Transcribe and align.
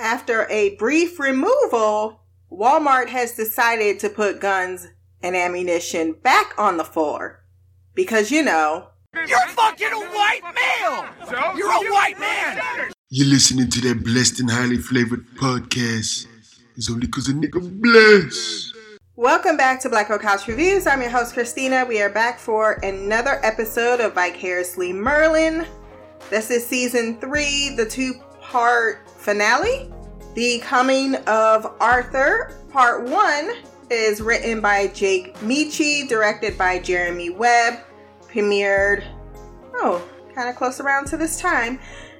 After 0.00 0.46
a 0.48 0.76
brief 0.76 1.20
removal, 1.20 2.22
Walmart 2.50 3.08
has 3.08 3.32
decided 3.32 3.98
to 3.98 4.08
put 4.08 4.40
guns 4.40 4.88
and 5.22 5.36
ammunition 5.36 6.14
back 6.14 6.54
on 6.56 6.78
the 6.78 6.84
floor. 6.84 7.44
Because, 7.94 8.30
you 8.30 8.42
know, 8.42 8.88
You're 9.14 9.46
fucking 9.48 9.92
a 9.92 10.00
white 10.00 10.40
male! 10.54 11.54
You're 11.54 11.70
a 11.70 11.92
white 11.92 12.18
man! 12.18 12.92
You're 13.10 13.26
listening 13.26 13.68
to 13.68 13.80
that 13.88 14.02
blessed 14.02 14.40
and 14.40 14.50
highly 14.50 14.78
flavored 14.78 15.26
podcast. 15.36 16.26
It's 16.78 16.90
only 16.90 17.04
because 17.06 17.28
a 17.28 17.34
nigga 17.34 17.60
blessed. 17.82 18.74
Welcome 19.16 19.58
back 19.58 19.80
to 19.80 19.90
Black 19.90 20.08
Girl 20.08 20.18
Couch 20.18 20.48
Reviews. 20.48 20.86
I'm 20.86 21.02
your 21.02 21.10
host, 21.10 21.34
Christina. 21.34 21.84
We 21.84 22.00
are 22.00 22.08
back 22.08 22.38
for 22.38 22.80
another 22.82 23.38
episode 23.44 24.00
of 24.00 24.14
Vicariously 24.14 24.94
Merlin. 24.94 25.66
This 26.30 26.50
is 26.50 26.66
season 26.66 27.20
three, 27.20 27.74
the 27.76 27.84
two 27.84 28.14
part 28.40 29.06
finale. 29.20 29.90
The 30.34 30.60
Coming 30.60 31.16
of 31.26 31.74
Arthur, 31.80 32.54
part 32.72 33.04
one, 33.04 33.52
is 33.90 34.20
written 34.20 34.60
by 34.60 34.88
Jake 34.88 35.40
Michie, 35.42 36.06
directed 36.06 36.56
by 36.56 36.78
Jeremy 36.78 37.30
Webb, 37.30 37.80
premiered, 38.28 39.04
oh, 39.74 40.02
kind 40.34 40.48
of 40.48 40.56
close 40.56 40.80
around 40.80 41.06
to 41.08 41.16
this 41.16 41.40
time. 41.40 41.78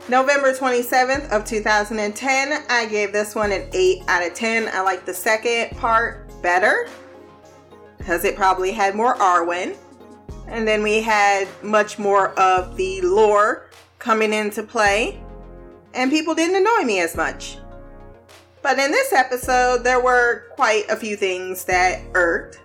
November 0.09 0.52
27th 0.52 1.30
of 1.30 1.45
2010. 1.45 2.65
I 2.69 2.87
gave 2.87 3.12
this 3.12 3.35
one 3.35 3.52
an 3.52 3.69
8 3.73 4.02
out 4.09 4.27
of 4.27 4.35
10. 4.35 4.69
I 4.73 4.80
like 4.80 5.07
the 5.07 5.15
second 5.15 5.77
part 5.79 6.29
better 6.43 6.88
because 7.98 8.24
it 8.24 8.35
probably 8.35 8.73
had 8.73 8.95
more 8.95 9.15
Arwen. 9.16 9.77
And 10.48 10.66
then 10.66 10.82
we 10.82 11.01
had 11.01 11.46
much 11.62 11.98
more 11.98 12.30
of 12.38 12.77
the 12.77 13.01
lore 13.02 13.71
coming 14.01 14.32
into 14.32 14.65
play. 14.65 15.23
And 15.95 16.11
people 16.11 16.35
didn't 16.35 16.57
annoy 16.57 16.85
me 16.85 17.01
as 17.01 17.17
much. 17.17 17.59
But 18.62 18.79
in 18.79 18.91
this 18.91 19.12
episode, 19.12 19.85
there 19.85 20.01
were 20.01 20.45
quite 20.51 20.89
a 20.91 20.97
few 20.97 21.16
things 21.16 21.65
that 21.65 22.02
irked. 22.15 22.60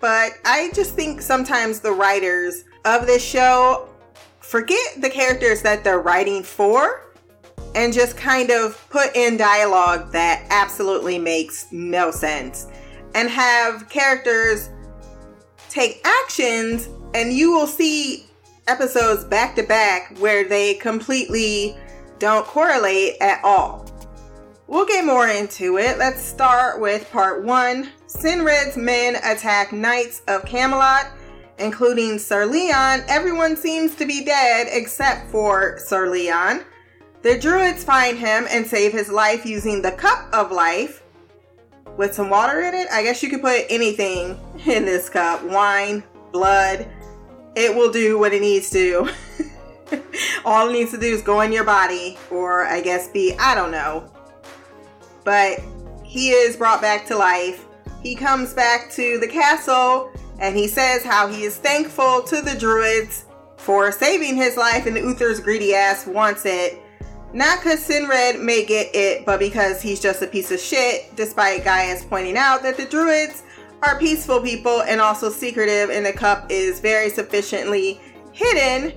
But 0.00 0.32
I 0.44 0.70
just 0.74 0.94
think 0.94 1.22
sometimes 1.22 1.80
the 1.80 1.92
writers 1.92 2.64
of 2.84 3.06
this 3.06 3.24
show 3.24 3.88
forget 4.40 5.00
the 5.00 5.08
characters 5.08 5.62
that 5.62 5.84
they're 5.84 6.00
writing 6.00 6.42
for 6.42 7.06
and 7.74 7.92
just 7.92 8.16
kind 8.16 8.50
of 8.50 8.84
put 8.90 9.14
in 9.16 9.36
dialogue 9.36 10.12
that 10.12 10.44
absolutely 10.50 11.18
makes 11.18 11.66
no 11.72 12.10
sense 12.10 12.66
and 13.14 13.30
have 13.30 13.88
characters 13.88 14.68
take 15.70 16.06
actions 16.24 16.88
and 17.14 17.32
you 17.32 17.52
will 17.52 17.66
see 17.66 18.26
episodes 18.66 19.24
back 19.24 19.54
to 19.56 19.62
back 19.62 20.16
where 20.18 20.46
they 20.46 20.74
completely 20.74 21.76
don't 22.22 22.46
correlate 22.46 23.16
at 23.20 23.40
all. 23.42 23.84
We'll 24.68 24.86
get 24.86 25.04
more 25.04 25.26
into 25.26 25.78
it. 25.78 25.98
Let's 25.98 26.22
start 26.22 26.80
with 26.80 27.10
part 27.10 27.42
one. 27.42 27.90
Cenred's 28.06 28.76
men 28.76 29.16
attack 29.24 29.72
Knights 29.72 30.22
of 30.28 30.44
Camelot, 30.44 31.10
including 31.58 32.20
Sir 32.20 32.46
Leon. 32.46 33.02
Everyone 33.08 33.56
seems 33.56 33.96
to 33.96 34.06
be 34.06 34.24
dead 34.24 34.68
except 34.70 35.32
for 35.32 35.80
Sir 35.80 36.08
Leon. 36.08 36.64
The 37.22 37.40
druids 37.40 37.82
find 37.82 38.16
him 38.16 38.46
and 38.48 38.64
save 38.64 38.92
his 38.92 39.08
life 39.08 39.44
using 39.44 39.82
the 39.82 39.90
Cup 39.90 40.32
of 40.32 40.52
Life 40.52 41.02
with 41.96 42.14
some 42.14 42.30
water 42.30 42.60
in 42.60 42.72
it. 42.72 42.86
I 42.92 43.02
guess 43.02 43.20
you 43.20 43.30
could 43.30 43.42
put 43.42 43.66
anything 43.68 44.38
in 44.64 44.84
this 44.84 45.08
cup 45.08 45.42
wine, 45.42 46.04
blood. 46.30 46.86
It 47.56 47.74
will 47.74 47.90
do 47.90 48.16
what 48.16 48.32
it 48.32 48.42
needs 48.42 48.70
to. 48.70 49.10
All 50.44 50.68
it 50.68 50.72
needs 50.72 50.90
to 50.92 50.98
do 50.98 51.06
is 51.06 51.22
go 51.22 51.40
in 51.40 51.52
your 51.52 51.64
body, 51.64 52.18
or 52.30 52.66
I 52.66 52.80
guess 52.80 53.08
be, 53.08 53.34
I 53.38 53.54
don't 53.54 53.70
know. 53.70 54.10
But 55.24 55.60
he 56.04 56.30
is 56.30 56.56
brought 56.56 56.80
back 56.80 57.06
to 57.06 57.16
life. 57.16 57.64
He 58.02 58.14
comes 58.14 58.52
back 58.52 58.90
to 58.92 59.18
the 59.18 59.28
castle 59.28 60.10
and 60.40 60.56
he 60.56 60.66
says 60.66 61.04
how 61.04 61.28
he 61.28 61.44
is 61.44 61.56
thankful 61.56 62.22
to 62.22 62.42
the 62.42 62.56
druids 62.58 63.26
for 63.56 63.92
saving 63.92 64.34
his 64.34 64.56
life, 64.56 64.86
and 64.86 64.96
Uther's 64.96 65.38
greedy 65.38 65.72
ass 65.72 66.04
wants 66.04 66.44
it. 66.44 66.82
Not 67.32 67.60
because 67.60 67.88
Cenred 67.88 68.42
may 68.42 68.64
get 68.64 68.94
it, 68.94 69.24
but 69.24 69.38
because 69.38 69.80
he's 69.80 70.00
just 70.00 70.20
a 70.20 70.26
piece 70.26 70.50
of 70.50 70.58
shit, 70.58 71.14
despite 71.14 71.64
Gaius 71.64 72.04
pointing 72.04 72.36
out 72.36 72.62
that 72.64 72.76
the 72.76 72.84
druids 72.84 73.44
are 73.82 73.98
peaceful 73.98 74.40
people 74.40 74.82
and 74.82 75.00
also 75.00 75.30
secretive, 75.30 75.90
and 75.90 76.04
the 76.04 76.12
cup 76.12 76.50
is 76.50 76.80
very 76.80 77.08
sufficiently 77.08 78.00
hidden. 78.32 78.92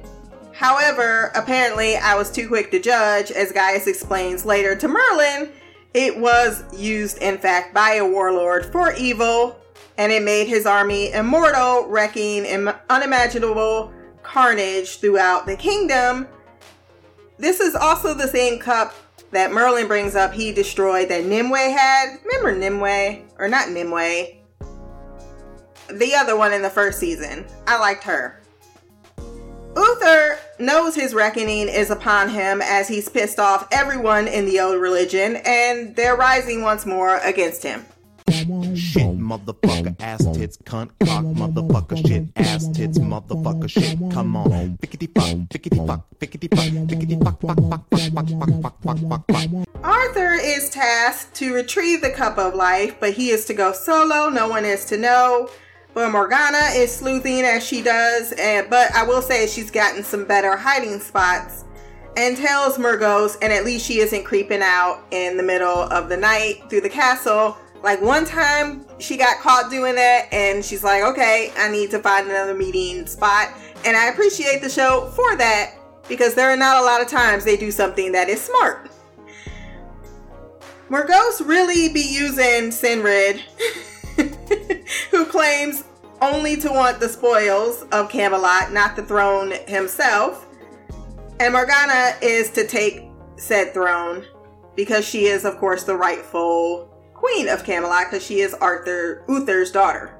However, 0.55 1.33
apparently, 1.35 1.97
I 1.97 2.15
was 2.15 2.31
too 2.31 2.47
quick 2.47 2.71
to 2.71 2.79
judge, 2.79 3.29
as 3.29 3.51
Gaius 3.51 3.87
explains 3.87 4.45
later 4.45 4.73
to 4.77 4.87
Merlin. 4.87 5.51
It 5.93 6.17
was 6.17 6.63
used, 6.73 7.17
in 7.17 7.37
fact, 7.37 7.73
by 7.73 7.95
a 7.95 8.07
warlord 8.07 8.65
for 8.65 8.93
evil, 8.93 9.59
and 9.97 10.13
it 10.13 10.23
made 10.23 10.47
his 10.47 10.65
army 10.65 11.11
immortal, 11.11 11.87
wrecking 11.87 12.45
im- 12.45 12.71
unimaginable 12.89 13.91
carnage 14.23 14.99
throughout 14.99 15.45
the 15.45 15.57
kingdom. 15.57 16.25
This 17.37 17.59
is 17.59 17.75
also 17.75 18.13
the 18.13 18.27
same 18.27 18.57
cup 18.57 18.93
that 19.31 19.51
Merlin 19.51 19.87
brings 19.87 20.15
up 20.15 20.33
he 20.33 20.53
destroyed 20.53 21.09
that 21.09 21.25
Nimue 21.25 21.75
had. 21.75 22.17
Remember 22.23 22.57
Nimue? 22.57 23.25
Or 23.37 23.49
not 23.49 23.71
Nimue. 23.71 24.27
The 25.91 26.15
other 26.15 26.37
one 26.37 26.53
in 26.53 26.61
the 26.61 26.69
first 26.69 26.97
season. 26.97 27.45
I 27.67 27.77
liked 27.77 28.05
her. 28.05 28.41
Uther 29.75 30.39
knows 30.59 30.95
his 30.95 31.13
reckoning 31.13 31.67
is 31.67 31.89
upon 31.89 32.29
him 32.29 32.61
as 32.61 32.87
he's 32.87 33.09
pissed 33.09 33.39
off 33.39 33.67
everyone 33.71 34.27
in 34.27 34.45
the 34.45 34.59
old 34.59 34.79
religion 34.79 35.37
and 35.45 35.95
they're 35.95 36.15
rising 36.15 36.61
once 36.61 36.85
more 36.85 37.17
against 37.17 37.63
him. 37.63 37.85
Shit, 38.27 39.03
motherfucker, 39.03 39.95
ass 39.99 40.25
tits, 40.35 40.57
cunt, 40.57 40.89
cock, 41.05 41.23
motherfucker, 41.25 42.07
shit, 42.07 42.25
ass 42.35 42.67
tits, 42.69 42.97
motherfucker, 42.97 43.69
shit, 43.69 43.97
come 44.11 44.35
on. 44.35 44.77
Fickety 44.77 45.07
fuck, 45.07 45.37
fickety 45.51 45.77
fuck, 45.77 46.05
fickety 46.19 46.47
fuck, 46.47 46.89
fickety 46.89 47.17
fuck, 47.17 47.39
fuck, 47.39 47.57
fuck, 47.69 47.89
fuck, 47.91 48.11
fuck, 48.13 48.27
fuck, 48.27 48.61
fuck, 48.61 48.81
fuck, 48.81 48.99
fuck, 49.09 49.25
fuck. 49.31 49.67
Arthur 49.83 50.33
is 50.33 50.69
tasked 50.69 51.35
to 51.35 51.53
retrieve 51.53 52.01
the 52.01 52.09
cup 52.09 52.37
of 52.37 52.55
life, 52.55 52.95
but 52.99 53.13
he 53.13 53.29
is 53.29 53.45
to 53.45 53.53
go 53.53 53.71
solo. 53.71 54.29
No 54.29 54.47
one 54.47 54.65
is 54.65 54.85
to 54.85 54.97
know. 54.97 55.49
But 55.95 56.11
Morgana 56.11 56.71
is 56.73 56.93
sleuthing 56.93 57.43
as 57.43 57.65
she 57.65 57.81
does, 57.81 58.33
and 58.33 58.69
but 58.69 58.93
I 58.93 59.03
will 59.03 59.21
say 59.21 59.47
she's 59.47 59.71
gotten 59.71 60.03
some 60.03 60.25
better 60.25 60.57
hiding 60.57 60.99
spots 60.99 61.63
and 62.17 62.35
tells 62.35 62.77
Morgause, 62.77 63.37
and 63.41 63.51
at 63.53 63.63
least 63.63 63.85
she 63.85 63.99
isn't 63.99 64.25
creeping 64.25 64.61
out 64.61 65.03
in 65.11 65.37
the 65.37 65.43
middle 65.43 65.67
of 65.67 66.09
the 66.09 66.17
night 66.17 66.63
through 66.69 66.81
the 66.81 66.89
castle. 66.89 67.57
Like 67.81 68.01
one 68.01 68.25
time 68.25 68.85
she 68.99 69.15
got 69.15 69.39
caught 69.39 69.71
doing 69.71 69.95
that, 69.95 70.27
and 70.33 70.65
she's 70.65 70.83
like, 70.83 71.01
okay, 71.01 71.53
I 71.57 71.71
need 71.71 71.91
to 71.91 71.99
find 71.99 72.29
another 72.29 72.53
meeting 72.53 73.07
spot. 73.07 73.53
And 73.85 73.95
I 73.95 74.07
appreciate 74.07 74.61
the 74.61 74.69
show 74.69 75.09
for 75.15 75.37
that 75.37 75.75
because 76.09 76.35
there 76.35 76.51
are 76.51 76.57
not 76.57 76.75
a 76.75 76.85
lot 76.85 77.01
of 77.01 77.07
times 77.07 77.45
they 77.45 77.55
do 77.55 77.71
something 77.71 78.11
that 78.11 78.27
is 78.27 78.41
smart. 78.41 78.89
Morgause 80.89 81.47
really 81.47 81.87
be 81.93 82.01
using 82.01 82.69
Cenred, 82.69 83.39
who 85.11 85.25
claims 85.25 85.83
only 86.21 86.55
to 86.57 86.69
want 86.69 86.99
the 86.99 87.09
spoils 87.09 87.83
of 87.91 88.09
Camelot, 88.09 88.71
not 88.71 88.95
the 88.95 89.03
throne 89.03 89.53
himself. 89.67 90.47
And 91.39 91.53
Morgana 91.53 92.15
is 92.21 92.49
to 92.51 92.65
take 92.65 93.09
said 93.35 93.73
throne 93.73 94.25
because 94.75 95.05
she 95.05 95.25
is, 95.25 95.45
of 95.45 95.57
course, 95.57 95.83
the 95.83 95.95
rightful 95.95 96.89
queen 97.13 97.49
of 97.49 97.63
Camelot 97.63 98.05
because 98.09 98.25
she 98.25 98.39
is 98.39 98.53
Arthur 98.55 99.23
Uther's 99.27 99.71
daughter. 99.71 100.15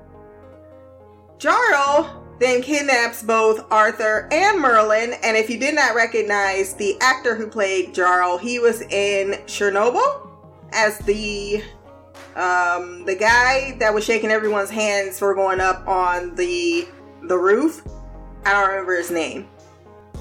Jarl 1.37 2.23
then 2.39 2.61
kidnaps 2.61 3.23
both 3.23 3.65
Arthur 3.71 4.27
and 4.31 4.59
Merlin, 4.59 5.13
and 5.23 5.37
if 5.37 5.49
you 5.49 5.57
did 5.57 5.73
not 5.73 5.95
recognize 5.95 6.73
the 6.73 6.97
actor 6.99 7.33
who 7.33 7.47
played 7.47 7.93
Jarl, 7.93 8.37
he 8.37 8.59
was 8.59 8.81
in 8.81 9.39
Chernobyl 9.45 10.27
as 10.73 10.97
the 10.99 11.63
um, 12.35 13.05
the 13.05 13.15
guy 13.15 13.77
that 13.79 13.93
was 13.93 14.03
shaking 14.03 14.29
everyone's 14.29 14.69
hands 14.69 15.17
for 15.17 15.33
going 15.33 15.59
up 15.61 15.87
on 15.87 16.35
the 16.35 16.87
the 17.23 17.37
roof. 17.37 17.81
I 18.45 18.51
don't 18.51 18.69
remember 18.69 18.97
his 18.97 19.09
name, 19.09 19.47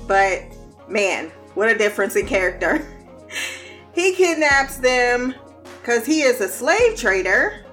but 0.06 0.42
man, 0.88 1.30
what 1.54 1.68
a 1.68 1.76
difference 1.76 2.16
in 2.16 2.26
character. 2.26 2.86
he 3.94 4.14
kidnaps 4.14 4.78
them 4.78 5.34
because 5.80 6.06
he 6.06 6.22
is 6.22 6.40
a 6.40 6.48
slave 6.48 6.96
trader, 6.96 7.64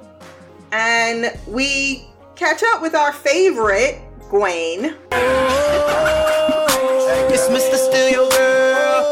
and 0.71 1.37
we 1.47 2.07
catch 2.35 2.63
up 2.63 2.81
with 2.81 2.95
our 2.95 3.13
favorite 3.13 4.01
Gwaine. 4.29 4.97
It's 7.29 7.47
Mr. 7.47 7.75
Steal 7.75 8.09
Your 8.09 8.29
Girl. 8.31 9.11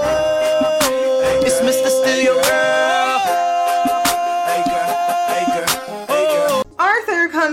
It's 1.43 1.59
Mr. 1.61 1.87
Steal 1.87 2.21
Your 2.21 2.43
Girl. 2.43 2.88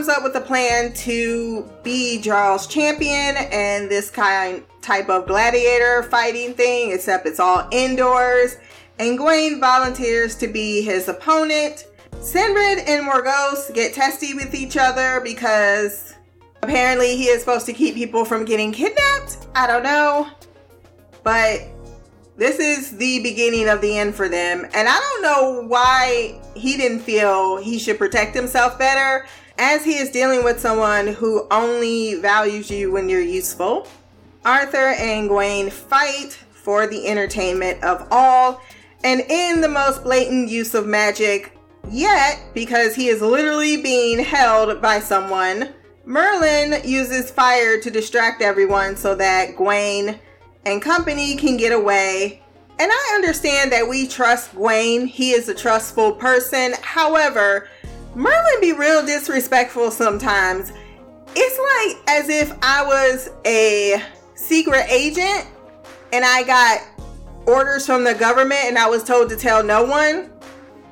Comes 0.06 0.18
up 0.18 0.22
with 0.22 0.36
a 0.36 0.46
plan 0.46 0.92
to 0.92 1.68
be 1.82 2.20
Jarl's 2.20 2.68
champion 2.68 3.36
and 3.50 3.90
this 3.90 4.08
kind 4.08 4.62
type 4.80 5.08
of 5.08 5.26
gladiator 5.26 6.04
fighting 6.04 6.54
thing, 6.54 6.92
except 6.92 7.26
it's 7.26 7.40
all 7.40 7.66
indoors. 7.72 8.56
and 9.00 9.18
Gawain 9.18 9.58
volunteers 9.58 10.36
to 10.36 10.46
be 10.46 10.80
his 10.80 11.08
opponent. 11.08 11.88
Cenred 12.20 12.86
and 12.86 13.04
Morgause 13.04 13.74
get 13.74 13.94
testy 13.94 14.32
with 14.32 14.54
each 14.54 14.76
other 14.76 15.20
because 15.24 16.14
apparently 16.62 17.16
he 17.16 17.24
is 17.24 17.40
supposed 17.40 17.66
to 17.66 17.72
keep 17.72 17.96
people 17.96 18.24
from 18.24 18.44
getting 18.44 18.70
kidnapped. 18.70 19.48
I 19.56 19.66
don't 19.66 19.82
know. 19.82 20.28
But 21.24 21.62
this 22.36 22.60
is 22.60 22.96
the 22.96 23.24
beginning 23.24 23.68
of 23.68 23.80
the 23.80 23.98
end 23.98 24.14
for 24.14 24.28
them. 24.28 24.66
And 24.72 24.88
I 24.88 25.00
don't 25.00 25.22
know 25.22 25.66
why 25.66 26.40
he 26.54 26.76
didn't 26.76 27.00
feel 27.00 27.56
he 27.56 27.80
should 27.80 27.98
protect 27.98 28.36
himself 28.36 28.78
better 28.78 29.26
as 29.58 29.84
he 29.84 29.96
is 29.96 30.10
dealing 30.10 30.44
with 30.44 30.60
someone 30.60 31.08
who 31.08 31.46
only 31.50 32.14
values 32.16 32.70
you 32.70 32.92
when 32.92 33.08
you're 33.08 33.20
useful. 33.20 33.86
Arthur 34.44 34.94
and 34.98 35.28
Gawain 35.28 35.70
fight 35.70 36.32
for 36.52 36.86
the 36.86 37.06
entertainment 37.06 37.82
of 37.82 38.06
all 38.10 38.60
and 39.04 39.20
in 39.28 39.60
the 39.60 39.68
most 39.68 40.02
blatant 40.02 40.48
use 40.48 40.74
of 40.74 40.86
magic 40.86 41.56
yet 41.90 42.40
because 42.54 42.94
he 42.94 43.08
is 43.08 43.22
literally 43.22 43.80
being 43.80 44.18
held 44.18 44.80
by 44.82 45.00
someone. 45.00 45.72
Merlin 46.04 46.80
uses 46.84 47.30
fire 47.30 47.80
to 47.80 47.90
distract 47.90 48.42
everyone 48.42 48.96
so 48.96 49.14
that 49.14 49.56
Gawain 49.56 50.18
and 50.64 50.82
company 50.82 51.36
can 51.36 51.56
get 51.56 51.72
away. 51.72 52.42
And 52.78 52.90
I 52.92 53.12
understand 53.14 53.72
that 53.72 53.88
we 53.88 54.06
trust 54.06 54.54
Gawain. 54.54 55.06
He 55.06 55.30
is 55.30 55.48
a 55.48 55.54
trustful 55.54 56.12
person. 56.12 56.74
However, 56.82 57.68
Merlin 58.16 58.60
be 58.62 58.72
real 58.72 59.04
disrespectful 59.04 59.90
sometimes. 59.90 60.72
It's 61.36 61.94
like 61.94 62.08
as 62.08 62.30
if 62.30 62.50
I 62.62 62.82
was 62.82 63.28
a 63.44 64.02
secret 64.34 64.86
agent 64.88 65.46
and 66.14 66.24
I 66.24 66.42
got 66.42 66.80
orders 67.46 67.84
from 67.84 68.04
the 68.04 68.14
government 68.14 68.64
and 68.64 68.78
I 68.78 68.88
was 68.88 69.04
told 69.04 69.28
to 69.28 69.36
tell 69.36 69.62
no 69.62 69.84
one. 69.84 70.30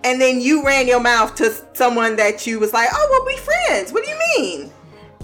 And 0.05 0.21
then 0.21 0.43
you 0.43 0.67
ran 0.67 0.87
your 0.87 1.00
mouth 1.00 1.35
to 1.37 1.50
someone 1.73 2.17
that 2.17 2.47
you 2.47 2.61
was 2.61 2.75
like, 2.75 2.91
oh, 2.93 3.09
well, 3.11 3.25
we 3.26 3.38
friends. 3.38 3.91
What 3.91 4.05
do 4.05 4.11
you 4.11 4.19
mean? 4.37 4.73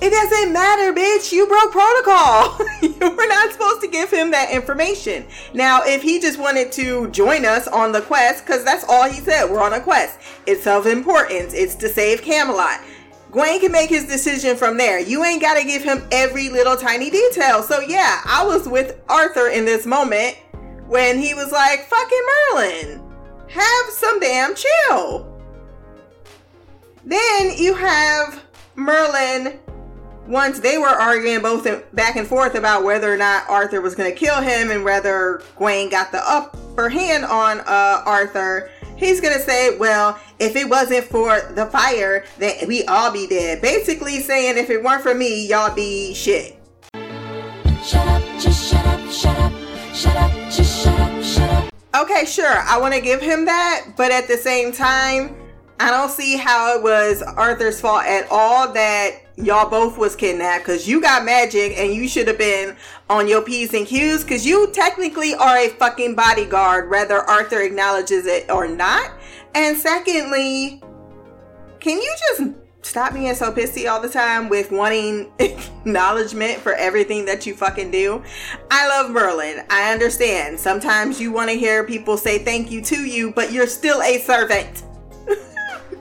It 0.03 0.09
doesn't 0.11 0.53
matter, 0.53 0.95
bitch. 0.95 1.31
You 1.31 1.47
broke 1.47 1.73
protocol. 1.73 2.59
you 2.81 3.11
were 3.15 3.27
not 3.27 3.53
supposed 3.53 3.83
to 3.83 3.89
give 3.89 4.11
him 4.11 4.31
that 4.31 4.51
information. 4.51 5.27
Now, 5.53 5.83
if 5.85 6.01
he 6.03 6.19
just 6.19 6.39
wanted 6.39 6.73
to 6.73 7.09
join 7.11 7.45
us 7.45 7.69
on 7.69 7.93
the 7.93 8.01
quest, 8.01 8.47
because 8.47 8.65
that's 8.65 8.85
all 8.89 9.11
he 9.11 9.21
said, 9.21 9.51
we're 9.51 9.61
on 9.61 9.75
a 9.75 9.81
quest. 9.81 10.19
It's 10.47 10.67
of 10.67 10.87
importance. 10.87 11.53
It's 11.53 11.75
to 11.77 11.89
save 11.89 12.23
Camelot. 12.23 12.81
Gawain 13.31 13.61
can 13.61 13.73
make 13.73 13.91
his 13.91 14.07
decision 14.07 14.57
from 14.57 14.79
there. 14.79 14.99
You 14.99 15.23
ain't 15.23 15.43
got 15.43 15.59
to 15.59 15.67
give 15.67 15.85
him 15.85 16.03
every 16.11 16.49
little 16.49 16.77
tiny 16.77 17.11
detail. 17.11 17.63
So, 17.63 17.81
yeah, 17.81 18.23
I 18.25 18.45
was 18.45 18.67
with 18.67 19.01
Arthur 19.09 19.49
in 19.49 19.67
this 19.67 19.85
moment 19.85 20.37
when 20.89 21.19
he 21.19 21.35
was 21.35 21.53
like, 21.53 21.85
fucking 21.85 22.27
Merlin, 22.53 23.03
have 23.49 23.91
some 23.91 24.19
damn 24.19 24.55
chill. 24.55 25.27
Then 27.05 27.53
you 27.57 27.75
have 27.75 28.43
Merlin 28.75 29.61
once 30.27 30.61
they 30.61 30.79
were 30.79 30.87
arguing 30.87 31.41
both 31.41 31.67
back 31.95 32.17
and 32.17 32.27
forth 32.27 32.55
about 32.55 32.85
whether 32.85 33.13
or 33.13 33.17
not 33.17 33.49
Arthur 33.49 33.81
was 33.81 33.95
going 33.95 34.11
to 34.11 34.17
kill 34.17 34.41
him 34.41 34.71
and 34.71 34.85
whether 34.85 35.43
Gawain 35.57 35.91
got 35.91 36.13
the 36.13 36.23
upper 36.29 36.89
hand 36.89 37.25
on 37.25 37.61
uh, 37.61 38.03
Arthur, 38.07 38.71
he's 38.97 39.21
going 39.21 39.35
to 39.35 39.41
say, 39.41 39.77
Well, 39.77 40.19
if 40.39 40.57
it 40.57 40.69
wasn't 40.69 41.05
for 41.05 41.41
the 41.55 41.67
fire, 41.67 42.25
then 42.39 42.69
we 42.69 42.85
all 42.85 43.11
be 43.11 43.27
dead. 43.27 43.61
Basically 43.61 44.21
saying, 44.21 44.57
If 44.59 44.71
it 44.71 44.83
weren't 44.83 45.03
for 45.03 45.15
me, 45.15 45.47
y'all 45.49 45.75
be 45.75 46.15
shit. 46.15 46.57
Shut 47.83 48.07
up, 48.07 48.23
just 48.39 48.71
shut 48.71 48.87
up, 48.87 49.11
shut 49.11 49.37
up, 49.39 49.53
shut 49.95 50.17
up, 50.17 50.33
just 50.51 50.85
shut 50.85 51.01
up, 51.01 51.23
shut 51.23 51.51
up. 51.51 51.75
Okay, 52.03 52.25
sure, 52.25 52.47
I 52.47 52.79
want 52.79 52.95
to 52.95 53.01
give 53.01 53.21
him 53.21 53.47
that, 53.47 53.95
but 53.97 54.13
at 54.13 54.29
the 54.29 54.37
same 54.37 54.71
time, 54.71 55.37
I 55.81 55.91
don't 55.91 56.11
see 56.11 56.37
how 56.37 56.77
it 56.77 56.83
was 56.83 57.23
Arthur's 57.23 57.81
fault 57.81 58.05
at 58.05 58.29
all 58.31 58.71
that 58.75 59.30
y'all 59.43 59.69
both 59.69 59.99
was 59.99 60.17
kidnapped 60.17 60.65
because 60.65 60.87
you 60.89 61.01
got 61.01 61.25
magic 61.25 61.73
and 61.77 61.95
you 61.95 62.09
should 62.09 62.29
have 62.29 62.39
been 62.39 62.77
on 63.09 63.29
your 63.29 63.43
P's 63.43 63.75
and 63.75 63.87
Q's 63.87 64.23
because 64.23 64.47
you 64.47 64.71
technically 64.73 65.35
are 65.35 65.59
a 65.59 65.69
fucking 65.69 66.15
bodyguard, 66.15 66.91
whether 66.91 67.19
Arthur 67.19 67.61
acknowledges 67.61 68.27
it 68.27 68.51
or 68.51 68.69
not. 68.69 69.13
And 69.55 69.77
secondly, 69.77 70.83
can 71.81 71.99
you 71.99 72.15
just 72.29 72.55
stop 72.83 73.15
being 73.15 73.35
so 73.35 73.53
pissy 73.53 73.91
all 73.91 74.01
the 74.01 74.09
time 74.09 74.49
with 74.49 74.71
wanting 74.71 75.33
acknowledgement 75.39 76.59
for 76.59 76.75
everything 76.75 77.25
that 77.25 77.47
you 77.47 77.55
fucking 77.55 77.91
do? 77.91 78.23
I 78.71 78.87
love 78.89 79.11
Merlin. 79.11 79.65
I 79.71 79.93
understand. 79.93 80.59
Sometimes 80.59 81.21
you 81.21 81.33
want 81.33 81.51
to 81.51 81.57
hear 81.57 81.85
people 81.85 82.17
say 82.17 82.39
thank 82.39 82.71
you 82.71 82.83
to 82.83 83.05
you, 83.05 83.33
but 83.33 83.53
you're 83.53 83.67
still 83.67 84.03
a 84.03 84.19
servant. 84.19 84.85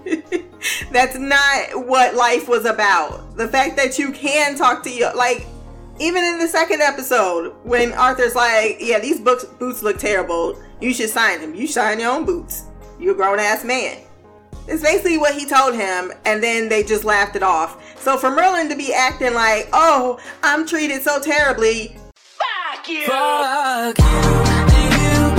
That's 0.92 1.18
not 1.18 1.88
what 1.88 2.16
life 2.16 2.48
was 2.48 2.66
about. 2.66 3.38
The 3.38 3.48
fact 3.48 3.76
that 3.78 3.98
you 3.98 4.12
can 4.12 4.58
talk 4.58 4.84
to 4.84 4.90
you, 4.90 5.10
like, 5.16 5.46
even 6.00 6.24
in 6.24 6.40
the 6.40 6.48
second 6.48 6.82
episode, 6.82 7.54
when 7.64 7.94
Arthur's 7.94 8.36
like, 8.36 8.78
"Yeah, 8.80 9.00
these 9.00 9.20
books 9.20 9.46
boots 9.46 9.84
look 9.84 9.98
terrible. 9.98 10.58
You 10.80 10.94
should 10.94 11.10
sign 11.10 11.42
them. 11.42 11.54
You 11.54 11.68
sign 11.68 12.00
your 12.00 12.12
own 12.12 12.26
boots. 12.26 12.64
You're 13.00 13.14
a 13.14 13.18
grown 13.18 13.40
ass 13.40 13.64
man." 13.64 13.98
It's 14.68 14.84
basically 14.84 15.18
what 15.18 15.34
he 15.34 15.46
told 15.46 15.76
him, 15.76 16.14
and 16.26 16.44
then 16.44 16.70
they 16.70 16.84
just 16.84 17.04
laughed 17.04 17.36
it 17.36 17.44
off. 17.44 18.00
So 18.00 18.18
for 18.18 18.30
Merlin 18.30 18.70
to 18.70 18.76
be 18.76 18.94
acting 18.94 19.34
like, 19.34 19.68
"Oh, 19.74 20.20
I'm 20.44 20.66
treated 20.66 21.02
so 21.02 21.20
terribly," 21.20 21.98
fuck 22.16 22.88
you. 22.88 23.06
Fuck 23.08 23.98
you. 23.98 25.39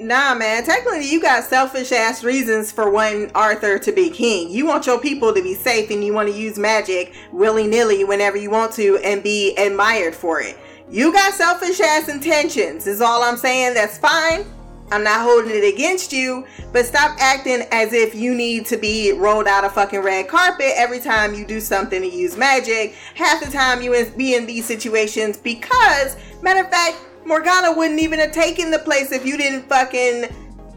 Nah, 0.00 0.34
man. 0.34 0.64
Technically, 0.64 1.06
you 1.06 1.20
got 1.20 1.44
selfish 1.44 1.92
ass 1.92 2.24
reasons 2.24 2.72
for 2.72 2.88
wanting 2.88 3.30
Arthur 3.34 3.78
to 3.78 3.92
be 3.92 4.08
king. 4.08 4.48
You 4.48 4.64
want 4.64 4.86
your 4.86 4.98
people 4.98 5.34
to 5.34 5.42
be 5.42 5.52
safe 5.52 5.90
and 5.90 6.02
you 6.02 6.14
want 6.14 6.30
to 6.30 6.34
use 6.34 6.58
magic 6.58 7.14
willy 7.32 7.66
nilly 7.66 8.04
whenever 8.04 8.38
you 8.38 8.50
want 8.50 8.72
to 8.72 8.96
and 9.04 9.22
be 9.22 9.54
admired 9.56 10.14
for 10.14 10.40
it. 10.40 10.58
You 10.88 11.12
got 11.12 11.34
selfish 11.34 11.80
ass 11.80 12.08
intentions, 12.08 12.86
is 12.86 13.02
all 13.02 13.22
I'm 13.22 13.36
saying. 13.36 13.74
That's 13.74 13.98
fine. 13.98 14.46
I'm 14.90 15.04
not 15.04 15.20
holding 15.20 15.50
it 15.50 15.74
against 15.74 16.14
you, 16.14 16.46
but 16.72 16.86
stop 16.86 17.16
acting 17.20 17.66
as 17.70 17.92
if 17.92 18.14
you 18.14 18.34
need 18.34 18.64
to 18.66 18.78
be 18.78 19.12
rolled 19.12 19.46
out 19.46 19.64
a 19.64 19.68
fucking 19.68 20.00
red 20.00 20.28
carpet 20.28 20.72
every 20.76 20.98
time 20.98 21.34
you 21.34 21.46
do 21.46 21.60
something 21.60 22.00
to 22.00 22.08
use 22.08 22.38
magic. 22.38 22.94
Half 23.14 23.44
the 23.44 23.52
time 23.52 23.82
you 23.82 23.92
be 24.16 24.34
in 24.34 24.46
these 24.46 24.64
situations 24.64 25.36
because, 25.36 26.16
matter 26.42 26.60
of 26.60 26.70
fact, 26.70 26.96
Morgana 27.24 27.72
wouldn't 27.72 28.00
even 28.00 28.18
have 28.18 28.32
taken 28.32 28.70
the 28.70 28.78
place 28.78 29.12
if 29.12 29.24
you 29.24 29.36
didn't 29.36 29.68
fucking 29.68 30.26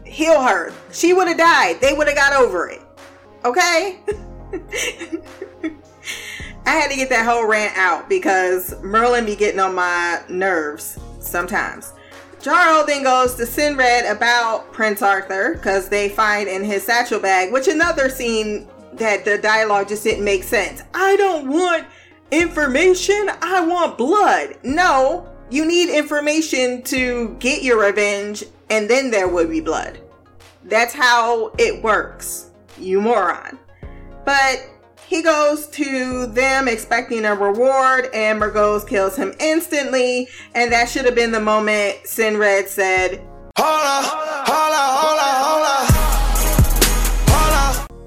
heal 0.04 0.42
her. 0.42 0.72
She 0.92 1.12
would 1.12 1.28
have 1.28 1.38
died. 1.38 1.80
They 1.80 1.92
would 1.92 2.06
have 2.06 2.16
got 2.16 2.32
over 2.32 2.68
it. 2.68 2.82
Okay? 3.44 3.98
I 6.66 6.70
had 6.70 6.90
to 6.90 6.96
get 6.96 7.10
that 7.10 7.26
whole 7.26 7.46
rant 7.46 7.76
out 7.76 8.08
because 8.08 8.80
Merlin 8.82 9.26
be 9.26 9.36
getting 9.36 9.60
on 9.60 9.74
my 9.74 10.22
nerves 10.28 10.98
sometimes. 11.20 11.92
Jarl 12.40 12.84
then 12.84 13.02
goes 13.04 13.34
to 13.34 13.44
Cenred 13.44 14.10
about 14.10 14.70
Prince 14.72 15.02
Arthur 15.02 15.54
because 15.54 15.88
they 15.88 16.08
find 16.08 16.48
in 16.48 16.62
his 16.62 16.84
satchel 16.84 17.20
bag, 17.20 17.52
which 17.52 17.68
another 17.68 18.08
scene 18.08 18.68
that 18.92 19.24
the 19.24 19.38
dialogue 19.38 19.88
just 19.88 20.04
didn't 20.04 20.24
make 20.24 20.44
sense. 20.44 20.82
I 20.92 21.16
don't 21.16 21.48
want 21.48 21.86
information, 22.30 23.30
I 23.40 23.64
want 23.66 23.96
blood. 23.96 24.58
No, 24.62 25.28
you 25.50 25.64
need 25.64 25.90
information 25.90 26.82
to 26.82 27.36
get 27.38 27.62
your 27.62 27.80
revenge, 27.80 28.44
and 28.70 28.88
then 28.88 29.10
there 29.10 29.28
will 29.28 29.48
be 29.48 29.60
blood. 29.60 30.00
That's 30.64 30.94
how 30.94 31.52
it 31.58 31.82
works, 31.82 32.50
you 32.78 33.00
moron. 33.00 33.58
But 34.24 34.70
he 35.06 35.22
goes 35.22 35.66
to 35.68 36.26
them 36.26 36.66
expecting 36.66 37.26
a 37.26 37.34
reward, 37.34 38.08
and 38.14 38.40
Morgause 38.40 38.88
kills 38.88 39.16
him 39.16 39.34
instantly. 39.38 40.28
And 40.54 40.72
that 40.72 40.88
should 40.88 41.04
have 41.04 41.14
been 41.14 41.32
the 41.32 41.40
moment 41.40 41.98
Cenred 42.04 42.68
said, 42.68 43.22
Hola, 43.58 44.00
hola, 44.02 44.46
hola, 44.46 45.30
hola. 45.44 45.90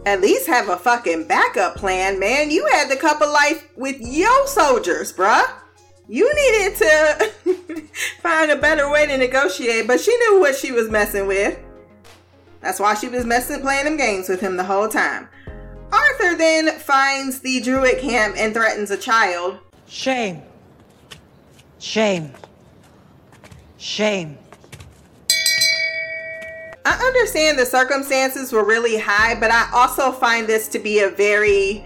At 0.07 0.21
least 0.21 0.47
have 0.47 0.69
a 0.69 0.77
fucking 0.77 1.27
backup 1.27 1.75
plan, 1.75 2.17
man. 2.17 2.49
You 2.49 2.65
had 2.67 2.89
the 2.89 2.95
cup 2.95 3.21
of 3.21 3.29
life 3.29 3.69
with 3.75 3.97
your 3.99 4.47
soldiers, 4.47 5.13
bruh 5.13 5.45
you 6.07 6.33
needed 6.35 6.77
to 6.77 7.31
find 8.21 8.51
a 8.51 8.55
better 8.55 8.89
way 8.89 9.05
to 9.07 9.17
negotiate, 9.17 9.87
but 9.87 9.99
she 9.99 10.15
knew 10.17 10.39
what 10.39 10.55
she 10.55 10.71
was 10.71 10.89
messing 10.89 11.27
with. 11.27 11.59
That's 12.61 12.79
why 12.79 12.95
she 12.95 13.07
was 13.07 13.25
messing 13.25 13.61
playing 13.61 13.85
them 13.85 13.97
games 13.97 14.29
with 14.29 14.41
him 14.41 14.57
the 14.57 14.63
whole 14.63 14.87
time. 14.87 15.29
Arthur 15.91 16.35
then 16.35 16.79
finds 16.79 17.39
the 17.39 17.61
druid 17.61 17.99
camp 17.99 18.35
and 18.37 18.53
threatens 18.53 18.91
a 18.91 18.97
child. 18.97 19.59
Shame. 19.87 20.41
Shame. 21.79 22.31
Shame. 23.77 24.37
I 26.85 26.93
understand 26.93 27.59
the 27.59 27.65
circumstances 27.65 28.51
were 28.51 28.63
really 28.63 28.97
high, 28.97 29.37
but 29.39 29.51
I 29.51 29.69
also 29.73 30.11
find 30.11 30.47
this 30.47 30.67
to 30.69 30.79
be 30.79 30.99
a 30.99 31.09
very 31.09 31.85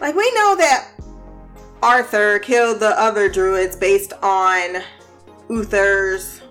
like 0.00 0.14
we 0.14 0.30
know 0.32 0.56
that 0.56 0.88
Arthur 1.82 2.38
killed 2.40 2.80
the 2.80 2.98
other 3.00 3.28
druids 3.28 3.76
based 3.76 4.12
on 4.22 4.82
Uther's 5.48 6.42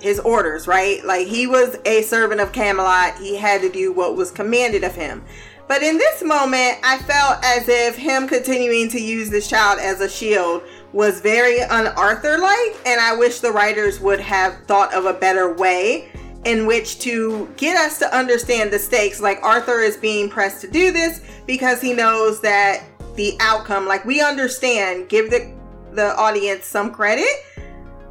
his 0.00 0.18
orders, 0.20 0.66
right? 0.66 1.04
Like 1.04 1.26
he 1.26 1.46
was 1.46 1.76
a 1.84 2.02
servant 2.02 2.40
of 2.40 2.52
Camelot. 2.52 3.18
He 3.18 3.36
had 3.36 3.60
to 3.60 3.70
do 3.70 3.92
what 3.92 4.16
was 4.16 4.30
commanded 4.30 4.82
of 4.82 4.94
him. 4.94 5.22
But 5.68 5.82
in 5.82 5.98
this 5.98 6.22
moment, 6.24 6.78
I 6.82 6.98
felt 6.98 7.44
as 7.44 7.68
if 7.68 7.96
him 7.96 8.26
continuing 8.26 8.88
to 8.88 9.00
use 9.00 9.30
this 9.30 9.48
child 9.48 9.78
as 9.78 10.00
a 10.00 10.08
shield 10.08 10.62
was 10.92 11.20
very 11.20 11.60
un 11.60 11.86
Arthur 11.86 12.38
like, 12.38 12.76
and 12.84 13.00
I 13.00 13.14
wish 13.14 13.38
the 13.38 13.52
writers 13.52 14.00
would 14.00 14.18
have 14.18 14.64
thought 14.66 14.92
of 14.92 15.04
a 15.04 15.12
better 15.12 15.54
way 15.54 16.10
in 16.44 16.66
which 16.66 16.98
to 17.00 17.48
get 17.56 17.76
us 17.76 17.98
to 18.00 18.16
understand 18.16 18.72
the 18.72 18.80
stakes. 18.80 19.20
Like 19.20 19.38
Arthur 19.42 19.78
is 19.78 19.96
being 19.96 20.28
pressed 20.28 20.60
to 20.62 20.68
do 20.68 20.90
this 20.90 21.20
because 21.46 21.80
he 21.80 21.92
knows 21.92 22.40
that 22.40 22.82
the 23.16 23.36
outcome, 23.40 23.86
like 23.86 24.04
we 24.04 24.20
understand, 24.20 25.08
give 25.08 25.30
the 25.30 25.52
the 25.92 26.16
audience 26.16 26.66
some 26.66 26.92
credit, 26.92 27.28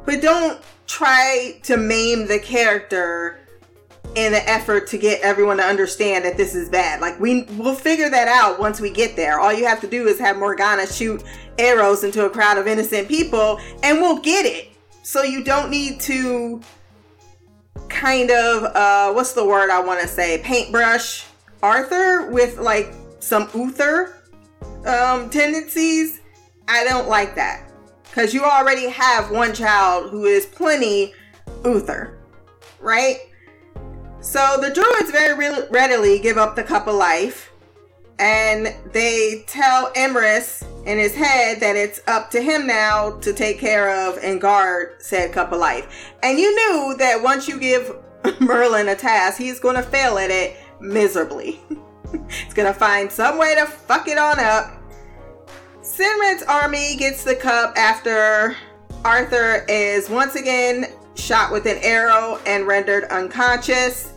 but 0.04 0.20
don't 0.20 0.60
try 0.86 1.58
to 1.62 1.76
maim 1.76 2.26
the 2.26 2.38
character 2.38 3.40
in 4.16 4.32
the 4.32 4.48
effort 4.48 4.88
to 4.88 4.98
get 4.98 5.20
everyone 5.22 5.56
to 5.58 5.62
understand 5.62 6.24
that 6.24 6.36
this 6.36 6.54
is 6.54 6.68
bad. 6.68 7.00
Like 7.00 7.18
we 7.20 7.44
we'll 7.52 7.74
figure 7.74 8.10
that 8.10 8.28
out 8.28 8.58
once 8.58 8.80
we 8.80 8.90
get 8.90 9.14
there. 9.16 9.38
All 9.38 9.52
you 9.52 9.66
have 9.66 9.80
to 9.82 9.86
do 9.86 10.08
is 10.08 10.18
have 10.18 10.36
Morgana 10.36 10.86
shoot 10.86 11.22
arrows 11.58 12.02
into 12.02 12.24
a 12.24 12.30
crowd 12.30 12.58
of 12.58 12.66
innocent 12.66 13.06
people 13.08 13.60
and 13.82 14.00
we'll 14.00 14.18
get 14.18 14.46
it. 14.46 14.70
So 15.02 15.22
you 15.22 15.44
don't 15.44 15.70
need 15.70 16.00
to 16.00 16.60
kind 17.88 18.30
of 18.30 18.64
uh 18.64 19.12
what's 19.12 19.32
the 19.32 19.44
word 19.44 19.70
I 19.70 19.80
want 19.80 20.00
to 20.00 20.08
say? 20.08 20.38
Paintbrush 20.42 21.24
Arthur 21.62 22.30
with 22.30 22.58
like 22.58 22.92
some 23.20 23.48
Uther 23.54 24.19
um 24.86 25.30
tendencies. 25.30 26.20
I 26.68 26.84
don't 26.84 27.08
like 27.08 27.34
that. 27.34 27.70
Cuz 28.12 28.34
you 28.34 28.44
already 28.44 28.88
have 28.88 29.30
one 29.30 29.54
child 29.54 30.10
who 30.10 30.24
is 30.24 30.46
plenty 30.46 31.14
Uther, 31.64 32.18
right? 32.80 33.18
So 34.20 34.58
the 34.60 34.70
druids 34.70 35.10
very 35.10 35.34
re- 35.34 35.66
readily 35.70 36.18
give 36.18 36.36
up 36.36 36.54
the 36.54 36.62
cup 36.62 36.86
of 36.86 36.94
life, 36.94 37.52
and 38.18 38.74
they 38.92 39.44
tell 39.46 39.90
Emrys 39.94 40.62
in 40.84 40.98
his 40.98 41.14
head 41.14 41.60
that 41.60 41.76
it's 41.76 42.00
up 42.06 42.30
to 42.32 42.42
him 42.42 42.66
now 42.66 43.12
to 43.20 43.32
take 43.32 43.58
care 43.58 44.08
of 44.08 44.18
and 44.22 44.40
guard 44.40 44.96
said 44.98 45.32
cup 45.32 45.52
of 45.52 45.60
life. 45.60 46.12
And 46.22 46.38
you 46.38 46.54
knew 46.54 46.96
that 46.98 47.22
once 47.22 47.48
you 47.48 47.58
give 47.58 47.96
Merlin 48.40 48.88
a 48.88 48.94
task, 48.94 49.38
he's 49.38 49.58
going 49.60 49.76
to 49.76 49.82
fail 49.82 50.18
at 50.18 50.30
it 50.30 50.56
miserably. 50.80 51.60
going 52.54 52.72
to 52.72 52.78
find 52.78 53.10
some 53.10 53.38
way 53.38 53.54
to 53.54 53.66
fuck 53.66 54.08
it 54.08 54.18
on 54.18 54.38
up. 54.38 54.76
Cenred's 55.82 56.42
army 56.44 56.96
gets 56.96 57.24
the 57.24 57.34
cup 57.34 57.76
after 57.76 58.56
Arthur 59.04 59.64
is 59.68 60.10
once 60.10 60.34
again 60.34 60.86
shot 61.14 61.52
with 61.52 61.66
an 61.66 61.78
arrow 61.82 62.40
and 62.46 62.66
rendered 62.66 63.04
unconscious. 63.04 64.12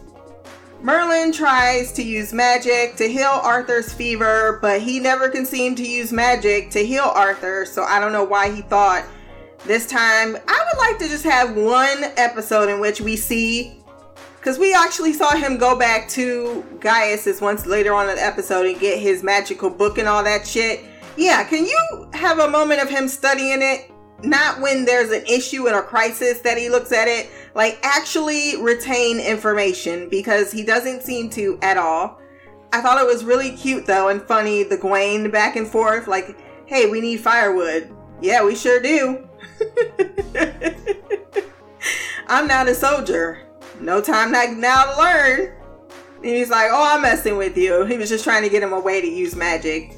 Merlin 0.82 1.32
tries 1.32 1.94
to 1.94 2.04
use 2.04 2.34
magic 2.34 2.98
to 2.98 3.08
heal 3.08 3.40
Arthur's 3.42 3.94
fever, 3.94 4.60
but 4.62 4.82
he 4.82 5.00
never 5.00 5.30
can 5.30 5.46
seem 5.46 5.76
to 5.76 5.84
use 5.88 6.12
magic 6.12 6.70
to 6.72 6.86
heal 6.86 7.10
Arthur, 7.16 7.66
so 7.66 7.84
I 7.84 8.00
don't 8.00 8.12
know 8.12 8.26
why 8.26 8.52
he 8.52 8.62
thought 8.64 9.06
this 9.66 9.88
time. 9.88 10.36
I 10.48 10.66
would 10.66 10.78
like 10.80 11.00
to 11.00 11.08
just 11.08 11.24
have 11.24 11.56
one 11.56 12.12
episode 12.18 12.68
in 12.68 12.82
which 12.82 13.00
we 13.00 13.16
see 13.16 13.83
because 14.44 14.60
we 14.60 14.74
actually 14.74 15.14
saw 15.14 15.32
him 15.32 15.58
go 15.58 15.80
back 15.80 16.10
to 16.10 16.66
Gaius's 16.82 17.40
once 17.40 17.66
later 17.66 17.94
on 17.94 18.10
in 18.10 18.18
the 18.18 18.22
episode 18.22 18.66
and 18.66 18.78
get 18.78 19.00
his 19.00 19.24
magical 19.24 19.70
book 19.70 19.98
and 19.98 20.06
all 20.06 20.22
that 20.22 20.46
shit. 20.46 20.84
Yeah, 21.16 21.46
can 21.46 21.66
you 21.66 22.10
have 22.12 22.40
a 22.40 22.50
moment 22.50 22.82
of 22.82 22.90
him 22.90 23.08
studying 23.08 23.62
it? 23.62 23.90
Not 24.22 24.60
when 24.60 24.84
there's 24.84 25.12
an 25.12 25.24
issue 25.28 25.68
and 25.68 25.78
a 25.78 25.82
crisis 25.82 26.40
that 26.40 26.58
he 26.58 26.68
looks 26.68 26.92
at 26.92 27.08
it, 27.08 27.30
like 27.56 27.80
actually 27.84 28.62
retain 28.62 29.22
information 29.22 30.10
because 30.10 30.52
he 30.52 30.66
doesn't 30.66 31.04
seem 31.04 31.30
to 31.30 31.58
at 31.62 31.78
all. 31.78 32.20
I 32.74 32.82
thought 32.82 33.02
it 33.02 33.08
was 33.08 33.24
really 33.24 33.56
cute 33.56 33.86
though 33.86 34.10
and 34.10 34.22
funny 34.22 34.64
the 34.64 34.76
Gawain 34.76 35.32
back 35.32 35.56
and 35.56 35.66
forth, 35.66 36.10
like, 36.10 36.38
hey, 36.66 36.90
we 36.90 37.00
need 37.00 37.22
firewood. 37.22 37.96
Yeah, 38.20 38.44
we 38.44 38.56
sure 38.56 38.82
do. 38.82 39.26
I'm 42.28 42.48
not 42.48 42.68
a 42.68 42.76
soldier. 42.76 43.48
No 43.80 44.02
time 44.02 44.32
now 44.32 44.94
to 44.94 44.98
learn. 44.98 45.54
And 46.18 46.26
he's 46.26 46.50
like, 46.50 46.70
oh, 46.72 46.96
I'm 46.96 47.02
messing 47.02 47.38
with 47.38 47.58
you. 47.58 47.86
He 47.86 47.98
was 47.98 48.10
just 48.10 48.24
trying 48.24 48.44
to 48.44 48.50
get 48.50 48.64
him 48.64 48.74
a 48.74 48.80
way 48.80 49.02
to 49.02 49.08
use 49.08 49.36
magic. 49.36 49.98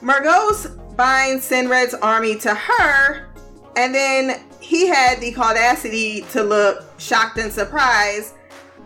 Morgause 0.00 0.78
binds 0.96 1.44
Cenred's 1.44 1.94
army 1.94 2.36
to 2.38 2.54
her, 2.54 3.28
and 3.76 3.94
then 3.94 4.42
he 4.60 4.86
had 4.86 5.20
the 5.20 5.36
audacity 5.36 6.22
to 6.32 6.42
look 6.42 6.84
shocked 6.98 7.38
and 7.38 7.52
surprised 7.52 8.34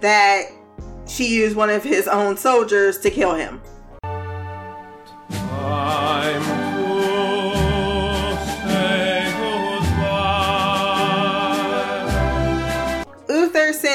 that 0.00 0.46
she 1.06 1.34
used 1.34 1.56
one 1.56 1.70
of 1.70 1.82
his 1.82 2.08
own 2.08 2.36
soldiers 2.36 2.98
to 2.98 3.10
kill 3.10 3.34
him. 3.34 3.62
Uther 5.66 6.55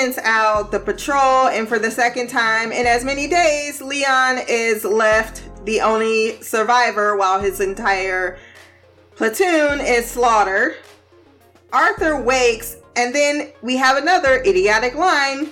sends 0.01 0.17
out 0.23 0.71
the 0.71 0.79
patrol, 0.79 1.47
and 1.47 1.67
for 1.67 1.77
the 1.77 1.91
second 1.91 2.27
time 2.27 2.71
in 2.71 2.87
as 2.87 3.05
many 3.05 3.27
days, 3.27 3.83
Leon 3.83 4.39
is 4.47 4.83
left 4.83 5.43
the 5.63 5.79
only 5.79 6.41
survivor 6.41 7.15
while 7.15 7.39
his 7.39 7.59
entire 7.59 8.39
platoon 9.15 9.79
is 9.79 10.09
slaughtered. 10.09 10.77
Arthur 11.71 12.19
wakes, 12.19 12.77
and 12.95 13.13
then 13.13 13.51
we 13.61 13.77
have 13.77 13.95
another 13.95 14.41
idiotic 14.43 14.95
line 14.95 15.51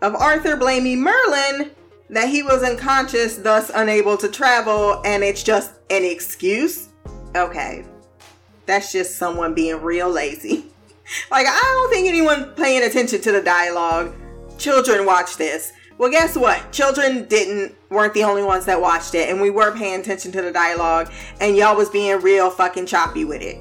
of 0.00 0.14
Arthur 0.14 0.56
blaming 0.56 1.00
Merlin 1.00 1.72
that 2.08 2.28
he 2.28 2.44
was 2.44 2.62
unconscious, 2.62 3.36
thus 3.36 3.72
unable 3.74 4.16
to 4.16 4.28
travel, 4.28 5.02
and 5.04 5.24
it's 5.24 5.42
just 5.42 5.72
an 5.90 6.04
excuse. 6.04 6.90
Okay. 7.34 7.84
That's 8.66 8.92
just 8.92 9.16
someone 9.16 9.54
being 9.54 9.82
real 9.82 10.08
lazy. 10.08 10.66
like, 11.30 11.46
I 11.46 11.60
don't 11.60 11.90
think 11.92 12.08
anyone 12.08 12.52
paying 12.56 12.82
attention 12.82 13.20
to 13.22 13.32
the 13.32 13.42
dialogue. 13.42 14.14
Children 14.58 15.06
watch 15.06 15.36
this. 15.36 15.72
Well, 15.98 16.10
guess 16.10 16.36
what? 16.36 16.72
Children 16.72 17.26
didn't 17.26 17.74
weren't 17.88 18.12
the 18.12 18.24
only 18.24 18.42
ones 18.42 18.66
that 18.66 18.80
watched 18.80 19.14
it, 19.14 19.30
and 19.30 19.40
we 19.40 19.48
were 19.48 19.74
paying 19.74 20.00
attention 20.00 20.30
to 20.32 20.42
the 20.42 20.52
dialogue, 20.52 21.10
and 21.40 21.56
y'all 21.56 21.76
was 21.76 21.88
being 21.88 22.20
real 22.20 22.50
fucking 22.50 22.86
choppy 22.86 23.24
with 23.24 23.40
it. 23.40 23.58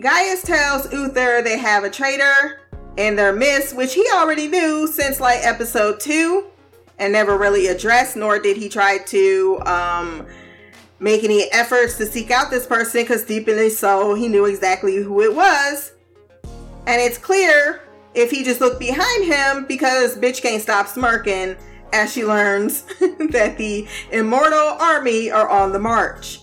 Gaius 0.00 0.42
tells 0.42 0.92
Uther 0.92 1.42
they 1.42 1.58
have 1.58 1.84
a 1.84 1.90
traitor 1.90 2.60
in 2.96 3.14
their 3.14 3.32
midst, 3.32 3.76
which 3.76 3.94
he 3.94 4.04
already 4.14 4.48
knew 4.48 4.86
since 4.88 5.20
like 5.20 5.40
episode 5.42 6.00
two, 6.00 6.46
and 6.98 7.12
never 7.12 7.38
really 7.38 7.68
addressed, 7.68 8.16
nor 8.16 8.38
did 8.38 8.56
he 8.56 8.68
try 8.68 8.98
to 8.98 9.60
um, 9.66 10.26
make 10.98 11.22
any 11.22 11.44
efforts 11.52 11.96
to 11.98 12.06
seek 12.06 12.30
out 12.30 12.50
this 12.50 12.66
person, 12.66 13.02
because 13.02 13.24
deep 13.24 13.48
in 13.48 13.58
his 13.58 13.78
soul, 13.78 14.14
he 14.14 14.28
knew 14.28 14.46
exactly 14.46 14.96
who 14.96 15.20
it 15.22 15.34
was. 15.34 15.92
And 16.86 17.00
it's 17.00 17.18
clear 17.18 17.82
if 18.14 18.30
he 18.30 18.44
just 18.44 18.60
looked 18.60 18.80
behind 18.80 19.24
him 19.24 19.66
because 19.66 20.16
bitch 20.16 20.40
can't 20.40 20.62
stop 20.62 20.88
smirking 20.88 21.56
as 21.92 22.12
she 22.12 22.24
learns 22.24 22.82
that 23.30 23.56
the 23.58 23.86
immortal 24.12 24.76
army 24.80 25.30
are 25.30 25.48
on 25.48 25.72
the 25.72 25.78
march. 25.78 26.40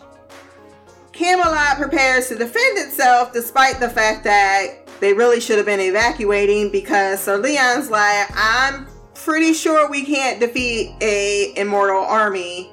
Camelot 1.11 1.77
prepares 1.77 2.27
to 2.29 2.35
defend 2.35 2.77
itself 2.79 3.33
despite 3.33 3.79
the 3.79 3.89
fact 3.89 4.23
that 4.23 4.87
they 4.99 5.13
really 5.13 5.39
should 5.39 5.57
have 5.57 5.65
been 5.65 5.79
evacuating 5.79 6.71
because 6.71 7.19
Sir 7.19 7.37
Leon's 7.37 7.89
like, 7.89 8.27
I'm 8.35 8.87
pretty 9.13 9.53
sure 9.53 9.89
we 9.89 10.05
can't 10.05 10.39
defeat 10.39 10.95
a 11.01 11.53
immortal 11.55 12.01
army. 12.01 12.71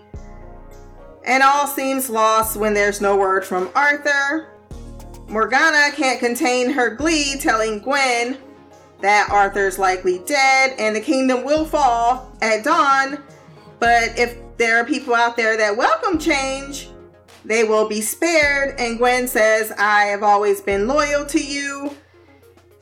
And 1.24 1.42
all 1.42 1.66
seems 1.66 2.08
lost 2.08 2.56
when 2.56 2.72
there's 2.72 3.00
no 3.00 3.16
word 3.16 3.44
from 3.44 3.70
Arthur. 3.74 4.48
Morgana 5.30 5.92
can't 5.94 6.18
contain 6.18 6.70
her 6.70 6.90
glee, 6.96 7.38
telling 7.38 7.78
Gwen 7.78 8.36
that 9.00 9.28
Arthur's 9.30 9.78
likely 9.78 10.18
dead 10.26 10.74
and 10.76 10.94
the 10.94 11.00
kingdom 11.00 11.44
will 11.44 11.64
fall 11.64 12.36
at 12.42 12.64
dawn. 12.64 13.22
But 13.78 14.18
if 14.18 14.36
there 14.56 14.76
are 14.78 14.84
people 14.84 15.14
out 15.14 15.36
there 15.36 15.56
that 15.56 15.76
welcome 15.76 16.18
change, 16.18 16.90
they 17.44 17.62
will 17.62 17.88
be 17.88 18.00
spared. 18.00 18.78
And 18.80 18.98
Gwen 18.98 19.28
says, 19.28 19.72
I 19.78 20.06
have 20.06 20.24
always 20.24 20.60
been 20.60 20.88
loyal 20.88 21.24
to 21.26 21.40
you. 21.40 21.96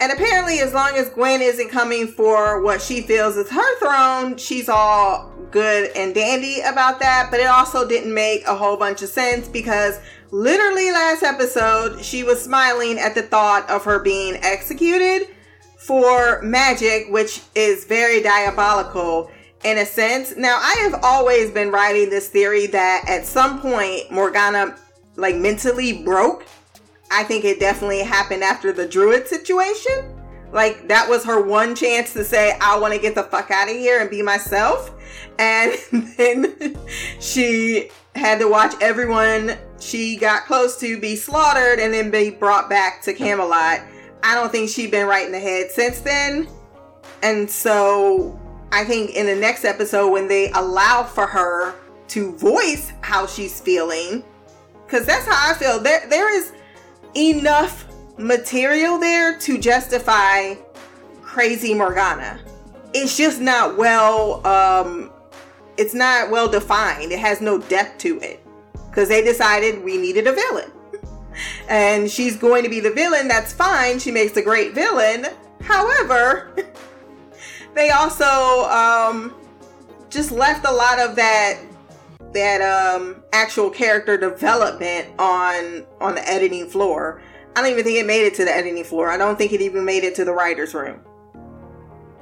And 0.01 0.11
apparently, 0.11 0.61
as 0.61 0.73
long 0.73 0.95
as 0.95 1.11
Gwen 1.11 1.43
isn't 1.43 1.71
coming 1.71 2.07
for 2.07 2.63
what 2.63 2.81
she 2.81 3.03
feels 3.03 3.37
is 3.37 3.51
her 3.51 3.79
throne, 3.79 4.39
she's 4.39 4.69
all 4.69 5.33
good 5.51 5.91
and 5.95 6.15
dandy 6.15 6.61
about 6.61 6.99
that. 7.01 7.29
But 7.31 7.41
it 7.41 7.47
also 7.47 7.87
didn't 7.87 8.15
make 8.15 8.47
a 8.47 8.55
whole 8.55 8.77
bunch 8.79 9.03
of 9.03 9.11
sense 9.11 9.49
because 9.49 10.01
literally 10.31 10.91
last 10.91 11.23
episode, 11.23 12.03
she 12.03 12.23
was 12.23 12.43
smiling 12.43 12.99
at 12.99 13.15
the 13.15 13.23
thought 13.23 13.69
of 13.71 13.85
her 13.85 13.99
being 13.99 14.37
executed 14.43 15.29
for 15.79 16.43
magic, 16.43 17.07
which 17.09 17.43
is 17.55 17.85
very 17.85 18.23
diabolical 18.23 19.31
in 19.65 19.79
a 19.79 19.87
sense. 19.87 20.37
Now, 20.37 20.59
I 20.63 20.77
have 20.81 21.01
always 21.03 21.51
been 21.51 21.71
writing 21.71 22.11
this 22.11 22.29
theory 22.29 22.67
that 22.69 23.05
at 23.09 23.27
some 23.27 23.61
point 23.61 24.11
Morgana 24.11 24.77
like 25.17 25.37
mentally 25.37 26.03
broke. 26.05 26.47
I 27.11 27.25
think 27.25 27.45
it 27.45 27.59
definitely 27.59 28.03
happened 28.03 28.45
after 28.45 28.71
the 28.71 28.87
druid 28.87 29.27
situation 29.27 30.15
Like 30.53 30.89
that 30.89 31.09
was 31.09 31.25
her 31.25 31.43
one 31.43 31.75
chance 31.75 32.13
to 32.15 32.25
say, 32.25 32.57
I 32.61 32.79
want 32.79 32.95
to 32.95 33.01
get 33.01 33.15
the 33.15 33.23
fuck 33.25 33.51
out 33.51 33.69
of 33.69 33.77
here 33.77 34.01
and 34.01 34.09
be 34.09 34.23
myself. 34.23 34.91
And 35.39 35.73
then 36.17 36.77
she 37.21 37.91
had 38.15 38.39
to 38.39 38.49
watch 38.49 38.75
everyone 38.81 39.57
she 39.81 40.17
got 40.17 40.45
close 40.45 40.79
to 40.81 41.01
be 41.01 41.17
slaughtered 41.17 41.79
and 41.79 41.93
then 41.93 42.11
be 42.11 42.31
brought 42.31 42.69
back 42.69 43.03
to 43.03 43.13
Camelot. 43.15 43.81
I 44.23 44.35
don't 44.35 44.51
think 44.51 44.71
she'd 44.71 44.91
been 44.91 45.07
right 45.07 45.27
in 45.27 45.33
the 45.33 45.41
head 45.41 45.71
since 45.71 46.01
then. 46.01 46.49
And 47.23 47.49
so 47.49 48.39
I 48.73 48.85
think 48.85 49.15
in 49.15 49.27
the 49.27 49.37
next 49.37 49.65
episode, 49.65 50.11
when 50.11 50.29
they 50.29 50.51
allow 50.53 51.03
for 51.03 51.27
her 51.27 51.75
to 52.09 52.33
voice 52.37 52.93
how 53.01 53.27
she's 53.27 53.61
feeling, 53.61 54.25
because 54.87 55.07
that's 55.07 55.27
how 55.27 55.51
I 55.51 55.55
feel, 55.55 55.79
there, 55.79 56.09
there 56.09 56.35
is 56.35 56.53
enough 57.17 57.87
material 58.19 58.99
there 58.99 59.39
to 59.39 59.59
justify 59.59 60.55
crazy 61.23 61.75
Morgana. 61.75 62.41
It's 62.95 63.17
just 63.17 63.41
not 63.41 63.77
well 63.77 64.45
um 64.47 65.13
it's 65.77 65.95
not 65.95 66.31
well 66.31 66.49
defined. 66.49 67.13
It 67.13 67.21
has 67.21 67.41
no 67.41 67.59
depth 67.59 67.99
to 67.99 68.19
it. 68.21 68.45
Cuz 68.93 69.09
they 69.09 69.23
decided 69.23 69.83
we 69.85 69.97
needed 69.97 70.27
a 70.27 70.33
villain. 70.33 70.73
and 71.69 72.11
she's 72.11 72.37
going 72.37 72.65
to 72.65 72.69
be 72.69 72.81
the 72.81 72.91
villain, 72.91 73.29
that's 73.29 73.53
fine. 73.53 73.99
She 73.99 74.11
makes 74.11 74.37
a 74.37 74.43
great 74.43 74.75
villain. 74.75 75.27
However, 75.63 76.51
they 77.75 77.91
also 77.91 78.69
um 78.71 79.35
just 80.11 80.31
left 80.31 80.67
a 80.67 80.73
lot 80.73 80.99
of 80.99 81.17
that 81.17 81.59
that 82.33 82.61
um 82.61 83.23
actual 83.33 83.71
character 83.71 84.17
development 84.17 85.09
on 85.19 85.85
on 86.01 86.15
the 86.15 86.29
editing 86.29 86.69
floor 86.69 87.21
I 87.59 87.63
don't 87.63 87.73
even 87.73 87.83
think 87.83 87.99
it 87.99 88.07
made 88.07 88.25
it 88.25 88.35
to 88.35 88.45
the 88.45 88.55
editing 88.55 88.85
floor. 88.85 89.11
I 89.11 89.17
don't 89.17 89.37
think 89.37 89.53
it 89.53 89.61
even 89.61 89.85
made 89.85 90.05
it 90.05 90.15
to 90.15 90.25
the 90.25 90.33
writer's 90.33 90.75
room. 90.75 91.01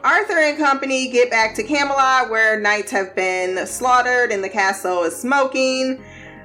Arthur 0.02 0.38
and 0.38 0.56
company 0.56 1.10
get 1.10 1.30
back 1.30 1.54
to 1.56 1.62
Camelot 1.62 2.30
where 2.30 2.58
knights 2.58 2.90
have 2.90 3.14
been 3.14 3.66
slaughtered 3.66 4.32
and 4.32 4.42
the 4.42 4.48
castle 4.48 5.02
is 5.02 5.14
smoking. 5.14 6.02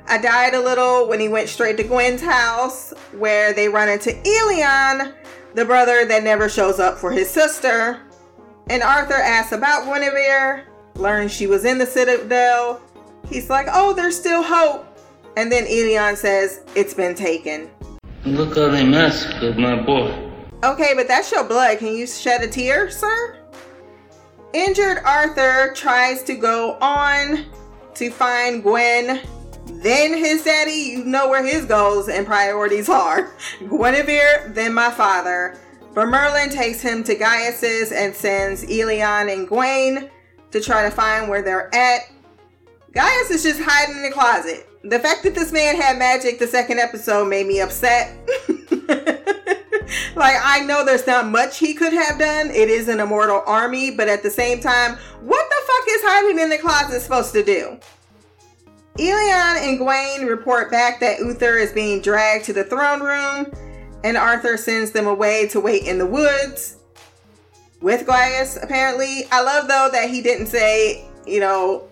I 0.08 0.18
died 0.18 0.54
a 0.54 0.62
little 0.62 1.08
when 1.08 1.20
he 1.20 1.30
went 1.30 1.50
straight 1.50 1.78
to 1.78 1.84
Gwen's 1.84 2.22
house 2.22 2.94
where 3.18 3.54
they 3.54 3.70
run 3.70 3.90
into 3.90 4.12
Elyan, 4.12 5.14
the 5.54 5.66
brother 5.66 6.06
that 6.06 6.24
never 6.24 6.50
shows 6.50 6.80
up 6.80 6.98
for 6.98 7.12
his 7.12 7.30
sister. 7.30 8.00
And 8.70 8.84
Arthur 8.84 9.14
asks 9.14 9.52
about 9.52 9.86
Guinevere, 9.86 10.66
learns 10.96 11.32
she 11.32 11.48
was 11.48 11.66
in 11.66 11.78
the 11.78 11.86
Citadel. 11.86 12.82
He's 13.28 13.50
like, 13.50 13.68
oh, 13.72 13.94
there's 13.94 14.18
still 14.18 14.44
hope. 14.44 14.88
And 15.38 15.52
then 15.52 15.66
Elyan 15.66 16.18
says, 16.18 16.62
it's 16.76 16.94
been 16.94 17.16
taken. 17.16 17.70
Look 18.26 18.56
how 18.56 18.70
they 18.70 18.86
massacred 18.86 19.58
my 19.58 19.82
boy. 19.82 20.32
Okay, 20.64 20.94
but 20.96 21.08
that's 21.08 21.32
your 21.32 21.44
blood. 21.44 21.80
Can 21.80 21.96
you 21.96 22.06
shed 22.06 22.42
a 22.42 22.48
tear, 22.48 22.90
sir? 22.92 23.38
Injured 24.54 25.00
Arthur 25.06 25.74
tries 25.74 26.24
to 26.24 26.36
go 26.36 26.78
on 26.82 27.46
to 27.96 28.12
find 28.12 28.62
Gwen. 28.62 29.22
Then 29.66 30.18
his 30.18 30.44
daddy, 30.44 30.72
you 30.72 31.04
know 31.04 31.30
where 31.30 31.46
his 31.46 31.66
goals 31.66 32.10
and 32.10 32.26
priorities 32.26 32.90
are. 32.90 33.32
Guinevere, 33.60 34.54
then 34.54 34.74
my 34.74 34.92
father. 34.92 35.58
But 35.94 36.08
Merlin 36.08 36.50
takes 36.50 36.82
him 36.82 37.04
to 37.04 37.16
Gaius's 37.16 37.92
and 37.92 38.16
sends 38.16 38.64
Elyan 38.66 39.34
and 39.34 39.48
Gwen 39.48 40.10
to 40.52 40.62
try 40.62 40.84
to 40.84 40.92
find 40.92 41.30
where 41.30 41.42
they're 41.42 41.74
at. 41.76 42.02
Gaius 42.94 43.32
is 43.32 43.44
just 43.44 43.62
hiding 43.62 43.98
in 43.98 44.04
the 44.04 44.12
closet 44.12 44.68
the 44.84 45.00
fact 45.00 45.24
that 45.24 45.36
this 45.36 45.52
man 45.52 45.76
had 45.76 45.98
magic 45.98 46.40
the 46.40 46.48
second 46.48 46.80
episode 46.80 47.28
made 47.28 47.46
me 47.46 47.62
upset. 47.62 48.18
like 50.16 50.36
I 50.44 50.64
know 50.66 50.84
there's 50.84 51.06
not 51.06 51.28
much 51.28 51.60
he 51.60 51.74
could 51.74 51.94
have 51.94 52.18
done. 52.18 52.50
It 52.50 52.70
is 52.70 52.88
an 52.88 53.00
immortal 53.00 53.44
army, 53.46 53.92
but 53.92 54.08
at 54.08 54.24
the 54.24 54.32
same 54.32 54.60
time, 54.60 54.98
what 55.22 55.50
the 55.50 55.56
fuck 55.68 55.88
is 55.90 56.02
hiding 56.04 56.40
in 56.40 56.50
the 56.50 56.58
closet 56.58 57.02
supposed 57.02 57.34
to 57.34 57.44
do? 57.44 57.80
Elyan 58.98 59.70
and 59.70 59.78
Gawain 59.78 60.26
report 60.26 60.70
back 60.70 61.00
that 61.00 61.20
Uther 61.20 61.58
is 61.58 61.72
being 61.72 62.02
dragged 62.02 62.46
to 62.46 62.54
the 62.54 62.64
throne 62.64 63.02
room, 63.02 63.52
and 64.04 64.18
Arthur 64.18 64.58
sends 64.58 64.92
them 64.92 65.08
away 65.08 65.48
to 65.50 65.60
wait 65.60 65.84
in 65.84 65.98
the 65.98 66.06
woods 66.06 66.78
with 67.82 68.06
Gaius, 68.06 68.58
apparently. 68.62 69.26
I 69.32 69.42
love 69.42 69.68
though 69.68 69.90
that 69.92 70.10
he 70.10 70.22
didn't 70.22 70.48
say, 70.48 71.06
you 71.26 71.40
know, 71.40 71.88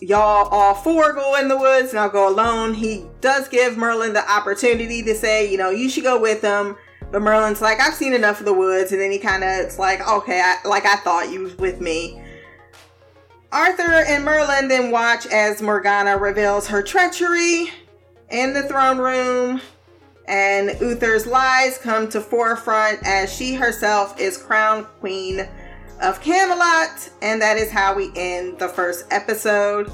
y'all 0.00 0.48
all 0.48 0.74
four 0.74 1.12
go 1.12 1.36
in 1.36 1.48
the 1.48 1.56
woods 1.56 1.90
and 1.90 1.98
I'll 1.98 2.10
go 2.10 2.28
alone. 2.28 2.74
He 2.74 3.04
does 3.20 3.48
give 3.48 3.76
Merlin 3.76 4.12
the 4.12 4.28
opportunity 4.30 5.02
to 5.02 5.14
say, 5.14 5.50
you 5.50 5.58
know, 5.58 5.70
you 5.70 5.88
should 5.88 6.04
go 6.04 6.20
with 6.20 6.42
him. 6.42 6.76
But 7.10 7.22
Merlin's 7.22 7.60
like, 7.60 7.80
I've 7.80 7.94
seen 7.94 8.12
enough 8.12 8.38
of 8.38 8.46
the 8.46 8.52
woods. 8.52 8.92
And 8.92 9.00
then 9.00 9.10
he 9.10 9.18
kind 9.18 9.42
of, 9.42 9.50
it's 9.50 9.78
like, 9.78 10.06
okay, 10.08 10.40
I, 10.40 10.66
like 10.66 10.86
I 10.86 10.96
thought 10.96 11.30
you 11.30 11.42
was 11.42 11.56
with 11.58 11.80
me. 11.80 12.22
Arthur 13.52 14.04
and 14.06 14.24
Merlin 14.24 14.68
then 14.68 14.90
watch 14.90 15.26
as 15.26 15.60
Morgana 15.60 16.16
reveals 16.16 16.68
her 16.68 16.82
treachery 16.82 17.70
in 18.30 18.52
the 18.54 18.62
throne 18.64 18.98
room. 18.98 19.60
And 20.28 20.80
Uther's 20.80 21.26
lies 21.26 21.76
come 21.78 22.08
to 22.10 22.20
forefront 22.20 23.00
as 23.04 23.32
she 23.34 23.54
herself 23.54 24.20
is 24.20 24.38
crowned 24.38 24.86
queen 25.00 25.48
of 26.00 26.20
Camelot, 26.20 27.10
and 27.20 27.42
that 27.42 27.56
is 27.56 27.70
how 27.70 27.94
we 27.94 28.12
end 28.14 28.58
the 28.58 28.68
first 28.68 29.06
episode. 29.10 29.90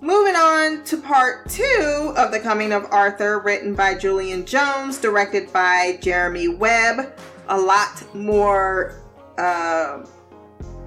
Moving 0.00 0.34
on 0.34 0.82
to 0.84 0.96
part 0.96 1.50
two 1.50 2.14
of 2.16 2.32
The 2.32 2.40
Coming 2.40 2.72
of 2.72 2.86
Arthur, 2.90 3.40
written 3.40 3.74
by 3.74 3.94
Julian 3.94 4.46
Jones, 4.46 4.98
directed 4.98 5.52
by 5.52 5.98
Jeremy 6.00 6.48
Webb. 6.48 7.12
A 7.48 7.60
lot 7.60 8.02
more, 8.14 8.94
uh, 9.36 10.06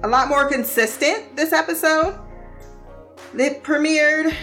a 0.04 0.08
lot 0.08 0.28
more 0.28 0.46
consistent 0.46 1.34
this 1.34 1.54
episode. 1.54 2.18
It 3.36 3.64
premiered 3.64 4.34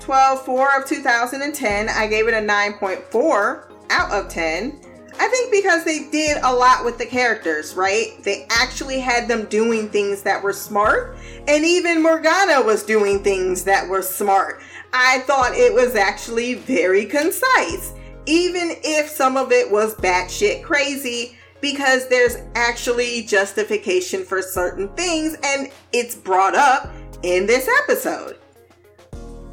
12 0.00 0.44
4 0.44 0.76
of 0.76 0.88
2010. 0.88 1.88
I 1.88 2.06
gave 2.08 2.26
it 2.26 2.34
a 2.34 2.38
9.4 2.38 3.72
out 3.90 4.12
of 4.12 4.28
10. 4.28 4.80
I 5.16 5.28
think 5.28 5.52
because 5.52 5.84
they 5.84 6.08
did 6.10 6.38
a 6.42 6.52
lot 6.52 6.84
with 6.84 6.98
the 6.98 7.06
characters, 7.06 7.74
right? 7.74 8.20
They 8.24 8.48
actually 8.50 8.98
had 8.98 9.28
them 9.28 9.44
doing 9.44 9.88
things 9.88 10.22
that 10.22 10.42
were 10.42 10.52
smart, 10.52 11.16
and 11.46 11.64
even 11.64 12.02
Morgana 12.02 12.60
was 12.60 12.82
doing 12.82 13.22
things 13.22 13.62
that 13.62 13.88
were 13.88 14.02
smart. 14.02 14.60
I 14.92 15.20
thought 15.20 15.54
it 15.54 15.72
was 15.72 15.94
actually 15.94 16.54
very 16.54 17.06
concise, 17.06 17.92
even 18.26 18.72
if 18.82 19.08
some 19.08 19.36
of 19.36 19.52
it 19.52 19.70
was 19.70 19.94
batshit 19.94 20.64
crazy, 20.64 21.36
because 21.60 22.08
there's 22.08 22.36
actually 22.54 23.22
justification 23.22 24.24
for 24.24 24.42
certain 24.42 24.88
things, 24.94 25.36
and 25.44 25.70
it's 25.92 26.14
brought 26.14 26.54
up 26.54 26.90
in 27.22 27.46
this 27.46 27.68
episode. 27.82 28.38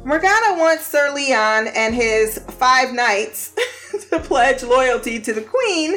Morgana 0.04 0.58
wants 0.58 0.86
Sir 0.86 1.12
Leon 1.14 1.68
and 1.68 1.94
his 1.94 2.38
five 2.38 2.92
knights 2.92 3.52
to 4.10 4.18
pledge 4.18 4.62
loyalty 4.62 5.20
to 5.20 5.32
the 5.32 5.42
queen, 5.42 5.96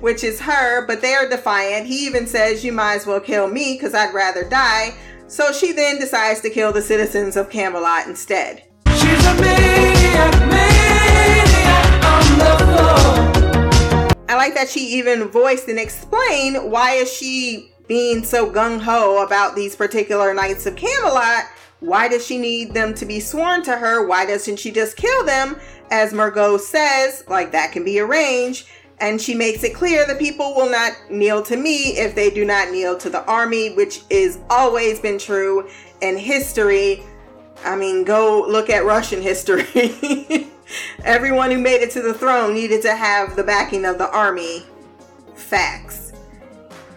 which 0.00 0.22
is 0.22 0.40
her, 0.40 0.86
but 0.86 1.00
they 1.00 1.14
are 1.14 1.28
defiant. 1.28 1.86
He 1.86 2.06
even 2.06 2.26
says, 2.26 2.64
You 2.64 2.72
might 2.72 2.96
as 2.96 3.06
well 3.06 3.20
kill 3.20 3.48
me 3.48 3.74
because 3.74 3.94
I'd 3.94 4.12
rather 4.12 4.48
die. 4.48 4.94
So 5.26 5.52
she 5.52 5.72
then 5.72 5.98
decides 5.98 6.40
to 6.40 6.50
kill 6.50 6.72
the 6.72 6.82
citizens 6.82 7.36
of 7.36 7.48
Camelot 7.48 8.06
instead. 8.06 8.64
She's 8.88 9.26
a 9.26 9.34
maniac, 9.34 10.32
maniac 10.48 12.04
on 12.04 12.38
the 12.38 12.64
floor. 12.64 13.29
I 14.30 14.36
like 14.36 14.54
that 14.54 14.68
she 14.68 14.80
even 14.98 15.28
voiced 15.28 15.68
and 15.68 15.78
explained 15.78 16.70
why 16.70 16.92
is 16.92 17.12
she 17.12 17.72
being 17.88 18.22
so 18.22 18.50
gung 18.50 18.80
ho 18.80 19.24
about 19.24 19.56
these 19.56 19.74
particular 19.74 20.32
knights 20.32 20.66
of 20.66 20.76
Camelot 20.76 21.46
why 21.80 22.08
does 22.08 22.26
she 22.26 22.38
need 22.38 22.74
them 22.74 22.94
to 22.94 23.06
be 23.06 23.20
sworn 23.20 23.62
to 23.62 23.76
her? 23.76 24.06
Why 24.06 24.26
doesn't 24.26 24.58
she 24.58 24.70
just 24.70 24.96
kill 24.96 25.24
them? 25.24 25.58
As 25.90 26.12
Morgause 26.12 26.60
says, 26.60 27.24
like 27.26 27.52
that 27.52 27.72
can 27.72 27.84
be 27.84 27.98
arranged. 27.98 28.68
And 29.00 29.20
she 29.20 29.34
makes 29.34 29.64
it 29.64 29.74
clear 29.74 30.06
that 30.06 30.18
people 30.18 30.54
will 30.54 30.70
not 30.70 30.92
kneel 31.10 31.42
to 31.44 31.56
me 31.56 31.96
if 31.96 32.14
they 32.14 32.28
do 32.28 32.44
not 32.44 32.70
kneel 32.70 32.98
to 32.98 33.08
the 33.08 33.24
army, 33.24 33.72
which 33.74 34.02
is 34.10 34.38
always 34.50 35.00
been 35.00 35.18
true 35.18 35.70
in 36.02 36.18
history. 36.18 37.02
I 37.64 37.76
mean, 37.76 38.04
go 38.04 38.44
look 38.46 38.68
at 38.68 38.84
Russian 38.84 39.22
history. 39.22 39.64
Everyone 41.04 41.50
who 41.50 41.58
made 41.58 41.82
it 41.82 41.90
to 41.92 42.02
the 42.02 42.14
throne 42.14 42.54
needed 42.54 42.82
to 42.82 42.94
have 42.94 43.36
the 43.36 43.44
backing 43.44 43.84
of 43.84 43.98
the 43.98 44.10
army. 44.10 44.64
Facts. 45.34 46.12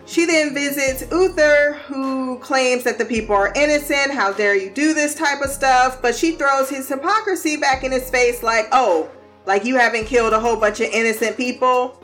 She 0.05 0.25
then 0.25 0.53
visits 0.53 1.11
Uther, 1.11 1.73
who 1.87 2.37
claims 2.39 2.83
that 2.83 2.99
the 2.99 3.05
people 3.05 3.35
are 3.35 3.51
innocent. 3.55 4.11
How 4.11 4.31
dare 4.31 4.55
you 4.55 4.69
do 4.69 4.93
this 4.93 5.15
type 5.15 5.41
of 5.41 5.49
stuff? 5.49 6.01
But 6.01 6.13
she 6.15 6.33
throws 6.33 6.69
his 6.69 6.87
hypocrisy 6.87 7.57
back 7.57 7.83
in 7.83 7.91
his 7.91 8.09
face, 8.11 8.43
like, 8.43 8.67
oh, 8.71 9.09
like 9.45 9.65
you 9.65 9.75
haven't 9.75 10.05
killed 10.05 10.33
a 10.33 10.39
whole 10.39 10.55
bunch 10.55 10.81
of 10.81 10.89
innocent 10.91 11.35
people 11.35 11.99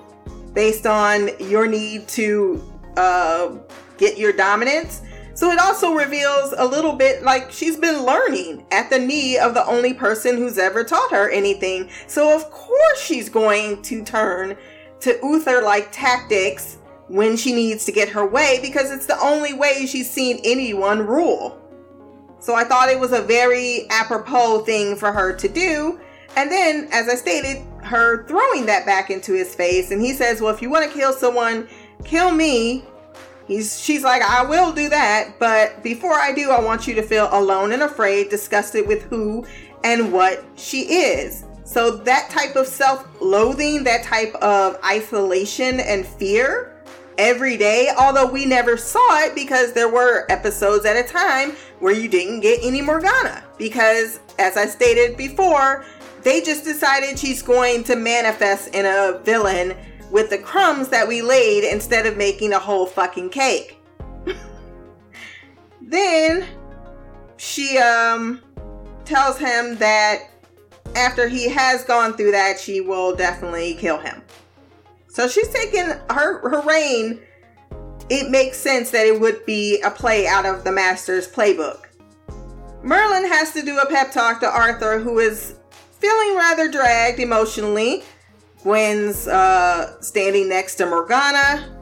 based 0.53 0.87
on 0.87 1.29
your 1.39 1.67
need 1.67 2.07
to 2.07 2.63
uh, 2.97 3.55
get 3.97 4.17
your 4.17 4.33
dominance. 4.33 5.03
So 5.39 5.51
it 5.51 5.57
also 5.57 5.93
reveals 5.93 6.53
a 6.57 6.65
little 6.65 6.91
bit 6.97 7.23
like 7.23 7.49
she's 7.49 7.77
been 7.77 8.03
learning 8.03 8.65
at 8.71 8.89
the 8.89 8.99
knee 8.99 9.37
of 9.37 9.53
the 9.53 9.65
only 9.67 9.93
person 9.93 10.35
who's 10.35 10.57
ever 10.57 10.83
taught 10.83 11.11
her 11.11 11.29
anything. 11.29 11.89
So 12.07 12.35
of 12.35 12.51
course 12.51 13.01
she's 13.01 13.29
going 13.29 13.81
to 13.83 14.03
turn 14.03 14.57
to 14.99 15.17
Uther 15.23 15.61
like 15.61 15.93
tactics 15.93 16.79
when 17.07 17.37
she 17.37 17.53
needs 17.53 17.85
to 17.85 17.93
get 17.93 18.09
her 18.09 18.27
way 18.27 18.59
because 18.61 18.91
it's 18.91 19.05
the 19.05 19.17
only 19.21 19.53
way 19.53 19.85
she's 19.85 20.11
seen 20.11 20.41
anyone 20.43 21.07
rule. 21.07 21.57
So 22.41 22.53
I 22.53 22.65
thought 22.65 22.89
it 22.89 22.99
was 22.99 23.13
a 23.13 23.21
very 23.21 23.89
apropos 23.91 24.65
thing 24.65 24.97
for 24.97 25.13
her 25.13 25.33
to 25.37 25.47
do. 25.47 26.01
And 26.35 26.51
then, 26.51 26.89
as 26.91 27.07
I 27.07 27.15
stated, 27.15 27.65
her 27.81 28.27
throwing 28.27 28.65
that 28.65 28.85
back 28.85 29.09
into 29.09 29.31
his 29.31 29.55
face, 29.55 29.91
and 29.91 30.01
he 30.01 30.11
says, 30.11 30.41
Well, 30.41 30.53
if 30.53 30.61
you 30.61 30.69
want 30.69 30.91
to 30.91 30.97
kill 30.97 31.13
someone, 31.13 31.69
kill 32.03 32.31
me. 32.31 32.83
He's, 33.49 33.81
she's 33.81 34.03
like, 34.03 34.21
I 34.21 34.45
will 34.45 34.71
do 34.71 34.89
that, 34.89 35.39
but 35.39 35.81
before 35.81 36.13
I 36.13 36.31
do, 36.33 36.51
I 36.51 36.61
want 36.61 36.87
you 36.87 36.93
to 36.93 37.01
feel 37.01 37.27
alone 37.31 37.71
and 37.71 37.81
afraid, 37.81 38.29
disgusted 38.29 38.87
with 38.87 39.01
who 39.03 39.43
and 39.83 40.13
what 40.13 40.45
she 40.55 40.81
is. 40.81 41.45
So, 41.63 41.97
that 41.97 42.29
type 42.29 42.55
of 42.55 42.67
self 42.67 43.07
loathing, 43.19 43.83
that 43.85 44.03
type 44.03 44.35
of 44.35 44.77
isolation 44.85 45.79
and 45.79 46.05
fear 46.05 46.79
every 47.17 47.57
day, 47.57 47.91
although 47.99 48.27
we 48.27 48.45
never 48.45 48.77
saw 48.77 49.19
it 49.21 49.33
because 49.33 49.73
there 49.73 49.89
were 49.89 50.31
episodes 50.31 50.85
at 50.85 50.95
a 50.95 51.07
time 51.07 51.53
where 51.79 51.93
you 51.93 52.07
didn't 52.07 52.41
get 52.41 52.59
any 52.63 52.83
Morgana. 52.83 53.43
Because, 53.57 54.19
as 54.37 54.57
I 54.57 54.67
stated 54.67 55.17
before, 55.17 55.85
they 56.21 56.41
just 56.41 56.63
decided 56.65 57.17
she's 57.17 57.41
going 57.41 57.83
to 57.85 57.95
manifest 57.95 58.75
in 58.75 58.85
a 58.85 59.19
villain 59.23 59.75
with 60.11 60.29
the 60.29 60.37
crumbs 60.37 60.89
that 60.89 61.07
we 61.07 61.21
laid 61.21 61.63
instead 61.63 62.05
of 62.05 62.17
making 62.17 62.53
a 62.53 62.59
whole 62.59 62.85
fucking 62.85 63.29
cake. 63.29 63.77
then 65.81 66.47
she 67.37 67.77
um 67.77 68.41
tells 69.05 69.37
him 69.37 69.77
that 69.77 70.29
after 70.95 71.27
he 71.27 71.49
has 71.49 71.83
gone 71.83 72.13
through 72.13 72.31
that, 72.31 72.59
she 72.59 72.81
will 72.81 73.15
definitely 73.15 73.75
kill 73.75 73.97
him. 73.97 74.21
So 75.07 75.27
she's 75.27 75.49
taking 75.49 75.85
her 76.09 76.49
her 76.49 76.61
reign. 76.61 77.21
It 78.09 78.29
makes 78.29 78.57
sense 78.57 78.89
that 78.91 79.05
it 79.05 79.19
would 79.19 79.45
be 79.45 79.81
a 79.81 79.91
play 79.91 80.25
out 80.25 80.45
of 80.45 80.63
the 80.63 80.71
Master's 80.71 81.27
playbook. 81.27 81.85
Merlin 82.81 83.27
has 83.27 83.51
to 83.53 83.61
do 83.61 83.77
a 83.77 83.85
pep 83.85 84.11
talk 84.11 84.39
to 84.39 84.47
Arthur, 84.47 84.99
who 84.99 85.19
is 85.19 85.55
feeling 85.99 86.35
rather 86.35 86.71
dragged 86.71 87.19
emotionally. 87.19 88.03
Gwen's 88.63 89.27
uh, 89.27 89.99
standing 90.01 90.49
next 90.49 90.75
to 90.75 90.85
Morgana. 90.85 91.75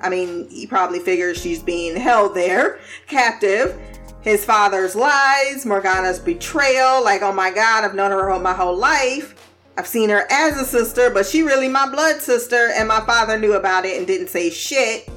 I 0.00 0.08
mean, 0.08 0.48
he 0.50 0.66
probably 0.66 0.98
figures 0.98 1.40
she's 1.40 1.62
being 1.62 1.96
held 1.96 2.34
there, 2.34 2.78
captive. 3.06 3.78
His 4.20 4.44
father's 4.44 4.96
lies, 4.96 5.66
Morgana's 5.66 6.18
betrayal. 6.18 7.04
Like, 7.04 7.22
oh 7.22 7.32
my 7.32 7.50
god, 7.50 7.84
I've 7.84 7.94
known 7.94 8.10
her 8.10 8.38
my 8.38 8.54
whole 8.54 8.76
life. 8.76 9.34
I've 9.76 9.86
seen 9.86 10.08
her 10.10 10.26
as 10.30 10.56
a 10.58 10.64
sister, 10.64 11.10
but 11.10 11.26
she 11.26 11.42
really 11.42 11.68
my 11.68 11.90
blood 11.90 12.20
sister, 12.20 12.70
and 12.74 12.88
my 12.88 13.00
father 13.00 13.38
knew 13.38 13.54
about 13.54 13.84
it 13.84 13.98
and 13.98 14.06
didn't 14.06 14.28
say 14.28 14.50
shit. 14.50 15.08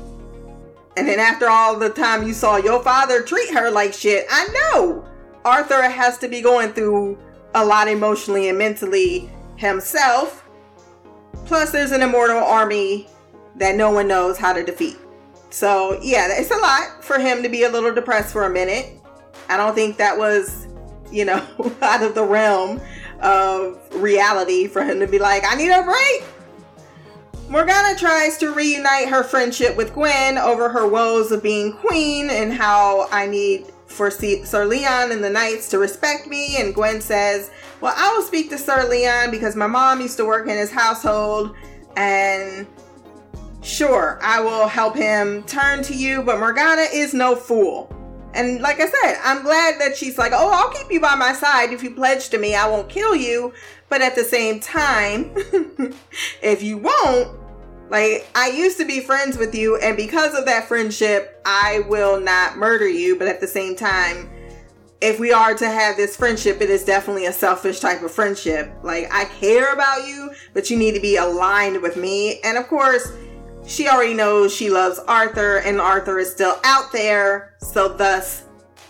And 0.98 1.08
then 1.08 1.20
after 1.20 1.48
all 1.48 1.78
the 1.78 1.90
time 1.90 2.28
you 2.28 2.34
saw 2.34 2.58
your 2.58 2.82
father 2.82 3.22
treat 3.22 3.54
her 3.54 3.70
like 3.70 3.94
shit, 3.94 4.26
I 4.30 4.48
know 4.74 5.06
Arthur 5.46 5.84
has 5.84 6.18
to 6.20 6.28
be 6.28 6.42
going 6.42 6.74
through 6.74 7.20
a 7.54 7.64
lot 7.64 7.88
emotionally 7.88 8.50
and 8.50 8.58
mentally 8.58 9.30
himself. 9.58 10.44
Plus, 11.48 11.72
there's 11.72 11.92
an 11.92 12.02
immortal 12.02 12.38
army 12.38 13.08
that 13.56 13.76
no 13.76 13.90
one 13.90 14.08
knows 14.08 14.38
how 14.38 14.52
to 14.52 14.64
defeat. 14.64 14.98
So, 15.50 15.98
yeah, 16.02 16.28
it's 16.30 16.52
a 16.52 16.58
lot 16.58 17.04
for 17.04 17.18
him 17.18 17.42
to 17.42 17.50
be 17.50 17.64
a 17.64 17.70
little 17.70 17.94
depressed 17.94 18.34
for 18.34 18.46
a 18.46 18.50
minute. 18.50 19.00
I 19.48 19.56
don't 19.56 19.74
think 19.74 19.96
that 19.96 20.18
was, 20.18 20.68
you 21.10 21.24
know, 21.24 21.46
out 21.82 22.04
of 22.04 22.16
the 22.16 22.24
realm 22.24 22.82
of 23.22 23.80
reality 23.96 24.68
for 24.68 24.84
him 24.84 25.00
to 25.00 25.08
be 25.08 25.20
like, 25.20 25.44
I 25.48 25.56
need 25.56 25.72
a 25.72 25.84
break. 25.84 26.24
Morgana 27.50 27.98
tries 27.98 28.38
to 28.40 28.54
reunite 28.54 29.08
her 29.08 29.24
friendship 29.24 29.78
with 29.78 29.94
Gwen 29.94 30.38
over 30.38 30.68
her 30.68 30.86
woes 30.86 31.32
of 31.32 31.42
being 31.42 31.72
queen 31.72 32.30
and 32.30 32.52
how 32.52 33.08
I 33.10 33.26
need 33.26 33.68
for 33.86 34.12
Sir 34.12 34.66
Leon 34.66 35.14
and 35.14 35.24
the 35.24 35.30
Knights 35.30 35.70
to 35.70 35.80
respect 35.80 36.28
me. 36.28 36.58
And 36.58 36.76
Gwen 36.76 37.00
says, 37.00 37.52
Well, 37.80 37.94
I 37.96 38.14
will 38.14 38.24
speak 38.24 38.50
to 38.50 38.58
Sir 38.58 38.88
Leon 38.90 39.32
because 39.32 39.56
my 39.56 39.68
mom 39.68 40.02
used 40.02 40.18
to 40.18 40.26
work 40.26 40.48
in 40.48 40.58
his 40.58 40.72
household. 40.72 41.56
And 41.96 42.68
sure, 43.62 44.20
I 44.22 44.40
will 44.42 44.68
help 44.68 44.96
him 44.96 45.44
turn 45.44 45.84
to 45.84 45.94
you. 45.94 46.24
But 46.24 46.40
Morgana 46.40 46.86
is 46.92 47.14
no 47.14 47.36
fool. 47.36 47.94
And 48.34 48.62
like 48.62 48.80
I 48.80 48.88
said, 48.88 49.20
I'm 49.24 49.42
glad 49.42 49.80
that 49.80 49.96
she's 49.96 50.18
like, 50.18 50.32
Oh, 50.34 50.52
I'll 50.52 50.72
keep 50.72 50.92
you 50.92 51.00
by 51.00 51.16
my 51.16 51.34
side. 51.34 51.72
If 51.72 51.84
you 51.84 51.92
pledge 51.92 52.30
to 52.30 52.38
me, 52.38 52.56
I 52.56 52.68
won't 52.68 52.90
kill 52.90 53.16
you. 53.16 53.54
But 53.90 54.02
at 54.02 54.16
the 54.16 54.24
same 54.24 54.60
time, 54.60 55.32
if 56.42 56.62
you 56.62 56.78
won't, 56.78 57.40
like, 57.90 58.28
I 58.36 58.50
used 58.50 58.78
to 58.80 58.86
be 58.86 59.00
friends 59.00 59.38
with 59.38 59.56
you, 59.56 59.78
and 59.78 59.96
because 59.96 60.38
of 60.38 60.46
that 60.46 60.68
friendship, 60.68 61.42
I 61.46 61.86
will 61.88 62.20
not 62.20 62.58
murder 62.58 62.88
you. 62.88 63.18
But 63.18 63.30
at 63.30 63.40
the 63.40 63.48
same 63.48 63.76
time, 63.76 64.30
if 65.02 65.20
we 65.20 65.32
are 65.32 65.54
to 65.54 65.70
have 65.70 65.98
this 65.98 66.16
friendship, 66.16 66.62
it 66.62 66.70
is 66.70 66.84
definitely 66.84 67.26
a 67.26 67.34
selfish 67.34 67.80
type 67.80 68.02
of 68.02 68.12
friendship. 68.12 68.72
Like, 68.84 69.08
I 69.14 69.26
care 69.26 69.74
about 69.74 70.08
you, 70.08 70.32
but 70.54 70.70
you 70.70 70.78
need 70.78 70.96
to 70.96 71.00
be 71.00 71.18
aligned 71.18 71.82
with 71.82 71.98
me. 71.98 72.40
And 72.42 72.58
of 72.58 72.68
course, 72.68 73.12
she 73.66 73.88
already 73.88 74.14
knows 74.14 74.54
she 74.54 74.70
loves 74.70 75.00
Arthur, 75.08 75.58
and 75.58 75.80
Arthur 75.80 76.20
is 76.20 76.32
still 76.32 76.60
out 76.64 76.92
there. 76.92 77.56
So, 77.60 77.90
thus, 77.90 78.46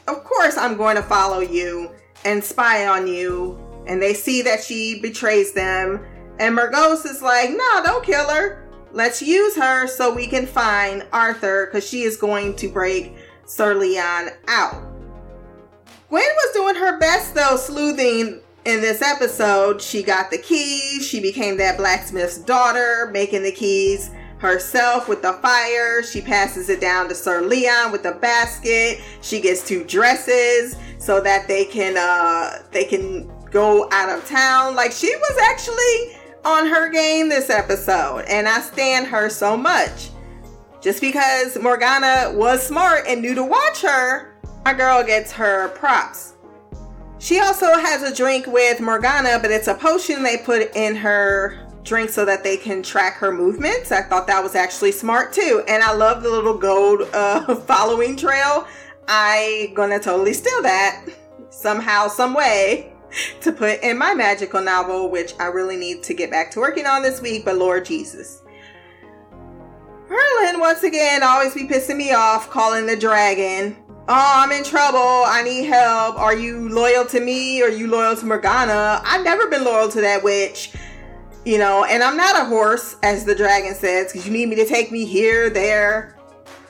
of 0.07 0.23
course, 0.23 0.57
I'm 0.57 0.77
going 0.77 0.95
to 0.95 1.03
follow 1.03 1.39
you 1.39 1.91
and 2.25 2.43
spy 2.43 2.87
on 2.87 3.07
you. 3.07 3.59
And 3.87 4.01
they 4.01 4.13
see 4.13 4.41
that 4.43 4.63
she 4.63 5.01
betrays 5.01 5.53
them. 5.53 6.05
And 6.39 6.57
Morgause 6.57 7.05
is 7.05 7.21
like, 7.21 7.49
no, 7.49 7.83
don't 7.83 8.05
kill 8.05 8.27
her 8.29 8.67
Let's 8.97 9.21
use 9.21 9.55
her 9.57 9.85
so 9.85 10.13
we 10.13 10.27
can 10.27 10.45
find 10.45 11.05
Arthur 11.11 11.65
because 11.65 11.87
she 11.87 12.03
is 12.03 12.17
going 12.17 12.55
to 12.55 12.67
break 12.67 13.15
Sir 13.45 13.75
Leon 13.75 14.29
out. 14.47 14.96
Gwen 16.09 16.23
was 16.23 16.53
doing 16.53 16.75
her 16.75 16.97
best 16.99 17.35
though, 17.35 17.57
sleuthing 17.57 18.39
in 18.65 18.81
this 18.81 19.01
episode. 19.01 19.81
She 19.81 20.03
got 20.03 20.31
the 20.31 20.37
keys, 20.37 21.05
she 21.05 21.19
became 21.19 21.57
that 21.57 21.77
blacksmith's 21.77 22.37
daughter, 22.37 23.09
making 23.11 23.43
the 23.43 23.51
keys 23.51 24.11
herself 24.39 25.09
with 25.09 25.21
the 25.21 25.33
fire. 25.33 26.03
She 26.03 26.21
passes 26.21 26.69
it 26.69 26.79
down 26.79 27.09
to 27.09 27.15
Sir 27.15 27.41
Leon 27.41 27.91
with 27.91 28.03
the 28.03 28.13
basket. 28.13 29.01
She 29.21 29.41
gets 29.41 29.67
two 29.67 29.83
dresses 29.83 30.77
so 30.97 31.19
that 31.21 31.47
they 31.47 31.65
can 31.65 31.97
uh 31.97 32.63
they 32.71 32.85
can 32.85 33.29
go 33.51 33.89
out 33.91 34.09
of 34.09 34.25
town. 34.27 34.75
Like 34.75 34.91
she 34.91 35.13
was 35.13 35.37
actually 35.41 36.17
on 36.45 36.67
her 36.67 36.89
game 36.89 37.27
this 37.27 37.49
episode, 37.49 38.23
and 38.29 38.47
I 38.47 38.61
stand 38.61 39.07
her 39.07 39.29
so 39.29 39.57
much. 39.57 40.09
Just 40.79 41.01
because 41.01 41.57
Morgana 41.57 42.31
was 42.33 42.65
smart 42.65 43.05
and 43.07 43.21
knew 43.21 43.35
to 43.35 43.43
watch 43.43 43.81
her, 43.81 44.36
my 44.67 44.73
girl 44.73 45.01
gets 45.01 45.31
her 45.31 45.69
props. 45.69 46.33
She 47.19 47.39
also 47.39 47.67
has 47.77 48.03
a 48.03 48.13
drink 48.13 48.47
with 48.47 48.81
Morgana, 48.81 49.39
but 49.41 49.49
it's 49.49 49.69
a 49.69 49.73
potion 49.73 50.23
they 50.23 50.39
put 50.39 50.75
in 50.75 50.93
her 50.97 51.69
drink 51.85 52.09
so 52.09 52.25
that 52.25 52.43
they 52.43 52.57
can 52.57 52.83
track 52.83 53.13
her 53.13 53.31
movements. 53.31 53.93
I 53.93 54.01
thought 54.01 54.27
that 54.27 54.43
was 54.43 54.55
actually 54.55 54.91
smart 54.91 55.31
too. 55.31 55.63
And 55.69 55.81
I 55.81 55.93
love 55.93 56.21
the 56.21 56.29
little 56.29 56.57
gold 56.57 57.03
uh, 57.13 57.55
following 57.65 58.17
trail. 58.17 58.67
I 59.07 59.71
gonna 59.73 60.01
totally 60.01 60.33
steal 60.33 60.61
that 60.63 61.05
somehow, 61.49 62.09
some 62.09 62.33
way. 62.33 62.91
to 63.39 63.53
put 63.53 63.81
in 63.83 63.97
my 63.97 64.13
magical 64.13 64.61
novel, 64.61 65.09
which 65.09 65.31
I 65.39 65.45
really 65.45 65.77
need 65.77 66.03
to 66.03 66.13
get 66.13 66.29
back 66.29 66.51
to 66.51 66.59
working 66.59 66.85
on 66.85 67.03
this 67.03 67.21
week, 67.21 67.45
but 67.45 67.55
Lord 67.55 67.85
Jesus. 67.85 68.43
Merlin, 70.09 70.59
once 70.59 70.83
again, 70.83 71.23
always 71.23 71.53
be 71.53 71.69
pissing 71.69 71.95
me 71.95 72.11
off, 72.11 72.49
calling 72.49 72.85
the 72.85 72.97
dragon. 72.97 73.77
Oh, 74.09 74.33
I'm 74.37 74.53
in 74.53 74.63
trouble. 74.63 74.99
I 74.99 75.41
need 75.43 75.65
help. 75.65 76.17
Are 76.17 76.35
you 76.35 76.69
loyal 76.69 77.05
to 77.07 77.19
me? 77.19 77.61
Are 77.61 77.69
you 77.69 77.87
loyal 77.87 78.15
to 78.15 78.25
Morgana? 78.25 79.01
I've 79.03 79.25
never 79.25 79.49
been 79.49 79.65
loyal 79.65 79.89
to 79.89 79.99
that 79.99 80.23
witch. 80.23 80.71
You 81.43 81.57
know, 81.57 81.83
and 81.83 82.01
I'm 82.01 82.15
not 82.15 82.41
a 82.41 82.45
horse, 82.45 82.95
as 83.03 83.25
the 83.25 83.35
dragon 83.35 83.75
says, 83.75 84.11
because 84.11 84.25
you 84.25 84.31
need 84.31 84.47
me 84.47 84.55
to 84.55 84.65
take 84.65 84.91
me 84.91 85.05
here, 85.05 85.49
there, 85.49 86.17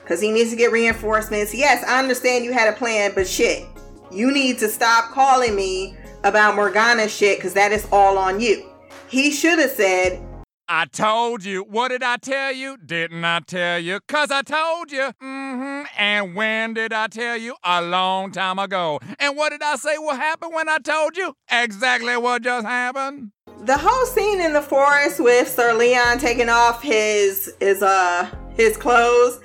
because 0.01 0.19
he 0.19 0.31
needs 0.31 0.49
to 0.49 0.55
get 0.55 0.71
reinforcements. 0.71 1.53
Yes, 1.53 1.83
I 1.83 1.99
understand 1.99 2.43
you 2.43 2.53
had 2.53 2.73
a 2.73 2.77
plan, 2.77 3.11
but 3.13 3.27
shit, 3.27 3.67
you 4.11 4.31
need 4.31 4.57
to 4.59 4.67
stop 4.67 5.11
calling 5.11 5.55
me 5.55 5.95
about 6.23 6.55
Morgana 6.55 7.07
shit 7.07 7.37
because 7.37 7.53
that 7.53 7.71
is 7.71 7.87
all 7.91 8.17
on 8.17 8.39
you. 8.39 8.67
He 9.09 9.31
should 9.31 9.59
have 9.59 9.71
said, 9.71 10.26
I 10.69 10.85
told 10.85 11.45
you. 11.45 11.61
What 11.63 11.89
did 11.89 12.03
I 12.03 12.17
tell 12.17 12.51
you? 12.51 12.77
Didn't 12.77 13.23
I 13.23 13.39
tell 13.39 13.79
you? 13.79 13.99
Cause 14.07 14.31
I 14.31 14.41
told 14.41 14.91
you. 14.91 15.11
Mm-hmm. 15.21 15.83
And 15.97 16.35
when 16.35 16.73
did 16.73 16.91
I 16.91 17.07
tell 17.07 17.37
you? 17.37 17.55
A 17.63 17.81
long 17.81 18.31
time 18.31 18.59
ago. 18.59 18.99
And 19.19 19.37
what 19.37 19.49
did 19.49 19.61
I 19.61 19.75
say 19.77 19.97
will 19.97 20.15
happen 20.15 20.51
when 20.53 20.67
I 20.67 20.79
told 20.79 21.15
you? 21.15 21.33
Exactly 21.49 22.17
what 22.17 22.41
just 22.41 22.65
happened. 22.65 23.31
The 23.59 23.77
whole 23.77 24.05
scene 24.07 24.41
in 24.41 24.53
the 24.53 24.61
forest 24.61 25.19
with 25.19 25.47
Sir 25.47 25.73
Leon 25.73 26.19
taking 26.19 26.49
off 26.49 26.83
his 26.83 27.53
his 27.59 27.81
uh 27.81 28.29
his 28.55 28.75
clothes 28.77 29.39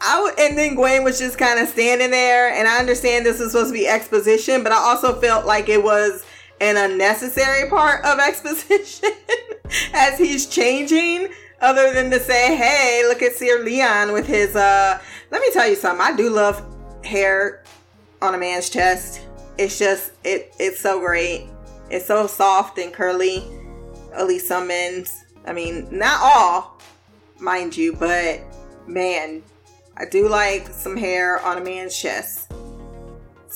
I 0.00 0.22
would, 0.22 0.38
and 0.38 0.58
then 0.58 0.74
Gwen 0.74 1.04
was 1.04 1.18
just 1.18 1.38
kind 1.38 1.58
of 1.58 1.68
standing 1.68 2.10
there, 2.10 2.52
and 2.52 2.68
I 2.68 2.78
understand 2.78 3.24
this 3.24 3.40
is 3.40 3.52
supposed 3.52 3.72
to 3.72 3.78
be 3.78 3.88
exposition, 3.88 4.62
but 4.62 4.70
I 4.72 4.76
also 4.76 5.18
felt 5.18 5.46
like 5.46 5.68
it 5.68 5.82
was 5.82 6.22
an 6.60 6.76
unnecessary 6.76 7.68
part 7.68 8.04
of 8.04 8.18
exposition 8.18 9.10
as 9.92 10.18
he's 10.18 10.46
changing. 10.46 11.28
other 11.60 11.92
than 11.92 12.10
to 12.10 12.20
say, 12.20 12.54
hey, 12.56 13.02
look 13.08 13.22
at 13.22 13.34
Sir 13.34 13.62
Leon 13.62 14.12
with 14.12 14.26
his 14.26 14.54
uh 14.56 15.00
let 15.30 15.40
me 15.40 15.48
tell 15.52 15.68
you 15.68 15.74
something. 15.74 16.04
I 16.04 16.14
do 16.16 16.30
love 16.30 16.64
hair 17.04 17.64
on 18.22 18.34
a 18.34 18.38
man's 18.38 18.70
chest. 18.70 19.20
It's 19.58 19.78
just 19.78 20.12
it 20.24 20.54
it's 20.58 20.80
so 20.80 21.00
great. 21.00 21.48
It's 21.90 22.06
so 22.06 22.26
soft 22.26 22.78
and 22.78 22.92
curly. 22.92 23.44
At 24.14 24.26
least 24.26 24.48
some 24.48 24.68
men's. 24.68 25.24
I 25.46 25.52
mean, 25.52 25.86
not 25.90 26.20
all, 26.20 26.78
mind 27.38 27.76
you, 27.76 27.94
but 27.94 28.40
man, 28.86 29.42
I 29.96 30.04
do 30.04 30.28
like 30.28 30.68
some 30.68 30.96
hair 30.96 31.40
on 31.40 31.58
a 31.58 31.60
man's 31.64 31.96
chest. 31.96 32.52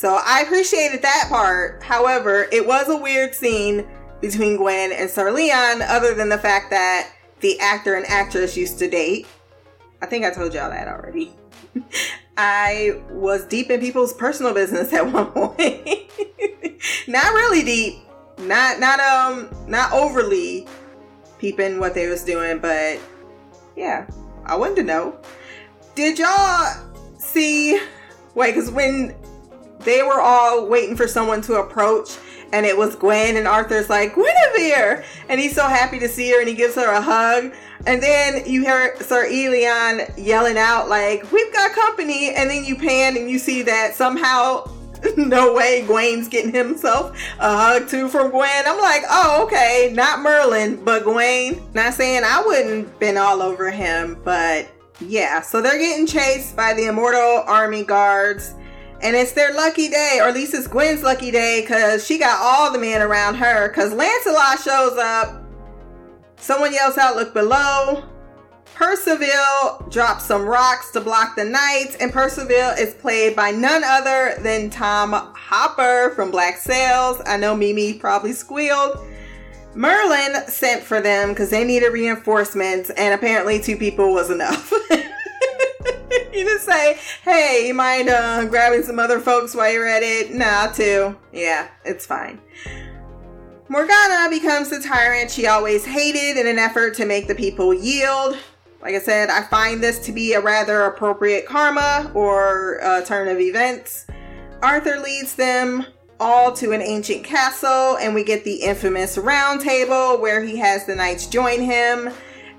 So 0.01 0.19
I 0.25 0.41
appreciated 0.41 1.03
that 1.03 1.27
part. 1.29 1.83
However, 1.83 2.47
it 2.51 2.67
was 2.67 2.89
a 2.89 2.97
weird 2.97 3.35
scene 3.35 3.87
between 4.23 4.57
Gwen 4.57 4.93
and 4.93 5.11
Sir 5.11 5.31
Leon, 5.31 5.83
other 5.83 6.15
than 6.15 6.31
the 6.31 6.39
fact 6.39 6.71
that 6.71 7.13
the 7.41 7.61
actor 7.61 7.97
and 7.97 8.07
actress 8.07 8.57
used 8.57 8.79
to 8.79 8.89
date. 8.89 9.27
I 10.01 10.07
think 10.07 10.25
I 10.25 10.31
told 10.31 10.55
y'all 10.55 10.71
that 10.71 10.89
already. 10.89 11.35
I 12.39 13.03
was 13.11 13.45
deep 13.45 13.69
in 13.69 13.79
people's 13.79 14.15
personal 14.15 14.55
business 14.55 14.91
at 14.95 15.07
one 15.07 15.27
point. 15.33 15.59
not 17.07 17.35
really 17.35 17.63
deep. 17.63 17.99
Not 18.39 18.81
not 18.81 19.01
um 19.01 19.51
not 19.69 19.93
overly 19.93 20.67
peeping 21.39 21.79
what 21.79 21.93
they 21.93 22.09
was 22.09 22.25
doing, 22.25 22.59
but 22.59 22.99
yeah, 23.77 24.07
I 24.47 24.57
wanted 24.57 24.77
to 24.77 24.85
know. 24.85 25.21
Did 25.95 26.19
y'all 26.19 26.75
see 27.19 27.79
wait, 28.35 28.55
cause 28.55 28.71
when 28.71 29.15
they 29.85 30.03
were 30.03 30.21
all 30.21 30.66
waiting 30.66 30.97
for 30.97 31.09
someone 31.09 31.43
to 31.43 31.55
approach 31.55 32.19
and 32.53 32.66
it 32.66 32.77
was 32.77 32.97
Gwen 32.97 33.37
and 33.37 33.47
Arthur's 33.47 33.88
like, 33.88 34.14
Guinevere! 34.14 35.05
And 35.29 35.40
he's 35.40 35.55
so 35.55 35.66
happy 35.66 35.99
to 36.01 36.09
see 36.09 36.31
her 36.33 36.40
and 36.40 36.49
he 36.49 36.55
gives 36.55 36.75
her 36.75 36.90
a 36.93 37.01
hug. 37.01 37.53
And 37.87 38.03
then 38.03 38.45
you 38.47 38.62
hear 38.62 38.97
Sir 39.01 39.27
Elyan 39.27 40.12
yelling 40.19 40.59
out 40.59 40.88
like, 40.88 41.31
we've 41.33 41.53
got 41.53 41.73
company. 41.73 42.35
And 42.35 42.51
then 42.51 42.64
you 42.64 42.77
pan 42.77 43.16
and 43.16 43.31
you 43.31 43.38
see 43.38 43.62
that 43.62 43.95
somehow, 43.95 44.69
no 45.16 45.55
way, 45.55 45.85
Gwen's 45.87 46.29
getting 46.29 46.53
himself 46.53 47.16
a 47.38 47.57
hug 47.57 47.88
too 47.88 48.09
from 48.09 48.31
Gwen. 48.31 48.64
I'm 48.66 48.81
like, 48.81 49.03
oh, 49.09 49.45
okay, 49.45 49.93
not 49.95 50.21
Merlin, 50.21 50.83
but 50.85 51.05
Gwen. 51.05 51.62
Not 51.73 51.95
saying 51.95 52.23
I 52.25 52.43
wouldn't 52.45 52.99
been 52.99 53.16
all 53.16 53.43
over 53.43 53.71
him, 53.71 54.21
but 54.25 54.69
yeah. 55.01 55.40
So 55.40 55.62
they're 55.62 55.79
getting 55.79 56.07
chased 56.07 56.57
by 56.57 56.75
the 56.75 56.87
Immortal 56.87 57.45
Army 57.47 57.85
guards 57.85 58.55
and 59.03 59.17
it's 59.17 59.33
their 59.33 59.55
lucky 59.55 59.89
day, 59.89 60.19
or 60.21 60.29
at 60.29 60.35
least 60.35 60.55
it's 60.55 60.67
Gwen's 60.67 61.03
lucky 61.03 61.31
day, 61.31 61.63
because 61.63 62.07
she 62.07 62.19
got 62.19 62.39
all 62.41 62.73
the 62.73 62.79
men 62.79 63.03
around 63.03 63.37
her. 63.37 63.69
Because 63.69 63.93
Lancelot 63.93 64.61
shows 64.61 64.99
up, 64.99 65.43
someone 66.37 66.73
yells 66.73 66.99
out, 66.99 67.17
Look 67.17 67.33
below. 67.33 68.05
Percival 68.75 69.87
drops 69.91 70.25
some 70.25 70.47
rocks 70.47 70.91
to 70.93 71.01
block 71.03 71.37
the 71.37 71.45
knights, 71.45 71.97
and 71.97 72.13
Percival 72.13 72.71
is 72.79 72.95
played 72.95 73.37
by 73.37 73.51
none 73.51 73.85
other 73.85 74.37
than 74.41 74.71
Tom 74.71 75.13
Hopper 75.13 76.15
from 76.15 76.31
Black 76.31 76.57
Sails. 76.57 77.21
I 77.27 77.37
know 77.37 77.55
Mimi 77.55 77.95
probably 77.95 78.33
squealed. 78.33 79.07
Merlin 79.75 80.47
sent 80.49 80.83
for 80.83 81.01
them 81.01 81.29
because 81.29 81.51
they 81.51 81.63
needed 81.63 81.93
reinforcements, 81.93 82.91
and 82.91 83.15
apparently 83.15 83.61
two 83.61 83.77
people 83.77 84.15
was 84.15 84.31
enough. 84.31 84.73
you 86.33 86.44
just 86.44 86.64
say, 86.64 86.99
hey, 87.23 87.66
you 87.66 87.75
mind 87.75 88.09
uh, 88.09 88.44
grabbing 88.46 88.83
some 88.83 88.99
other 88.99 89.20
folks 89.20 89.55
while 89.55 89.73
you're 89.73 89.87
at 89.87 90.03
it? 90.03 90.35
Nah, 90.35 90.68
too. 90.68 91.16
Yeah, 91.33 91.68
it's 91.85 92.07
fine. 92.07 92.40
Morgana 93.68 94.29
becomes 94.29 94.70
the 94.70 94.81
tyrant 94.81 95.31
she 95.31 95.46
always 95.46 95.85
hated 95.85 96.40
in 96.40 96.46
an 96.49 96.59
effort 96.59 96.94
to 96.96 97.07
make 97.07 97.29
the 97.29 97.35
people 97.35 97.73
yield. 97.73 98.37
Like 98.83 98.94
I 98.94 98.99
said, 98.99 99.31
I 99.31 99.42
find 99.42 99.83
this 99.83 100.01
to 100.07 100.12
be 100.12 100.33
a 100.33 100.40
rather 100.40 100.83
appropriate 100.83 101.46
karma 101.46 102.11
or 102.14 102.81
turn 103.07 103.29
of 103.29 103.38
events. 103.38 104.07
Arthur 104.62 104.99
leads 104.99 105.37
them 105.37 105.87
all 106.18 106.53
to 106.53 106.73
an 106.73 106.83
ancient 106.83 107.25
castle, 107.25 107.96
and 107.99 108.14
we 108.14 108.25
get 108.25 108.44
the 108.44 108.57
infamous 108.57 109.16
round 109.16 109.61
table 109.61 110.20
where 110.20 110.42
he 110.42 110.57
has 110.57 110.85
the 110.85 110.94
knights 110.94 111.27
join 111.27 111.61
him. 111.61 112.11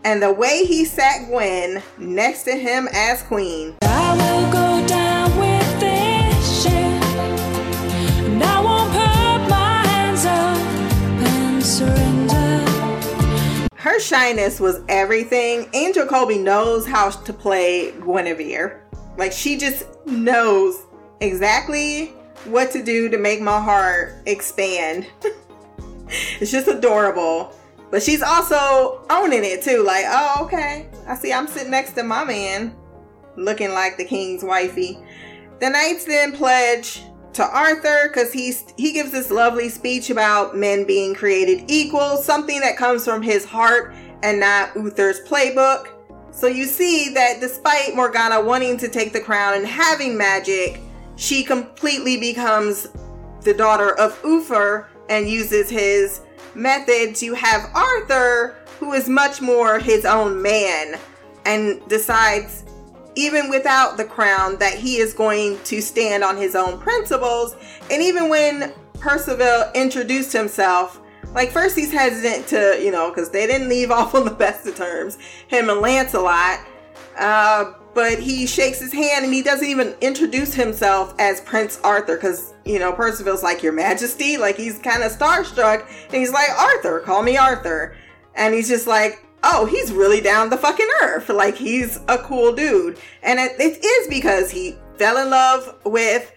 And 0.04 0.22
the 0.22 0.34
way 0.34 0.66
he 0.66 0.84
sat 0.84 1.28
Gwen 1.28 1.84
next 2.00 2.44
to 2.44 2.54
him 2.54 2.90
as 2.92 3.22
queen. 3.22 3.76
I 3.84 4.16
will 4.16 4.52
go 4.52 4.88
down 4.88 5.38
with 5.38 5.80
this 5.80 6.64
ship, 6.64 6.72
and 6.74 8.44
I 8.44 8.60
won't 8.62 8.92
put 8.92 9.50
my 9.50 9.86
hands 9.86 10.26
up 10.26 10.58
and 11.28 11.64
surrender. 11.64 12.32
Her 13.76 14.00
shyness 14.00 14.60
was 14.60 14.82
everything. 14.90 15.70
Angel 15.74 16.08
Coulby 16.08 16.42
knows 16.42 16.88
how 16.88 17.12
to 17.12 17.34
play 17.34 17.92
Guinevere. 18.04 18.82
Like 19.18 19.32
she 19.32 19.56
just 19.56 19.86
knows 20.08 20.84
exactly 21.20 22.08
what 22.46 22.72
to 22.72 22.84
do 22.84 23.08
to 23.10 23.20
make 23.20 23.40
my 23.40 23.62
heart 23.62 24.16
expand. 24.26 25.06
it's 26.40 26.52
just 26.52 26.68
adorable. 26.68 27.54
But 27.92 28.02
she's 28.02 28.22
also 28.22 29.06
owning 29.10 29.44
it 29.44 29.62
too. 29.62 29.84
Like, 29.84 30.06
oh, 30.08 30.46
okay. 30.46 30.90
I 31.08 31.16
see 31.16 31.32
I'm 31.32 31.48
sitting 31.48 31.72
next 31.72 31.92
to 31.94 32.04
my 32.04 32.24
man, 32.24 32.74
looking 33.36 33.72
like 33.72 33.98
the 33.98 34.06
king's 34.06 34.44
wifey. 34.44 34.98
The 35.60 35.70
knights 35.70 36.06
then 36.06 36.32
pledge 36.32 37.04
to 37.34 37.44
Arthur 37.44 38.08
because 38.08 38.34
he's 38.34 38.66
he 38.78 38.94
gives 38.94 39.12
this 39.12 39.30
lovely 39.30 39.70
speech 39.70 40.10
about 40.10 40.56
men 40.56 40.86
being 40.86 41.14
created 41.14 41.66
equal, 41.70 42.18
something 42.18 42.60
that 42.62 42.78
comes 42.78 43.06
from 43.06 43.22
his 43.22 43.46
heart 43.46 43.94
and 44.24 44.40
not 44.40 44.76
Uther's 44.76 45.20
playbook. 45.22 45.90
So 46.32 46.48
you 46.48 46.66
see 46.66 47.14
that 47.14 47.42
despite 47.42 47.96
Morgana 47.96 48.42
wanting 48.42 48.78
to 48.78 48.88
take 48.88 49.12
the 49.12 49.20
crown 49.20 49.56
and 49.56 49.66
having 49.66 50.18
magic, 50.18 50.80
she 51.18 51.44
completely 51.44 52.18
becomes 52.18 52.88
the 53.42 53.54
daughter 53.54 53.98
of 54.00 54.18
Uther 54.24 54.88
and 55.10 55.30
uses 55.30 55.70
his 55.70 56.22
methods, 56.56 57.22
you 57.22 57.34
have 57.34 57.70
Arthur, 57.74 58.56
who 58.80 58.94
is 58.94 59.08
much 59.08 59.42
more 59.42 59.80
his 59.80 60.06
own 60.06 60.42
man 60.42 60.96
and 61.46 61.86
decides, 61.88 62.64
even 63.16 63.50
without 63.50 63.98
the 63.98 64.06
crown, 64.06 64.58
that 64.58 64.74
he 64.74 64.98
is 64.98 65.14
going 65.14 65.60
to 65.64 65.82
stand 65.82 66.24
on 66.24 66.38
his 66.38 66.56
own 66.56 66.80
principles. 66.80 67.56
And 67.90 68.02
even 68.02 68.30
when 68.30 68.74
Percival 69.00 69.72
introduced 69.76 70.34
himself, 70.34 71.00
like 71.34 71.52
first 71.52 71.76
he's 71.76 71.92
hesitant 71.92 72.48
to, 72.48 72.80
you 72.84 72.92
know, 72.92 73.10
because 73.10 73.30
they 73.30 73.48
didn't 73.48 73.70
leave 73.70 73.92
off 73.92 74.16
on 74.16 74.26
the 74.26 74.32
best 74.32 74.68
of 74.68 74.76
terms, 74.76 75.18
him 75.48 75.70
and 75.70 75.80
Lancelot. 75.80 76.66
Uh, 77.18 77.74
but 77.94 78.20
he 78.20 78.46
shakes 78.46 78.80
his 78.80 78.94
hand 78.94 79.26
and 79.26 79.34
he 79.34 79.42
doesn't 79.42 79.68
even 79.68 79.96
introduce 80.02 80.54
himself 80.54 81.14
as 81.20 81.42
Prince 81.42 81.80
Arthur 81.84 82.16
because, 82.16 82.54
you 82.66 82.80
know, 82.80 82.94
Percival's 82.94 83.44
like, 83.44 83.62
Your 83.62 83.74
Majesty. 83.74 84.38
Like, 84.38 84.56
he's 84.56 84.80
kind 84.80 85.04
of 85.04 85.12
starstruck 85.12 85.88
and 86.06 86.14
he's 86.14 86.32
like, 86.32 86.50
Arthur, 86.52 87.00
call 87.00 87.24
me 87.24 87.38
Arthur. 87.38 87.96
And 88.36 88.54
he's 88.54 88.70
just 88.70 88.88
like, 88.88 89.26
Oh, 89.44 89.66
he's 89.66 89.92
really 89.92 90.22
down 90.22 90.50
the 90.50 90.58
fucking 90.58 90.90
earth. 91.02 91.28
Like, 91.30 91.56
he's 91.56 92.00
a 92.08 92.20
cool 92.20 92.54
dude. 92.54 93.00
And 93.24 93.40
it, 93.40 93.54
it 93.60 93.84
is 93.84 94.08
because 94.08 94.52
he 94.52 94.78
fell 94.98 95.18
in 95.18 95.32
love 95.32 95.78
with 95.84 96.32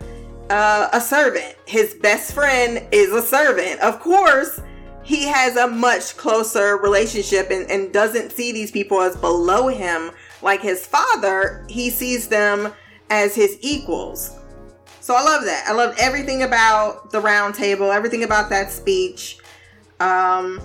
uh, 0.48 0.88
a 0.92 1.00
servant. 1.00 1.54
His 1.66 1.94
best 1.94 2.32
friend 2.32 2.86
is 2.92 3.12
a 3.12 3.20
servant. 3.20 3.80
Of 3.80 4.00
course, 4.00 4.60
he 5.02 5.24
has 5.24 5.56
a 5.56 5.68
much 5.68 6.16
closer 6.16 6.78
relationship 6.78 7.50
and, 7.50 7.70
and 7.70 7.92
doesn't 7.92 8.32
see 8.32 8.52
these 8.52 8.70
people 8.70 9.00
as 9.00 9.16
below 9.16 9.68
him 9.68 10.10
like 10.44 10.60
his 10.60 10.86
father, 10.86 11.64
he 11.68 11.90
sees 11.90 12.28
them 12.28 12.72
as 13.10 13.34
his 13.34 13.58
equals. 13.62 14.38
So 15.00 15.14
I 15.14 15.22
love 15.22 15.44
that. 15.44 15.64
I 15.66 15.72
love 15.72 15.94
everything 15.98 16.42
about 16.42 17.10
the 17.10 17.20
round 17.20 17.54
table, 17.54 17.90
everything 17.90 18.22
about 18.22 18.50
that 18.50 18.70
speech. 18.70 19.38
Um, 20.00 20.60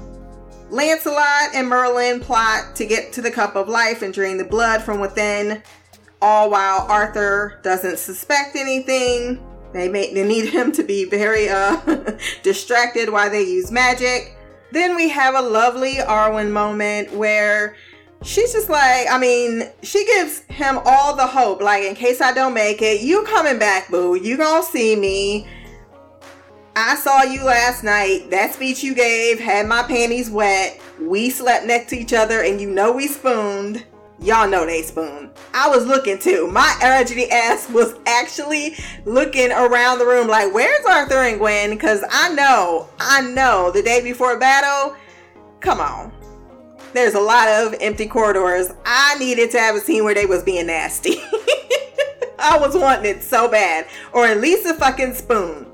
Lancelot 0.69 1.55
and 1.55 1.67
Merlin 1.67 2.19
plot 2.19 2.75
to 2.75 2.85
get 2.85 3.13
to 3.13 3.21
the 3.21 3.31
cup 3.31 3.55
of 3.55 3.67
life 3.67 4.01
and 4.01 4.13
drain 4.13 4.37
the 4.37 4.45
blood 4.45 4.83
from 4.83 4.99
within, 4.99 5.63
all 6.21 6.51
while 6.51 6.85
Arthur 6.89 7.59
doesn't 7.63 7.97
suspect 7.97 8.55
anything. 8.55 9.43
They 9.73 9.87
may 9.87 10.13
they 10.13 10.27
need 10.27 10.49
him 10.49 10.71
to 10.73 10.83
be 10.83 11.05
very 11.05 11.47
uh 11.47 11.77
distracted 12.43 13.09
while 13.09 13.29
they 13.29 13.43
use 13.43 13.71
magic. 13.71 14.35
Then 14.71 14.95
we 14.95 15.09
have 15.09 15.35
a 15.35 15.41
lovely 15.41 15.95
Arwen 15.95 16.51
moment 16.51 17.13
where 17.13 17.75
she's 18.23 18.53
just 18.53 18.69
like, 18.69 19.07
I 19.09 19.17
mean, 19.17 19.69
she 19.81 20.05
gives 20.05 20.39
him 20.49 20.79
all 20.85 21.15
the 21.15 21.27
hope. 21.27 21.61
Like, 21.61 21.83
in 21.83 21.95
case 21.95 22.21
I 22.21 22.33
don't 22.33 22.53
make 22.53 22.81
it, 22.81 23.01
you 23.01 23.23
coming 23.23 23.59
back, 23.59 23.89
boo. 23.89 24.15
You 24.15 24.37
gonna 24.37 24.63
see 24.63 24.95
me. 24.95 25.47
I 26.75 26.95
saw 26.95 27.23
you 27.23 27.43
last 27.43 27.83
night. 27.83 28.29
That 28.29 28.53
speech 28.53 28.83
you 28.83 28.93
gave 28.93 29.39
had 29.39 29.67
my 29.67 29.83
panties 29.83 30.29
wet. 30.29 30.79
We 31.01 31.29
slept 31.29 31.65
next 31.65 31.89
to 31.89 31.97
each 31.97 32.13
other, 32.13 32.41
and 32.41 32.59
you 32.61 32.69
know 32.69 32.91
we 32.91 33.07
spooned. 33.07 33.85
Y'all 34.21 34.49
know 34.49 34.65
they 34.65 34.81
spoon. 34.81 35.31
I 35.53 35.69
was 35.69 35.85
looking 35.85 36.19
too. 36.19 36.47
My 36.47 36.77
urgent 36.83 37.31
ass 37.31 37.69
was 37.69 37.95
actually 38.05 38.75
looking 39.05 39.51
around 39.51 39.99
the 39.99 40.05
room 40.05 40.27
like, 40.27 40.53
where's 40.53 40.85
Arthur 40.85 41.23
and 41.23 41.39
Gwen? 41.39 41.69
Because 41.69 42.03
I 42.11 42.33
know, 42.33 42.89
I 42.99 43.21
know 43.21 43.71
the 43.71 43.81
day 43.81 44.03
before 44.03 44.37
battle, 44.37 44.97
come 45.61 45.79
on 45.79 46.18
There's 46.93 47.13
a 47.13 47.19
lot 47.19 47.47
of 47.47 47.75
empty 47.81 48.07
corridors. 48.07 48.71
I 48.85 49.17
needed 49.19 49.51
to 49.51 49.59
have 49.59 49.75
a 49.75 49.79
scene 49.79 50.03
where 50.03 50.15
they 50.15 50.25
was 50.25 50.43
being 50.43 50.67
nasty. 50.67 51.17
I 52.39 52.57
was 52.57 52.75
wanting 52.75 53.17
it 53.17 53.23
so 53.23 53.47
bad. 53.47 53.87
Or 54.11 54.25
at 54.25 54.41
least 54.41 54.65
a 54.65 54.73
fucking 54.73 55.13
spoon. 55.13 55.67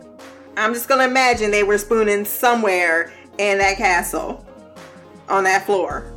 I'm 0.57 0.73
just 0.73 0.89
gonna 0.89 1.05
imagine 1.05 1.51
they 1.51 1.63
were 1.63 1.77
spooning 1.77 2.25
somewhere 2.25 3.13
in 3.37 3.59
that 3.59 3.77
castle. 3.77 4.45
On 5.29 5.43
that 5.45 5.65
floor. 5.65 6.11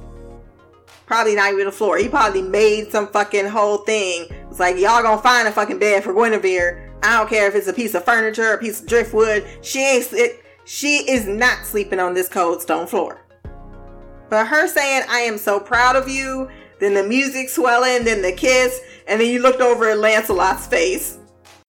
Probably 1.07 1.35
not 1.35 1.53
even 1.53 1.67
the 1.67 1.73
floor. 1.73 1.97
He 1.97 2.09
probably 2.09 2.43
made 2.43 2.91
some 2.91 3.09
fucking 3.09 3.47
whole 3.47 3.79
thing. 3.79 4.27
It's 4.51 4.61
like, 4.61 4.77
y'all 4.77 5.03
gonna 5.03 5.23
find 5.23 5.49
a 5.49 5.53
fucking 5.53 5.79
bed 5.79 6.05
for 6.05 6.13
Guinevere. 6.13 6.93
I 7.03 7.19
don't 7.19 7.31
care 7.31 7.49
if 7.49 7.55
it's 7.55 7.69
a 7.69 7.73
piece 7.73 7.95
of 7.95 8.05
furniture, 8.05 8.53
a 8.53 8.59
piece 8.59 8.81
of 8.81 8.89
driftwood. 8.89 9.47
She 9.63 9.81
ain't, 9.81 10.13
it, 10.13 10.45
she 10.65 11.09
is 11.11 11.27
not 11.27 11.65
sleeping 11.65 12.01
on 12.01 12.15
this 12.15 12.29
cold 12.29 12.61
stone 12.61 12.87
floor. 12.87 13.23
But 14.29 14.47
her 14.47 14.69
saying, 14.69 15.05
I 15.09 15.21
am 15.21 15.39
so 15.39 15.59
proud 15.59 15.97
of 15.97 16.09
you, 16.09 16.51
then 16.81 16.95
the 16.95 17.03
music 17.03 17.49
swelling, 17.49 18.05
then 18.05 18.23
the 18.23 18.33
kiss, 18.33 18.81
and 19.07 19.21
then 19.21 19.29
you 19.29 19.41
looked 19.41 19.61
over 19.61 19.89
at 19.89 19.99
Lancelot's 19.99 20.67
face. 20.67 21.19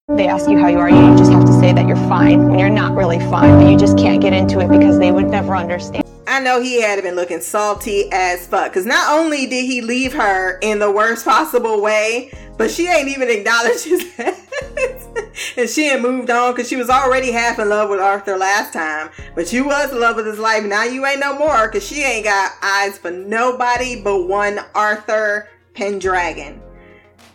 They 0.10 0.28
ask 0.28 0.50
you 0.50 0.58
how 0.58 0.68
you 0.68 0.80
are, 0.80 0.90
you 0.90 1.18
just 1.18 1.32
have 1.32 1.46
to 1.46 1.54
say 1.60 1.72
that 1.72 1.88
you're 1.88 1.96
fine 2.10 2.50
when 2.50 2.60
you're 2.60 2.70
not 2.70 2.96
really 2.96 3.20
fine, 3.20 3.62
but 3.62 3.72
you 3.72 3.78
just 3.78 3.98
can't 3.98 4.22
get 4.22 4.34
into 4.34 4.60
it 4.60 4.70
because 4.70 4.98
they 4.98 5.12
would 5.12 5.28
never 5.28 5.56
understand. 5.56 6.09
I 6.30 6.40
know 6.40 6.62
he 6.62 6.80
had 6.80 7.02
been 7.02 7.16
looking 7.16 7.42
salty 7.42 8.08
as 8.12 8.46
fuck. 8.46 8.72
Because 8.72 8.86
not 8.86 9.12
only 9.12 9.48
did 9.48 9.66
he 9.66 9.82
leave 9.82 10.14
her 10.14 10.60
in 10.60 10.78
the 10.78 10.92
worst 10.92 11.26
possible 11.26 11.82
way, 11.82 12.32
but 12.56 12.70
she 12.70 12.88
ain't 12.88 13.08
even 13.08 13.30
acknowledged 13.30 13.86
his 13.86 14.06
and 15.58 15.68
she 15.68 15.86
had 15.86 16.02
moved 16.04 16.30
on 16.30 16.54
because 16.54 16.70
she 16.70 16.76
was 16.76 16.90
already 16.90 17.32
half 17.32 17.58
in 17.58 17.68
love 17.68 17.90
with 17.90 18.00
Arthur 18.00 18.38
last 18.38 18.74
time. 18.74 19.10
But 19.34 19.52
you 19.52 19.66
was 19.66 19.92
in 19.92 20.00
love 20.00 20.18
with 20.18 20.28
his 20.28 20.38
life. 20.38 20.64
Now 20.66 20.84
you 20.84 21.04
ain't 21.04 21.20
no 21.20 21.36
more 21.38 21.68
because 21.68 21.86
she 21.86 22.04
ain't 22.04 22.26
got 22.26 22.52
eyes 22.62 23.00
for 23.00 23.10
nobody 23.10 24.00
but 24.04 24.28
one 24.28 24.60
Arthur 24.76 25.50
Pendragon. 25.74 26.62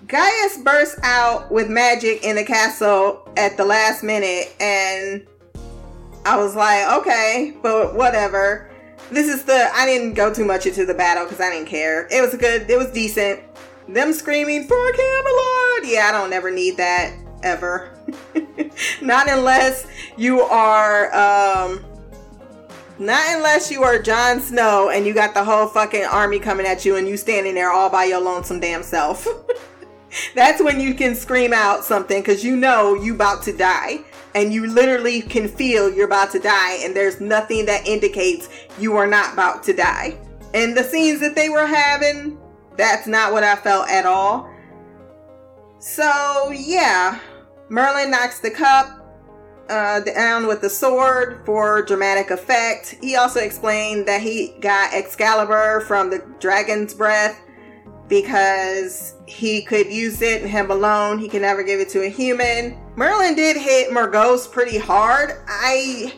Gaius 0.06 0.58
bursts 0.58 1.00
out 1.02 1.50
with 1.50 1.68
magic 1.68 2.22
in 2.22 2.36
the 2.36 2.44
castle 2.44 3.28
at 3.36 3.56
the 3.56 3.64
last 3.64 4.04
minute 4.04 4.54
and 4.60 5.26
I 6.26 6.36
was 6.36 6.54
like, 6.54 7.00
okay, 7.00 7.56
but 7.60 7.96
whatever. 7.96 8.70
This 9.10 9.28
is 9.28 9.44
the 9.44 9.70
I 9.74 9.86
didn't 9.86 10.14
go 10.14 10.32
too 10.32 10.44
much 10.44 10.66
into 10.66 10.86
the 10.86 10.94
battle 10.94 11.24
because 11.24 11.40
I 11.40 11.50
didn't 11.50 11.68
care. 11.68 12.08
It 12.10 12.20
was 12.20 12.34
good, 12.34 12.68
it 12.70 12.76
was 12.76 12.90
decent. 12.90 13.40
Them 13.88 14.12
screaming 14.12 14.66
for 14.66 14.92
Camelot. 14.92 15.84
Yeah, 15.84 16.08
I 16.08 16.12
don't 16.12 16.32
ever 16.32 16.50
need 16.50 16.78
that 16.78 17.14
ever. 17.42 17.90
not 19.02 19.28
unless 19.28 19.86
you 20.16 20.40
are 20.40 21.14
um 21.14 21.84
not 22.98 23.24
unless 23.34 23.70
you 23.70 23.82
are 23.82 24.00
Jon 24.00 24.40
Snow 24.40 24.90
and 24.90 25.04
you 25.04 25.12
got 25.12 25.34
the 25.34 25.44
whole 25.44 25.66
fucking 25.66 26.04
army 26.04 26.38
coming 26.38 26.64
at 26.64 26.84
you 26.84 26.96
and 26.96 27.06
you 27.08 27.16
standing 27.16 27.54
there 27.54 27.70
all 27.70 27.90
by 27.90 28.04
your 28.04 28.20
lonesome 28.20 28.60
damn 28.60 28.82
self. 28.82 29.26
That's 30.34 30.62
when 30.62 30.80
you 30.80 30.94
can 30.94 31.14
scream 31.14 31.52
out 31.52 31.84
something 31.84 32.20
because 32.20 32.44
you 32.44 32.56
know 32.56 32.94
you 32.94 33.14
about 33.14 33.42
to 33.44 33.52
die 33.52 34.04
and 34.34 34.52
you 34.52 34.66
literally 34.66 35.22
can 35.22 35.48
feel 35.48 35.92
you're 35.92 36.06
about 36.06 36.30
to 36.32 36.38
die 36.38 36.78
and 36.82 36.94
there's 36.94 37.20
nothing 37.20 37.66
that 37.66 37.86
indicates 37.86 38.48
you 38.78 38.96
are 38.96 39.06
not 39.06 39.32
about 39.32 39.62
to 39.64 39.72
die. 39.72 40.18
And 40.52 40.76
the 40.76 40.84
scenes 40.84 41.20
that 41.20 41.34
they 41.34 41.48
were 41.48 41.66
having, 41.66 42.38
that's 42.76 43.06
not 43.06 43.32
what 43.32 43.44
I 43.44 43.56
felt 43.56 43.88
at 43.88 44.06
all. 44.06 44.50
So, 45.78 46.52
yeah, 46.54 47.20
Merlin 47.68 48.10
knocks 48.10 48.40
the 48.40 48.50
cup 48.50 49.04
uh, 49.68 50.00
down 50.00 50.46
with 50.46 50.60
the 50.60 50.70
sword 50.70 51.42
for 51.44 51.82
dramatic 51.82 52.30
effect. 52.30 52.96
He 53.00 53.16
also 53.16 53.40
explained 53.40 54.06
that 54.06 54.20
he 54.20 54.54
got 54.60 54.92
Excalibur 54.92 55.80
from 55.80 56.10
the 56.10 56.24
dragon's 56.38 56.94
breath 56.94 57.40
because 58.08 59.14
he 59.26 59.62
could 59.62 59.92
use 59.92 60.20
it 60.22 60.42
and 60.42 60.50
him 60.50 60.70
alone. 60.70 61.18
He 61.18 61.28
can 61.28 61.42
never 61.42 61.62
give 61.62 61.80
it 61.80 61.88
to 61.90 62.02
a 62.02 62.08
human. 62.08 62.76
Merlin 62.96 63.34
did 63.34 63.56
hit 63.56 63.90
Morgause 63.90 64.50
pretty 64.50 64.78
hard. 64.78 65.32
I 65.48 66.12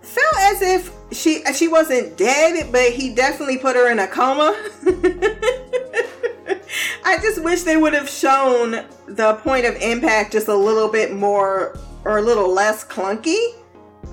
felt 0.00 0.36
as 0.38 0.62
if 0.62 0.92
she 1.12 1.44
she 1.54 1.68
wasn't 1.68 2.16
dead, 2.16 2.72
but 2.72 2.90
he 2.90 3.14
definitely 3.14 3.58
put 3.58 3.76
her 3.76 3.90
in 3.90 3.98
a 3.98 4.06
coma. 4.06 4.56
I 7.04 7.18
just 7.18 7.42
wish 7.42 7.62
they 7.62 7.76
would 7.76 7.92
have 7.92 8.08
shown 8.08 8.84
the 9.06 9.34
point 9.42 9.66
of 9.66 9.76
impact 9.76 10.32
just 10.32 10.48
a 10.48 10.54
little 10.54 10.90
bit 10.90 11.14
more 11.14 11.78
or 12.04 12.18
a 12.18 12.22
little 12.22 12.52
less 12.52 12.84
clunky 12.84 13.54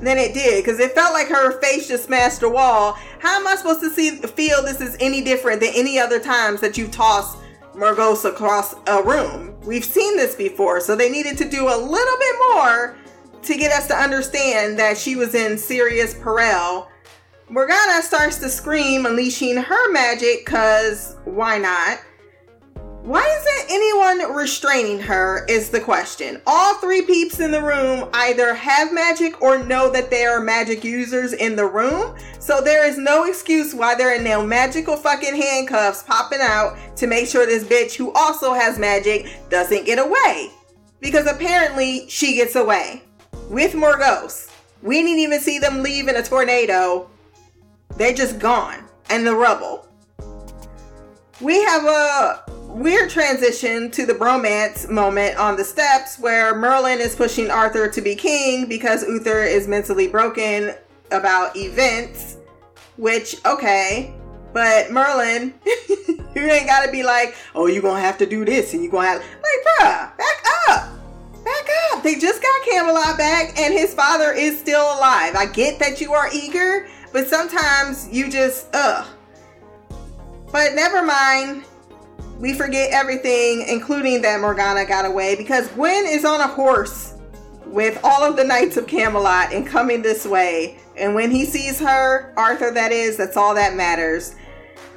than 0.01 0.17
it 0.17 0.33
did 0.33 0.63
because 0.63 0.79
it 0.79 0.93
felt 0.93 1.13
like 1.13 1.27
her 1.27 1.59
face 1.61 1.87
just 1.87 2.05
smashed 2.05 2.41
the 2.41 2.49
wall. 2.49 2.97
How 3.19 3.39
am 3.39 3.47
I 3.47 3.55
supposed 3.55 3.81
to 3.81 3.89
see 3.89 4.11
feel 4.11 4.61
this 4.61 4.81
is 4.81 4.97
any 4.99 5.21
different 5.21 5.61
than 5.61 5.71
any 5.73 5.99
other 5.99 6.19
times 6.19 6.61
that 6.61 6.77
you 6.77 6.87
toss 6.87 7.37
Morgause 7.73 8.25
across 8.25 8.75
a 8.87 9.01
room? 9.03 9.55
We've 9.61 9.85
seen 9.85 10.17
this 10.17 10.35
before, 10.35 10.81
so 10.81 10.95
they 10.95 11.09
needed 11.09 11.37
to 11.37 11.49
do 11.49 11.67
a 11.67 11.77
little 11.77 12.17
bit 12.19 12.35
more 12.51 12.97
to 13.43 13.55
get 13.55 13.71
us 13.71 13.87
to 13.87 13.95
understand 13.95 14.79
that 14.79 14.97
she 14.97 15.15
was 15.15 15.35
in 15.35 15.57
serious 15.57 16.13
peril. 16.13 16.89
Morgana 17.49 18.01
starts 18.01 18.39
to 18.39 18.49
scream, 18.49 19.05
unleashing 19.05 19.57
her 19.57 19.91
magic, 19.91 20.45
cause 20.45 21.17
why 21.25 21.57
not? 21.57 21.99
Why 23.03 23.19
isn't 23.19 23.69
anyone 23.69 24.33
restraining 24.33 25.01
her? 25.01 25.45
Is 25.49 25.69
the 25.69 25.81
question. 25.81 26.41
All 26.47 26.75
three 26.75 27.01
peeps 27.01 27.41
in 27.41 27.51
the 27.51 27.61
room 27.61 28.07
either 28.13 28.53
have 28.53 28.93
magic 28.93 29.41
or 29.41 29.61
know 29.61 29.91
that 29.91 30.09
they 30.09 30.23
are 30.23 30.39
magic 30.39 30.85
users 30.85 31.33
in 31.33 31.57
the 31.57 31.65
room. 31.65 32.15
So 32.39 32.61
there 32.61 32.87
is 32.87 32.97
no 32.97 33.25
excuse 33.25 33.75
why 33.75 33.95
there 33.95 34.15
are 34.17 34.23
no 34.23 34.47
magical 34.47 34.95
fucking 34.95 35.35
handcuffs 35.35 36.03
popping 36.03 36.39
out 36.41 36.77
to 36.95 37.05
make 37.05 37.27
sure 37.27 37.45
this 37.45 37.65
bitch 37.65 37.95
who 37.95 38.13
also 38.13 38.53
has 38.53 38.79
magic 38.79 39.27
doesn't 39.49 39.85
get 39.85 39.99
away. 39.99 40.51
Because 41.01 41.27
apparently 41.27 42.07
she 42.07 42.35
gets 42.35 42.55
away 42.55 43.03
with 43.49 43.75
more 43.75 43.97
ghosts. 43.97 44.49
We 44.81 45.01
didn't 45.01 45.19
even 45.19 45.41
see 45.41 45.59
them 45.59 45.83
leave 45.83 46.07
in 46.07 46.15
a 46.15 46.23
tornado. 46.23 47.09
They're 47.97 48.13
just 48.13 48.39
gone 48.39 48.85
and 49.09 49.27
the 49.27 49.35
rubble. 49.35 49.89
We 51.41 51.61
have 51.63 51.83
a 51.83 52.52
weird 52.73 53.09
transition 53.09 53.91
to 53.91 54.05
the 54.05 54.13
bromance 54.13 54.89
moment 54.89 55.37
on 55.37 55.55
the 55.55 55.63
steps 55.63 56.17
where 56.17 56.55
Merlin 56.55 56.99
is 56.99 57.15
pushing 57.15 57.51
Arthur 57.51 57.87
to 57.87 58.01
be 58.01 58.15
king 58.15 58.65
because 58.65 59.03
Uther 59.03 59.43
is 59.43 59.67
mentally 59.67 60.07
broken 60.07 60.73
about 61.11 61.55
events. 61.55 62.37
Which, 62.97 63.43
okay, 63.45 64.13
but 64.53 64.91
Merlin, 64.91 65.53
you 65.65 66.41
ain't 66.41 66.67
gotta 66.67 66.91
be 66.91 67.03
like, 67.03 67.35
oh, 67.55 67.67
you 67.67 67.81
gonna 67.81 68.01
have 68.01 68.17
to 68.19 68.25
do 68.25 68.43
this 68.43 68.73
and 68.73 68.83
you 68.83 68.89
gonna 68.89 69.07
have, 69.07 69.19
like, 69.19 69.79
bruh, 69.79 70.17
back 70.17 70.43
up. 70.69 70.89
Back 71.43 71.67
up. 71.91 72.03
They 72.03 72.15
just 72.15 72.41
got 72.41 72.65
Camelot 72.65 73.17
back 73.17 73.59
and 73.59 73.73
his 73.73 73.93
father 73.93 74.31
is 74.31 74.59
still 74.59 74.83
alive. 74.83 75.35
I 75.35 75.45
get 75.45 75.79
that 75.79 76.01
you 76.01 76.13
are 76.13 76.29
eager, 76.33 76.87
but 77.11 77.27
sometimes 77.27 78.09
you 78.11 78.29
just, 78.29 78.67
ugh. 78.73 79.05
But 80.51 80.73
never 80.73 81.03
mind. 81.03 81.65
We 82.43 82.53
forget 82.53 82.91
everything, 82.91 83.65
including 83.69 84.21
that 84.23 84.41
Morgana 84.41 84.85
got 84.85 85.05
away, 85.05 85.37
because 85.37 85.69
Gwen 85.69 86.05
is 86.05 86.25
on 86.25 86.41
a 86.41 86.47
horse 86.47 87.13
with 87.65 87.97
all 88.03 88.21
of 88.21 88.35
the 88.35 88.43
Knights 88.43 88.75
of 88.75 88.85
Camelot 88.85 89.53
and 89.53 89.65
coming 89.65 90.01
this 90.01 90.25
way. 90.25 90.77
And 90.97 91.15
when 91.15 91.31
he 91.31 91.45
sees 91.45 91.79
her, 91.79 92.33
Arthur, 92.35 92.69
that 92.71 92.91
is, 92.91 93.15
that's 93.15 93.37
all 93.37 93.55
that 93.55 93.75
matters. 93.75 94.35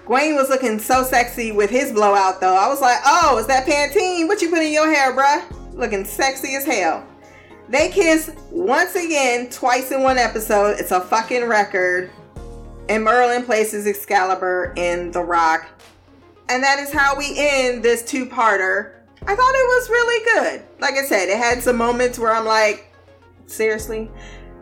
Gwen 0.06 0.34
was 0.34 0.48
looking 0.48 0.80
so 0.80 1.04
sexy 1.04 1.52
with 1.52 1.70
his 1.70 1.92
blowout, 1.92 2.40
though. 2.40 2.56
I 2.56 2.66
was 2.66 2.80
like, 2.80 2.98
oh, 3.06 3.38
is 3.38 3.46
that 3.46 3.64
Pantene? 3.64 4.26
What 4.26 4.42
you 4.42 4.50
put 4.50 4.62
in 4.62 4.72
your 4.72 4.92
hair, 4.92 5.14
bruh? 5.14 5.44
Looking 5.72 6.04
sexy 6.04 6.56
as 6.56 6.64
hell. 6.64 7.06
They 7.68 7.90
kiss 7.90 8.28
once 8.50 8.96
again, 8.96 9.50
twice 9.50 9.92
in 9.92 10.02
one 10.02 10.18
episode. 10.18 10.80
It's 10.80 10.90
a 10.90 11.00
fucking 11.00 11.44
record. 11.44 12.10
And 12.88 13.04
Merlin 13.04 13.44
places 13.44 13.86
Excalibur 13.86 14.74
in 14.76 15.12
the 15.12 15.22
rock. 15.22 15.68
And 16.48 16.62
that 16.62 16.78
is 16.78 16.92
how 16.92 17.16
we 17.16 17.34
end 17.36 17.82
this 17.82 18.04
two 18.04 18.26
parter. 18.26 18.92
I 19.22 19.34
thought 19.34 19.54
it 19.54 19.66
was 19.66 19.90
really 19.90 20.24
good. 20.24 20.62
Like 20.78 20.94
I 20.94 21.04
said, 21.04 21.28
it 21.28 21.38
had 21.38 21.62
some 21.62 21.76
moments 21.76 22.18
where 22.18 22.32
I'm 22.32 22.44
like, 22.44 22.92
seriously? 23.46 24.10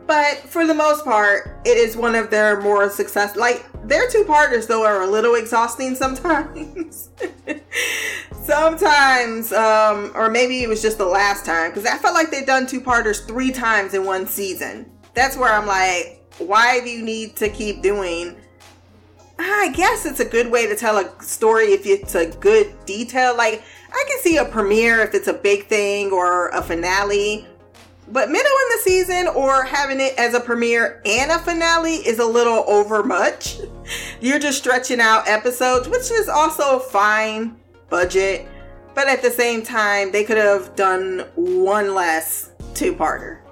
But 0.06 0.38
for 0.38 0.66
the 0.66 0.74
most 0.74 1.04
part, 1.04 1.60
it 1.64 1.78
is 1.78 1.96
one 1.96 2.14
of 2.14 2.30
their 2.30 2.60
more 2.60 2.88
success. 2.90 3.36
Like 3.36 3.66
their 3.84 4.08
two 4.08 4.24
parters, 4.24 4.66
though, 4.66 4.84
are 4.84 5.02
a 5.02 5.06
little 5.06 5.34
exhausting 5.34 5.94
sometimes. 5.94 7.10
sometimes, 8.42 9.52
um, 9.52 10.12
or 10.14 10.30
maybe 10.30 10.62
it 10.62 10.68
was 10.68 10.82
just 10.82 10.98
the 10.98 11.06
last 11.06 11.46
time, 11.46 11.70
because 11.70 11.86
I 11.86 11.96
felt 11.96 12.14
like 12.14 12.30
they've 12.30 12.46
done 12.46 12.66
two 12.66 12.80
parters 12.80 13.20
three 13.20 13.50
times 13.50 13.94
in 13.94 14.04
one 14.04 14.26
season. 14.26 14.90
That's 15.14 15.36
where 15.36 15.52
I'm 15.52 15.66
like, 15.66 16.20
why 16.38 16.80
do 16.80 16.90
you 16.90 17.02
need 17.02 17.36
to 17.36 17.48
keep 17.48 17.80
doing 17.80 18.36
I 19.38 19.72
guess 19.74 20.06
it's 20.06 20.20
a 20.20 20.24
good 20.24 20.50
way 20.50 20.66
to 20.66 20.76
tell 20.76 20.98
a 20.98 21.22
story 21.22 21.72
if 21.72 21.86
it's 21.86 22.14
a 22.14 22.26
good 22.26 22.72
detail. 22.86 23.36
Like, 23.36 23.64
I 23.92 24.04
can 24.08 24.18
see 24.20 24.36
a 24.36 24.44
premiere 24.44 25.00
if 25.00 25.14
it's 25.14 25.28
a 25.28 25.32
big 25.32 25.66
thing 25.66 26.12
or 26.12 26.48
a 26.50 26.62
finale, 26.62 27.46
but 28.08 28.30
middle 28.30 28.52
in 28.52 28.68
the 28.76 28.82
season 28.82 29.28
or 29.28 29.64
having 29.64 30.00
it 30.00 30.14
as 30.18 30.34
a 30.34 30.40
premiere 30.40 31.00
and 31.06 31.30
a 31.30 31.38
finale 31.38 31.94
is 31.94 32.18
a 32.18 32.24
little 32.24 32.64
over 32.68 33.02
much. 33.02 33.58
you're 34.20 34.38
just 34.38 34.58
stretching 34.58 35.00
out 35.00 35.26
episodes, 35.26 35.88
which 35.88 36.10
is 36.10 36.28
also 36.28 36.78
fine 36.78 37.56
budget. 37.90 38.46
But 38.94 39.08
at 39.08 39.22
the 39.22 39.30
same 39.30 39.62
time, 39.62 40.12
they 40.12 40.22
could 40.22 40.36
have 40.36 40.76
done 40.76 41.26
one 41.34 41.94
less 41.94 42.52
two 42.74 42.94
parter. 42.94 43.43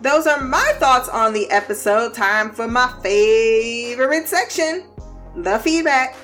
Those 0.00 0.26
are 0.26 0.40
my 0.40 0.72
thoughts 0.78 1.08
on 1.08 1.32
the 1.32 1.50
episode. 1.50 2.14
Time 2.14 2.50
for 2.50 2.68
my 2.68 2.92
favorite 3.02 4.28
section 4.28 4.84
the 5.36 5.58
feedback. 5.58 6.16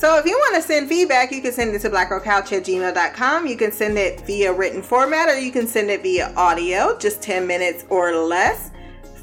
So 0.00 0.16
if 0.16 0.24
you 0.24 0.32
want 0.32 0.54
to 0.54 0.62
send 0.62 0.88
feedback, 0.88 1.30
you 1.30 1.42
can 1.42 1.52
send 1.52 1.74
it 1.74 1.82
to 1.82 1.90
blackgirlcouch 1.90 2.56
at 2.56 2.64
gmail.com. 2.64 3.46
You 3.46 3.54
can 3.54 3.70
send 3.70 3.98
it 3.98 4.22
via 4.22 4.50
written 4.50 4.80
format 4.80 5.28
or 5.28 5.38
you 5.38 5.52
can 5.52 5.66
send 5.66 5.90
it 5.90 6.02
via 6.02 6.32
audio, 6.38 6.96
just 6.96 7.20
10 7.20 7.46
minutes 7.46 7.84
or 7.90 8.14
less. 8.14 8.70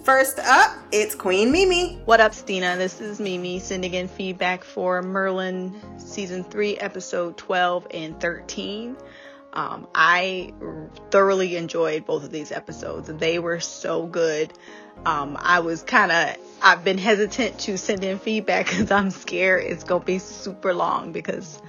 First 0.04 0.38
up, 0.38 0.78
it's 0.92 1.16
Queen 1.16 1.52
Mimi. 1.52 1.96
What 2.06 2.22
up, 2.22 2.32
Stina? 2.32 2.78
This 2.78 3.02
is 3.02 3.20
Mimi 3.20 3.58
sending 3.58 3.96
in 3.96 4.08
feedback 4.08 4.64
for 4.64 5.02
Merlin 5.02 5.74
season 5.98 6.44
3, 6.44 6.78
episode 6.78 7.38
12 7.38 7.88
and 7.90 8.20
13. 8.22 8.98
Um, 9.54 9.88
I 9.96 10.54
thoroughly 11.10 11.56
enjoyed 11.56 12.06
both 12.06 12.24
of 12.24 12.30
these 12.30 12.52
episodes. 12.52 13.12
They 13.12 13.40
were 13.40 13.60
so 13.60 14.06
good. 14.06 14.54
Um, 15.06 15.38
I 15.40 15.60
was 15.60 15.84
kind 15.84 16.12
of, 16.12 16.36
I've 16.62 16.84
been 16.84 16.98
hesitant 16.98 17.60
to 17.62 17.78
send 17.78 18.04
in 18.04 18.20
feedback 18.20 18.66
because 18.70 18.92
I'm 18.92 19.12
scared 19.12 19.64
it's 19.64 19.84
going 19.84 20.02
to 20.02 20.06
be 20.06 20.20
super 20.20 20.74
long 20.74 21.12
because, 21.12 21.62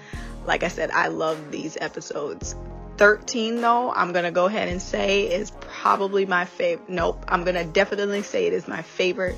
like 0.47 0.63
I 0.63 0.69
said, 0.69 0.91
I 0.91 1.09
love 1.09 1.51
these 1.51 1.77
episodes. 1.81 2.55
13 2.97 3.61
though, 3.61 3.93
I'm 3.93 4.13
going 4.13 4.25
to 4.25 4.33
go 4.33 4.47
ahead 4.47 4.69
and 4.69 4.83
say 4.83 5.23
is 5.33 5.53
probably 5.61 6.27
my 6.27 6.45
favorite. 6.45 6.89
Nope, 6.91 7.25
I'm 7.29 7.45
going 7.45 7.55
to 7.55 7.65
definitely 7.65 8.23
say 8.23 8.47
it 8.47 8.53
is 8.53 8.67
my 8.67 8.83
favorite 8.83 9.37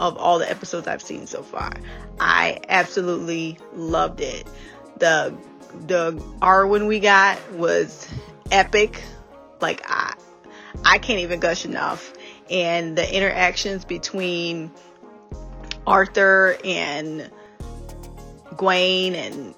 of 0.00 0.16
all 0.16 0.38
the 0.38 0.48
episodes 0.48 0.86
I've 0.86 1.02
seen 1.02 1.26
so 1.26 1.42
far. 1.42 1.72
I 2.20 2.60
absolutely 2.68 3.58
loved 3.74 4.20
it. 4.20 4.46
The 4.98 5.36
the 5.86 6.12
Arwen 6.40 6.86
we 6.86 7.00
got 7.00 7.52
was 7.52 8.08
epic. 8.50 9.02
Like 9.60 9.82
I 9.86 10.14
I 10.84 10.98
can't 10.98 11.20
even 11.20 11.40
gush 11.40 11.64
enough. 11.64 12.12
And 12.52 12.96
the 12.96 13.16
interactions 13.16 13.84
between 13.84 14.70
Arthur 15.86 16.56
and 16.64 17.30
Gwaine 18.54 19.14
and 19.14 19.54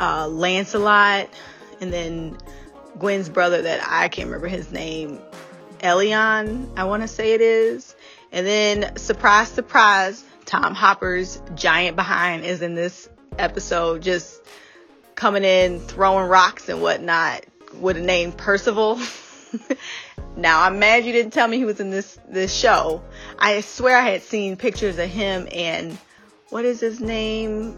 uh, 0.00 0.26
Lancelot, 0.28 1.28
and 1.80 1.92
then 1.92 2.38
Gwen's 2.98 3.28
brother 3.28 3.62
that 3.62 3.86
I 3.86 4.08
can't 4.08 4.26
remember 4.26 4.48
his 4.48 4.72
name, 4.72 5.20
Elyan, 5.80 6.68
I 6.76 6.84
want 6.84 7.02
to 7.02 7.08
say 7.08 7.34
it 7.34 7.40
is. 7.40 7.94
And 8.32 8.46
then, 8.46 8.96
surprise, 8.96 9.48
surprise, 9.48 10.24
Tom 10.44 10.74
Hopper's 10.74 11.40
giant 11.54 11.94
behind 11.94 12.44
is 12.44 12.62
in 12.62 12.74
this 12.74 13.08
episode, 13.38 14.02
just 14.02 14.42
coming 15.14 15.44
in, 15.44 15.80
throwing 15.80 16.28
rocks 16.28 16.68
and 16.68 16.82
whatnot 16.82 17.44
with 17.80 17.96
a 17.96 18.00
name 18.00 18.32
Percival. 18.32 18.98
now 20.36 20.62
I'm 20.62 20.78
mad 20.78 21.04
you 21.04 21.12
didn't 21.12 21.32
tell 21.32 21.46
me 21.46 21.58
he 21.58 21.64
was 21.64 21.80
in 21.80 21.90
this 21.90 22.18
this 22.28 22.54
show. 22.54 23.02
I 23.38 23.60
swear 23.60 23.96
I 23.96 24.10
had 24.10 24.22
seen 24.22 24.56
pictures 24.56 24.98
of 24.98 25.08
him 25.08 25.48
and 25.52 25.96
what 26.50 26.64
is 26.64 26.80
his 26.80 27.00
name? 27.00 27.76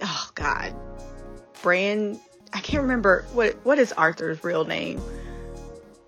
Oh 0.00 0.30
God, 0.34 0.74
Brand. 1.62 2.18
I 2.52 2.60
can't 2.60 2.82
remember 2.82 3.24
what 3.32 3.56
what 3.64 3.78
is 3.78 3.92
Arthur's 3.92 4.42
real 4.44 4.64
name. 4.64 5.00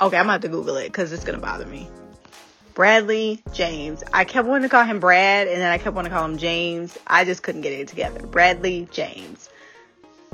Okay, 0.00 0.16
I'm 0.16 0.24
gonna 0.24 0.32
have 0.32 0.40
to 0.42 0.48
Google 0.48 0.76
it 0.76 0.86
because 0.86 1.12
it's 1.12 1.24
gonna 1.24 1.38
bother 1.38 1.66
me. 1.66 1.88
Bradley 2.74 3.40
James. 3.52 4.02
I 4.12 4.24
kept 4.24 4.48
wanting 4.48 4.64
to 4.64 4.68
call 4.68 4.84
him 4.84 4.98
Brad, 4.98 5.46
and 5.46 5.60
then 5.60 5.70
I 5.70 5.78
kept 5.78 5.94
wanting 5.94 6.10
to 6.10 6.16
call 6.16 6.24
him 6.24 6.38
James. 6.38 6.98
I 7.06 7.24
just 7.24 7.42
couldn't 7.42 7.60
get 7.60 7.72
it 7.72 7.88
together. 7.88 8.26
Bradley 8.26 8.88
James. 8.90 9.48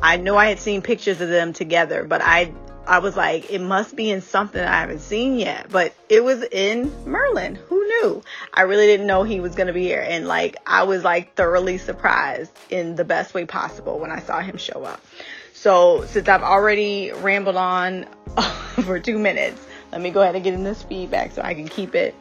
I 0.02 0.16
know 0.16 0.36
I 0.36 0.46
had 0.46 0.58
seen 0.58 0.80
pictures 0.80 1.20
of 1.20 1.28
them 1.28 1.52
together, 1.52 2.04
but 2.04 2.22
I 2.22 2.52
I 2.90 2.98
was 2.98 3.16
like, 3.16 3.52
it 3.52 3.60
must 3.60 3.94
be 3.94 4.10
in 4.10 4.20
something 4.20 4.60
I 4.60 4.80
haven't 4.80 4.98
seen 4.98 5.38
yet. 5.38 5.68
But 5.70 5.94
it 6.08 6.24
was 6.24 6.42
in 6.42 6.92
Merlin. 7.04 7.54
Who 7.54 7.86
knew? 7.86 8.20
I 8.52 8.62
really 8.62 8.86
didn't 8.86 9.06
know 9.06 9.22
he 9.22 9.38
was 9.38 9.54
gonna 9.54 9.72
be 9.72 9.84
here, 9.84 10.04
and 10.04 10.26
like 10.26 10.56
I 10.66 10.82
was 10.82 11.04
like 11.04 11.36
thoroughly 11.36 11.78
surprised 11.78 12.50
in 12.68 12.96
the 12.96 13.04
best 13.04 13.32
way 13.32 13.46
possible 13.46 14.00
when 14.00 14.10
I 14.10 14.18
saw 14.18 14.40
him 14.40 14.56
show 14.56 14.82
up. 14.82 15.00
So 15.52 16.04
since 16.06 16.28
I've 16.28 16.42
already 16.42 17.12
rambled 17.12 17.54
on 17.54 18.06
for 18.82 18.98
two 18.98 19.20
minutes, 19.20 19.64
let 19.92 20.00
me 20.00 20.10
go 20.10 20.22
ahead 20.22 20.34
and 20.34 20.42
get 20.42 20.54
in 20.54 20.64
this 20.64 20.82
feedback 20.82 21.30
so 21.30 21.42
I 21.42 21.54
can 21.54 21.68
keep 21.68 21.94
it. 21.94 22.12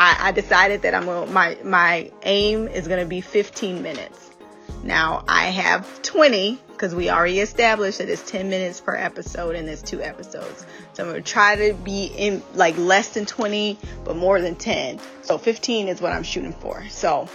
I, 0.00 0.16
I 0.18 0.32
decided 0.32 0.82
that 0.82 0.96
I'm 0.96 1.04
going 1.04 1.32
my 1.32 1.56
my 1.62 2.10
aim 2.24 2.66
is 2.66 2.88
gonna 2.88 3.06
be 3.06 3.20
15 3.20 3.84
minutes. 3.84 4.32
Now 4.82 5.22
I 5.28 5.44
have 5.44 6.02
20 6.02 6.58
because 6.78 6.94
we 6.94 7.10
already 7.10 7.40
established 7.40 7.98
that 7.98 8.08
it's 8.08 8.22
10 8.30 8.48
minutes 8.48 8.80
per 8.80 8.94
episode 8.94 9.56
and 9.56 9.68
it's 9.68 9.82
two 9.82 10.00
episodes. 10.00 10.64
So 10.92 11.02
I'm 11.02 11.10
gonna 11.10 11.22
try 11.22 11.56
to 11.56 11.74
be 11.74 12.06
in 12.06 12.40
like 12.54 12.78
less 12.78 13.08
than 13.10 13.26
20, 13.26 13.76
but 14.04 14.16
more 14.16 14.40
than 14.40 14.54
10. 14.54 15.00
So 15.22 15.38
15 15.38 15.88
is 15.88 16.00
what 16.00 16.12
I'm 16.12 16.22
shooting 16.22 16.52
for. 16.52 16.88
So 16.88 17.28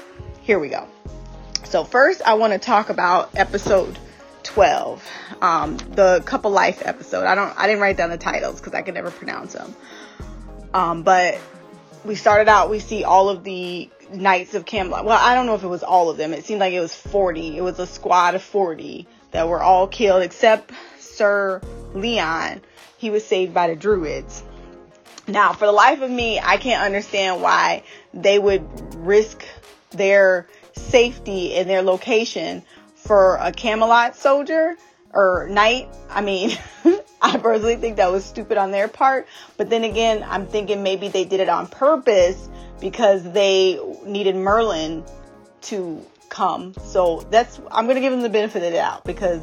here 0.44 0.60
we 0.60 0.70
go. 0.70 0.88
So 1.66 1.84
first 1.84 2.22
I 2.22 2.36
want 2.36 2.54
to 2.54 2.60
talk 2.60 2.90
about 2.90 3.32
episode 3.36 4.00
12, 4.44 5.06
um, 5.42 5.76
the 5.78 6.24
couple 6.26 6.52
life 6.52 6.82
episode. 6.86 7.26
I 7.26 7.36
don't, 7.36 7.54
I 7.58 7.68
didn't 7.68 7.82
write 7.82 7.98
down 7.98 8.12
the 8.12 8.18
titles 8.18 8.62
because 8.62 8.74
I 8.74 8.82
could 8.82 8.94
never 8.94 9.12
pronounce 9.12 9.54
them. 9.54 9.76
Um, 10.74 11.04
but 11.04 11.38
we 12.06 12.16
started 12.16 12.50
out, 12.50 12.70
we 12.70 12.80
see 12.80 13.04
all 13.04 13.28
of 13.30 13.44
the 13.44 13.90
Knights 14.10 14.54
of 14.54 14.66
Camelot. 14.66 15.04
Well, 15.04 15.20
I 15.20 15.36
don't 15.36 15.48
know 15.48 15.56
if 15.56 15.64
it 15.64 15.68
was 15.68 15.84
all 15.84 16.10
of 16.10 16.16
them. 16.16 16.34
It 16.34 16.46
seemed 16.46 16.62
like 16.62 16.74
it 16.74 16.80
was 16.80 16.96
40. 16.96 17.58
It 17.58 17.62
was 17.62 17.80
a 17.80 17.88
squad 17.88 18.36
of 18.36 18.42
40 18.42 19.08
that 19.34 19.50
were 19.50 19.62
all 19.62 19.88
killed 19.88 20.24
except 20.24 20.72
Sir 21.00 21.62
Leon. 21.94 22.62
He 22.98 23.10
was 23.10 23.26
saved 23.26 23.54
by 23.54 23.68
the 23.68 23.76
Druids. 23.76 24.44
Now, 25.28 25.54
for 25.54 25.66
the 25.66 25.72
life 25.72 26.02
of 26.02 26.10
me, 26.10 26.40
I 26.40 26.58
can't 26.58 26.84
understand 26.84 27.42
why 27.42 27.84
they 28.14 28.40
would 28.40 28.96
risk 28.96 29.44
their 29.92 30.48
safety 30.74 31.56
and 31.56 31.70
their 31.70 31.82
location 31.82 32.64
for 32.96 33.38
a 33.38 33.52
Camelot 33.52 34.16
soldier 34.16 34.76
or 35.14 35.48
knight. 35.50 35.88
I 36.10 36.22
mean, 36.22 36.58
I 37.22 37.38
personally 37.38 37.78
think 37.78 37.98
that 37.98 38.12
was 38.12 38.26
stupid 38.26 38.58
on 38.58 38.72
their 38.72 38.88
part. 38.88 39.28
But 39.58 39.70
then 39.70 39.84
again, 39.84 40.26
I'm 40.28 40.48
thinking 40.48 40.84
maybe 40.84 41.08
they 41.08 41.26
did 41.26 41.40
it 41.40 41.50
on 41.50 41.68
purpose 41.68 42.50
because 42.80 43.24
they 43.24 43.80
needed 44.06 44.36
Merlin 44.36 45.04
to 45.64 46.06
come. 46.34 46.74
So 46.84 47.26
that's, 47.30 47.62
I'm 47.72 47.86
going 47.86 47.96
to 47.96 48.02
give 48.02 48.12
them 48.12 48.22
the 48.22 48.30
benefit 48.30 48.64
of 48.64 48.72
the 48.72 48.78
doubt 48.78 49.06
because 49.06 49.42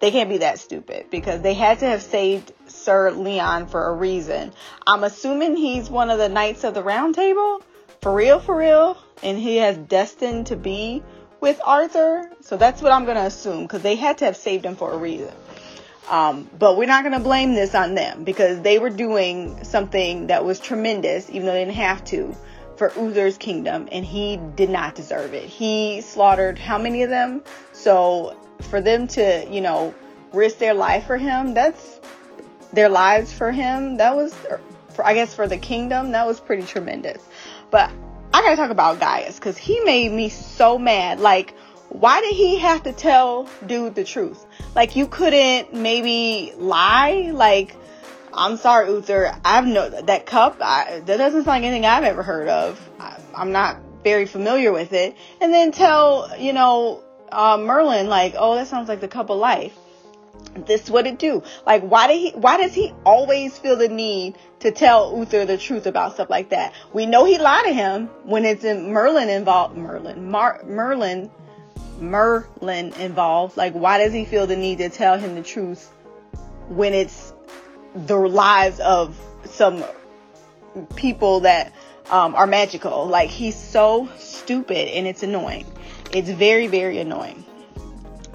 they 0.00 0.10
can't 0.10 0.28
be 0.28 0.38
that 0.38 0.58
stupid 0.58 1.06
because 1.10 1.42
they 1.42 1.54
had 1.54 1.78
to 1.80 1.86
have 1.86 2.02
saved 2.02 2.52
Sir 2.66 3.10
Leon 3.10 3.66
for 3.66 3.86
a 3.88 3.92
reason. 3.92 4.52
I'm 4.86 5.04
assuming 5.04 5.56
he's 5.56 5.88
one 5.90 6.10
of 6.10 6.18
the 6.18 6.28
Knights 6.28 6.64
of 6.64 6.74
the 6.74 6.82
Round 6.82 7.14
Table. 7.14 7.62
For 8.00 8.14
real, 8.14 8.40
for 8.40 8.56
real. 8.56 8.98
And 9.22 9.38
he 9.38 9.56
has 9.56 9.76
destined 9.76 10.48
to 10.48 10.56
be 10.56 11.02
with 11.40 11.60
Arthur. 11.64 12.30
So 12.40 12.56
that's 12.56 12.80
what 12.80 12.92
I'm 12.92 13.04
going 13.04 13.16
to 13.16 13.24
assume 13.24 13.62
because 13.62 13.82
they 13.82 13.96
had 13.96 14.18
to 14.18 14.24
have 14.24 14.36
saved 14.36 14.64
him 14.64 14.76
for 14.76 14.92
a 14.92 14.98
reason. 14.98 15.32
Um, 16.10 16.48
but 16.56 16.78
we're 16.78 16.86
not 16.86 17.02
going 17.02 17.14
to 17.14 17.20
blame 17.20 17.54
this 17.54 17.74
on 17.74 17.94
them 17.94 18.24
because 18.24 18.60
they 18.60 18.78
were 18.78 18.90
doing 18.90 19.64
something 19.64 20.28
that 20.28 20.44
was 20.44 20.60
tremendous, 20.60 21.28
even 21.28 21.46
though 21.46 21.52
they 21.52 21.64
didn't 21.64 21.74
have 21.74 22.04
to, 22.06 22.36
for 22.76 22.92
Uther's 22.96 23.38
kingdom, 23.38 23.88
and 23.90 24.04
he 24.04 24.38
did 24.54 24.70
not 24.70 24.94
deserve 24.94 25.34
it. 25.34 25.44
He 25.44 26.00
slaughtered 26.00 26.58
how 26.58 26.78
many 26.78 27.02
of 27.02 27.10
them? 27.10 27.42
So 27.72 28.36
for 28.62 28.80
them 28.80 29.06
to, 29.08 29.46
you 29.50 29.60
know, 29.60 29.94
risk 30.32 30.58
their 30.58 30.74
life 30.74 31.06
for 31.06 31.16
him, 31.16 31.54
that's 31.54 32.00
their 32.72 32.88
lives 32.88 33.32
for 33.32 33.50
him. 33.50 33.96
That 33.96 34.14
was, 34.14 34.34
er, 34.50 34.60
for, 34.90 35.04
I 35.04 35.14
guess, 35.14 35.34
for 35.34 35.46
the 35.46 35.58
kingdom, 35.58 36.12
that 36.12 36.26
was 36.26 36.40
pretty 36.40 36.64
tremendous. 36.64 37.22
But 37.70 37.90
I 38.32 38.42
gotta 38.42 38.56
talk 38.56 38.70
about 38.70 39.00
Gaius 39.00 39.36
because 39.36 39.56
he 39.56 39.80
made 39.80 40.12
me 40.12 40.28
so 40.28 40.78
mad. 40.78 41.20
Like, 41.20 41.54
why 41.88 42.20
did 42.20 42.34
he 42.34 42.58
have 42.58 42.82
to 42.82 42.92
tell 42.92 43.48
dude 43.66 43.94
the 43.94 44.04
truth? 44.04 44.44
Like, 44.74 44.96
you 44.96 45.06
couldn't 45.06 45.72
maybe 45.72 46.52
lie? 46.56 47.30
Like, 47.32 47.76
I'm 48.36 48.56
sorry, 48.58 48.88
Uther. 48.90 49.34
I've 49.44 49.66
no 49.66 49.88
that 49.88 50.26
cup. 50.26 50.58
I, 50.60 51.00
that 51.06 51.16
doesn't 51.16 51.44
sound 51.44 51.46
like 51.46 51.62
anything 51.62 51.86
I've 51.86 52.04
ever 52.04 52.22
heard 52.22 52.48
of. 52.48 52.90
I, 53.00 53.18
I'm 53.34 53.52
not 53.52 53.78
very 54.04 54.26
familiar 54.26 54.72
with 54.72 54.92
it. 54.92 55.16
And 55.40 55.52
then 55.52 55.72
tell 55.72 56.30
you 56.38 56.52
know 56.52 57.02
uh, 57.32 57.58
Merlin 57.58 58.08
like, 58.08 58.34
oh, 58.38 58.54
that 58.56 58.68
sounds 58.68 58.88
like 58.88 59.00
the 59.00 59.08
cup 59.08 59.30
of 59.30 59.38
life. 59.38 59.74
this 60.64 60.84
is 60.84 60.90
what 60.90 61.06
it 61.06 61.18
do. 61.18 61.42
Like, 61.66 61.82
why 61.82 62.06
did 62.08 62.18
he? 62.18 62.30
Why 62.30 62.56
does 62.56 62.74
he 62.74 62.92
always 63.04 63.58
feel 63.58 63.76
the 63.76 63.88
need 63.88 64.36
to 64.60 64.70
tell 64.70 65.16
Uther 65.16 65.44
the 65.44 65.58
truth 65.58 65.86
about 65.86 66.14
stuff 66.14 66.30
like 66.30 66.50
that? 66.50 66.72
We 66.92 67.06
know 67.06 67.24
he 67.24 67.38
lied 67.38 67.64
to 67.66 67.72
him 67.72 68.06
when 68.24 68.44
it's 68.44 68.64
in 68.64 68.92
Merlin 68.92 69.28
involved. 69.28 69.76
Merlin, 69.76 70.30
Mar- 70.30 70.62
Merlin, 70.64 71.30
Merlin 71.98 72.92
involved. 72.94 73.56
Like, 73.56 73.72
why 73.74 73.98
does 73.98 74.12
he 74.12 74.24
feel 74.24 74.46
the 74.46 74.56
need 74.56 74.78
to 74.78 74.88
tell 74.88 75.18
him 75.18 75.34
the 75.34 75.42
truth 75.42 75.90
when 76.68 76.94
it's 76.94 77.32
the 78.06 78.16
lives 78.16 78.80
of 78.80 79.18
some 79.44 79.84
people 80.96 81.40
that 81.40 81.72
um, 82.10 82.34
are 82.34 82.46
magical? 82.46 83.06
Like, 83.06 83.30
he's 83.30 83.56
so 83.56 84.08
stupid, 84.18 84.88
and 84.88 85.06
it's 85.06 85.22
annoying. 85.22 85.66
It's 86.12 86.30
very, 86.30 86.66
very 86.66 86.98
annoying. 86.98 87.44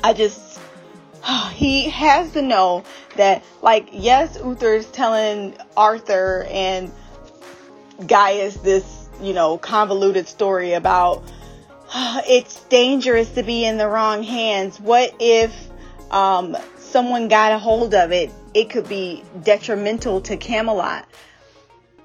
I 0.03 0.13
just 0.13 0.59
he 1.53 1.89
has 1.89 2.31
to 2.33 2.41
know 2.41 2.83
that 3.15 3.43
like 3.61 3.89
yes 3.91 4.37
uther's 4.43 4.89
telling 4.91 5.55
arthur 5.75 6.45
and 6.49 6.91
gaius 8.07 8.55
this 8.57 9.09
you 9.21 9.33
know 9.33 9.57
convoluted 9.57 10.27
story 10.27 10.73
about 10.73 11.23
it's 11.93 12.61
dangerous 12.65 13.29
to 13.31 13.43
be 13.43 13.65
in 13.65 13.77
the 13.77 13.87
wrong 13.87 14.23
hands 14.23 14.79
what 14.79 15.13
if 15.19 15.53
um, 16.11 16.57
someone 16.91 17.27
got 17.27 17.51
a 17.51 17.57
hold 17.57 17.93
of 17.93 18.11
it 18.11 18.31
it 18.53 18.69
could 18.69 18.87
be 18.87 19.23
detrimental 19.43 20.21
to 20.21 20.37
camelot 20.37 21.07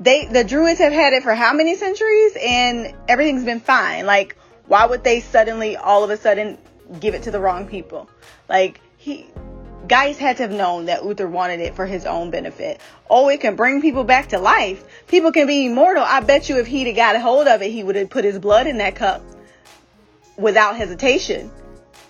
they 0.01 0.27
the 0.27 0.45
druids 0.45 0.79
have 0.79 0.93
had 0.93 1.13
it 1.13 1.23
for 1.23 1.35
how 1.35 1.53
many 1.53 1.75
centuries 1.75 2.37
and 2.41 2.95
everything's 3.09 3.45
been 3.45 3.61
fine 3.61 4.07
like 4.07 4.37
why 4.67 4.87
would 4.87 5.03
they 5.05 5.21
suddenly 5.21 5.77
all 5.77 6.05
of 6.05 6.11
a 6.11 6.17
sudden 6.17 6.59
give 7.01 7.15
it 7.15 7.23
to 7.23 7.31
the 7.31 7.41
wrong 7.41 7.67
people 7.67 8.09
like 8.49 8.81
he 8.97 9.27
Gaius 9.89 10.19
had 10.19 10.39
to 10.39 10.43
have 10.45 10.53
known 10.53 10.87
that 10.87 11.05
Uther 11.05 11.29
wanted 11.29 11.61
it 11.61 11.77
for 11.77 11.87
his 11.87 12.07
own 12.07 12.31
benefit. 12.31 12.81
Oh, 13.09 13.29
it 13.29 13.41
can 13.41 13.55
bring 13.55 13.81
people 13.81 14.03
back 14.05 14.31
to 14.31 14.39
life. 14.39 14.85
People 15.07 15.31
can 15.31 15.47
be 15.47 15.67
immortal. 15.67 16.03
I 16.05 16.21
bet 16.21 16.49
you 16.49 16.59
if 16.59 16.67
he'd 16.67 16.89
have 16.89 16.97
got 16.97 17.15
a 17.15 17.21
hold 17.21 17.47
of 17.47 17.63
it, 17.63 17.71
he 17.71 17.85
would 17.85 17.95
have 17.95 18.11
put 18.11 18.25
his 18.25 18.39
blood 18.39 18.67
in 18.67 18.79
that 18.79 18.97
cup 18.97 19.23
without 20.37 20.77
hesitation. 20.77 21.51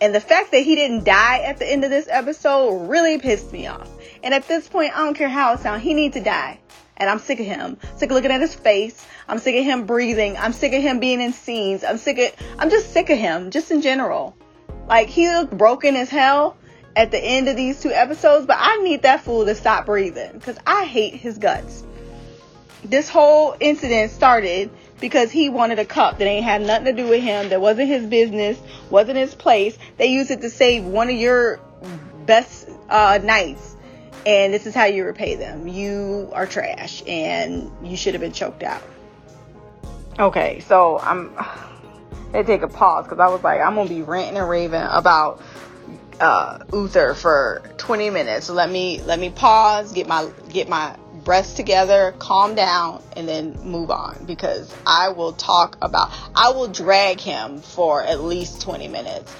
And 0.00 0.14
the 0.14 0.20
fact 0.20 0.50
that 0.52 0.60
he 0.60 0.74
didn't 0.74 1.04
die 1.04 1.38
at 1.38 1.58
the 1.58 1.70
end 1.70 1.84
of 1.84 1.90
this 1.90 2.06
episode 2.10 2.88
really 2.88 3.18
pissed 3.18 3.52
me 3.52 3.66
off. 3.66 3.88
And 4.22 4.34
at 4.34 4.46
this 4.46 4.68
point, 4.68 4.92
I 4.96 5.04
don't 5.04 5.14
care 5.14 5.28
how 5.28 5.54
it 5.54 5.60
sounds, 5.60 5.82
he 5.82 5.94
needs 5.94 6.14
to 6.14 6.22
die. 6.22 6.60
And 6.98 7.10
I'm 7.10 7.18
sick 7.18 7.40
of 7.40 7.46
him. 7.46 7.78
Sick 7.96 8.10
of 8.10 8.14
looking 8.14 8.30
at 8.30 8.40
his 8.40 8.54
face. 8.54 9.06
I'm 9.28 9.38
sick 9.38 9.54
of 9.56 9.64
him 9.64 9.86
breathing. 9.86 10.36
I'm 10.36 10.52
sick 10.52 10.72
of 10.72 10.82
him 10.82 10.98
being 10.98 11.20
in 11.20 11.32
scenes. 11.32 11.84
I'm 11.84 11.98
sick 11.98 12.18
of 12.18 12.32
I'm 12.58 12.70
just 12.70 12.92
sick 12.92 13.10
of 13.10 13.18
him, 13.18 13.50
just 13.50 13.70
in 13.70 13.82
general. 13.82 14.34
Like 14.88 15.08
he 15.08 15.28
looked 15.28 15.56
broken 15.56 15.96
as 15.96 16.08
hell 16.08 16.56
at 16.94 17.10
the 17.10 17.18
end 17.18 17.48
of 17.48 17.56
these 17.56 17.80
two 17.82 17.90
episodes, 17.90 18.46
but 18.46 18.56
I 18.58 18.76
need 18.78 19.02
that 19.02 19.22
fool 19.22 19.44
to 19.44 19.54
stop 19.54 19.84
breathing 19.84 20.32
because 20.32 20.56
I 20.66 20.84
hate 20.84 21.14
his 21.14 21.36
guts. 21.36 21.84
This 22.84 23.08
whole 23.08 23.56
incident 23.60 24.12
started 24.12 24.70
because 25.00 25.30
he 25.30 25.48
wanted 25.48 25.78
a 25.78 25.84
cup 25.84 26.18
that 26.18 26.26
ain't 26.26 26.44
had 26.44 26.62
nothing 26.62 26.86
to 26.86 26.92
do 26.92 27.08
with 27.08 27.22
him, 27.22 27.50
that 27.50 27.60
wasn't 27.60 27.88
his 27.88 28.06
business, 28.06 28.58
wasn't 28.90 29.16
his 29.16 29.34
place. 29.34 29.76
They 29.96 30.06
used 30.06 30.30
it 30.30 30.40
to 30.42 30.50
save 30.50 30.84
one 30.84 31.08
of 31.08 31.16
your 31.16 31.60
best 32.24 32.68
uh, 32.88 33.18
knights, 33.22 33.76
and 34.24 34.52
this 34.52 34.66
is 34.66 34.74
how 34.74 34.84
you 34.84 35.04
repay 35.04 35.36
them. 35.36 35.68
You 35.68 36.30
are 36.32 36.46
trash, 36.46 37.02
and 37.06 37.70
you 37.82 37.96
should 37.96 38.14
have 38.14 38.20
been 38.20 38.32
choked 38.32 38.62
out. 38.62 38.82
Okay, 40.18 40.60
so 40.60 40.98
I'm. 40.98 41.36
They 42.32 42.42
take 42.42 42.62
a 42.62 42.68
pause 42.68 43.04
because 43.04 43.20
I 43.20 43.28
was 43.28 43.42
like, 43.42 43.60
I'm 43.60 43.76
gonna 43.76 43.88
be 43.88 44.02
ranting 44.02 44.36
and 44.36 44.48
raving 44.48 44.82
about 44.82 45.40
uh, 46.20 46.58
Uther 46.72 47.14
for 47.14 47.62
20 47.78 48.10
minutes. 48.10 48.46
So 48.46 48.54
let 48.54 48.70
me 48.70 49.00
let 49.02 49.18
me 49.18 49.30
pause, 49.30 49.92
get 49.92 50.08
my 50.08 50.30
get 50.48 50.68
my 50.68 50.96
breaths 51.26 51.54
together, 51.54 52.14
calm 52.20 52.54
down, 52.54 53.02
and 53.16 53.28
then 53.28 53.52
move 53.64 53.90
on 53.90 54.24
because 54.26 54.72
I 54.86 55.08
will 55.08 55.32
talk 55.32 55.76
about 55.82 56.10
I 56.34 56.52
will 56.52 56.68
drag 56.68 57.20
him 57.20 57.58
for 57.60 58.02
at 58.02 58.22
least 58.22 58.62
20 58.62 58.86
minutes. 58.86 59.34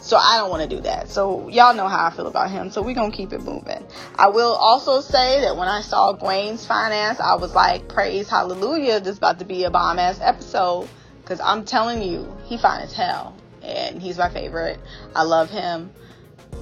So 0.00 0.16
I 0.16 0.38
don't 0.38 0.50
want 0.50 0.68
to 0.68 0.76
do 0.76 0.82
that. 0.82 1.08
So 1.08 1.48
y'all 1.48 1.74
know 1.74 1.86
how 1.86 2.06
I 2.06 2.10
feel 2.10 2.26
about 2.26 2.50
him. 2.50 2.70
So 2.70 2.82
we're 2.82 2.96
gonna 2.96 3.12
keep 3.12 3.32
it 3.32 3.42
moving. 3.42 3.86
I 4.16 4.28
will 4.28 4.52
also 4.52 5.00
say 5.00 5.42
that 5.42 5.56
when 5.56 5.68
I 5.68 5.80
saw 5.80 6.12
Gwen's 6.12 6.66
finance, 6.66 7.20
I 7.20 7.36
was 7.36 7.54
like, 7.54 7.88
praise 7.88 8.28
hallelujah, 8.28 8.98
this 8.98 9.12
is 9.12 9.18
about 9.18 9.38
to 9.38 9.44
be 9.44 9.62
a 9.62 9.70
bomb 9.70 9.98
ass 10.00 10.18
episode. 10.20 10.88
Cause 11.24 11.40
I'm 11.40 11.64
telling 11.64 12.02
you, 12.02 12.36
he 12.46 12.58
fine 12.58 12.82
as 12.82 12.92
hell. 12.92 13.36
And 13.62 14.02
he's 14.02 14.18
my 14.18 14.30
favorite. 14.30 14.80
I 15.14 15.22
love 15.22 15.50
him. 15.50 15.92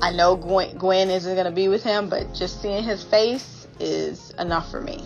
I 0.03 0.13
know 0.13 0.37
Gwen, 0.37 0.77
Gwen 0.77 1.09
isn't 1.09 1.35
going 1.35 1.47
to 1.47 1.53
be 1.53 1.69
with 1.69 1.83
him, 1.83 2.09
but 2.09 2.35
just 2.35 2.61
seeing 2.61 2.83
his 2.83 3.03
face 3.05 3.56
is 3.81 4.31
enough 4.39 4.71
for 4.71 4.81
me. 4.81 5.05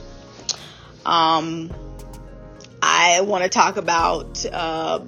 Um, 1.04 1.72
I 2.82 3.20
want 3.22 3.44
to 3.44 3.50
talk 3.50 3.76
about, 3.76 4.44
uh, 4.46 5.00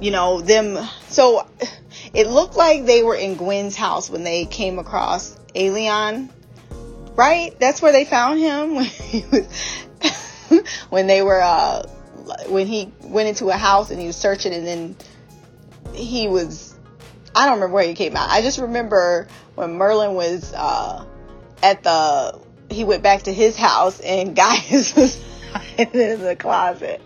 you 0.00 0.10
know, 0.10 0.40
them. 0.40 0.78
So 1.08 1.46
it 2.12 2.26
looked 2.28 2.56
like 2.56 2.84
they 2.84 3.02
were 3.02 3.16
in 3.16 3.36
Gwen's 3.36 3.76
house 3.76 4.10
when 4.10 4.24
they 4.24 4.44
came 4.44 4.78
across 4.78 5.36
Elyan, 5.54 6.28
right? 7.16 7.58
That's 7.58 7.82
where 7.82 7.92
they 7.92 8.04
found 8.04 8.40
him 8.40 8.74
when 8.76 8.84
he 8.84 9.24
was, 9.30 10.62
when 10.90 11.06
they 11.06 11.22
were, 11.22 11.40
uh, 11.40 11.82
when 12.48 12.66
he 12.66 12.92
went 13.02 13.28
into 13.28 13.48
a 13.48 13.56
house 13.56 13.90
and 13.90 14.00
he 14.00 14.06
was 14.06 14.16
searching 14.16 14.52
and 14.52 14.66
then 14.66 14.96
he 15.94 16.28
was 16.28 16.78
I 17.38 17.46
don't 17.46 17.54
remember 17.54 17.74
where 17.74 17.84
he 17.84 17.94
came 17.94 18.16
out. 18.16 18.30
I 18.30 18.42
just 18.42 18.58
remember 18.58 19.28
when 19.54 19.74
Merlin 19.74 20.14
was 20.14 20.52
uh, 20.54 21.04
at 21.62 21.82
the 21.82 22.38
he 22.70 22.84
went 22.84 23.02
back 23.02 23.22
to 23.22 23.32
his 23.32 23.56
house 23.56 24.00
and 24.00 24.36
Gaius 24.36 24.94
was 24.94 25.20
in 25.78 26.20
the 26.20 26.36
closet. 26.38 27.00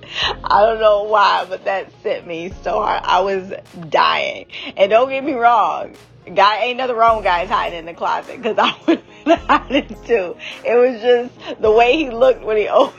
I 0.44 0.66
don't 0.66 0.80
know 0.80 1.04
why, 1.04 1.46
but 1.48 1.64
that 1.64 1.92
sent 2.02 2.26
me 2.26 2.52
so 2.62 2.82
hard. 2.82 3.02
I 3.04 3.20
was 3.20 3.52
dying. 3.88 4.46
And 4.76 4.90
don't 4.90 5.08
get 5.08 5.24
me 5.24 5.34
wrong, 5.34 5.94
guy 6.34 6.64
ain't 6.64 6.78
nothing 6.78 6.96
wrong 6.96 7.16
with 7.16 7.24
guys 7.24 7.48
hiding 7.48 7.78
in 7.78 7.86
the 7.86 7.94
closet 7.94 8.42
because 8.42 8.56
I 8.58 8.76
been 9.24 9.38
hiding 9.38 9.96
too. 10.04 10.36
It 10.64 10.74
was 10.74 11.00
just 11.00 11.60
the 11.60 11.70
way 11.70 11.96
he 11.96 12.10
looked 12.10 12.44
when 12.44 12.56
he 12.56 12.68
opened 12.68 12.98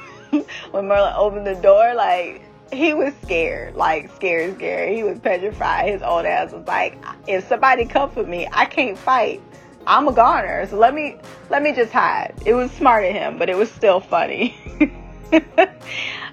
when 0.71 0.87
Merlin 0.87 1.13
opened 1.15 1.45
the 1.45 1.55
door, 1.55 1.93
like 1.93 2.41
he 2.71 2.93
was 2.93 3.13
scared, 3.21 3.75
like 3.75 4.13
scared, 4.15 4.55
scared. 4.55 4.95
He 4.95 5.03
was 5.03 5.19
petrified. 5.19 5.89
His 5.89 6.01
old 6.01 6.25
ass 6.25 6.51
was 6.51 6.65
like, 6.67 6.97
if 7.27 7.47
somebody 7.47 7.85
come 7.85 8.09
for 8.09 8.23
me, 8.23 8.47
I 8.51 8.65
can't 8.65 8.97
fight. 8.97 9.41
I'm 9.85 10.07
a 10.07 10.13
goner, 10.13 10.65
so 10.67 10.77
let 10.77 10.93
me 10.93 11.17
let 11.49 11.61
me 11.61 11.73
just 11.73 11.91
hide. 11.91 12.33
It 12.45 12.53
was 12.53 12.71
smart 12.71 13.03
of 13.05 13.11
him, 13.11 13.37
but 13.37 13.49
it 13.49 13.57
was 13.57 13.71
still 13.71 13.99
funny. 13.99 14.55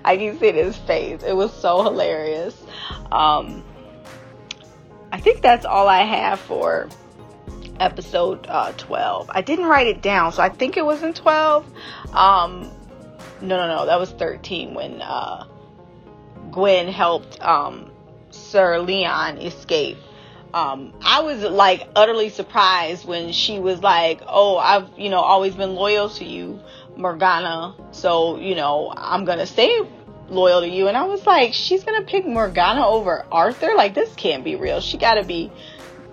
I 0.05 0.17
can 0.17 0.39
see 0.39 0.53
his 0.53 0.77
face. 0.77 1.23
It 1.23 1.35
was 1.35 1.53
so 1.53 1.83
hilarious. 1.83 2.57
Um, 3.11 3.65
I 5.13 5.21
think 5.21 5.43
that's 5.43 5.65
all 5.65 5.89
I 5.89 6.03
have 6.03 6.39
for 6.41 6.89
episode 7.81 8.47
uh, 8.49 8.73
12. 8.73 9.31
I 9.33 9.43
didn't 9.43 9.67
write 9.67 9.87
it 9.87 10.03
down, 10.03 10.33
so 10.33 10.43
I 10.43 10.49
think 10.49 10.77
it 10.77 10.85
was 10.85 11.03
in 11.03 11.15
12. 11.15 11.67
Um, 12.15 12.71
no, 13.41 13.57
no, 13.57 13.67
no, 13.67 13.87
that 13.87 13.99
was 13.99 14.11
13 14.13 14.75
when 14.75 15.03
uh, 15.03 15.45
Gwen 16.51 16.89
helped 16.89 17.41
um, 17.43 17.91
Sir 18.31 18.79
Leon 18.79 19.39
escape. 19.39 19.99
Um, 20.53 20.93
I 21.01 21.21
was 21.21 21.43
like 21.43 21.89
utterly 21.95 22.29
surprised 22.29 23.07
when 23.07 23.33
she 23.33 23.59
was 23.59 23.83
like, 23.83 24.21
"Oh, 24.27 24.57
I've 24.59 24.89
you 24.99 25.09
know 25.09 25.21
always 25.21 25.55
been 25.55 25.75
loyal 25.75 26.09
to 26.11 26.25
you, 26.25 26.61
Morgana. 26.97 27.75
So 27.93 28.39
you 28.39 28.55
know 28.55 28.93
I'm 28.97 29.25
gonna 29.25 29.47
stay 29.47 29.81
loyal 30.29 30.61
to 30.63 30.69
you." 30.69 30.89
And 30.89 30.97
I 30.97 31.05
was 31.05 31.25
like, 31.27 31.55
"She's 31.55 31.85
gonna 31.85 32.03
pick 32.03 32.27
Morgana 32.27 32.87
over 32.87 33.25
Arthur? 33.31 33.75
Like 33.77 33.95
this 33.95 34.13
can't 34.17 34.43
be 34.43 34.57
real. 34.57 34.81
She 34.81 34.99
gotta 34.99 35.25
be 35.25 35.53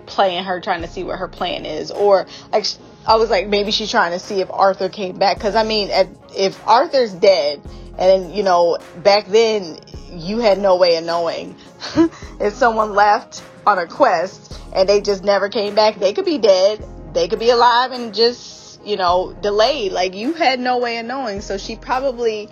playing 0.05 0.43
her, 0.43 0.61
trying 0.61 0.81
to 0.81 0.87
see 0.87 1.03
what 1.03 1.17
her 1.19 1.27
plan 1.27 1.65
is, 1.65 1.91
or 1.91 2.27
like." 2.51 2.65
I 3.07 3.15
was 3.15 3.29
like, 3.29 3.47
maybe 3.47 3.71
she's 3.71 3.89
trying 3.89 4.11
to 4.11 4.19
see 4.19 4.41
if 4.41 4.51
Arthur 4.51 4.89
came 4.89 5.17
back. 5.17 5.39
Cause 5.39 5.55
I 5.55 5.63
mean, 5.63 5.89
if 6.35 6.67
Arthur's 6.67 7.13
dead, 7.13 7.61
and 7.97 8.35
you 8.35 8.43
know, 8.43 8.77
back 8.97 9.27
then 9.27 9.79
you 10.11 10.39
had 10.39 10.59
no 10.59 10.77
way 10.77 10.97
of 10.97 11.03
knowing 11.03 11.55
if 12.39 12.53
someone 12.53 12.93
left 12.93 13.43
on 13.65 13.77
a 13.77 13.87
quest 13.87 14.59
and 14.73 14.87
they 14.87 15.01
just 15.01 15.23
never 15.23 15.49
came 15.49 15.75
back. 15.75 15.95
They 15.95 16.13
could 16.13 16.25
be 16.25 16.37
dead. 16.37 16.85
They 17.13 17.27
could 17.27 17.39
be 17.39 17.49
alive 17.49 17.91
and 17.91 18.13
just, 18.13 18.83
you 18.85 18.97
know, 18.97 19.35
delayed. 19.41 19.91
Like 19.91 20.13
you 20.13 20.33
had 20.33 20.59
no 20.59 20.77
way 20.77 20.97
of 20.97 21.05
knowing. 21.05 21.41
So 21.41 21.57
she 21.57 21.75
probably 21.75 22.49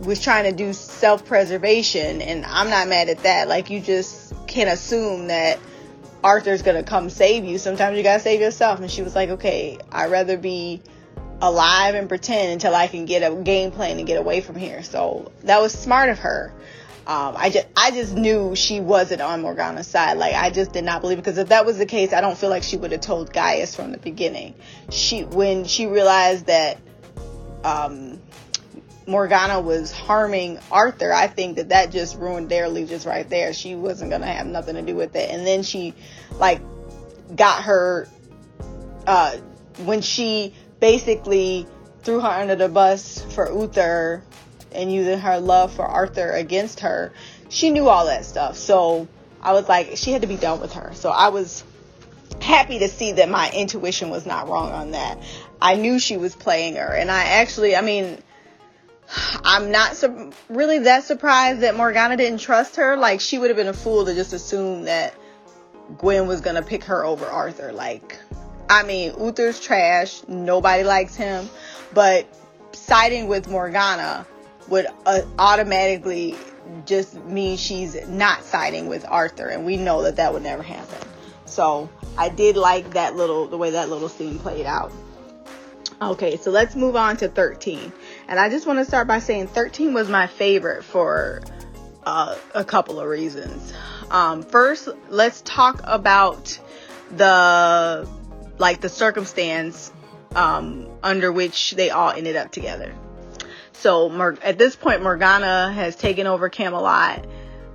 was 0.00 0.22
trying 0.22 0.44
to 0.44 0.52
do 0.52 0.72
self 0.72 1.24
preservation. 1.24 2.22
And 2.22 2.44
I'm 2.44 2.70
not 2.70 2.88
mad 2.88 3.08
at 3.08 3.22
that. 3.24 3.48
Like 3.48 3.70
you 3.70 3.80
just 3.80 4.34
can't 4.46 4.70
assume 4.70 5.28
that 5.28 5.58
Arthur's 6.22 6.62
to 6.62 6.82
come 6.82 7.10
save 7.10 7.44
you. 7.44 7.58
Sometimes 7.58 7.96
you 7.96 8.02
got 8.02 8.14
to 8.14 8.20
save 8.20 8.40
yourself. 8.40 8.80
And 8.80 8.90
she 8.90 9.02
was 9.02 9.14
like, 9.14 9.30
okay, 9.30 9.78
I'd 9.92 10.10
rather 10.10 10.36
be 10.36 10.82
alive 11.40 11.94
and 11.94 12.08
pretend 12.08 12.52
until 12.52 12.74
I 12.74 12.86
can 12.86 13.04
get 13.04 13.20
a 13.20 13.34
game 13.34 13.70
plan 13.70 13.98
and 13.98 14.06
get 14.06 14.18
away 14.18 14.40
from 14.40 14.56
here. 14.56 14.82
So 14.82 15.30
that 15.44 15.60
was 15.60 15.72
smart 15.72 16.08
of 16.08 16.18
her. 16.20 16.52
Um, 17.06 17.34
I 17.36 17.50
just 17.50 17.68
I 17.76 17.92
just 17.92 18.16
knew 18.16 18.56
she 18.56 18.80
wasn't 18.80 19.20
on 19.20 19.40
Morgana's 19.42 19.86
side. 19.86 20.18
Like 20.18 20.34
I 20.34 20.50
just 20.50 20.72
did 20.72 20.84
not 20.84 21.02
believe 21.02 21.18
because 21.18 21.38
if 21.38 21.50
that 21.50 21.64
was 21.64 21.78
the 21.78 21.86
case, 21.86 22.12
I 22.12 22.20
don't 22.20 22.36
feel 22.36 22.50
like 22.50 22.64
she 22.64 22.76
would 22.76 22.90
have 22.90 23.00
told 23.00 23.32
Gaius 23.32 23.76
from 23.76 23.92
the 23.92 23.98
beginning. 23.98 24.54
She 24.90 25.22
when 25.22 25.66
she 25.66 25.86
realized 25.86 26.46
that 26.46 26.78
um, 27.62 28.18
Morgana 29.06 29.60
was 29.60 29.92
harming 29.92 30.58
Arthur, 30.72 31.12
I 31.12 31.28
think 31.28 31.56
that 31.56 31.68
that 31.68 31.92
just 31.92 32.18
ruined 32.18 32.48
their 32.48 32.64
allegiance 32.64 33.06
right 33.06 33.28
there. 33.28 33.52
She 33.52 33.76
wasn't 33.76 34.10
gonna 34.10 34.26
have 34.26 34.48
nothing 34.48 34.74
to 34.74 34.82
do 34.82 34.96
with 34.96 35.14
it. 35.14 35.30
And 35.30 35.46
then 35.46 35.62
she 35.62 35.94
like 36.40 36.60
got 37.36 37.62
her 37.62 38.08
uh, 39.06 39.36
when 39.84 40.00
she 40.00 40.54
basically 40.80 41.66
threw 42.02 42.20
her 42.20 42.28
under 42.28 42.54
the 42.56 42.68
bus 42.68 43.20
for 43.34 43.50
Uther 43.50 44.22
and 44.72 44.92
using 44.92 45.18
her 45.18 45.40
love 45.40 45.72
for 45.72 45.84
Arthur 45.84 46.30
against 46.30 46.80
her. 46.80 47.12
She 47.48 47.70
knew 47.70 47.88
all 47.88 48.06
that 48.06 48.24
stuff. 48.24 48.56
So 48.56 49.08
I 49.42 49.52
was 49.52 49.68
like, 49.68 49.96
she 49.96 50.12
had 50.12 50.22
to 50.22 50.28
be 50.28 50.36
done 50.36 50.60
with 50.60 50.74
her. 50.74 50.92
So 50.94 51.10
I 51.10 51.28
was 51.28 51.64
happy 52.40 52.80
to 52.80 52.88
see 52.88 53.12
that 53.12 53.28
my 53.28 53.50
intuition 53.52 54.10
was 54.10 54.26
not 54.26 54.48
wrong 54.48 54.70
on 54.72 54.90
that. 54.92 55.18
I 55.60 55.76
knew 55.76 55.98
she 55.98 56.16
was 56.16 56.34
playing 56.34 56.76
her. 56.76 56.94
And 56.94 57.10
I 57.10 57.22
actually, 57.24 57.74
I 57.76 57.80
mean, 57.80 58.18
I'm 59.44 59.70
not 59.70 59.96
su- 59.96 60.32
really 60.48 60.80
that 60.80 61.04
surprised 61.04 61.60
that 61.60 61.76
Morgana 61.76 62.16
didn't 62.16 62.40
trust 62.40 62.76
her. 62.76 62.96
Like, 62.96 63.20
she 63.20 63.38
would 63.38 63.50
have 63.50 63.56
been 63.56 63.68
a 63.68 63.72
fool 63.72 64.04
to 64.04 64.14
just 64.14 64.32
assume 64.32 64.84
that 64.84 65.14
Gwen 65.98 66.26
was 66.26 66.40
going 66.40 66.56
to 66.56 66.62
pick 66.62 66.84
her 66.84 67.04
over 67.04 67.26
Arthur. 67.26 67.72
Like, 67.72 68.18
I 68.68 68.82
mean, 68.82 69.12
Uther's 69.18 69.60
trash. 69.60 70.22
Nobody 70.28 70.84
likes 70.84 71.14
him. 71.14 71.48
But 71.94 72.26
siding 72.72 73.28
with 73.28 73.48
Morgana 73.48 74.26
would 74.68 74.86
uh, 75.04 75.22
automatically 75.38 76.34
just 76.84 77.14
mean 77.24 77.56
she's 77.56 77.96
not 78.08 78.44
siding 78.44 78.88
with 78.88 79.04
Arthur. 79.08 79.48
And 79.48 79.64
we 79.64 79.76
know 79.76 80.02
that 80.02 80.16
that 80.16 80.32
would 80.32 80.42
never 80.42 80.62
happen. 80.62 81.08
So 81.44 81.88
I 82.18 82.28
did 82.28 82.56
like 82.56 82.90
that 82.94 83.16
little, 83.16 83.46
the 83.46 83.56
way 83.56 83.70
that 83.70 83.88
little 83.88 84.08
scene 84.08 84.38
played 84.38 84.66
out. 84.66 84.92
Okay, 86.02 86.36
so 86.36 86.50
let's 86.50 86.74
move 86.74 86.96
on 86.96 87.16
to 87.18 87.28
13. 87.28 87.92
And 88.28 88.38
I 88.38 88.50
just 88.50 88.66
want 88.66 88.78
to 88.80 88.84
start 88.84 89.06
by 89.06 89.20
saying 89.20 89.46
13 89.48 89.94
was 89.94 90.10
my 90.10 90.26
favorite 90.26 90.84
for 90.84 91.42
uh, 92.04 92.36
a 92.54 92.64
couple 92.64 93.00
of 93.00 93.08
reasons. 93.08 93.72
Um, 94.10 94.42
first, 94.42 94.88
let's 95.08 95.40
talk 95.42 95.80
about 95.84 96.58
the 97.16 98.06
like 98.58 98.80
the 98.80 98.88
circumstance 98.88 99.92
um, 100.34 100.88
under 101.02 101.32
which 101.32 101.72
they 101.72 101.90
all 101.90 102.10
ended 102.10 102.36
up 102.36 102.50
together. 102.52 102.94
So 103.72 104.08
Mor- 104.08 104.38
at 104.42 104.58
this 104.58 104.76
point, 104.76 105.02
Morgana 105.02 105.72
has 105.72 105.96
taken 105.96 106.26
over 106.26 106.48
Camelot. 106.48 107.26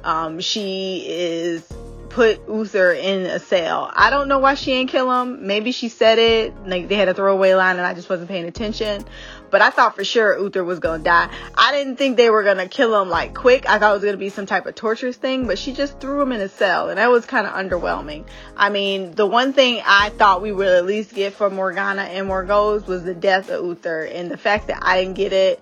Um, 0.03 0.39
she 0.39 1.05
is 1.07 1.71
put 2.09 2.47
Uther 2.47 2.91
in 2.91 3.25
a 3.25 3.39
cell. 3.39 3.89
I 3.93 4.09
don't 4.09 4.27
know 4.27 4.39
why 4.39 4.55
she 4.55 4.73
ain't 4.73 4.89
kill 4.89 5.11
him. 5.21 5.47
Maybe 5.47 5.71
she 5.71 5.89
said 5.89 6.19
it. 6.19 6.67
Like 6.67 6.87
they 6.89 6.95
had 6.95 7.07
a 7.07 7.13
throwaway 7.13 7.53
line 7.53 7.77
and 7.77 7.85
I 7.85 7.93
just 7.93 8.09
wasn't 8.09 8.29
paying 8.29 8.45
attention. 8.45 9.05
But 9.51 9.61
I 9.61 9.69
thought 9.69 9.95
for 9.95 10.03
sure 10.03 10.37
Uther 10.37 10.63
was 10.63 10.79
gonna 10.79 11.03
die. 11.03 11.29
I 11.55 11.71
didn't 11.73 11.97
think 11.97 12.17
they 12.17 12.29
were 12.29 12.43
gonna 12.43 12.67
kill 12.67 12.99
him 13.01 13.09
like 13.09 13.35
quick. 13.35 13.69
I 13.69 13.77
thought 13.77 13.91
it 13.91 13.95
was 13.95 14.03
gonna 14.03 14.17
be 14.17 14.29
some 14.29 14.45
type 14.45 14.65
of 14.65 14.75
torturous 14.75 15.17
thing, 15.17 15.45
but 15.45 15.59
she 15.59 15.73
just 15.73 15.99
threw 15.99 16.21
him 16.21 16.31
in 16.31 16.41
a 16.41 16.49
cell 16.49 16.89
and 16.89 16.97
that 16.97 17.11
was 17.11 17.25
kind 17.25 17.45
of 17.45 17.53
underwhelming. 17.53 18.25
I 18.55 18.69
mean, 18.69 19.13
the 19.13 19.27
one 19.27 19.53
thing 19.53 19.81
I 19.85 20.09
thought 20.09 20.41
we 20.41 20.51
would 20.51 20.67
at 20.67 20.85
least 20.85 21.13
get 21.13 21.33
from 21.33 21.55
Morgana 21.55 22.03
and 22.03 22.27
Morgause 22.27 22.87
was 22.87 23.03
the 23.03 23.13
death 23.13 23.49
of 23.49 23.65
Uther 23.65 24.03
and 24.03 24.31
the 24.31 24.37
fact 24.37 24.67
that 24.67 24.79
I 24.81 25.03
didn't 25.03 25.17
get 25.17 25.33
it 25.33 25.61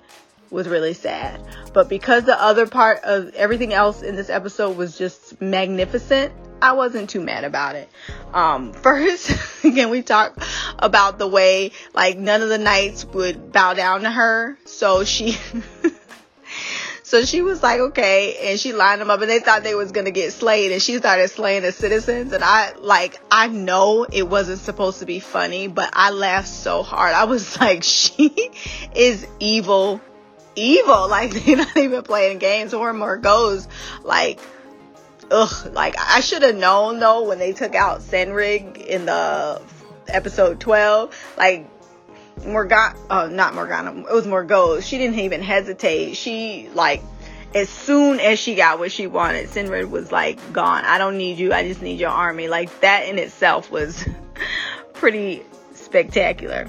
was 0.51 0.67
really 0.67 0.93
sad. 0.93 1.41
But 1.73 1.89
because 1.89 2.23
the 2.23 2.39
other 2.41 2.67
part 2.67 3.03
of 3.03 3.33
everything 3.35 3.73
else 3.73 4.01
in 4.01 4.15
this 4.15 4.29
episode 4.29 4.77
was 4.77 4.97
just 4.97 5.41
magnificent, 5.41 6.31
I 6.61 6.73
wasn't 6.73 7.09
too 7.09 7.21
mad 7.21 7.43
about 7.43 7.75
it. 7.75 7.89
Um, 8.33 8.73
first, 8.83 9.31
again, 9.63 9.89
we 9.89 10.01
talk 10.01 10.37
about 10.77 11.17
the 11.17 11.27
way 11.27 11.71
like 11.93 12.17
none 12.17 12.41
of 12.41 12.49
the 12.49 12.57
knights 12.57 13.05
would 13.05 13.51
bow 13.51 13.73
down 13.73 14.01
to 14.01 14.11
her. 14.11 14.57
So 14.65 15.03
she, 15.03 15.37
so 17.03 17.23
she 17.25 17.41
was 17.41 17.63
like, 17.63 17.79
okay, 17.79 18.51
and 18.51 18.59
she 18.59 18.73
lined 18.73 19.01
them 19.01 19.09
up 19.09 19.21
and 19.21 19.29
they 19.29 19.39
thought 19.39 19.63
they 19.63 19.75
was 19.75 19.91
gonna 19.91 20.11
get 20.11 20.33
slayed 20.33 20.71
and 20.71 20.81
she 20.81 20.97
started 20.97 21.29
slaying 21.29 21.63
the 21.63 21.71
citizens. 21.71 22.33
And 22.33 22.43
I 22.43 22.73
like, 22.77 23.19
I 23.31 23.47
know 23.47 24.03
it 24.03 24.27
wasn't 24.27 24.59
supposed 24.59 24.99
to 24.99 25.05
be 25.05 25.19
funny, 25.19 25.67
but 25.67 25.89
I 25.93 26.11
laughed 26.11 26.49
so 26.49 26.83
hard. 26.83 27.13
I 27.13 27.25
was 27.25 27.57
like, 27.61 27.83
she 27.83 28.51
is 28.95 29.25
evil 29.39 30.01
evil. 30.55 31.07
Like 31.09 31.31
they're 31.31 31.55
not 31.57 31.77
even 31.77 32.03
playing 32.03 32.39
games 32.39 32.73
or 32.73 32.93
Morgause. 32.93 33.67
Like, 34.03 34.39
ugh. 35.31 35.73
Like 35.73 35.95
I 35.97 36.19
should 36.21 36.41
have 36.43 36.55
known 36.55 36.99
though 36.99 37.27
when 37.27 37.39
they 37.39 37.53
took 37.53 37.75
out 37.75 38.01
Cenred 38.01 38.77
in 38.77 39.05
the 39.05 39.61
episode 40.07 40.59
twelve. 40.59 41.15
Like 41.37 41.69
Morgana, 42.45 42.95
oh 43.09 43.27
not 43.27 43.53
Morgana, 43.53 43.99
it 43.99 44.13
was 44.13 44.25
Morgause. 44.25 44.83
She 44.83 44.97
didn't 44.97 45.19
even 45.19 45.41
hesitate. 45.41 46.15
She 46.15 46.69
like. 46.73 47.01
As 47.51 47.67
soon 47.67 48.19
as 48.19 48.37
she 48.37 48.53
got 48.53 48.77
what 48.77 48.91
she 48.91 49.07
wanted, 49.07 49.47
Cenred 49.49 49.89
was 49.89 50.11
like, 50.11 50.53
gone. 50.53 50.85
I 50.85 50.99
don't 50.99 51.17
need 51.17 51.39
you. 51.39 51.51
I 51.51 51.67
just 51.67 51.81
need 51.81 51.99
your 51.99 52.11
army. 52.11 52.47
Like, 52.47 52.81
that 52.81 53.07
in 53.07 53.17
itself 53.17 53.71
was 53.71 54.07
pretty 54.93 55.41
spectacular. 55.73 56.67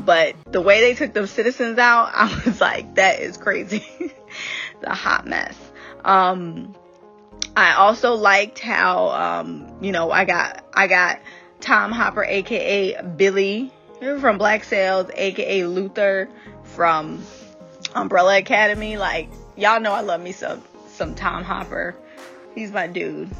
But 0.00 0.36
the 0.50 0.60
way 0.60 0.80
they 0.80 0.94
took 0.94 1.12
those 1.12 1.30
citizens 1.30 1.78
out, 1.78 2.10
I 2.14 2.42
was 2.44 2.60
like, 2.60 2.96
that 2.96 3.20
is 3.20 3.36
crazy. 3.36 3.84
the 4.80 4.90
hot 4.90 5.26
mess. 5.26 5.56
Um, 6.04 6.74
I 7.56 7.74
also 7.74 8.14
liked 8.14 8.58
how, 8.58 9.08
um, 9.10 9.72
you 9.80 9.92
know, 9.92 10.10
I 10.10 10.24
got, 10.24 10.64
I 10.74 10.86
got 10.86 11.20
Tom 11.60 11.92
Hopper, 11.92 12.24
aka 12.24 13.00
Billy 13.02 13.72
from 14.00 14.38
Black 14.38 14.64
Sails, 14.64 15.10
aka 15.14 15.64
Luther 15.66 16.28
from 16.62 17.22
Umbrella 17.94 18.38
Academy. 18.38 18.96
Like, 18.96 19.28
y'all 19.56 19.80
know 19.80 19.92
I 19.92 20.00
love 20.00 20.20
me 20.20 20.32
some, 20.32 20.62
some 20.88 21.14
Tom 21.14 21.44
Hopper. 21.44 21.94
He's 22.54 22.72
my 22.72 22.86
dude 22.86 23.30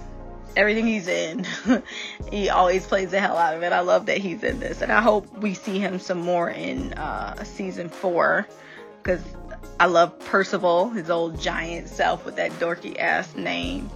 everything 0.57 0.87
he's 0.87 1.09
in. 1.09 1.47
he 2.31 2.49
always 2.49 2.87
plays 2.87 3.11
the 3.11 3.21
hell 3.21 3.37
out 3.37 3.57
of 3.57 3.62
it. 3.62 3.73
I 3.73 3.81
love 3.81 4.07
that 4.07 4.19
he's 4.19 4.43
in 4.43 4.61
this, 4.61 4.83
and 4.83 4.93
I 4.93 5.01
hope 5.01 5.31
we 5.39 5.55
see 5.55 5.79
him 5.79 5.99
some 5.99 6.19
more 6.19 6.51
in 6.51 6.93
uh, 6.95 7.43
season 7.45 7.89
four 7.89 8.47
because 9.03 9.23
I 9.79 9.87
love 9.87 10.18
Percival, 10.20 10.91
his 10.91 11.11
old 11.11 11.41
giant 11.41 11.89
self 11.89 12.25
with 12.25 12.37
that 12.37 12.53
dorky 12.53 12.99
ass 12.99 13.35
name. 13.35 13.91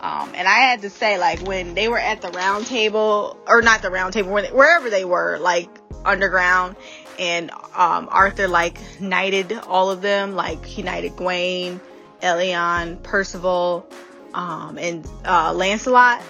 Um, 0.00 0.30
and 0.34 0.46
I 0.46 0.58
had 0.58 0.82
to 0.82 0.90
say, 0.90 1.18
like, 1.18 1.40
when 1.40 1.74
they 1.74 1.88
were 1.88 1.98
at 1.98 2.20
the 2.20 2.28
round 2.28 2.66
table, 2.66 3.36
or 3.46 3.62
not 3.62 3.82
the 3.82 3.90
round 3.90 4.12
table, 4.12 4.30
wherever 4.30 4.90
they 4.90 5.04
were, 5.04 5.38
like, 5.38 5.70
underground, 6.04 6.76
and 7.18 7.50
um, 7.74 8.08
Arthur, 8.10 8.46
like, 8.46 8.78
knighted 9.00 9.52
all 9.52 9.90
of 9.90 10.02
them. 10.02 10.34
Like, 10.34 10.64
he 10.66 10.82
knighted 10.82 11.12
Gwaine, 11.12 11.80
Elyan, 12.22 13.02
Percival, 13.02 13.86
um, 14.34 14.76
and 14.78 15.08
uh, 15.24 15.54
Lancelot, 15.54 16.22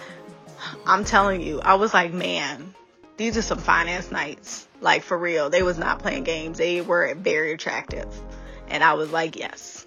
I'm 0.86 1.04
telling 1.04 1.40
you, 1.40 1.60
I 1.60 1.74
was 1.74 1.92
like, 1.92 2.12
man, 2.12 2.74
these 3.16 3.36
are 3.36 3.42
some 3.42 3.58
finance 3.58 4.10
knights. 4.10 4.66
Like 4.80 5.02
for 5.02 5.16
real, 5.16 5.50
they 5.50 5.62
was 5.62 5.78
not 5.78 6.00
playing 6.00 6.24
games. 6.24 6.58
They 6.58 6.80
were 6.82 7.14
very 7.14 7.52
attractive, 7.52 8.06
and 8.68 8.82
I 8.84 8.94
was 8.94 9.10
like, 9.10 9.36
yes. 9.36 9.86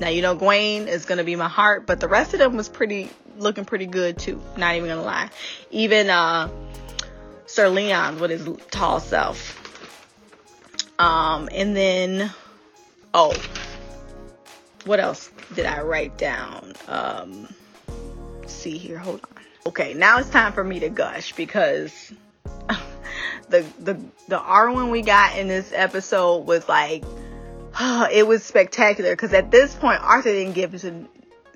Now 0.00 0.08
you 0.08 0.22
know 0.22 0.36
Gwaine 0.36 0.86
is 0.86 1.04
gonna 1.04 1.24
be 1.24 1.36
my 1.36 1.48
heart, 1.48 1.86
but 1.86 2.00
the 2.00 2.08
rest 2.08 2.32
of 2.32 2.38
them 2.38 2.56
was 2.56 2.68
pretty 2.68 3.10
looking 3.36 3.64
pretty 3.64 3.86
good 3.86 4.18
too. 4.18 4.40
Not 4.56 4.76
even 4.76 4.88
gonna 4.88 5.02
lie. 5.02 5.30
Even 5.70 6.10
uh, 6.10 6.48
Sir 7.46 7.68
Leon 7.68 8.20
with 8.20 8.30
his 8.30 8.48
tall 8.70 9.00
self. 9.00 9.54
Um, 10.98 11.48
and 11.52 11.76
then 11.76 12.30
oh, 13.14 13.34
what 14.84 15.00
else 15.00 15.30
did 15.54 15.66
I 15.66 15.82
write 15.82 16.16
down? 16.18 16.74
Um, 16.86 17.48
see 18.46 18.78
here, 18.78 18.98
hold 18.98 19.20
on. 19.24 19.42
Okay, 19.66 19.94
now 19.94 20.18
it's 20.18 20.30
time 20.30 20.52
for 20.52 20.64
me 20.64 20.80
to 20.80 20.88
gush 20.88 21.32
because 21.32 22.12
the 23.48 23.64
the 23.78 24.00
the 24.28 24.38
Arwen 24.38 24.90
we 24.90 25.02
got 25.02 25.36
in 25.36 25.48
this 25.48 25.72
episode 25.74 26.46
was 26.46 26.68
like 26.68 27.04
it 28.12 28.26
was 28.26 28.44
spectacular 28.44 29.12
because 29.12 29.32
at 29.32 29.50
this 29.50 29.74
point 29.74 30.00
Arthur 30.02 30.30
didn't 30.30 30.54
give 30.54 30.74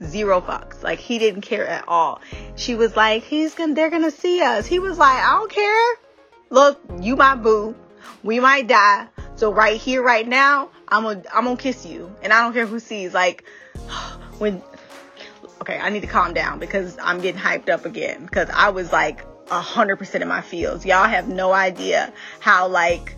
zero 0.04 0.40
fucks. 0.40 0.82
Like 0.82 0.98
he 0.98 1.18
didn't 1.18 1.42
care 1.42 1.66
at 1.66 1.86
all. 1.88 2.20
She 2.56 2.74
was 2.74 2.96
like, 2.96 3.22
he's 3.22 3.54
gonna 3.54 3.74
they're 3.74 3.90
gonna 3.90 4.10
see 4.10 4.42
us. 4.42 4.66
He 4.66 4.78
was 4.78 4.98
like, 4.98 5.18
I 5.18 5.38
don't 5.38 5.50
care. 5.50 5.94
Look, 6.50 6.80
you 7.00 7.16
my 7.16 7.34
boo. 7.34 7.74
We 8.22 8.40
might 8.40 8.68
die. 8.68 9.08
So 9.36 9.52
right 9.52 9.80
here, 9.80 10.02
right 10.02 10.26
now, 10.26 10.70
I'm 10.88 11.02
gonna 11.02 11.22
I'm 11.32 11.44
gonna 11.44 11.56
kiss 11.56 11.86
you, 11.86 12.14
and 12.22 12.32
I 12.32 12.42
don't 12.42 12.52
care 12.52 12.66
who 12.66 12.80
sees. 12.80 13.14
Like 13.14 13.44
when 14.38 14.62
okay, 15.60 15.78
I 15.78 15.90
need 15.90 16.00
to 16.00 16.06
calm 16.06 16.34
down 16.34 16.58
because 16.58 16.96
I'm 17.00 17.20
getting 17.20 17.40
hyped 17.40 17.68
up 17.68 17.84
again 17.84 18.24
because 18.24 18.48
I 18.50 18.70
was 18.70 18.92
like 18.92 19.24
hundred 19.48 19.96
percent 19.96 20.22
in 20.22 20.28
my 20.28 20.40
feels. 20.40 20.86
Y'all 20.86 21.04
have 21.04 21.28
no 21.28 21.52
idea 21.52 22.12
how 22.40 22.68
like 22.68 23.16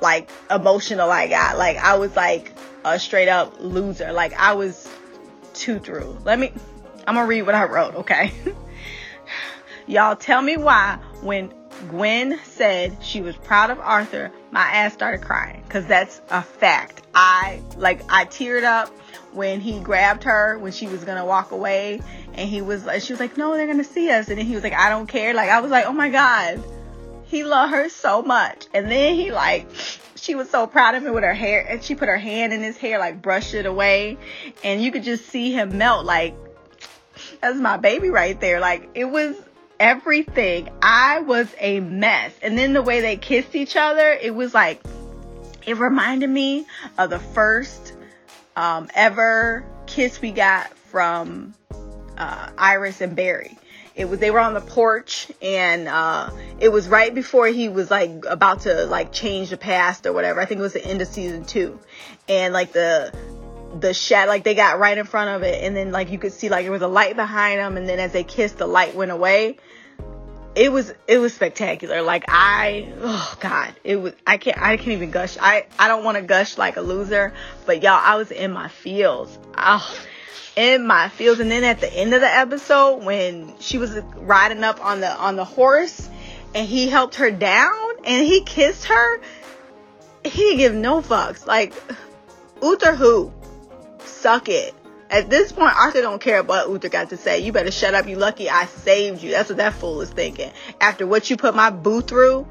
like 0.00 0.30
emotional 0.50 1.10
I 1.10 1.28
got. 1.28 1.58
Like 1.58 1.76
I 1.76 1.96
was 1.96 2.14
like 2.16 2.52
a 2.84 2.98
straight 2.98 3.28
up 3.28 3.56
loser. 3.60 4.12
Like 4.12 4.32
I 4.34 4.54
was 4.54 4.88
two 5.54 5.78
through. 5.78 6.18
Let 6.24 6.38
me, 6.38 6.52
I'm 7.06 7.14
gonna 7.14 7.26
read 7.26 7.42
what 7.42 7.54
I 7.54 7.64
wrote, 7.64 7.94
okay? 7.96 8.32
Y'all 9.86 10.16
tell 10.16 10.42
me 10.42 10.56
why 10.56 10.98
when 11.22 11.52
Gwen 11.88 12.38
said 12.44 12.96
she 13.02 13.20
was 13.20 13.36
proud 13.36 13.70
of 13.70 13.78
Arthur, 13.78 14.32
my 14.50 14.60
ass 14.60 14.92
started 14.92 15.22
crying. 15.22 15.62
Cause 15.68 15.86
that's 15.86 16.20
a 16.30 16.42
fact. 16.42 17.02
I, 17.14 17.62
like, 17.76 18.00
I 18.10 18.24
teared 18.24 18.64
up 18.64 18.88
when 19.32 19.60
he 19.60 19.80
grabbed 19.80 20.24
her 20.24 20.58
when 20.58 20.72
she 20.72 20.86
was 20.86 21.04
gonna 21.04 21.24
walk 21.24 21.52
away 21.52 22.00
and 22.34 22.48
he 22.48 22.62
was 22.62 22.84
like, 22.84 23.02
she 23.02 23.12
was 23.12 23.20
like, 23.20 23.36
no, 23.36 23.54
they're 23.54 23.66
gonna 23.66 23.84
see 23.84 24.10
us. 24.10 24.28
And 24.28 24.38
then 24.38 24.46
he 24.46 24.54
was 24.54 24.64
like, 24.64 24.74
I 24.74 24.90
don't 24.90 25.06
care. 25.06 25.34
Like, 25.34 25.50
I 25.50 25.60
was 25.60 25.70
like, 25.70 25.86
oh 25.86 25.92
my 25.92 26.08
God. 26.08 26.62
He 27.26 27.44
loved 27.44 27.72
her 27.72 27.88
so 27.88 28.22
much. 28.22 28.66
And 28.72 28.90
then 28.90 29.14
he 29.14 29.32
like, 29.32 29.68
she 30.14 30.34
was 30.34 30.50
so 30.50 30.66
proud 30.66 30.94
of 30.94 31.04
him 31.04 31.12
with 31.14 31.24
her 31.24 31.34
hair 31.34 31.64
and 31.68 31.82
she 31.82 31.94
put 31.94 32.08
her 32.08 32.16
hand 32.16 32.52
in 32.52 32.62
his 32.62 32.76
hair, 32.76 32.98
like 32.98 33.20
brushed 33.20 33.54
it 33.54 33.66
away. 33.66 34.18
And 34.64 34.82
you 34.82 34.90
could 34.92 35.04
just 35.04 35.26
see 35.26 35.52
him 35.52 35.78
melt 35.78 36.04
like, 36.04 36.34
that's 37.40 37.58
my 37.58 37.76
baby 37.76 38.10
right 38.10 38.40
there. 38.40 38.60
Like 38.60 38.90
it 38.94 39.06
was 39.06 39.36
everything. 39.78 40.70
I 40.82 41.20
was 41.20 41.48
a 41.58 41.80
mess. 41.80 42.32
And 42.42 42.56
then 42.56 42.72
the 42.72 42.82
way 42.82 43.00
they 43.00 43.16
kissed 43.16 43.54
each 43.54 43.76
other, 43.76 44.10
it 44.10 44.34
was 44.34 44.54
like, 44.54 44.80
it 45.66 45.76
reminded 45.76 46.30
me 46.30 46.66
of 46.96 47.10
the 47.10 47.18
first 47.18 47.94
um, 48.54 48.88
ever 48.94 49.64
kiss 49.86 50.20
we 50.20 50.30
got 50.30 50.76
from 50.78 51.54
uh, 52.16 52.50
Iris 52.56 53.00
and 53.00 53.16
Barry. 53.16 53.58
It 53.96 54.10
was 54.10 54.18
they 54.18 54.30
were 54.30 54.40
on 54.40 54.52
the 54.52 54.60
porch 54.60 55.32
and 55.40 55.88
uh, 55.88 56.30
it 56.60 56.68
was 56.68 56.86
right 56.86 57.14
before 57.14 57.46
he 57.46 57.70
was 57.70 57.90
like 57.90 58.26
about 58.28 58.60
to 58.60 58.84
like 58.84 59.10
change 59.10 59.48
the 59.48 59.56
past 59.56 60.04
or 60.04 60.12
whatever. 60.12 60.38
I 60.38 60.44
think 60.44 60.58
it 60.58 60.62
was 60.62 60.74
the 60.74 60.84
end 60.84 61.00
of 61.00 61.08
season 61.08 61.46
two, 61.46 61.80
and 62.28 62.52
like 62.52 62.72
the 62.72 63.10
the 63.80 63.94
shed 63.94 64.28
like 64.28 64.44
they 64.44 64.54
got 64.54 64.78
right 64.78 64.96
in 64.96 65.06
front 65.06 65.30
of 65.30 65.42
it 65.42 65.62
and 65.62 65.76
then 65.76 65.92
like 65.92 66.10
you 66.10 66.18
could 66.18 66.32
see 66.32 66.48
like 66.48 66.64
there 66.64 66.72
was 66.72 66.82
a 66.82 66.88
light 66.88 67.16
behind 67.16 67.58
them 67.58 67.76
and 67.76 67.88
then 67.88 67.98
as 67.98 68.12
they 68.12 68.24
kissed 68.24 68.58
the 68.58 68.66
light 68.66 68.94
went 68.94 69.10
away. 69.10 69.56
It 70.54 70.72
was 70.72 70.92
it 71.06 71.18
was 71.18 71.32
spectacular. 71.34 72.02
Like 72.02 72.24
i 72.28 72.92
oh 73.00 73.36
god. 73.40 73.74
It 73.82 73.96
was 73.96 74.12
i 74.26 74.36
can't 74.36 74.60
i 74.60 74.76
can't 74.76 74.88
even 74.88 75.10
gush. 75.10 75.38
I 75.40 75.66
i 75.78 75.88
don't 75.88 76.04
want 76.04 76.18
to 76.18 76.22
gush 76.22 76.58
like 76.58 76.76
a 76.76 76.82
loser 76.82 77.32
but 77.64 77.82
y'all 77.82 78.00
i 78.02 78.16
was 78.16 78.30
in 78.30 78.52
my 78.52 78.68
feels. 78.68 79.38
Oh 79.56 80.06
in 80.56 80.86
my 80.86 81.08
feels 81.08 81.40
and 81.40 81.50
then 81.50 81.64
at 81.64 81.80
the 81.80 81.92
end 81.92 82.14
of 82.14 82.20
the 82.20 82.34
episode 82.34 83.04
when 83.04 83.54
she 83.60 83.78
was 83.78 83.98
riding 84.16 84.64
up 84.64 84.84
on 84.84 85.00
the 85.00 85.16
on 85.16 85.36
the 85.36 85.44
horse 85.44 86.08
and 86.54 86.66
he 86.66 86.88
helped 86.88 87.16
her 87.16 87.30
down 87.30 87.90
and 88.04 88.26
he 88.26 88.42
kissed 88.42 88.84
her 88.84 89.20
he 90.24 90.30
didn't 90.30 90.58
give 90.58 90.74
no 90.74 91.02
fucks 91.02 91.46
like 91.46 91.74
uther 92.62 92.94
who 92.94 93.32
suck 94.04 94.48
it 94.48 94.74
at 95.08 95.30
this 95.30 95.52
point, 95.52 95.74
Arthur 95.76 96.00
don't 96.00 96.20
care 96.20 96.42
what 96.42 96.68
Uther 96.68 96.88
got 96.88 97.10
to 97.10 97.16
say. 97.16 97.38
You 97.38 97.52
better 97.52 97.70
shut 97.70 97.94
up. 97.94 98.08
You 98.08 98.16
lucky 98.16 98.50
I 98.50 98.66
saved 98.66 99.22
you. 99.22 99.30
That's 99.30 99.48
what 99.48 99.58
that 99.58 99.74
fool 99.74 100.00
is 100.00 100.10
thinking. 100.10 100.50
After 100.80 101.06
what 101.06 101.30
you 101.30 101.36
put 101.36 101.54
my 101.54 101.70
boo 101.70 102.00
through, 102.00 102.46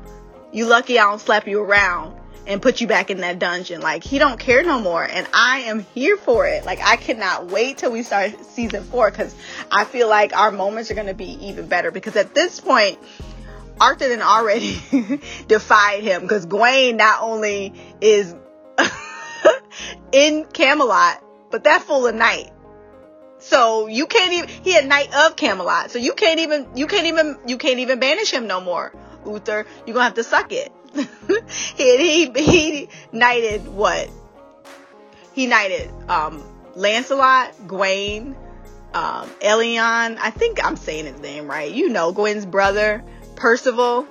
you 0.53 0.65
lucky 0.65 0.97
I 0.97 1.03
don't 1.03 1.19
slap 1.19 1.47
you 1.47 1.61
around 1.61 2.15
and 2.47 2.61
put 2.61 2.81
you 2.81 2.87
back 2.87 3.09
in 3.09 3.17
that 3.17 3.39
dungeon. 3.39 3.81
Like 3.81 4.03
he 4.03 4.17
don't 4.17 4.39
care 4.39 4.63
no 4.63 4.79
more, 4.79 5.03
and 5.03 5.27
I 5.33 5.61
am 5.61 5.85
here 5.93 6.17
for 6.17 6.47
it. 6.47 6.65
Like 6.65 6.79
I 6.81 6.95
cannot 6.95 7.47
wait 7.47 7.77
till 7.79 7.91
we 7.91 8.03
start 8.03 8.43
season 8.45 8.83
four 8.83 9.09
because 9.09 9.35
I 9.71 9.85
feel 9.85 10.09
like 10.09 10.35
our 10.35 10.51
moments 10.51 10.91
are 10.91 10.95
gonna 10.95 11.13
be 11.13 11.47
even 11.47 11.67
better. 11.67 11.91
Because 11.91 12.15
at 12.15 12.33
this 12.33 12.59
point, 12.59 12.99
Arthur 13.79 14.09
then 14.09 14.21
already 14.21 14.79
defied 15.47 16.03
him 16.03 16.21
because 16.21 16.45
Gwaine 16.45 16.95
not 16.95 17.21
only 17.21 17.73
is 18.01 18.35
in 20.11 20.45
Camelot 20.45 21.21
but 21.55 21.63
that 21.63 21.83
full 21.83 22.05
of 22.05 22.13
night. 22.13 22.51
So 23.39 23.87
you 23.87 24.07
can't 24.07 24.33
even 24.33 24.49
he 24.49 24.73
had 24.73 24.87
knight 24.87 25.13
of 25.15 25.35
Camelot. 25.35 25.91
So 25.91 25.99
you 25.99 26.13
can't 26.13 26.39
even 26.39 26.67
you 26.75 26.87
can't 26.87 27.07
even 27.07 27.37
you 27.47 27.57
can't 27.57 27.79
even 27.79 27.99
banish 27.99 28.31
him 28.31 28.47
no 28.47 28.59
more. 28.59 28.93
Uther, 29.25 29.65
you're 29.85 29.93
gonna 29.93 30.03
have 30.03 30.15
to 30.15 30.23
suck 30.23 30.51
it. 30.51 30.71
he, 31.75 31.97
he 31.97 32.31
he 32.31 32.89
knighted 33.11 33.67
what? 33.67 34.09
He 35.33 35.47
knighted 35.47 35.91
um 36.09 36.43
Lancelot, 36.75 37.53
Gwaine, 37.67 38.35
um, 38.93 39.29
Elyan. 39.41 40.17
I 40.19 40.31
think 40.31 40.63
I'm 40.65 40.75
saying 40.75 41.05
his 41.05 41.19
name 41.19 41.47
right. 41.47 41.71
You 41.71 41.89
know, 41.89 42.11
Gwen's 42.11 42.45
brother, 42.45 43.03
Percival. 43.35 44.07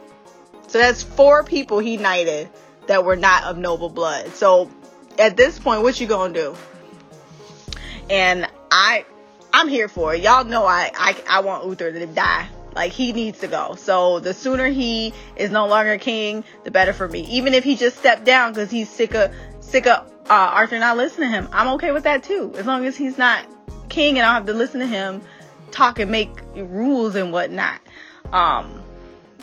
So 0.68 0.78
that's 0.78 1.02
four 1.02 1.44
people 1.44 1.78
he 1.78 1.96
knighted 1.96 2.48
that 2.86 3.04
were 3.04 3.16
not 3.16 3.44
of 3.44 3.58
noble 3.58 3.90
blood. 3.90 4.34
So 4.34 4.70
at 5.18 5.36
this 5.36 5.58
point, 5.58 5.82
what 5.82 6.00
you 6.00 6.06
gonna 6.06 6.34
do? 6.34 6.56
and 8.10 8.46
I 8.70 9.04
I'm 9.52 9.68
here 9.68 9.88
for 9.88 10.14
it. 10.14 10.22
Y'all 10.22 10.44
know 10.44 10.64
I 10.64 10.90
I, 10.94 11.16
I 11.28 11.40
want 11.40 11.64
Uther 11.64 11.92
to 11.92 12.06
die. 12.06 12.48
Like 12.74 12.92
he 12.92 13.12
needs 13.12 13.40
to 13.40 13.48
go. 13.48 13.76
So 13.76 14.18
the 14.18 14.34
sooner 14.34 14.68
he 14.68 15.12
is 15.36 15.50
no 15.50 15.66
longer 15.66 15.98
king, 15.98 16.44
the 16.64 16.70
better 16.70 16.92
for 16.92 17.06
me. 17.06 17.20
Even 17.26 17.54
if 17.54 17.64
he 17.64 17.76
just 17.76 17.96
stepped 17.96 18.24
down 18.24 18.52
because 18.52 18.70
he's 18.70 18.88
sick 18.88 19.14
of 19.14 19.32
sick 19.60 19.86
of 19.86 20.10
uh, 20.28 20.32
Arthur 20.32 20.78
not 20.78 20.96
listening 20.96 21.30
to 21.30 21.36
him, 21.36 21.48
I'm 21.52 21.74
okay 21.74 21.92
with 21.92 22.04
that 22.04 22.24
too. 22.24 22.52
As 22.56 22.66
long 22.66 22.84
as 22.86 22.96
he's 22.96 23.16
not 23.16 23.46
king 23.88 24.18
and 24.18 24.26
I 24.26 24.30
don't 24.32 24.46
have 24.46 24.46
to 24.46 24.58
listen 24.58 24.80
to 24.80 24.86
him 24.86 25.22
talk 25.70 25.98
and 25.98 26.10
make 26.10 26.30
rules 26.54 27.14
and 27.14 27.32
whatnot. 27.32 27.80
Um, 28.32 28.82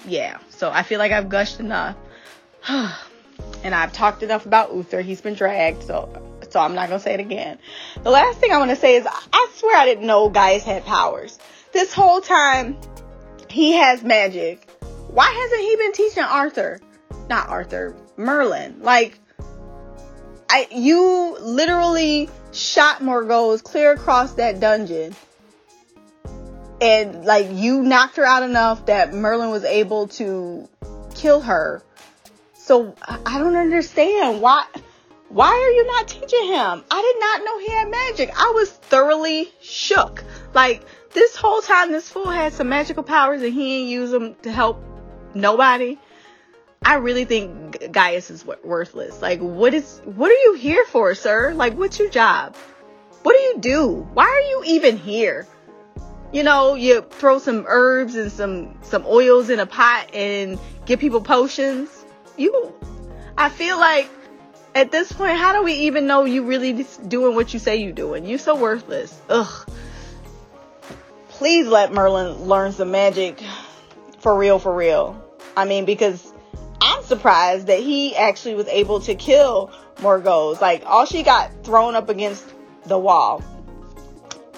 yeah. 0.06 0.40
So 0.50 0.70
I 0.70 0.84
feel 0.84 1.00
like 1.00 1.12
I've 1.12 1.30
gushed 1.30 1.60
enough. 1.60 1.96
and 2.68 3.76
I've 3.76 3.94
talked 3.94 4.24
enough 4.24 4.46
about 4.46 4.74
Uther. 4.74 5.02
He's 5.02 5.22
been 5.22 5.36
dragged, 5.36 5.84
so 5.84 6.10
so 6.50 6.60
I'm 6.60 6.76
not 6.76 6.90
gonna 6.90 7.00
say 7.00 7.14
it 7.14 7.20
again. 7.20 7.60
The 8.04 8.10
last 8.10 8.40
thing 8.40 8.52
I 8.52 8.58
want 8.58 8.72
to 8.72 8.76
say 8.76 8.96
is 8.96 9.08
I 9.08 9.48
swear 9.56 9.78
I 9.78 9.86
didn't 9.86 10.06
know 10.06 10.30
Gaius 10.30 10.64
had 10.64 10.86
powers. 10.86 11.40
This 11.72 11.94
whole 11.94 12.22
time 12.22 12.78
he 13.52 13.74
has 13.74 14.04
magic. 14.04 14.68
Why 15.10 15.26
hasn't 15.26 15.62
he 15.62 15.76
been 15.76 15.94
teaching 15.94 16.24
Arthur? 16.24 16.80
Not 17.30 17.50
Arthur, 17.50 17.96
Merlin. 18.18 18.82
Like 18.82 19.20
I 20.50 20.68
you 20.72 21.38
literally 21.40 22.30
shot 22.52 23.00
Morgause 23.00 23.64
clear 23.64 23.94
across 23.94 24.34
that 24.34 24.60
dungeon. 24.60 25.16
And 26.80 27.26
like 27.26 27.48
you 27.52 27.82
knocked 27.82 28.18
her 28.18 28.26
out 28.26 28.44
enough 28.44 28.88
that 28.88 29.14
Merlin 29.14 29.52
was 29.52 29.64
able 29.64 30.08
to 30.10 30.68
kill 31.16 31.42
her. 31.42 31.84
So 32.56 32.96
I 33.08 33.38
don't 33.38 33.56
understand 33.56 34.42
why 34.42 34.66
why 35.30 35.48
are 35.48 35.72
you 35.72 35.86
not 35.86 36.08
teaching 36.08 36.48
him? 36.48 36.84
I 36.92 37.02
did 37.02 37.20
not 37.20 37.46
know 37.46 37.60
he 37.60 37.70
had 37.70 37.90
magic. 37.90 38.32
I 38.38 38.52
was 38.54 38.70
thoroughly 38.70 39.50
shook. 39.62 40.24
Like 40.54 40.84
this 41.14 41.36
whole 41.36 41.62
time, 41.62 41.92
this 41.92 42.10
fool 42.10 42.30
had 42.30 42.54
some 42.54 42.70
magical 42.70 43.04
powers 43.04 43.42
and 43.42 43.54
he 43.54 43.80
didn't 43.80 43.90
use 43.90 44.12
them 44.12 44.36
to 44.44 44.52
help 44.52 44.84
nobody. 45.34 45.98
I 46.84 46.96
really 46.96 47.26
think 47.26 47.92
Gaius 47.92 48.32
is 48.32 48.46
worthless. 48.64 49.22
Like, 49.22 49.40
what 49.40 49.74
is, 49.74 50.02
what 50.06 50.32
are 50.32 50.42
you 50.46 50.56
here 50.56 50.84
for, 50.86 51.14
sir? 51.14 51.54
Like, 51.54 51.74
what's 51.78 52.00
your 52.00 52.10
job? 52.10 52.56
What 53.24 53.38
do 53.38 53.42
you 53.44 53.58
do? 53.60 54.08
Why 54.14 54.24
are 54.24 54.50
you 54.50 54.64
even 54.66 54.98
here? 54.98 55.48
You 56.34 56.44
know, 56.44 56.76
you 56.76 57.02
throw 57.02 57.40
some 57.40 57.66
herbs 57.68 58.16
and 58.16 58.32
some, 58.32 58.80
some 58.82 59.06
oils 59.06 59.50
in 59.50 59.60
a 59.60 59.66
pot 59.66 60.14
and 60.14 60.58
give 60.86 61.00
people 61.00 61.22
potions. 61.22 61.90
You, 62.38 62.74
I 63.38 63.50
feel 63.50 63.78
like 63.78 64.10
at 64.74 64.92
this 64.92 65.12
point, 65.12 65.38
how 65.38 65.54
do 65.54 65.64
we 65.64 65.74
even 65.74 66.08
know 66.08 66.26
you 66.26 66.46
really 66.46 66.86
doing 67.08 67.36
what 67.36 67.54
you 67.54 67.60
say 67.60 67.76
you 67.76 67.92
doing? 67.92 68.26
You 68.26 68.38
so 68.38 68.56
worthless. 68.56 69.20
Ugh. 69.30 69.70
Please 71.42 71.66
let 71.66 71.92
Merlin 71.92 72.44
learn 72.44 72.72
some 72.72 72.92
magic 72.92 73.42
for 74.20 74.38
real, 74.38 74.60
for 74.60 74.72
real. 74.76 75.20
I 75.58 75.66
mean, 75.66 75.86
because 75.86 76.32
I'm 76.80 77.02
surprised 77.02 77.66
that 77.66 77.80
he 77.80 78.16
actually 78.16 78.54
was 78.54 78.68
able 78.68 79.00
to 79.00 79.16
kill 79.16 79.72
Morgause. 79.96 80.62
Like, 80.62 80.84
all 80.86 81.08
she 81.08 81.24
got 81.24 81.50
thrown 81.64 81.96
up 81.96 82.10
against 82.10 82.46
the 82.86 83.00
wall. 83.00 83.44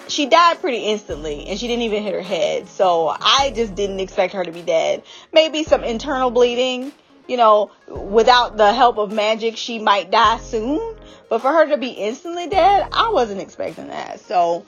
She 0.10 0.26
died 0.26 0.60
pretty 0.60 0.80
instantly 0.80 1.46
and 1.48 1.58
she 1.58 1.68
didn't 1.68 1.84
even 1.84 2.04
hit 2.04 2.16
her 2.16 2.22
head. 2.22 2.68
So 2.68 3.08
I 3.08 3.54
just 3.56 3.76
didn't 3.76 4.02
expect 4.02 4.34
her 4.34 4.44
to 4.44 4.52
be 4.52 4.62
dead. 4.62 5.04
Maybe 5.32 5.64
some 5.64 5.86
internal 5.86 6.32
bleeding 6.32 6.92
you 7.28 7.38
know, 7.38 7.72
without 7.88 8.58
the 8.58 8.74
help 8.74 8.98
of 8.98 9.12
magic, 9.12 9.58
she 9.58 9.80
might 9.80 10.12
die 10.12 10.40
soon. 10.40 10.96
But 11.30 11.42
for 11.42 11.52
her 11.52 11.68
to 11.70 11.78
be 11.78 11.88
instantly 11.88 12.48
dead, 12.48 12.88
I 12.92 13.10
wasn't 13.12 13.42
expecting 13.42 13.88
that. 13.88 14.20
So 14.20 14.66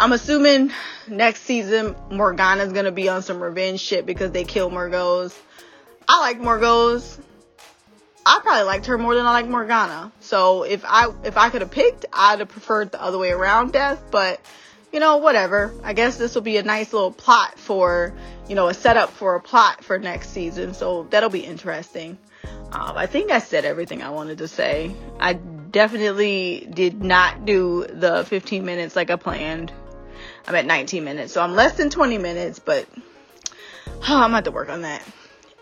I'm 0.00 0.12
assuming 0.12 0.72
next 1.08 1.42
season 1.42 1.94
Morgana's 2.10 2.72
gonna 2.72 2.90
be 2.90 3.10
on 3.10 3.22
some 3.22 3.38
revenge 3.38 3.80
shit 3.80 4.06
because 4.06 4.30
they 4.30 4.44
killed 4.44 4.72
Morgause. 4.72 5.38
I 6.08 6.20
like 6.20 6.40
Morgause. 6.40 7.18
I 8.24 8.40
probably 8.42 8.64
liked 8.64 8.86
her 8.86 8.96
more 8.96 9.14
than 9.14 9.26
I 9.26 9.32
like 9.32 9.46
Morgana. 9.46 10.10
So 10.20 10.62
if 10.62 10.86
I 10.86 11.12
if 11.22 11.36
I 11.36 11.50
could 11.50 11.60
have 11.60 11.70
picked, 11.70 12.06
I'd 12.14 12.38
have 12.38 12.48
preferred 12.48 12.92
the 12.92 13.02
other 13.02 13.18
way 13.18 13.30
around 13.30 13.74
death. 13.74 14.02
But 14.10 14.40
you 14.90 15.00
know, 15.00 15.18
whatever. 15.18 15.70
I 15.84 15.92
guess 15.92 16.16
this 16.16 16.34
will 16.34 16.40
be 16.40 16.56
a 16.56 16.62
nice 16.62 16.94
little 16.94 17.12
plot 17.12 17.58
for 17.58 18.14
you 18.48 18.56
know, 18.56 18.68
a 18.68 18.74
setup 18.74 19.10
for 19.10 19.36
a 19.36 19.40
plot 19.40 19.84
for 19.84 19.98
next 19.98 20.30
season. 20.30 20.72
So 20.72 21.06
that'll 21.10 21.28
be 21.28 21.44
interesting. 21.44 22.16
Um, 22.72 22.96
I 22.96 23.06
think 23.06 23.30
I 23.30 23.38
said 23.38 23.66
everything 23.66 24.02
I 24.02 24.10
wanted 24.10 24.38
to 24.38 24.48
say. 24.48 24.92
I 25.20 25.34
definitely 25.34 26.66
did 26.72 27.02
not 27.02 27.44
do 27.44 27.86
the 27.86 28.24
15 28.24 28.64
minutes 28.64 28.96
like 28.96 29.10
I 29.10 29.16
planned. 29.16 29.72
I'm 30.46 30.54
at 30.54 30.66
19 30.66 31.04
minutes, 31.04 31.32
so 31.32 31.42
I'm 31.42 31.54
less 31.54 31.76
than 31.76 31.90
20 31.90 32.18
minutes, 32.18 32.58
but 32.58 32.86
oh, 33.86 34.22
I'm 34.22 34.32
have 34.32 34.44
to 34.44 34.50
work 34.50 34.68
on 34.68 34.82
that. 34.82 35.02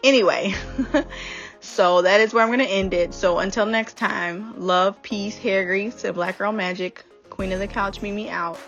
Anyway, 0.04 0.54
so 1.60 2.02
that 2.02 2.20
is 2.20 2.32
where 2.32 2.44
I'm 2.44 2.50
gonna 2.50 2.64
end 2.64 2.94
it. 2.94 3.14
So 3.14 3.38
until 3.38 3.66
next 3.66 3.96
time, 3.96 4.58
love, 4.58 5.00
peace, 5.02 5.36
hair 5.36 5.64
grease, 5.64 6.04
and 6.04 6.14
Black 6.14 6.38
Girl 6.38 6.52
Magic. 6.52 7.04
Queen 7.30 7.52
of 7.52 7.60
the 7.60 7.68
Couch, 7.68 8.02
Mimi 8.02 8.28
out. 8.28 8.58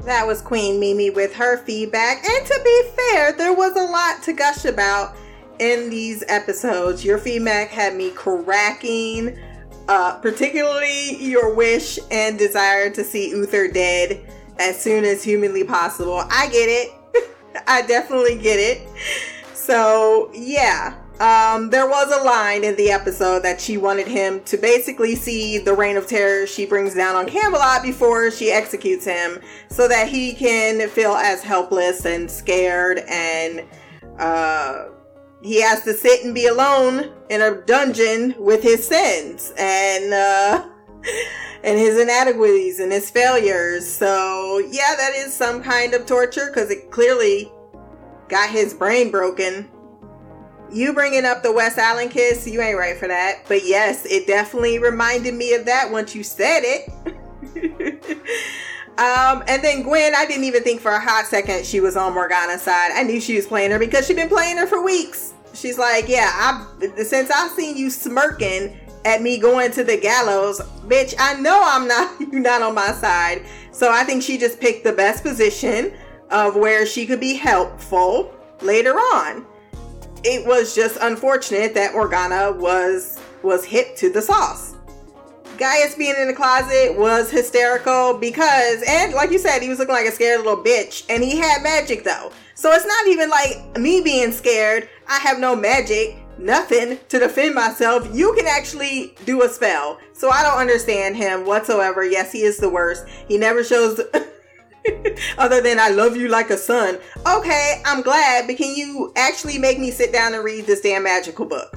That 0.00 0.26
was 0.26 0.40
Queen 0.42 0.80
Mimi 0.80 1.10
with 1.10 1.32
her 1.34 1.58
feedback. 1.58 2.24
And 2.24 2.46
to 2.46 2.60
be 2.64 2.82
fair, 2.96 3.32
there 3.32 3.52
was 3.52 3.76
a 3.76 3.84
lot 3.84 4.24
to 4.24 4.32
gush 4.32 4.64
about 4.64 5.14
in 5.60 5.90
these 5.90 6.24
episodes. 6.26 7.04
Your 7.04 7.18
feedback 7.18 7.68
had 7.68 7.94
me 7.94 8.10
cracking, 8.10 9.38
uh, 9.88 10.18
particularly 10.18 11.22
your 11.22 11.54
wish 11.54 11.98
and 12.10 12.38
desire 12.38 12.90
to 12.90 13.04
see 13.04 13.30
Uther 13.30 13.68
dead 13.68 14.20
as 14.60 14.80
soon 14.80 15.04
as 15.04 15.24
humanly 15.24 15.64
possible. 15.64 16.22
I 16.30 16.48
get 16.48 16.68
it. 16.68 16.92
I 17.66 17.82
definitely 17.82 18.38
get 18.38 18.58
it. 18.58 18.88
So, 19.54 20.30
yeah. 20.32 20.96
Um, 21.20 21.68
there 21.68 21.86
was 21.86 22.10
a 22.10 22.24
line 22.24 22.64
in 22.64 22.76
the 22.76 22.90
episode 22.90 23.42
that 23.42 23.60
she 23.60 23.76
wanted 23.76 24.06
him 24.06 24.42
to 24.44 24.56
basically 24.56 25.14
see 25.14 25.58
the 25.58 25.74
reign 25.74 25.98
of 25.98 26.06
terror 26.06 26.46
she 26.46 26.64
brings 26.64 26.94
down 26.94 27.14
on 27.14 27.26
Camelot 27.26 27.82
before 27.82 28.30
she 28.30 28.50
executes 28.50 29.04
him 29.04 29.38
so 29.68 29.86
that 29.86 30.08
he 30.08 30.32
can 30.32 30.88
feel 30.88 31.12
as 31.12 31.42
helpless 31.42 32.06
and 32.06 32.30
scared 32.30 33.02
and 33.06 33.66
uh, 34.18 34.86
he 35.42 35.60
has 35.60 35.82
to 35.84 35.92
sit 35.92 36.24
and 36.24 36.34
be 36.34 36.46
alone 36.46 37.12
in 37.28 37.42
a 37.42 37.60
dungeon 37.66 38.34
with 38.38 38.62
his 38.62 38.86
sins 38.86 39.52
and 39.58 40.14
uh, 40.14 40.68
and 41.64 41.78
his 41.78 41.98
inadequacies 41.98 42.80
and 42.80 42.92
his 42.92 43.10
failures. 43.10 43.88
So 43.88 44.58
yeah, 44.70 44.94
that 44.96 45.12
is 45.14 45.34
some 45.34 45.62
kind 45.62 45.94
of 45.94 46.06
torture 46.06 46.46
because 46.46 46.70
it 46.70 46.90
clearly 46.90 47.50
got 48.28 48.50
his 48.50 48.74
brain 48.74 49.10
broken 49.10 49.68
you 50.72 50.92
bringing 50.92 51.24
up 51.24 51.42
the 51.42 51.48
WestAllen 51.48 52.10
kiss, 52.10 52.46
you 52.46 52.60
ain't 52.60 52.78
right 52.78 52.96
for 52.96 53.08
that. 53.08 53.42
But 53.48 53.64
yes, 53.64 54.04
it 54.06 54.26
definitely 54.26 54.78
reminded 54.78 55.34
me 55.34 55.54
of 55.54 55.66
that 55.66 55.90
once 55.90 56.14
you 56.14 56.22
said 56.22 56.60
it. 56.62 56.88
um, 58.98 59.42
and 59.48 59.62
then 59.62 59.82
Gwen, 59.82 60.14
I 60.14 60.26
didn't 60.26 60.44
even 60.44 60.62
think 60.62 60.80
for 60.80 60.92
a 60.92 61.00
hot 61.00 61.26
second 61.26 61.66
she 61.66 61.80
was 61.80 61.96
on 61.96 62.14
Morgana's 62.14 62.62
side. 62.62 62.92
I 62.94 63.02
knew 63.02 63.20
she 63.20 63.36
was 63.36 63.46
playing 63.46 63.70
her 63.70 63.78
because 63.78 64.06
she'd 64.06 64.16
been 64.16 64.28
playing 64.28 64.56
her 64.58 64.66
for 64.66 64.82
weeks. 64.82 65.34
She's 65.54 65.78
like, 65.78 66.08
yeah, 66.08 66.30
I 66.32 67.02
since 67.02 67.30
I've 67.30 67.50
seen 67.52 67.76
you 67.76 67.90
smirking 67.90 68.78
at 69.04 69.22
me 69.22 69.38
going 69.38 69.72
to 69.72 69.84
the 69.84 69.96
gallows, 69.96 70.60
bitch, 70.86 71.14
I 71.18 71.34
know 71.40 71.60
I'm 71.64 71.88
not 71.88 72.20
you 72.32 72.40
not 72.40 72.62
on 72.62 72.74
my 72.74 72.92
side. 72.92 73.44
So 73.72 73.90
I 73.92 74.04
think 74.04 74.22
she 74.22 74.38
just 74.38 74.60
picked 74.60 74.84
the 74.84 74.92
best 74.92 75.22
position 75.22 75.92
of 76.30 76.56
where 76.56 76.86
she 76.86 77.06
could 77.06 77.20
be 77.20 77.34
helpful 77.34 78.34
later 78.60 78.94
on 78.94 79.46
it 80.24 80.46
was 80.46 80.74
just 80.74 80.98
unfortunate 81.00 81.74
that 81.74 81.92
Morgana 81.92 82.52
was 82.52 83.18
was 83.42 83.64
hit 83.64 83.96
to 83.96 84.10
the 84.12 84.20
sauce. 84.20 84.74
Gaius 85.56 85.94
being 85.94 86.14
in 86.18 86.28
the 86.28 86.34
closet 86.34 86.96
was 86.96 87.30
hysterical 87.30 88.16
because, 88.16 88.82
and 88.86 89.12
like 89.12 89.30
you 89.30 89.38
said, 89.38 89.60
he 89.60 89.68
was 89.68 89.78
looking 89.78 89.94
like 89.94 90.06
a 90.06 90.12
scared 90.12 90.38
little 90.38 90.62
bitch, 90.62 91.04
and 91.08 91.22
he 91.22 91.38
had 91.38 91.62
magic 91.62 92.04
though. 92.04 92.32
So 92.54 92.70
it's 92.72 92.86
not 92.86 93.06
even 93.06 93.30
like 93.30 93.78
me 93.78 94.00
being 94.00 94.32
scared. 94.32 94.88
I 95.08 95.18
have 95.18 95.38
no 95.38 95.56
magic, 95.56 96.16
nothing 96.40 96.98
to 97.08 97.18
defend 97.18 97.54
myself. 97.54 98.08
You 98.12 98.34
can 98.34 98.46
actually 98.46 99.14
do 99.24 99.42
a 99.42 99.48
spell. 99.48 99.98
So 100.12 100.30
I 100.30 100.42
don't 100.42 100.58
understand 100.58 101.16
him 101.16 101.46
whatsoever. 101.46 102.04
Yes, 102.04 102.32
he 102.32 102.42
is 102.42 102.58
the 102.58 102.68
worst. 102.68 103.06
He 103.28 103.38
never 103.38 103.62
shows. 103.62 104.00
Other 105.38 105.60
than 105.60 105.78
I 105.78 105.90
love 105.90 106.16
you 106.16 106.28
like 106.28 106.50
a 106.50 106.56
son. 106.56 106.98
Okay, 107.26 107.82
I'm 107.84 108.02
glad, 108.02 108.46
but 108.46 108.56
can 108.56 108.74
you 108.74 109.12
actually 109.14 109.58
make 109.58 109.78
me 109.78 109.90
sit 109.90 110.12
down 110.12 110.34
and 110.34 110.42
read 110.42 110.66
this 110.66 110.80
damn 110.80 111.02
magical 111.02 111.44
book? 111.44 111.76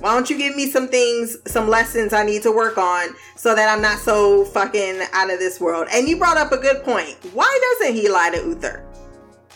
Why 0.00 0.14
don't 0.14 0.30
you 0.30 0.38
give 0.38 0.54
me 0.54 0.70
some 0.70 0.86
things, 0.86 1.36
some 1.46 1.68
lessons 1.68 2.12
I 2.12 2.24
need 2.24 2.42
to 2.42 2.52
work 2.52 2.78
on 2.78 3.08
so 3.34 3.54
that 3.54 3.68
I'm 3.68 3.82
not 3.82 3.98
so 3.98 4.44
fucking 4.44 5.00
out 5.12 5.32
of 5.32 5.40
this 5.40 5.58
world? 5.58 5.88
And 5.92 6.08
you 6.08 6.16
brought 6.16 6.36
up 6.36 6.52
a 6.52 6.58
good 6.58 6.84
point. 6.84 7.16
Why 7.32 7.76
doesn't 7.80 7.96
he 7.96 8.08
lie 8.08 8.30
to 8.30 8.36
Uther? 8.36 8.84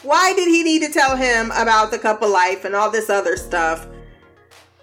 Why 0.02 0.32
did 0.34 0.48
he 0.48 0.64
need 0.64 0.82
to 0.82 0.92
tell 0.92 1.14
him 1.16 1.52
about 1.52 1.92
the 1.92 1.98
cup 1.98 2.22
of 2.22 2.30
life 2.30 2.64
and 2.64 2.74
all 2.74 2.90
this 2.90 3.08
other 3.08 3.36
stuff? 3.36 3.86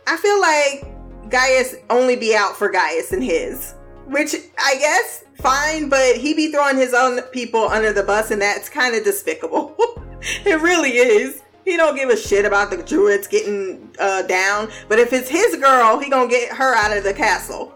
I 0.08 0.18
feel 0.18 0.40
like 0.42 1.30
Gaius 1.30 1.76
only 1.90 2.16
be 2.16 2.36
out 2.36 2.56
for 2.56 2.70
Gaius 2.70 3.12
and 3.12 3.24
his, 3.24 3.76
which 4.08 4.36
I 4.58 4.76
guess 4.76 5.24
fine, 5.36 5.90
but 5.90 6.18
he 6.18 6.34
be 6.34 6.52
throwing 6.52 6.78
his 6.78 6.94
own 6.94 7.22
people 7.32 7.68
under 7.68 7.94
the 7.94 8.04
bus, 8.04 8.32
and 8.32 8.42
that's 8.42 8.70
kind 8.70 8.96
of 8.96 9.04
despicable. 9.04 9.76
it 10.46 10.62
really 10.62 10.92
is. 10.92 11.44
He 11.66 11.78
don't 11.78 11.96
give 11.96 12.10
a 12.10 12.18
shit 12.18 12.46
about 12.46 12.72
the 12.72 12.78
druids 12.78 13.28
getting 13.28 13.94
uh, 14.00 14.24
down, 14.24 14.70
but 14.88 14.98
if 14.98 15.14
it's 15.14 15.30
his 15.30 15.56
girl, 15.58 16.00
he 16.00 16.10
gonna 16.10 16.30
get 16.30 16.52
her 16.54 16.74
out 16.76 16.96
of 16.96 17.04
the 17.04 17.14
castle. 17.14 17.74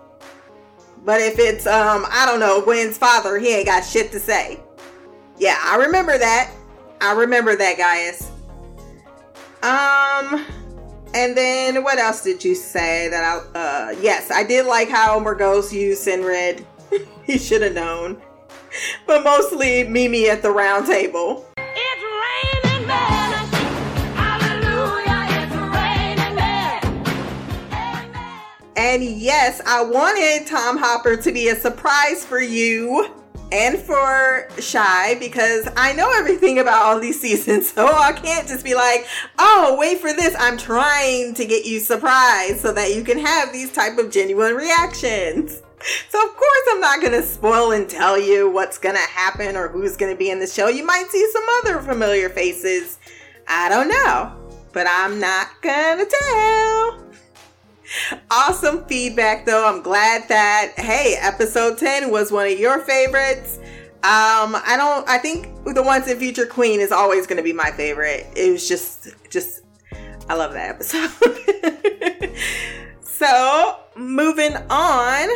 But 1.05 1.21
if 1.21 1.37
it's 1.37 1.67
um, 1.67 2.05
I 2.09 2.25
don't 2.25 2.39
know, 2.39 2.61
Gwen's 2.61 2.97
father, 2.97 3.37
he 3.37 3.53
ain't 3.53 3.67
got 3.67 3.81
shit 3.81 4.11
to 4.13 4.19
say. 4.19 4.59
Yeah, 5.37 5.57
I 5.61 5.77
remember 5.77 6.17
that. 6.17 6.51
I 7.01 7.13
remember 7.13 7.55
that, 7.55 7.77
Gaius. 7.77 8.31
Um, 9.61 10.45
and 11.13 11.37
then 11.37 11.83
what 11.83 11.99
else 11.99 12.23
did 12.23 12.43
you 12.43 12.55
say 12.55 13.07
that 13.09 13.23
I? 13.23 13.57
Uh, 13.57 13.95
yes, 14.01 14.31
I 14.31 14.43
did 14.43 14.65
like 14.65 14.89
how 14.89 15.19
Morgause 15.19 15.71
used 15.71 16.07
Cenred 16.07 16.65
he 17.25 17.37
should 17.37 17.61
have 17.61 17.73
known. 17.73 18.21
But 19.05 19.23
mostly 19.23 19.83
Mimi 19.83 20.29
at 20.29 20.41
the 20.41 20.51
round 20.51 20.87
table. 20.87 21.45
It's 21.57 22.63
raining 22.65 22.87
men. 22.87 23.23
And 28.75 29.03
yes, 29.03 29.61
I 29.65 29.83
wanted 29.83 30.47
Tom 30.47 30.77
Hopper 30.77 31.15
to 31.17 31.31
be 31.31 31.47
a 31.47 31.55
surprise 31.55 32.25
for 32.25 32.41
you 32.41 33.22
and 33.51 33.77
for 33.79 34.47
Shy 34.59 35.15
because 35.19 35.67
I 35.75 35.93
know 35.93 36.11
everything 36.15 36.59
about 36.59 36.81
all 36.81 36.99
these 36.99 37.19
seasons. 37.21 37.71
So 37.71 37.85
I 37.85 38.11
can't 38.13 38.47
just 38.47 38.63
be 38.63 38.75
like, 38.75 39.05
oh, 39.37 39.75
wait 39.79 39.99
for 39.99 40.13
this. 40.13 40.35
I'm 40.39 40.57
trying 40.57 41.33
to 41.35 41.45
get 41.45 41.65
you 41.65 41.79
surprised 41.79 42.59
so 42.59 42.71
that 42.73 42.93
you 42.95 43.03
can 43.03 43.19
have 43.19 43.51
these 43.51 43.71
type 43.71 43.97
of 43.97 44.11
genuine 44.11 44.55
reactions. 44.55 45.61
So 46.09 46.25
of 46.25 46.35
course 46.35 46.67
I'm 46.71 46.79
not 46.79 47.01
gonna 47.01 47.23
spoil 47.23 47.73
and 47.73 47.89
tell 47.89 48.17
you 48.17 48.49
what's 48.49 48.77
gonna 48.77 48.99
happen 48.99 49.57
or 49.57 49.67
who's 49.67 49.97
gonna 49.97 50.15
be 50.15 50.29
in 50.29 50.39
the 50.39 50.47
show. 50.47 50.69
You 50.69 50.85
might 50.85 51.07
see 51.09 51.29
some 51.31 51.43
other 51.61 51.81
familiar 51.81 52.29
faces. 52.29 52.99
I 53.47 53.67
don't 53.67 53.89
know, 53.89 54.31
but 54.71 54.87
I'm 54.89 55.19
not 55.19 55.49
gonna 55.61 56.05
tell. 56.05 57.12
Awesome 58.31 58.85
feedback 58.85 59.45
though. 59.45 59.67
I'm 59.67 59.81
glad 59.81 60.27
that 60.29 60.73
hey, 60.77 61.17
episode 61.19 61.77
10 61.77 62.11
was 62.11 62.31
one 62.31 62.51
of 62.51 62.59
your 62.59 62.79
favorites. 62.79 63.59
Um, 64.03 64.55
I 64.55 64.75
don't 64.77 65.07
I 65.07 65.17
think 65.17 65.47
the 65.65 65.83
Once 65.83 66.07
and 66.07 66.19
Future 66.19 66.45
Queen 66.45 66.79
is 66.79 66.91
always 66.91 67.27
gonna 67.27 67.43
be 67.43 67.53
my 67.53 67.71
favorite. 67.71 68.27
It 68.35 68.51
was 68.51 68.67
just 68.67 69.09
just 69.29 69.61
I 70.27 70.35
love 70.35 70.53
that 70.53 70.69
episode. 70.69 71.09
so 73.01 73.79
moving 73.95 74.55
on 74.69 75.29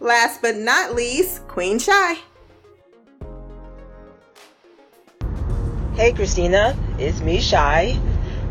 Last 0.00 0.42
but 0.42 0.56
not 0.56 0.94
least, 0.94 1.46
Queen 1.48 1.80
Shy. 1.80 2.18
Hey 5.94 6.12
Christina, 6.12 6.76
it's 6.98 7.20
me 7.20 7.40
Shy. 7.40 7.98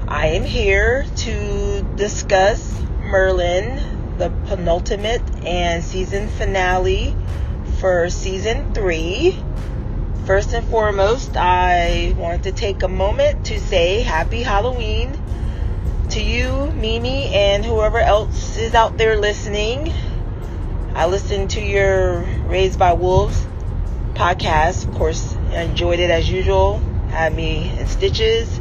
I 0.09 0.27
am 0.27 0.43
here 0.43 1.05
to 1.15 1.83
discuss 1.95 2.77
Merlin, 3.07 4.17
the 4.17 4.29
penultimate 4.47 5.21
and 5.45 5.81
season 5.81 6.27
finale 6.27 7.15
for 7.79 8.09
season 8.09 8.73
three. 8.73 9.37
First 10.25 10.51
and 10.53 10.67
foremost, 10.67 11.37
I 11.37 12.13
wanted 12.17 12.43
to 12.43 12.51
take 12.51 12.83
a 12.83 12.89
moment 12.89 13.45
to 13.45 13.61
say 13.61 14.01
happy 14.01 14.43
Halloween 14.43 15.17
to 16.09 16.21
you, 16.21 16.73
Mimi, 16.75 17.27
and 17.27 17.63
whoever 17.63 17.99
else 17.99 18.57
is 18.57 18.73
out 18.75 18.97
there 18.97 19.17
listening. 19.17 19.93
I 20.93 21.07
listened 21.07 21.51
to 21.51 21.61
your 21.61 22.23
Raised 22.47 22.77
by 22.77 22.91
Wolves 22.91 23.47
podcast. 24.15 24.85
Of 24.85 24.95
course, 24.95 25.33
enjoyed 25.53 25.99
it 25.99 26.09
as 26.09 26.29
usual. 26.29 26.81
Had 27.09 27.33
me 27.33 27.71
in 27.79 27.87
stitches. 27.87 28.59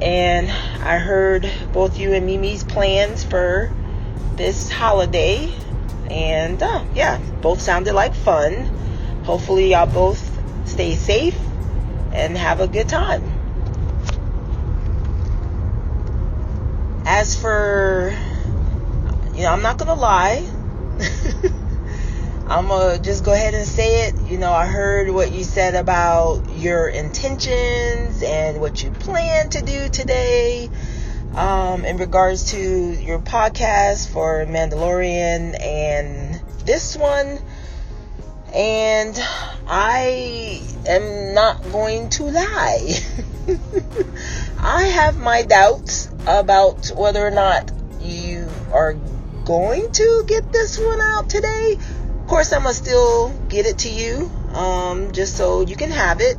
And 0.00 0.50
I 0.50 0.98
heard 0.98 1.50
both 1.72 1.98
you 1.98 2.12
and 2.12 2.26
Mimi's 2.26 2.62
plans 2.62 3.24
for 3.24 3.70
this 4.36 4.70
holiday. 4.70 5.52
And 6.10 6.62
uh, 6.62 6.84
yeah, 6.94 7.18
both 7.42 7.60
sounded 7.60 7.94
like 7.94 8.14
fun. 8.14 8.64
Hopefully, 9.24 9.72
y'all 9.72 9.86
both 9.86 10.38
stay 10.66 10.94
safe 10.94 11.38
and 12.12 12.36
have 12.36 12.60
a 12.60 12.68
good 12.68 12.88
time. 12.88 13.22
As 17.04 17.34
for, 17.40 18.14
you 19.34 19.42
know, 19.42 19.52
I'm 19.52 19.62
not 19.62 19.78
gonna 19.78 19.94
lie. 19.94 20.46
I'm 22.48 22.68
gonna 22.68 22.98
just 22.98 23.24
go 23.24 23.34
ahead 23.34 23.52
and 23.52 23.66
say 23.66 24.08
it. 24.08 24.14
You 24.22 24.38
know, 24.38 24.50
I 24.50 24.64
heard 24.64 25.10
what 25.10 25.32
you 25.32 25.44
said 25.44 25.74
about 25.74 26.48
your 26.56 26.88
intentions 26.88 28.22
and 28.22 28.58
what 28.58 28.82
you 28.82 28.90
plan 28.90 29.50
to 29.50 29.60
do 29.60 29.90
today 29.90 30.70
um, 31.34 31.84
in 31.84 31.98
regards 31.98 32.52
to 32.52 32.58
your 32.58 33.18
podcast 33.18 34.10
for 34.10 34.46
Mandalorian 34.46 35.62
and 35.62 36.40
this 36.64 36.96
one. 36.96 37.38
And 38.54 39.20
I 39.66 40.62
am 40.88 41.34
not 41.34 41.62
going 41.70 42.08
to 42.10 42.24
lie. 42.24 42.94
I 44.58 44.84
have 44.84 45.18
my 45.18 45.42
doubts 45.42 46.08
about 46.26 46.92
whether 46.96 47.26
or 47.26 47.30
not 47.30 47.70
you 48.00 48.48
are 48.72 48.94
going 49.44 49.92
to 49.92 50.24
get 50.26 50.50
this 50.50 50.78
one 50.78 51.00
out 51.00 51.28
today. 51.28 51.78
Course, 52.28 52.52
I'm 52.52 52.64
gonna 52.64 52.74
still 52.74 53.30
get 53.48 53.64
it 53.64 53.78
to 53.78 53.88
you, 53.88 54.30
um, 54.52 55.12
just 55.12 55.36
so 55.36 55.62
you 55.62 55.76
can 55.76 55.90
have 55.90 56.20
it. 56.20 56.36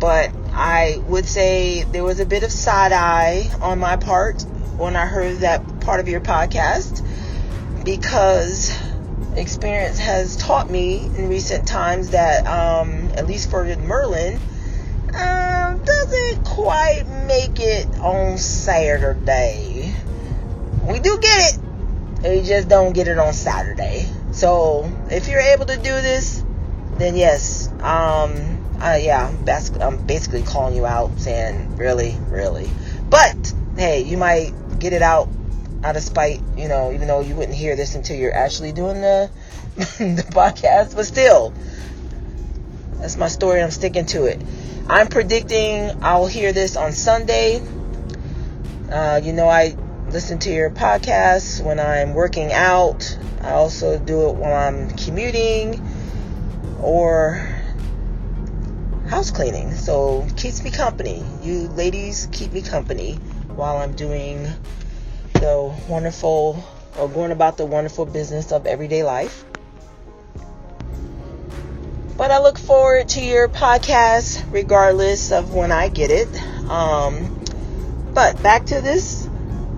But 0.00 0.32
I 0.52 1.00
would 1.06 1.24
say 1.24 1.84
there 1.84 2.02
was 2.02 2.18
a 2.18 2.26
bit 2.26 2.42
of 2.42 2.50
side 2.50 2.90
eye 2.92 3.48
on 3.62 3.78
my 3.78 3.96
part 3.96 4.42
when 4.76 4.96
I 4.96 5.06
heard 5.06 5.38
that 5.38 5.80
part 5.80 6.00
of 6.00 6.08
your 6.08 6.20
podcast 6.20 7.06
because 7.84 8.76
experience 9.36 9.98
has 9.98 10.36
taught 10.36 10.68
me 10.68 11.06
in 11.16 11.28
recent 11.28 11.66
times 11.66 12.10
that, 12.10 12.46
um, 12.48 13.08
at 13.14 13.28
least 13.28 13.50
for 13.50 13.64
Merlin, 13.76 14.40
um, 15.14 15.82
doesn't 15.84 16.44
quite 16.44 17.04
make 17.26 17.60
it 17.60 17.86
on 18.00 18.36
Saturday. 18.36 19.94
We 20.88 20.98
do 20.98 21.18
get 21.22 21.54
it, 21.54 21.60
we 22.24 22.46
just 22.46 22.68
don't 22.68 22.92
get 22.92 23.06
it 23.06 23.18
on 23.18 23.32
Saturday. 23.32 24.06
So 24.40 24.90
if 25.10 25.28
you're 25.28 25.42
able 25.42 25.66
to 25.66 25.76
do 25.76 25.82
this, 25.82 26.42
then 26.96 27.14
yes, 27.14 27.68
um, 27.82 28.32
uh, 28.80 28.96
yeah, 28.98 29.30
bas- 29.44 29.70
I'm 29.78 30.06
basically 30.06 30.42
calling 30.42 30.74
you 30.74 30.86
out, 30.86 31.20
saying 31.20 31.76
really, 31.76 32.16
really. 32.30 32.70
But 33.10 33.52
hey, 33.76 34.00
you 34.00 34.16
might 34.16 34.54
get 34.78 34.94
it 34.94 35.02
out 35.02 35.28
out 35.84 35.98
of 35.98 36.02
spite, 36.02 36.40
you 36.56 36.68
know, 36.68 36.90
even 36.90 37.06
though 37.06 37.20
you 37.20 37.34
wouldn't 37.34 37.54
hear 37.54 37.76
this 37.76 37.94
until 37.94 38.16
you're 38.16 38.34
actually 38.34 38.72
doing 38.72 39.02
the 39.02 39.30
the 39.76 40.24
podcast. 40.30 40.96
But 40.96 41.04
still, 41.04 41.52
that's 42.94 43.18
my 43.18 43.28
story. 43.28 43.62
I'm 43.62 43.70
sticking 43.70 44.06
to 44.06 44.24
it. 44.24 44.40
I'm 44.88 45.08
predicting 45.08 46.02
I'll 46.02 46.26
hear 46.26 46.54
this 46.54 46.76
on 46.76 46.92
Sunday. 46.92 47.60
Uh, 48.90 49.20
you 49.22 49.34
know, 49.34 49.50
I 49.50 49.76
listen 50.10 50.40
to 50.40 50.50
your 50.50 50.70
podcast 50.70 51.62
when 51.64 51.78
I'm 51.78 52.14
working 52.14 52.52
out. 52.52 53.16
I 53.42 53.52
also 53.52 53.96
do 53.96 54.28
it 54.28 54.34
while 54.34 54.54
I'm 54.54 54.90
commuting 54.96 55.80
or 56.80 57.34
house 59.08 59.30
cleaning. 59.30 59.72
So 59.72 60.26
keeps 60.36 60.64
me 60.64 60.72
company. 60.72 61.24
You 61.42 61.68
ladies 61.68 62.28
keep 62.32 62.52
me 62.52 62.60
company 62.60 63.14
while 63.54 63.76
I'm 63.76 63.94
doing 63.94 64.48
the 65.34 65.72
wonderful 65.88 66.64
or 66.98 67.08
going 67.08 67.30
about 67.30 67.56
the 67.56 67.66
wonderful 67.66 68.04
business 68.04 68.50
of 68.50 68.66
everyday 68.66 69.04
life. 69.04 69.44
But 72.16 72.32
I 72.32 72.40
look 72.40 72.58
forward 72.58 73.10
to 73.10 73.24
your 73.24 73.48
podcast 73.48 74.44
regardless 74.52 75.30
of 75.30 75.54
when 75.54 75.70
I 75.70 75.88
get 75.88 76.10
it. 76.10 76.28
Um, 76.68 77.44
but 78.12 78.42
back 78.42 78.66
to 78.66 78.80
this 78.80 79.29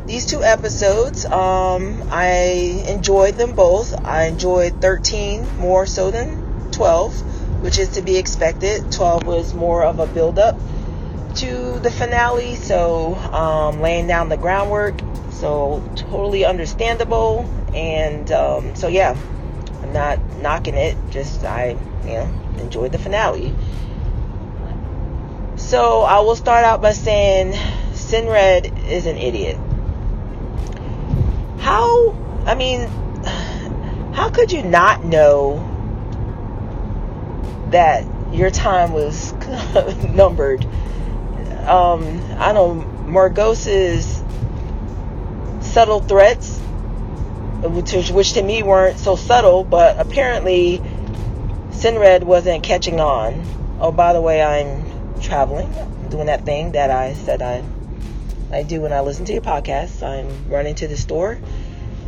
these 0.06 0.26
two 0.26 0.42
episodes. 0.42 1.24
Um, 1.24 2.02
I 2.10 2.84
enjoyed 2.88 3.36
them 3.36 3.54
both. 3.54 3.94
I 4.04 4.24
enjoyed 4.24 4.80
13 4.80 5.58
more 5.58 5.86
so 5.86 6.10
than 6.10 6.70
12, 6.72 7.62
which 7.62 7.78
is 7.78 7.90
to 7.90 8.02
be 8.02 8.16
expected. 8.16 8.90
12 8.90 9.24
was 9.24 9.54
more 9.54 9.84
of 9.84 9.98
a 10.00 10.06
build 10.06 10.38
up 10.38 10.58
to 11.36 11.78
the 11.80 11.90
finale, 11.90 12.56
so 12.56 13.14
um, 13.14 13.80
laying 13.80 14.06
down 14.06 14.28
the 14.28 14.36
groundwork. 14.36 15.00
So 15.30 15.82
totally 15.96 16.44
understandable. 16.44 17.48
And 17.74 18.30
um, 18.32 18.76
so 18.76 18.88
yeah, 18.88 19.16
I'm 19.82 19.92
not 19.92 20.18
knocking 20.40 20.74
it. 20.74 20.96
Just 21.10 21.44
I, 21.44 21.76
you 22.04 22.14
know, 22.14 22.40
enjoyed 22.58 22.92
the 22.92 22.98
finale. 22.98 23.54
So 25.56 26.02
I 26.02 26.20
will 26.20 26.36
start 26.36 26.64
out 26.64 26.82
by 26.82 26.92
saying 26.92 27.52
Cenred 27.92 28.88
is 28.88 29.06
an 29.06 29.16
idiot. 29.16 29.58
How, 31.62 32.12
I 32.44 32.56
mean, 32.56 32.88
how 34.14 34.30
could 34.30 34.50
you 34.50 34.64
not 34.64 35.04
know 35.04 35.68
that 37.70 38.04
your 38.32 38.50
time 38.50 38.92
was 38.92 39.32
numbered? 40.08 40.64
Um, 41.64 42.20
I 42.36 42.52
don't 42.52 42.78
know 42.80 42.92
Morgause's 43.06 44.24
subtle 45.60 46.00
threats, 46.00 46.58
which, 47.62 48.10
which 48.10 48.32
to 48.32 48.42
me 48.42 48.64
weren't 48.64 48.98
so 48.98 49.14
subtle, 49.14 49.62
but 49.62 50.00
apparently 50.00 50.82
Cenred 51.70 52.24
wasn't 52.24 52.64
catching 52.64 52.98
on. 52.98 53.40
Oh, 53.80 53.92
by 53.92 54.12
the 54.14 54.20
way, 54.20 54.42
I'm 54.42 55.20
traveling, 55.20 55.72
doing 56.08 56.26
that 56.26 56.44
thing 56.44 56.72
that 56.72 56.90
I 56.90 57.14
said 57.14 57.40
I 57.40 57.62
I 58.52 58.62
do 58.62 58.82
when 58.82 58.92
I 58.92 59.00
listen 59.00 59.24
to 59.26 59.32
your 59.32 59.42
podcast. 59.42 60.02
I'm 60.02 60.50
running 60.50 60.74
to 60.76 60.86
the 60.86 60.96
store 60.96 61.38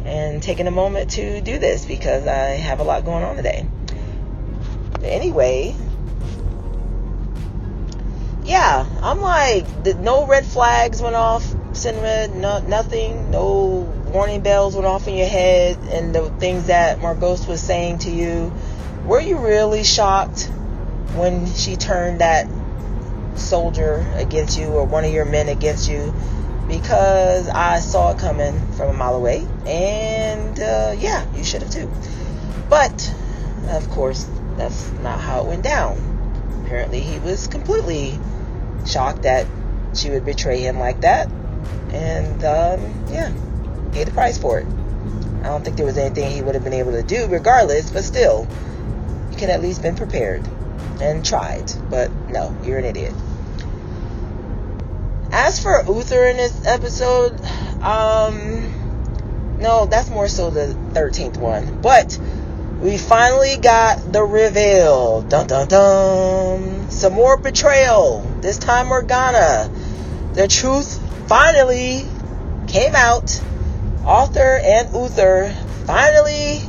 and 0.04 0.42
taking 0.42 0.66
a 0.66 0.70
moment 0.70 1.12
to 1.12 1.40
do 1.40 1.58
this 1.58 1.86
because 1.86 2.26
I 2.26 2.50
have 2.50 2.80
a 2.80 2.84
lot 2.84 3.04
going 3.04 3.24
on 3.24 3.36
today. 3.36 3.66
But 4.92 5.04
anyway, 5.04 5.74
yeah, 8.44 8.86
I'm 9.02 9.20
like, 9.20 9.84
the, 9.84 9.94
no 9.94 10.26
red 10.26 10.44
flags 10.44 11.00
went 11.00 11.16
off, 11.16 11.42
Cenred, 11.72 12.34
no, 12.34 12.60
nothing, 12.60 13.30
no 13.30 13.90
warning 14.12 14.42
bells 14.42 14.74
went 14.74 14.86
off 14.86 15.08
in 15.08 15.14
your 15.14 15.26
head, 15.26 15.78
and 15.88 16.14
the 16.14 16.28
things 16.38 16.66
that 16.66 16.98
Morgause 16.98 17.48
was 17.48 17.62
saying 17.62 17.98
to 18.00 18.10
you. 18.10 18.52
Were 19.06 19.20
you 19.20 19.38
really 19.38 19.82
shocked 19.82 20.50
when 21.14 21.46
she 21.54 21.76
turned 21.76 22.20
that 22.20 22.46
soldier 23.36 24.06
against 24.14 24.58
you 24.58 24.66
or 24.66 24.84
one 24.84 25.04
of 25.04 25.12
your 25.12 25.24
men 25.24 25.48
against 25.48 25.88
you? 25.88 26.14
Because 26.68 27.48
I 27.48 27.80
saw 27.80 28.12
it 28.12 28.18
coming 28.18 28.58
from 28.72 28.88
a 28.88 28.92
mile 28.94 29.14
away, 29.14 29.46
and 29.66 30.58
uh, 30.58 30.94
yeah, 30.98 31.26
you 31.34 31.44
should 31.44 31.62
have 31.62 31.70
too. 31.70 31.90
But, 32.70 33.14
of 33.68 33.88
course, 33.90 34.26
that's 34.56 34.90
not 35.02 35.20
how 35.20 35.42
it 35.42 35.46
went 35.46 35.62
down. 35.62 36.62
Apparently, 36.64 37.00
he 37.00 37.18
was 37.18 37.46
completely 37.46 38.18
shocked 38.86 39.22
that 39.22 39.46
she 39.94 40.10
would 40.10 40.24
betray 40.24 40.60
him 40.60 40.78
like 40.78 41.02
that. 41.02 41.28
And 41.92 42.42
um, 42.44 43.06
yeah, 43.10 43.32
paid 43.92 44.06
the 44.06 44.12
price 44.12 44.38
for 44.38 44.58
it. 44.58 44.66
I 45.40 45.48
don't 45.48 45.62
think 45.62 45.76
there 45.76 45.86
was 45.86 45.98
anything 45.98 46.30
he 46.30 46.40
would 46.40 46.54
have 46.54 46.64
been 46.64 46.72
able 46.72 46.92
to 46.92 47.02
do 47.02 47.26
regardless, 47.28 47.90
but 47.90 48.02
still, 48.02 48.48
you 49.30 49.36
can 49.36 49.50
at 49.50 49.60
least 49.60 49.82
been 49.82 49.96
prepared 49.96 50.48
and 51.00 51.24
tried. 51.24 51.72
But 51.90 52.10
no, 52.30 52.56
you're 52.64 52.78
an 52.78 52.84
idiot. 52.84 53.14
As 55.32 55.62
for 55.62 55.82
Uther 55.86 56.26
in 56.26 56.36
this 56.36 56.64
episode, 56.64 57.40
um, 57.82 59.58
no, 59.58 59.86
that's 59.86 60.10
more 60.10 60.28
so 60.28 60.50
the 60.50 60.76
13th 60.92 61.38
one. 61.38 61.80
But 61.80 62.18
we 62.80 62.98
finally 62.98 63.56
got 63.56 64.12
the 64.12 64.22
reveal. 64.22 65.22
Dun 65.22 65.46
dun 65.46 65.68
dun. 65.68 66.90
Some 66.90 67.14
more 67.14 67.36
betrayal. 67.36 68.20
This 68.40 68.58
time 68.58 68.88
Morgana. 68.88 69.70
The 70.34 70.48
truth 70.48 71.00
finally 71.28 72.06
came 72.66 72.94
out. 72.94 73.40
Arthur 74.04 74.60
and 74.62 74.92
Uther 74.94 75.54
finally 75.86 76.60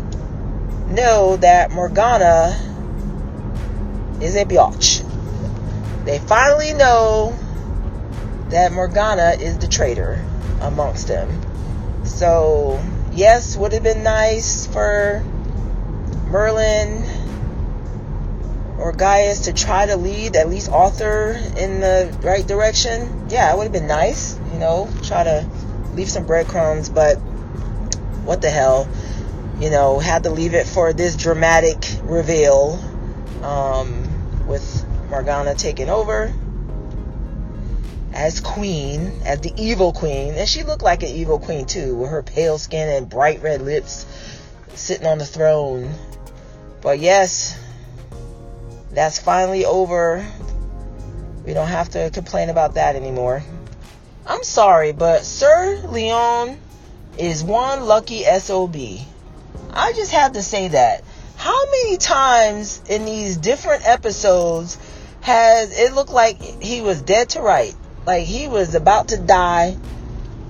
know 0.87 1.35
that 1.37 1.71
Morgana 1.71 2.74
is 4.21 4.35
a 4.35 4.45
biatch. 4.45 5.03
They 6.05 6.19
finally 6.19 6.73
know 6.73 7.37
that 8.49 8.71
Morgana 8.71 9.37
is 9.39 9.57
the 9.57 9.67
traitor 9.67 10.23
amongst 10.61 11.07
them. 11.07 11.41
So, 12.05 12.81
yes, 13.13 13.57
would 13.57 13.73
have 13.73 13.83
been 13.83 14.03
nice 14.03 14.67
for 14.67 15.23
Merlin 16.27 17.03
or 18.77 18.91
Gaius 18.91 19.41
to 19.41 19.53
try 19.53 19.85
to 19.87 19.95
lead 19.95 20.35
at 20.35 20.49
least 20.49 20.69
Arthur 20.69 21.31
in 21.57 21.79
the 21.79 22.15
right 22.21 22.45
direction. 22.45 23.27
Yeah, 23.29 23.51
it 23.51 23.57
would 23.57 23.63
have 23.63 23.73
been 23.73 23.87
nice, 23.87 24.37
you 24.53 24.59
know, 24.59 24.89
try 25.03 25.23
to 25.23 25.47
leave 25.95 26.09
some 26.09 26.25
breadcrumbs, 26.25 26.89
but 26.89 27.15
what 28.25 28.41
the 28.41 28.49
hell, 28.49 28.87
you 29.59 29.69
know, 29.69 29.97
had 29.99 30.23
to 30.23 30.29
leave 30.29 30.53
it 30.53 30.67
for 30.67 30.93
this 30.93 31.15
dramatic 31.15 31.77
reveal 32.03 32.79
um, 33.41 34.04
with 34.47 34.85
Morgana 35.09 35.55
taking 35.55 35.89
over 35.89 36.33
as 38.13 38.39
queen, 38.39 39.11
as 39.25 39.41
the 39.41 39.53
evil 39.57 39.91
queen, 39.91 40.33
and 40.35 40.47
she 40.47 40.63
looked 40.63 40.83
like 40.83 41.03
an 41.03 41.09
evil 41.09 41.37
queen 41.37 41.65
too, 41.65 41.95
with 41.95 42.09
her 42.09 42.23
pale 42.23 42.57
skin 42.57 42.87
and 42.89 43.09
bright 43.09 43.41
red 43.41 43.61
lips, 43.61 44.05
sitting 44.73 45.05
on 45.05 45.17
the 45.17 45.25
throne 45.25 45.93
But 46.81 46.99
yes, 46.99 47.59
that's 48.91 49.19
finally 49.19 49.65
over. 49.65 50.25
We 51.45 51.53
don't 51.53 51.67
have 51.67 51.89
to 51.89 52.09
complain 52.11 52.49
about 52.49 52.75
that 52.75 52.95
anymore. 52.95 53.43
I'm 54.25 54.43
sorry, 54.43 54.91
but 54.91 55.23
Sir 55.23 55.81
Leon 55.87 56.57
is 57.17 57.43
one 57.43 57.85
lucky 57.85 58.23
SOB. 58.23 58.75
I 59.71 59.93
just 59.93 60.11
have 60.11 60.33
to 60.33 60.41
say 60.41 60.69
that. 60.69 61.03
How 61.37 61.65
many 61.65 61.97
times 61.97 62.81
in 62.89 63.05
these 63.05 63.37
different 63.37 63.87
episodes 63.87 64.77
has 65.21 65.77
it 65.77 65.93
looked 65.93 66.11
like 66.11 66.41
he 66.41 66.81
was 66.81 67.01
dead 67.01 67.29
to 67.29 67.41
right? 67.41 67.75
Like 68.05 68.25
he 68.25 68.47
was 68.47 68.75
about 68.75 69.09
to 69.09 69.17
die 69.17 69.77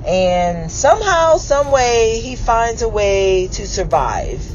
and 0.05 0.71
somehow, 0.71 1.37
some 1.37 1.71
way, 1.71 2.19
he 2.19 2.35
finds 2.35 2.83
a 2.83 2.89
way 2.89 3.47
to 3.47 3.67
survive. 3.67 4.45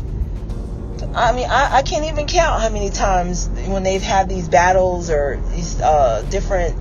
I 1.13 1.33
mean, 1.33 1.47
I, 1.51 1.79
I 1.79 1.83
can't 1.83 2.05
even 2.05 2.29
count 2.29 2.63
how 2.63 2.69
many 2.69 2.91
times 2.91 3.49
when 3.67 3.83
they've 3.83 4.03
had 4.03 4.29
these 4.29 4.49
battles 4.49 5.11
or 5.11 5.43
these 5.51 5.81
uh, 5.81 6.25
different 6.31 6.77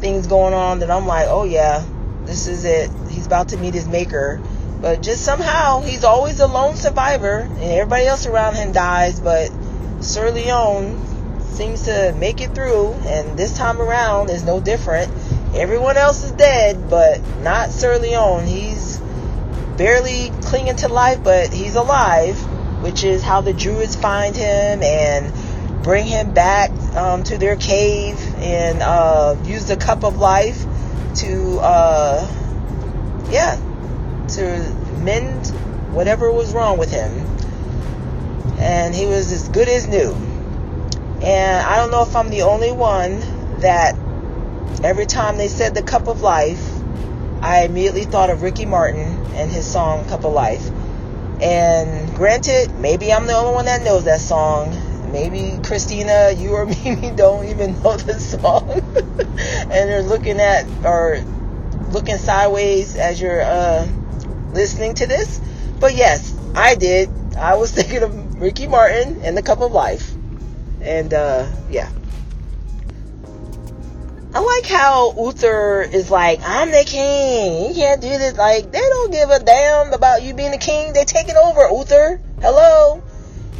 things 0.00 0.26
going 0.26 0.54
on 0.54 0.78
that 0.78 0.90
I'm 0.90 1.06
like, 1.06 1.26
oh 1.28 1.44
yeah, 1.44 1.84
this 2.22 2.46
is 2.46 2.64
it. 2.64 2.90
He's 3.10 3.26
about 3.26 3.50
to 3.50 3.58
meet 3.58 3.74
his 3.74 3.86
maker. 3.86 4.40
But 4.84 5.00
just 5.00 5.24
somehow, 5.24 5.80
he's 5.80 6.04
always 6.04 6.40
a 6.40 6.46
lone 6.46 6.76
survivor, 6.76 7.38
and 7.38 7.62
everybody 7.62 8.04
else 8.04 8.26
around 8.26 8.56
him 8.56 8.72
dies. 8.72 9.18
But 9.18 9.50
Sir 10.00 10.30
Leon 10.30 11.40
seems 11.40 11.84
to 11.84 12.14
make 12.18 12.42
it 12.42 12.54
through, 12.54 12.92
and 13.06 13.34
this 13.34 13.56
time 13.56 13.80
around 13.80 14.28
is 14.28 14.44
no 14.44 14.60
different. 14.60 15.10
Everyone 15.54 15.96
else 15.96 16.22
is 16.22 16.32
dead, 16.32 16.90
but 16.90 17.18
not 17.40 17.70
Sir 17.70 17.96
Leon. 17.96 18.44
He's 18.44 18.98
barely 19.78 20.30
clinging 20.42 20.76
to 20.76 20.88
life, 20.88 21.24
but 21.24 21.50
he's 21.50 21.76
alive, 21.76 22.36
which 22.82 23.04
is 23.04 23.22
how 23.22 23.40
the 23.40 23.54
druids 23.54 23.96
find 23.96 24.36
him 24.36 24.82
and 24.82 25.82
bring 25.82 26.04
him 26.04 26.34
back 26.34 26.70
um, 26.94 27.24
to 27.24 27.38
their 27.38 27.56
cave 27.56 28.20
and 28.36 28.82
uh, 28.82 29.34
use 29.46 29.66
the 29.66 29.78
cup 29.78 30.04
of 30.04 30.18
life 30.18 30.62
to, 31.14 31.58
uh, 31.62 33.30
yeah, 33.30 33.58
to 34.36 34.74
mend 35.02 35.48
whatever 35.94 36.30
was 36.30 36.52
wrong 36.52 36.78
with 36.78 36.90
him. 36.90 37.10
And 38.58 38.94
he 38.94 39.06
was 39.06 39.32
as 39.32 39.48
good 39.48 39.68
as 39.68 39.86
new. 39.86 40.12
And 41.22 41.66
I 41.66 41.76
don't 41.76 41.90
know 41.90 42.02
if 42.02 42.14
I'm 42.16 42.30
the 42.30 42.42
only 42.42 42.72
one 42.72 43.20
that 43.60 43.96
every 44.82 45.06
time 45.06 45.38
they 45.38 45.48
said 45.48 45.74
the 45.74 45.82
cup 45.82 46.08
of 46.08 46.20
life, 46.20 46.62
I 47.40 47.64
immediately 47.64 48.04
thought 48.04 48.30
of 48.30 48.42
Ricky 48.42 48.66
Martin 48.66 49.06
and 49.34 49.50
his 49.50 49.70
song 49.70 50.06
Cup 50.08 50.24
of 50.24 50.32
Life. 50.32 50.70
And 51.40 52.14
granted, 52.14 52.74
maybe 52.78 53.12
I'm 53.12 53.26
the 53.26 53.34
only 53.34 53.54
one 53.54 53.64
that 53.66 53.82
knows 53.82 54.04
that 54.04 54.20
song. 54.20 55.12
Maybe 55.12 55.58
Christina, 55.62 56.32
you 56.36 56.50
or 56.50 56.66
Mimi 56.84 57.10
don't 57.10 57.46
even 57.46 57.80
know 57.82 57.96
the 57.96 58.18
song. 58.18 58.70
and 58.70 59.70
they're 59.70 60.02
looking 60.02 60.40
at 60.40 60.66
or 60.84 61.22
looking 61.90 62.16
sideways 62.16 62.96
as 62.96 63.20
you're 63.20 63.42
uh, 63.42 63.86
listening 64.54 64.94
to 64.94 65.06
this. 65.06 65.40
But 65.80 65.94
yes, 65.94 66.34
I 66.54 66.74
did. 66.74 67.10
I 67.36 67.56
was 67.56 67.72
thinking 67.74 68.02
of 68.02 68.40
Ricky 68.40 68.66
Martin 68.66 69.20
and 69.22 69.36
the 69.36 69.42
Cup 69.42 69.60
of 69.60 69.72
Life. 69.72 70.12
And 70.80 71.12
uh, 71.12 71.46
yeah. 71.70 71.90
I 74.34 74.40
like 74.40 74.66
how 74.66 75.14
Uther 75.16 75.82
is 75.82 76.10
like, 76.10 76.40
I'm 76.42 76.72
the 76.72 76.82
king. 76.84 77.68
You 77.68 77.74
can't 77.74 78.00
do 78.00 78.08
this. 78.08 78.36
Like, 78.36 78.72
they 78.72 78.80
don't 78.80 79.12
give 79.12 79.30
a 79.30 79.38
damn 79.38 79.92
about 79.92 80.24
you 80.24 80.34
being 80.34 80.50
the 80.50 80.58
king. 80.58 80.92
They're 80.92 81.04
taking 81.04 81.36
over, 81.36 81.68
Uther. 81.70 82.20
Hello? 82.40 83.00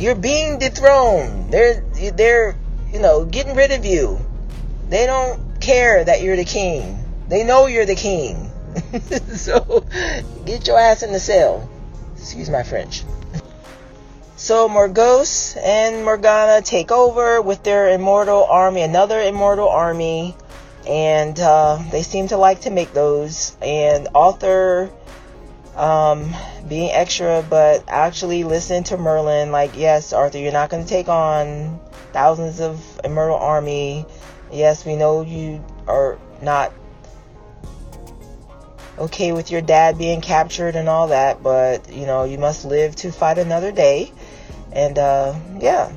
You're 0.01 0.17
being 0.17 0.59
dethroned. 0.59 1.53
They're, 1.53 1.85
they're, 2.15 2.57
you 2.93 2.99
know, 2.99 3.25
getting 3.25 3.55
rid 3.55 3.71
of 3.71 3.85
you. 3.85 4.19
They 4.89 5.07
don't 5.07 5.61
care 5.61 6.05
that 6.05 6.23
you're 6.23 6.37
the 6.37 6.45
king. 6.45 6.99
They 7.29 7.45
know 7.45 7.67
you're 7.67 7.87
the 7.87 7.95
king. 7.95 8.51
so, 9.35 9.85
get 10.45 10.67
your 10.67 10.79
ass 10.79 11.03
in 11.03 11.13
the 11.13 11.21
cell. 11.21 11.69
Excuse 12.17 12.51
my 12.51 12.63
French. 12.63 13.05
So 14.37 14.69
Morgause 14.69 15.57
and 15.63 16.05
Morgana 16.05 16.61
take 16.61 16.91
over 16.91 17.41
with 17.41 17.63
their 17.63 17.91
immortal 17.91 18.45
army, 18.45 18.83
another 18.83 19.21
immortal 19.21 19.69
army 19.69 20.35
and 20.87 21.39
uh, 21.41 21.83
they 21.91 22.03
seem 22.03 22.29
to 22.29 22.37
like 22.37 22.63
to 22.63 22.71
make 22.71 22.93
those. 22.93 23.57
And 23.63 24.09
Arthur, 24.15 24.91
um, 25.77 26.35
being 26.69 26.91
extra, 26.91 27.45
but 27.49 27.85
actually 27.89 28.45
listen 28.45 28.85
to 28.85 28.97
Merlin. 28.97 29.51
Like, 29.51 29.77
yes, 29.77 30.13
Arthur, 30.13 30.39
you're 30.39 30.53
not 30.53 30.71
going 30.71 30.85
to 30.85 30.89
take 30.89 31.09
on 31.09 31.81
thousands 32.13 32.61
of 32.61 33.01
immortal 33.03 33.37
army. 33.37 34.07
Yes, 34.53 34.85
we 34.85 34.97
know 34.97 35.23
you 35.23 35.65
are 35.87 36.19
not 36.43 36.73
okay 38.99 39.33
with 39.33 39.51
your 39.51 39.61
dad 39.61 39.99
being 39.99 40.21
captured 40.21 40.77
and 40.77 40.89
all 40.89 41.09
that, 41.09 41.43
but 41.43 41.93
you 41.93 42.07
know 42.07 42.25
you 42.25 42.39
must 42.39 42.65
live 42.65 42.97
to 42.97 43.13
fight 43.13 43.39
another 43.39 43.73
day. 43.73 44.13
And 44.73 44.99
uh, 44.99 45.35
yeah. 45.59 45.93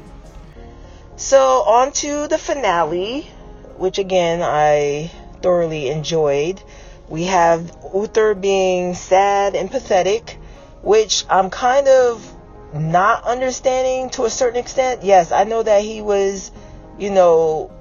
So 1.16 1.64
on 1.64 1.92
to 1.94 2.28
the 2.28 2.38
finale 2.38 3.28
which 3.78 4.00
again 4.00 4.42
I 4.42 5.12
thoroughly 5.42 5.90
enjoyed. 5.90 6.62
We 7.08 7.26
have 7.26 7.72
Uther 7.94 8.34
being 8.34 8.96
sad 8.96 9.56
and 9.56 9.72
pathetic, 9.72 10.38
which 10.82 11.26
I'm 11.30 11.50
kind 11.50 11.88
of 11.88 12.34
not 12.74 13.24
understanding 13.24 14.10
to 14.12 14.26
a 14.26 14.30
certain 14.30 14.60
extent. 14.60 15.04
Yes, 15.04 15.32
I 15.32 15.46
know 15.46 15.64
that 15.64 15.84
he 15.84 16.02
was, 16.02 16.52
you 16.98 17.12
know, 17.12 17.72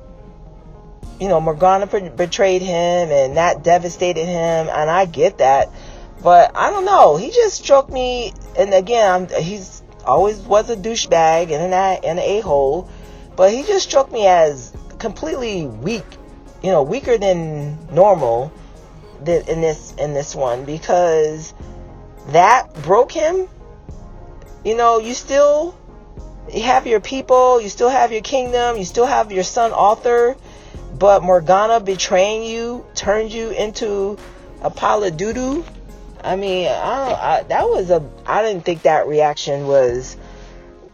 you 1.21 1.29
know, 1.29 1.41
Morgana 1.41 1.87
betrayed 1.87 2.63
him 2.63 3.11
and 3.11 3.37
that 3.37 3.63
devastated 3.63 4.27
him, 4.27 4.69
and 4.69 4.91
I 4.91 5.07
get 5.07 5.39
that. 5.39 5.71
But 6.23 6.57
I 6.57 6.71
don't 6.71 6.85
know. 6.85 7.17
He 7.17 7.31
just 7.31 7.57
struck 7.57 7.91
me, 7.91 8.33
and 8.59 8.75
again, 8.75 9.29
he's 9.39 9.83
always 10.05 10.39
was 10.39 10.71
a 10.71 10.77
douchebag 10.77 11.51
and 11.51 11.73
an, 11.73 11.73
an 11.73 12.19
a 12.19 12.41
hole, 12.41 12.89
but 13.37 13.53
he 13.53 13.63
just 13.63 13.89
struck 13.89 14.11
me 14.11 14.27
as 14.27 14.73
completely 14.99 15.67
weak, 15.67 16.05
you 16.63 16.71
know, 16.71 16.83
weaker 16.83 17.19
than 17.19 17.95
normal 17.95 18.53
in 19.27 19.61
this 19.61 19.95
in 19.99 20.15
this 20.15 20.35
one 20.35 20.65
because 20.65 21.55
that 22.29 22.73
broke 22.83 23.13
him. 23.13 23.49
You 24.65 24.77
know, 24.77 24.99
you 24.99 25.15
still 25.15 25.77
have 26.53 26.87
your 26.87 27.01
people, 27.01 27.61
you 27.61 27.69
still 27.69 27.89
have 27.89 28.13
your 28.13 28.23
kingdom, 28.23 28.77
you 28.77 28.85
still 28.85 29.07
have 29.07 29.31
your 29.31 29.45
son 29.45 29.73
Arthur, 29.73 30.37
but 30.99 31.23
Morgana 31.23 31.81
betraying 31.81 32.43
you 32.43 32.87
turned 32.95 33.33
you 33.33 33.51
into 33.51 34.19
a 34.63 34.71
pile 34.71 35.05
of 35.05 35.17
doo 35.17 35.33
doo. 35.33 35.65
I 36.23 36.37
mean, 36.37 36.67
I, 36.69 37.13
I, 37.13 37.43
that 37.45 37.69
was 37.69 37.91
a. 37.91 38.03
I 38.25 38.43
didn't 38.43 38.65
think 38.65 38.83
that 38.83 39.07
reaction 39.07 39.67
was 39.67 40.17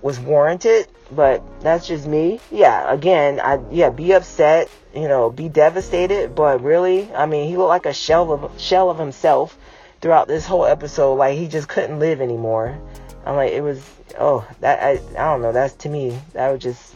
was 0.03 0.19
warranted 0.19 0.89
but 1.15 1.43
that's 1.61 1.87
just 1.87 2.07
me. 2.07 2.41
Yeah, 2.51 2.91
again, 2.91 3.41
I 3.41 3.61
yeah, 3.71 3.91
be 3.91 4.13
upset, 4.13 4.69
you 4.95 5.09
know, 5.09 5.31
be 5.31 5.49
devastated, 5.49 6.35
but 6.35 6.63
really, 6.63 7.13
I 7.15 7.27
mean, 7.27 7.49
he 7.49 7.57
looked 7.57 7.69
like 7.69 7.87
a 7.87 7.93
shell 7.93 8.33
of 8.33 8.61
shell 8.61 8.91
of 8.91 8.99
himself 8.99 9.57
throughout 10.01 10.29
this 10.29 10.47
whole 10.47 10.65
episode. 10.65 11.15
Like 11.15 11.37
he 11.37 11.49
just 11.49 11.69
couldn't 11.69 11.99
live 11.99 12.21
anymore. 12.21 12.79
I'm 13.25 13.37
like, 13.37 13.53
it 13.53 13.61
was 13.61 13.89
oh 14.19 14.47
that 14.61 14.83
I 14.83 14.91
I 15.13 15.31
don't 15.31 15.43
know. 15.43 15.53
That's 15.53 15.75
to 15.75 15.89
me 15.89 16.19
that 16.33 16.51
was 16.51 16.63
just. 16.63 16.95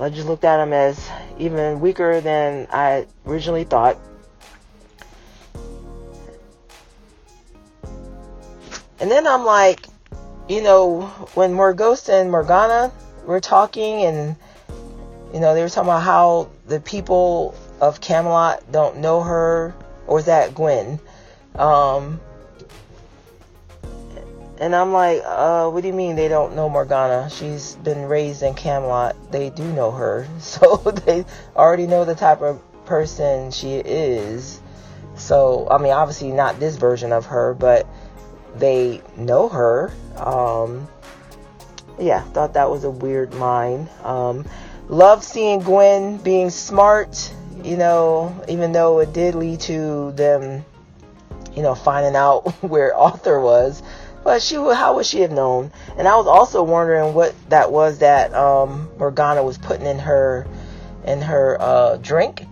I 0.00 0.10
just 0.10 0.28
looked 0.28 0.44
at 0.44 0.60
him 0.60 0.72
as 0.72 1.10
even 1.38 1.80
weaker 1.80 2.20
than 2.20 2.68
I 2.70 3.06
originally 3.26 3.64
thought. 3.64 3.98
And 9.00 9.10
then 9.10 9.26
I'm 9.26 9.44
like, 9.44 9.86
you 10.48 10.62
know, 10.62 11.02
when 11.34 11.52
Morgause 11.52 12.08
and 12.08 12.30
Morgana 12.30 12.92
were 13.26 13.40
talking, 13.40 14.04
and 14.04 14.36
you 15.32 15.40
know, 15.40 15.54
they 15.54 15.62
were 15.62 15.68
talking 15.68 15.88
about 15.88 16.02
how 16.02 16.50
the 16.66 16.80
people 16.80 17.54
of 17.80 18.00
Camelot 18.00 18.70
don't 18.72 18.98
know 18.98 19.20
her, 19.20 19.74
or 20.06 20.16
was 20.16 20.24
that 20.26 20.54
Gwen? 20.54 20.98
Um, 21.54 22.20
and 24.60 24.74
I'm 24.74 24.92
like, 24.92 25.22
uh, 25.24 25.68
what 25.70 25.82
do 25.82 25.88
you 25.88 25.94
mean 25.94 26.16
they 26.16 26.28
don't 26.28 26.56
know 26.56 26.68
Morgana? 26.68 27.30
She's 27.30 27.76
been 27.76 28.06
raised 28.06 28.42
in 28.42 28.54
Camelot. 28.54 29.16
They 29.30 29.50
do 29.50 29.64
know 29.72 29.90
her, 29.90 30.26
so 30.38 30.76
they 30.76 31.24
already 31.56 31.86
know 31.86 32.04
the 32.04 32.14
type 32.14 32.42
of 32.42 32.60
person 32.84 33.50
she 33.50 33.74
is. 33.76 34.60
So, 35.14 35.68
I 35.70 35.78
mean, 35.78 35.92
obviously 35.92 36.32
not 36.32 36.60
this 36.60 36.76
version 36.76 37.12
of 37.12 37.26
her, 37.26 37.54
but 37.54 37.86
they 38.56 39.02
know 39.16 39.48
her. 39.48 39.92
Um, 40.16 40.88
yeah, 41.98 42.22
thought 42.22 42.54
that 42.54 42.70
was 42.70 42.84
a 42.84 42.90
weird 42.90 43.34
line. 43.34 43.88
Um, 44.04 44.44
love 44.88 45.24
seeing 45.24 45.60
Gwen 45.60 46.18
being 46.18 46.50
smart, 46.50 47.32
you 47.62 47.76
know, 47.76 48.34
even 48.48 48.72
though 48.72 49.00
it 49.00 49.12
did 49.12 49.34
lead 49.34 49.60
to 49.60 50.12
them, 50.12 50.64
you 51.54 51.62
know, 51.62 51.74
finding 51.74 52.16
out 52.16 52.48
where 52.62 52.94
Arthur 52.96 53.40
was. 53.40 53.82
But 54.24 54.42
she 54.42 54.56
how 54.56 54.96
would 54.96 55.06
she 55.06 55.20
have 55.20 55.30
known? 55.30 55.72
And 55.96 56.06
I 56.06 56.16
was 56.16 56.26
also 56.26 56.62
wondering 56.62 57.14
what 57.14 57.34
that 57.48 57.70
was 57.70 57.98
that 57.98 58.34
um, 58.34 58.90
Morgana 58.98 59.42
was 59.42 59.58
putting 59.58 59.86
in 59.86 59.98
her 59.98 60.46
in 61.04 61.20
her 61.22 61.56
uh, 61.60 61.96
drink. 61.96 62.46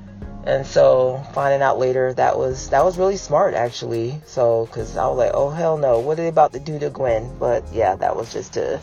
And 0.45 0.65
so 0.65 1.25
finding 1.35 1.61
out 1.61 1.79
later 1.79 2.15
that 2.15 2.39
was 2.39 2.71
that 2.71 2.85
was 2.85 2.99
really 2.99 3.17
smart 3.17 3.55
actually. 3.55 4.21
So 4.27 4.67
because 4.67 4.97
I 4.97 5.07
was 5.09 5.19
like, 5.19 5.33
oh 5.35 5.51
hell 5.51 5.77
no, 5.77 5.99
what 5.99 6.19
are 6.19 6.23
they 6.23 6.29
about 6.29 6.53
to 6.53 6.61
do 6.61 6.79
to 6.79 6.89
Gwen? 6.91 7.37
But 7.39 7.65
yeah, 7.73 7.97
that 7.97 8.17
was 8.17 8.33
just 8.33 8.55
to 8.55 8.81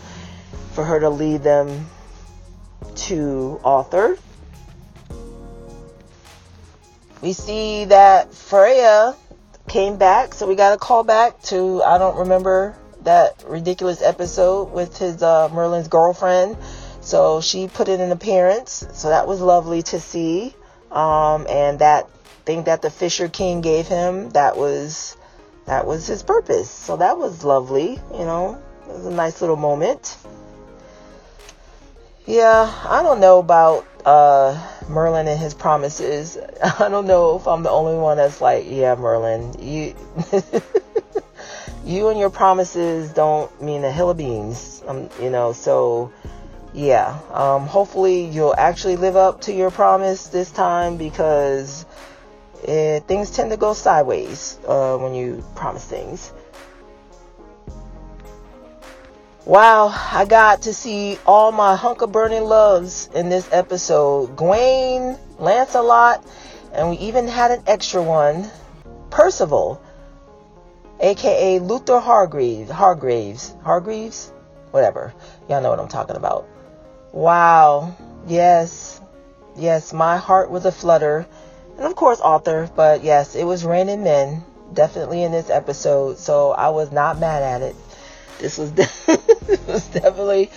for 0.73 0.83
her 0.83 0.99
to 0.99 1.09
lead 1.09 1.43
them 1.43 1.87
to 2.95 3.59
Arthur. 3.63 4.17
We 7.21 7.31
see 7.31 7.85
that 7.85 8.33
Freya 8.33 9.15
came 9.67 9.97
back, 9.97 10.33
so 10.33 10.47
we 10.47 10.55
got 10.55 10.73
a 10.73 10.77
call 10.77 11.03
back 11.03 11.41
to 11.43 11.81
I 11.83 11.97
don't 11.97 12.17
remember 12.17 12.75
that 13.03 13.43
ridiculous 13.47 14.01
episode 14.01 14.71
with 14.71 14.97
his 14.97 15.21
uh, 15.21 15.49
Merlin's 15.49 15.87
girlfriend. 15.87 16.57
So 17.01 17.41
she 17.41 17.67
put 17.67 17.89
in 17.89 17.99
an 17.99 18.11
appearance, 18.11 18.85
so 18.93 19.09
that 19.09 19.27
was 19.27 19.41
lovely 19.41 19.81
to 19.83 19.99
see. 19.99 20.55
Um, 20.91 21.47
and 21.49 21.79
that 21.79 22.09
thing 22.45 22.63
that 22.63 22.81
the 22.81 22.89
Fisher 22.89 23.27
King 23.27 23.61
gave 23.61 23.87
him, 23.87 24.29
that 24.29 24.57
was 24.57 25.17
that 25.65 25.85
was 25.85 26.07
his 26.07 26.23
purpose. 26.23 26.69
So 26.69 26.97
that 26.97 27.17
was 27.17 27.43
lovely, 27.43 27.99
you 28.13 28.25
know. 28.25 28.61
It 28.87 28.93
was 28.93 29.05
a 29.05 29.11
nice 29.11 29.41
little 29.41 29.55
moment. 29.55 30.17
Yeah, 32.25 32.73
I 32.85 33.03
don't 33.03 33.19
know 33.19 33.39
about 33.39 33.85
uh, 34.05 34.57
Merlin 34.87 35.27
and 35.27 35.37
his 35.37 35.53
promises. 35.53 36.37
I 36.79 36.87
don't 36.87 37.05
know 37.05 37.35
if 37.35 37.47
I'm 37.47 37.63
the 37.63 37.69
only 37.69 37.97
one 37.97 38.15
that's 38.15 38.39
like, 38.39 38.65
yeah, 38.65 38.95
Merlin, 38.95 39.53
you 39.59 39.93
you 41.85 42.07
and 42.07 42.17
your 42.17 42.29
promises 42.29 43.11
don't 43.11 43.61
mean 43.61 43.83
a 43.83 43.91
hill 43.91 44.09
of 44.09 44.17
beans. 44.17 44.81
Um, 44.87 45.09
you 45.21 45.29
know, 45.29 45.51
so 45.51 46.13
yeah, 46.73 47.19
um, 47.33 47.67
hopefully 47.67 48.25
you'll 48.25 48.55
actually 48.57 48.95
live 48.95 49.17
up 49.17 49.41
to 49.41 49.53
your 49.53 49.69
promise 49.69 50.27
this 50.27 50.49
time 50.49 50.95
because 50.95 51.85
eh, 52.65 53.01
things 53.01 53.31
tend 53.31 53.51
to 53.51 53.57
go 53.57 53.73
sideways 53.73 54.57
uh, 54.65 54.97
when 54.97 55.13
you 55.13 55.43
promise 55.55 55.83
things. 55.83 56.31
Wow, 59.45 59.87
I 59.89 60.23
got 60.23 60.61
to 60.63 60.73
see 60.73 61.19
all 61.25 61.51
my 61.51 61.75
hunk 61.75 62.01
of 62.01 62.13
burning 62.13 62.45
loves 62.45 63.09
in 63.13 63.27
this 63.27 63.45
episode. 63.51 64.37
Gwaine, 64.37 65.19
Lancelot, 65.37 66.25
and 66.71 66.91
we 66.91 66.95
even 66.99 67.27
had 67.27 67.51
an 67.51 67.61
extra 67.67 68.01
one, 68.01 68.49
Percival, 69.09 69.81
aka 71.01 71.59
Luther 71.59 71.99
Hargreaves, 71.99 72.71
Hargreaves, 72.71 73.53
Hargreaves, 73.63 74.31
whatever. 74.71 75.13
Y'all 75.49 75.61
know 75.61 75.71
what 75.71 75.79
I'm 75.81 75.89
talking 75.89 76.15
about. 76.15 76.47
Wow, 77.11 77.97
yes, 78.25 79.01
yes, 79.57 79.91
my 79.91 80.15
heart 80.15 80.51
was 80.51 80.63
a 80.63 80.71
flutter, 80.71 81.27
and 81.75 81.85
of 81.85 81.97
course 81.97 82.21
Arthur, 82.21 82.69
but 82.77 83.03
yes, 83.03 83.35
it 83.35 83.43
was 83.43 83.65
raining 83.65 84.05
men, 84.05 84.41
definitely 84.71 85.21
in 85.21 85.33
this 85.33 85.49
episode, 85.49 86.17
so 86.17 86.51
I 86.51 86.69
was 86.69 86.93
not 86.93 87.19
mad 87.19 87.43
at 87.43 87.61
it. 87.61 87.75
This 88.39 88.57
was, 88.57 88.71
de- 88.71 88.89
this 89.45 89.67
was 89.67 89.87
definitely 89.87 90.51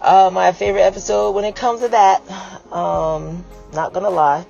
uh, 0.00 0.30
my 0.32 0.52
favorite 0.52 0.82
episode 0.82 1.32
when 1.32 1.44
it 1.44 1.56
comes 1.56 1.80
to 1.80 1.88
that. 1.88 2.22
Um, 2.72 3.44
not 3.72 3.92
gonna 3.92 4.10
lie. 4.10 4.44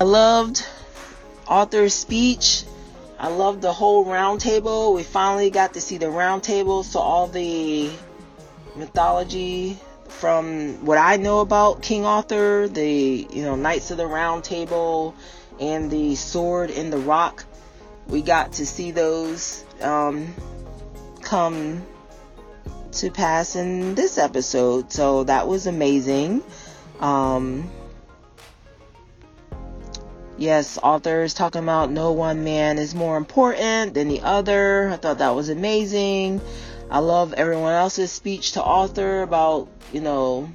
I 0.00 0.04
loved 0.04 0.66
Arthur's 1.48 1.94
speech. 1.94 2.64
I 3.18 3.28
loved 3.28 3.62
the 3.62 3.72
whole 3.72 4.04
round 4.04 4.40
table. 4.40 4.92
We 4.92 5.02
finally 5.02 5.50
got 5.50 5.74
to 5.74 5.80
see 5.80 5.96
the 5.96 6.10
round 6.10 6.42
table, 6.42 6.82
so 6.82 7.00
all 7.00 7.26
the 7.26 7.90
mythology 8.74 9.78
from 10.08 10.84
what 10.84 10.98
I 10.98 11.16
know 11.16 11.40
about 11.40 11.82
King 11.82 12.04
Arthur, 12.04 12.68
the 12.68 13.26
you 13.30 13.42
know 13.42 13.56
Knights 13.56 13.90
of 13.90 13.96
the 13.96 14.06
Round 14.06 14.44
Table, 14.44 15.14
and 15.60 15.90
the 15.90 16.14
Sword 16.14 16.70
in 16.70 16.90
the 16.90 16.98
Rock. 16.98 17.44
We 18.06 18.22
got 18.22 18.52
to 18.54 18.66
see 18.66 18.92
those 18.92 19.64
um, 19.80 20.34
come 21.26 21.84
to 22.92 23.10
pass 23.10 23.56
in 23.56 23.94
this 23.96 24.16
episode, 24.16 24.92
so 24.92 25.24
that 25.24 25.48
was 25.48 25.66
amazing. 25.66 26.42
Um, 27.00 27.68
yes, 30.38 30.78
Arthur 30.78 31.24
is 31.24 31.34
talking 31.34 31.62
about 31.62 31.90
no 31.90 32.12
one 32.12 32.44
man 32.44 32.78
is 32.78 32.94
more 32.94 33.16
important 33.16 33.94
than 33.94 34.08
the 34.08 34.20
other. 34.20 34.88
I 34.88 34.96
thought 34.96 35.18
that 35.18 35.34
was 35.34 35.48
amazing. 35.48 36.40
I 36.90 37.00
love 37.00 37.32
everyone 37.32 37.72
else's 37.72 38.12
speech 38.12 38.52
to 38.52 38.62
Arthur 38.62 39.22
about, 39.22 39.68
you 39.92 40.00
know, 40.00 40.48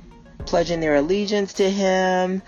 pledging 0.45 0.79
their 0.79 0.95
allegiance 0.95 1.53
to 1.53 1.69
him. 1.69 2.41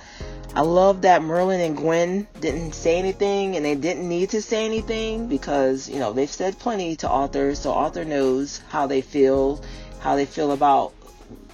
I 0.56 0.62
love 0.62 1.02
that 1.02 1.24
Merlin 1.24 1.62
and 1.62 1.76
Gwen 1.76 2.28
didn't 2.40 2.74
say 2.74 3.00
anything 3.00 3.56
and 3.56 3.66
they 3.66 3.74
didn't 3.74 4.08
need 4.08 4.30
to 4.32 4.42
say 4.42 4.66
anything 4.66 5.28
because, 5.28 5.90
you 5.90 5.98
know, 5.98 6.14
they've 6.14 6.30
said 6.30 6.60
plenty 6.60 6.96
to 6.98 7.10
Arthur, 7.10 7.56
so 7.56 7.74
Arthur 7.74 8.06
knows 8.06 8.62
how 8.70 8.86
they 8.86 9.02
feel, 9.02 9.64
how 10.00 10.16
they 10.16 10.28
feel 10.28 10.52
about 10.52 10.94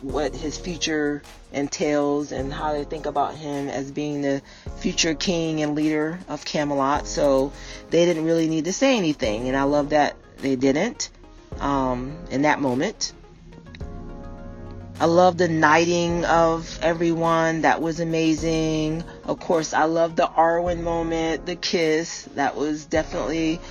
what 0.01 0.35
his 0.35 0.57
future 0.57 1.23
entails 1.53 2.33
and 2.33 2.51
how 2.51 2.73
they 2.73 2.83
think 2.83 3.05
about 3.05 3.35
him 3.35 3.69
as 3.69 3.89
being 3.89 4.21
the 4.21 4.41
future 4.79 5.13
king 5.13 5.61
and 5.61 5.75
leader 5.75 6.19
of 6.27 6.43
Camelot. 6.43 7.07
So 7.07 7.53
they 7.91 8.03
didn't 8.05 8.25
really 8.25 8.49
need 8.49 8.65
to 8.65 8.73
say 8.73 8.97
anything, 8.97 9.47
and 9.47 9.55
I 9.55 9.63
love 9.63 9.91
that 9.91 10.17
they 10.39 10.57
didn't 10.57 11.09
um, 11.59 12.17
in 12.31 12.41
that 12.41 12.59
moment. 12.59 13.13
I 15.01 15.05
love 15.05 15.37
the 15.37 15.47
knighting 15.47 16.25
of 16.25 16.77
everyone. 16.81 17.61
That 17.61 17.81
was 17.81 18.01
amazing. 18.01 19.05
Of 19.23 19.39
course, 19.39 19.73
I 19.73 19.85
love 19.85 20.17
the 20.17 20.27
Arwen 20.27 20.81
moment, 20.81 21.45
the 21.45 21.55
kiss. 21.55 22.23
That 22.35 22.57
was 22.57 22.83
definitely 22.83 23.61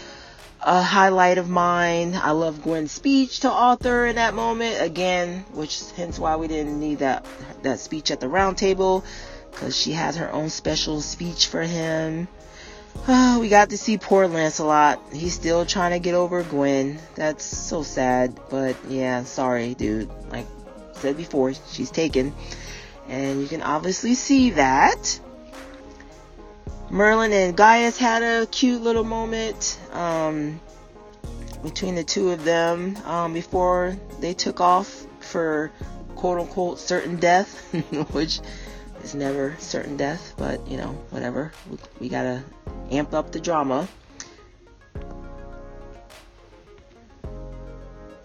a 0.62 0.80
highlight 0.80 1.36
of 1.36 1.46
mine. 1.46 2.14
I 2.14 2.30
love 2.30 2.62
Gwen's 2.62 2.92
speech 2.92 3.40
to 3.40 3.50
Arthur 3.50 4.06
in 4.06 4.16
that 4.16 4.32
moment 4.32 4.80
again, 4.80 5.44
which 5.52 5.82
hence 5.96 6.18
why 6.18 6.36
we 6.36 6.48
didn't 6.48 6.80
need 6.80 7.00
that 7.00 7.26
that 7.62 7.78
speech 7.78 8.10
at 8.10 8.20
the 8.20 8.28
round 8.28 8.56
table 8.56 9.04
because 9.50 9.76
she 9.76 9.92
has 9.92 10.16
her 10.16 10.32
own 10.32 10.48
special 10.48 11.02
speech 11.02 11.48
for 11.48 11.62
him. 11.62 12.26
Oh, 13.06 13.38
we 13.38 13.50
got 13.50 13.70
to 13.70 13.78
see 13.78 13.98
poor 13.98 14.26
Lancelot. 14.26 15.00
He's 15.12 15.34
still 15.34 15.66
trying 15.66 15.92
to 15.92 15.98
get 15.98 16.14
over 16.14 16.42
Gwen. 16.42 16.98
That's 17.16 17.44
so 17.44 17.82
sad, 17.82 18.40
but 18.48 18.76
yeah, 18.88 19.24
sorry, 19.24 19.74
dude. 19.74 20.10
Like 20.30 20.46
said 20.98 21.16
before, 21.16 21.52
she's 21.70 21.90
taken. 21.90 22.34
And 23.08 23.40
you 23.40 23.48
can 23.48 23.62
obviously 23.62 24.14
see 24.14 24.50
that. 24.50 25.20
Merlin 26.90 27.32
and 27.32 27.56
Gaius 27.56 27.98
had 27.98 28.22
a 28.22 28.46
cute 28.46 28.82
little 28.82 29.04
moment 29.04 29.78
um, 29.92 30.60
between 31.62 31.94
the 31.94 32.04
two 32.04 32.30
of 32.30 32.44
them 32.44 32.96
um, 33.04 33.34
before 33.34 33.96
they 34.20 34.32
took 34.32 34.60
off 34.60 35.06
for 35.20 35.70
quote 36.16 36.40
unquote 36.40 36.78
certain 36.78 37.16
death, 37.16 37.72
which 38.12 38.40
is 39.04 39.14
never 39.14 39.56
certain 39.58 39.96
death, 39.96 40.34
but 40.36 40.66
you 40.68 40.76
know, 40.76 40.88
whatever. 41.10 41.52
We, 41.70 41.78
we 42.00 42.08
gotta 42.08 42.42
amp 42.90 43.12
up 43.12 43.32
the 43.32 43.40
drama. 43.40 43.88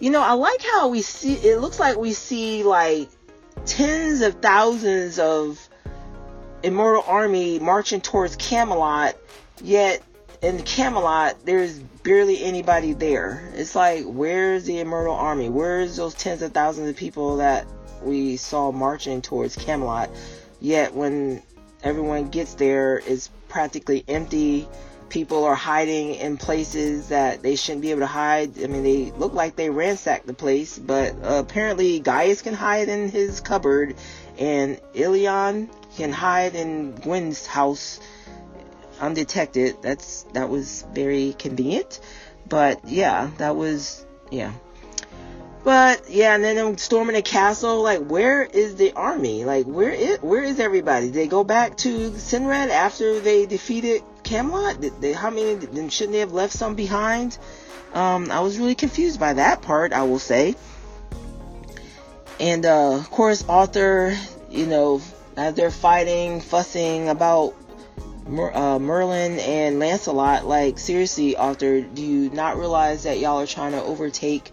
You 0.00 0.10
know, 0.10 0.22
I 0.22 0.32
like 0.32 0.62
how 0.62 0.88
we 0.88 1.02
see 1.02 1.34
it 1.34 1.60
looks 1.60 1.78
like 1.78 1.96
we 1.96 2.12
see 2.12 2.62
like 2.62 3.08
tens 3.64 4.20
of 4.20 4.34
thousands 4.42 5.18
of 5.18 5.68
Immortal 6.62 7.04
Army 7.06 7.58
marching 7.58 8.00
towards 8.00 8.36
Camelot, 8.36 9.16
yet 9.62 10.02
in 10.42 10.62
Camelot 10.62 11.46
there's 11.46 11.78
barely 11.78 12.42
anybody 12.42 12.92
there. 12.92 13.50
It's 13.54 13.74
like 13.74 14.04
where's 14.04 14.64
the 14.64 14.80
Immortal 14.80 15.14
Army? 15.14 15.48
Where's 15.48 15.96
those 15.96 16.14
tens 16.14 16.42
of 16.42 16.52
thousands 16.52 16.90
of 16.90 16.96
people 16.96 17.36
that 17.36 17.66
we 18.02 18.36
saw 18.36 18.72
marching 18.72 19.22
towards 19.22 19.56
Camelot? 19.56 20.10
Yet 20.60 20.94
when 20.94 21.42
everyone 21.82 22.30
gets 22.30 22.54
there 22.54 23.02
it's 23.06 23.30
practically 23.48 24.04
empty 24.08 24.66
people 25.14 25.44
are 25.44 25.54
hiding 25.54 26.16
in 26.16 26.36
places 26.36 27.10
that 27.10 27.40
they 27.40 27.54
shouldn't 27.54 27.82
be 27.82 27.92
able 27.92 28.00
to 28.00 28.06
hide. 28.06 28.60
I 28.60 28.66
mean, 28.66 28.82
they 28.82 29.12
look 29.12 29.32
like 29.32 29.54
they 29.54 29.70
ransacked 29.70 30.26
the 30.26 30.34
place, 30.34 30.76
but 30.76 31.12
uh, 31.22 31.38
apparently 31.38 32.00
Gaius 32.00 32.42
can 32.42 32.52
hide 32.52 32.88
in 32.88 33.08
his 33.08 33.40
cupboard, 33.40 33.94
and 34.38 34.80
Elyan 34.92 35.70
can 35.96 36.10
hide 36.10 36.56
in 36.56 36.96
Gwen's 36.96 37.46
house 37.46 38.00
undetected. 39.00 39.80
That's 39.82 40.24
that 40.32 40.48
was 40.48 40.84
very 40.92 41.36
convenient, 41.38 42.00
but 42.48 42.80
yeah, 42.84 43.30
that 43.38 43.54
was 43.54 44.04
yeah. 44.32 44.52
But 45.62 46.10
yeah, 46.10 46.34
and 46.34 46.42
then 46.42 46.56
them 46.56 46.76
storming 46.76 47.14
the 47.14 47.22
castle. 47.22 47.82
Like, 47.82 48.00
where 48.00 48.42
is 48.42 48.74
the 48.74 48.92
army? 48.92 49.44
Like, 49.44 49.66
where 49.66 49.90
is 49.90 50.18
where 50.22 50.42
is 50.42 50.58
everybody? 50.58 51.06
Did 51.06 51.14
they 51.14 51.28
go 51.28 51.44
back 51.44 51.76
to 51.78 52.10
Cenred 52.10 52.70
after 52.70 53.20
they 53.20 53.46
defeated 53.46 54.02
Camelot? 54.24 54.80
Did 54.80 55.00
they, 55.00 55.12
how 55.12 55.30
many? 55.30 55.60
Shouldn't 55.90 56.12
they 56.12 56.20
have 56.20 56.32
left 56.32 56.52
some 56.52 56.74
behind? 56.74 57.38
Um, 57.92 58.30
I 58.30 58.40
was 58.40 58.58
really 58.58 58.74
confused 58.74 59.20
by 59.20 59.34
that 59.34 59.62
part. 59.62 59.92
I 59.92 60.02
will 60.02 60.18
say. 60.18 60.56
And 62.40 62.66
uh, 62.66 62.96
of 62.96 63.10
course, 63.10 63.44
Arthur, 63.48 64.16
you 64.50 64.66
know, 64.66 65.00
as 65.36 65.54
they're 65.54 65.70
fighting, 65.70 66.40
fussing 66.40 67.08
about 67.08 67.54
Mer- 68.26 68.54
uh, 68.54 68.78
Merlin 68.78 69.38
and 69.38 69.78
Lancelot, 69.78 70.46
like 70.46 70.78
seriously, 70.78 71.36
Arthur, 71.36 71.82
do 71.82 72.02
you 72.02 72.30
not 72.30 72.56
realize 72.56 73.04
that 73.04 73.18
y'all 73.18 73.40
are 73.40 73.46
trying 73.46 73.72
to 73.72 73.82
overtake 73.82 74.50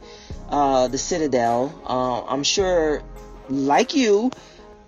uh, 0.50 0.88
the 0.90 0.98
Citadel? 0.98 1.74
Uh, 1.88 2.24
I'm 2.26 2.44
sure, 2.44 3.02
like 3.50 3.96
you, 3.96 4.32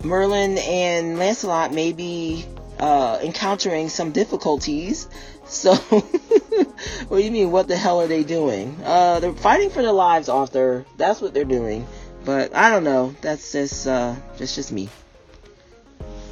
Merlin 0.02 0.58
and 0.58 1.18
Lancelot 1.18 1.72
may 1.72 1.92
be 1.92 2.44
uh, 2.84 3.18
encountering 3.22 3.88
some 3.88 4.12
difficulties. 4.12 5.08
So, 5.46 5.74
what 5.74 7.18
do 7.18 7.22
you 7.22 7.30
mean? 7.30 7.50
What 7.50 7.68
the 7.68 7.76
hell 7.76 8.00
are 8.00 8.06
they 8.06 8.24
doing? 8.24 8.78
Uh, 8.82 9.20
they're 9.20 9.34
fighting 9.34 9.68
for 9.68 9.82
their 9.82 9.92
lives, 9.92 10.30
Arthur. 10.30 10.86
That's 10.96 11.20
what 11.20 11.34
they're 11.34 11.44
doing. 11.44 11.86
But 12.24 12.56
I 12.56 12.70
don't 12.70 12.82
know. 12.82 13.14
That's 13.20 13.52
just 13.52 13.86
uh, 13.86 14.16
that's 14.38 14.54
just 14.54 14.72
me. 14.72 14.88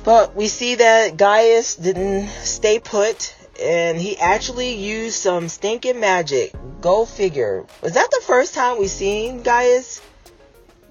But 0.03 0.35
we 0.35 0.49
see 0.49 0.77
that 0.77 1.19
Gaius 1.19 1.77
didn't 1.77 2.27
stay 2.29 2.79
put, 2.79 3.37
and 3.63 3.99
he 3.99 4.17
actually 4.17 4.77
used 4.77 5.17
some 5.17 5.51
stinking 5.51 6.01
magic. 6.01 6.55
Go 6.81 7.05
figure. 7.05 7.67
Was 7.83 7.93
that 7.93 8.11
the 8.11 8.23
first 8.25 8.55
time 8.55 8.79
we 8.79 8.89
seen 8.89 9.43
Gaius 9.43 10.01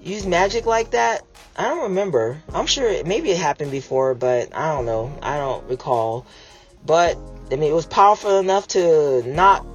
use 0.02 0.26
magic 0.26 0.66
like 0.66 0.92
that? 0.92 1.24
I 1.58 1.64
don't 1.64 1.84
remember. 1.84 2.42
I'm 2.54 2.66
sure 2.66 2.88
it, 2.88 3.06
maybe 3.06 3.32
it 3.32 3.38
happened 3.38 3.72
before, 3.72 4.14
but 4.14 4.56
I 4.56 4.74
don't 4.74 4.86
know. 4.86 5.12
I 5.22 5.38
don't 5.38 5.68
recall. 5.70 6.26
But 6.86 7.18
I 7.52 7.56
mean, 7.56 7.72
it 7.72 7.76
was 7.76 7.86
powerful 7.86 8.40
enough 8.40 8.68
to 8.70 9.24
knock 9.24 9.66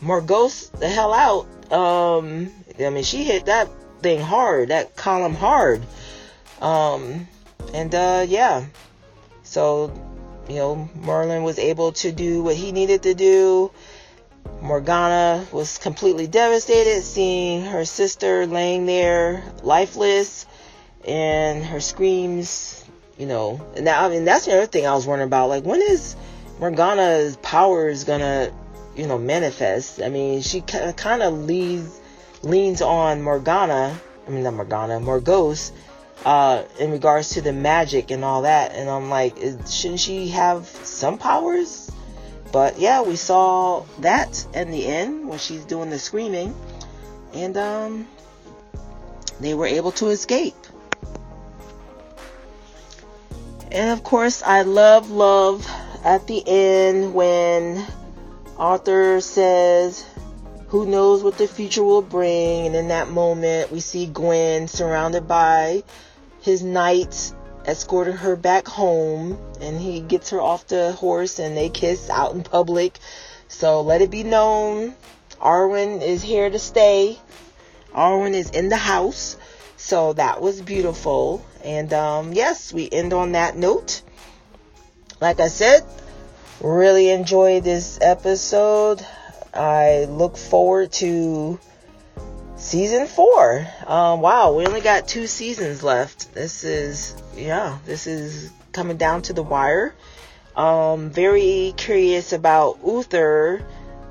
Morgause 0.00 0.70
the 0.78 0.88
hell 0.88 1.12
out. 1.12 1.72
Um, 1.72 2.50
I 2.78 2.90
mean, 2.90 3.04
she 3.04 3.24
hit 3.24 3.46
that 3.46 3.68
thing 4.00 4.20
hard, 4.20 4.68
that 4.68 4.96
column 4.96 5.34
hard. 5.34 5.82
Um, 6.60 7.26
and 7.74 7.94
uh, 7.94 8.24
yeah, 8.28 8.64
so 9.42 9.92
you 10.48 10.56
know, 10.56 10.88
Merlin 10.94 11.42
was 11.42 11.58
able 11.58 11.92
to 11.92 12.12
do 12.12 12.42
what 12.42 12.56
he 12.56 12.72
needed 12.72 13.02
to 13.04 13.14
do. 13.14 13.70
Morgana 14.60 15.46
was 15.50 15.78
completely 15.78 16.26
devastated 16.26 17.02
seeing 17.02 17.64
her 17.64 17.84
sister 17.84 18.46
laying 18.46 18.86
there 18.86 19.42
lifeless 19.62 20.46
and 21.06 21.64
her 21.64 21.80
screams, 21.80 22.84
you 23.18 23.26
know. 23.26 23.60
And 23.76 23.86
that, 23.88 24.00
I 24.02 24.08
mean, 24.08 24.24
that's 24.24 24.46
the 24.46 24.52
other 24.52 24.66
thing 24.66 24.86
I 24.86 24.94
was 24.94 25.06
wondering 25.06 25.28
about. 25.28 25.48
Like, 25.48 25.64
when 25.64 25.82
is 25.82 26.14
Morgana's 26.60 27.36
powers 27.38 28.04
gonna, 28.04 28.52
you 28.94 29.06
know, 29.06 29.18
manifest? 29.18 30.00
I 30.00 30.08
mean, 30.08 30.42
she 30.42 30.60
kind 30.60 31.22
of 31.22 31.34
leads, 31.34 32.00
leans 32.42 32.82
on 32.82 33.20
Morgana, 33.20 34.00
I 34.26 34.30
mean, 34.30 34.44
not 34.44 34.54
Morgana, 34.54 35.00
Morgause, 35.00 35.72
uh, 36.24 36.62
in 36.78 36.92
regards 36.92 37.30
to 37.30 37.40
the 37.40 37.52
magic 37.52 38.12
and 38.12 38.24
all 38.24 38.42
that. 38.42 38.74
And 38.74 38.88
I'm 38.88 39.10
like, 39.10 39.36
shouldn't 39.66 39.98
she 39.98 40.28
have 40.28 40.66
some 40.66 41.18
powers? 41.18 41.81
But 42.52 42.78
yeah, 42.78 43.00
we 43.02 43.16
saw 43.16 43.84
that 44.00 44.46
in 44.54 44.70
the 44.70 44.86
end 44.86 45.26
when 45.28 45.38
she's 45.38 45.64
doing 45.64 45.88
the 45.88 45.98
screaming. 45.98 46.54
And 47.32 47.56
um, 47.56 48.06
they 49.40 49.54
were 49.54 49.66
able 49.66 49.92
to 49.92 50.08
escape. 50.08 50.54
And 53.70 53.90
of 53.90 54.04
course, 54.04 54.42
I 54.42 54.62
love, 54.62 55.10
love 55.10 55.66
at 56.04 56.26
the 56.26 56.42
end 56.46 57.14
when 57.14 57.86
Arthur 58.58 59.22
says, 59.22 60.04
Who 60.68 60.84
knows 60.84 61.22
what 61.22 61.38
the 61.38 61.48
future 61.48 61.82
will 61.82 62.02
bring? 62.02 62.66
And 62.66 62.76
in 62.76 62.88
that 62.88 63.08
moment, 63.08 63.72
we 63.72 63.80
see 63.80 64.06
Gwen 64.06 64.68
surrounded 64.68 65.26
by 65.26 65.84
his 66.42 66.62
knights 66.62 67.34
escorting 67.66 68.16
her 68.16 68.36
back 68.36 68.66
home. 68.66 69.38
And 69.60 69.80
he 69.80 70.00
gets 70.00 70.30
her 70.30 70.40
off 70.40 70.66
the 70.66 70.92
horse 70.92 71.38
and 71.38 71.56
they 71.56 71.68
kiss 71.68 72.10
out 72.10 72.34
in 72.34 72.42
public. 72.42 72.98
So 73.48 73.82
let 73.82 74.02
it 74.02 74.10
be 74.10 74.24
known 74.24 74.94
Arwen 75.42 76.00
is 76.00 76.22
here 76.22 76.48
to 76.48 76.58
stay. 76.58 77.18
Arwen 77.92 78.32
is 78.32 78.50
in 78.50 78.68
the 78.68 78.76
house. 78.76 79.36
So 79.76 80.12
that 80.12 80.40
was 80.40 80.62
beautiful. 80.62 81.44
And 81.64 81.92
um, 81.92 82.32
yes, 82.32 82.72
we 82.72 82.88
end 82.90 83.12
on 83.12 83.32
that 83.32 83.56
note. 83.56 84.02
Like 85.20 85.40
I 85.40 85.48
said, 85.48 85.84
really 86.60 87.10
enjoyed 87.10 87.64
this 87.64 87.98
episode. 88.00 89.04
I 89.52 90.06
look 90.08 90.36
forward 90.36 90.92
to 90.92 91.58
season 92.72 93.06
four. 93.06 93.66
Um, 93.86 94.22
wow, 94.22 94.54
we 94.54 94.64
only 94.66 94.80
got 94.80 95.06
two 95.06 95.26
seasons 95.26 95.82
left. 95.82 96.32
This 96.32 96.64
is, 96.64 97.14
yeah, 97.36 97.76
this 97.84 98.06
is 98.06 98.50
coming 98.72 98.96
down 98.96 99.20
to 99.22 99.34
the 99.34 99.42
wire. 99.42 99.94
Um, 100.56 101.10
very 101.10 101.74
curious 101.76 102.32
about 102.32 102.78
Uther. 102.82 103.62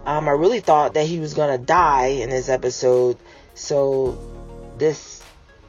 Um, 0.06 0.28
I 0.28 0.34
really 0.34 0.60
thought 0.60 0.94
that 0.94 1.08
he 1.08 1.20
was 1.20 1.34
gonna 1.34 1.58
die 1.58 2.22
in 2.22 2.30
this 2.30 2.50
episode. 2.50 3.18
So 3.56 4.20
this 4.78 5.24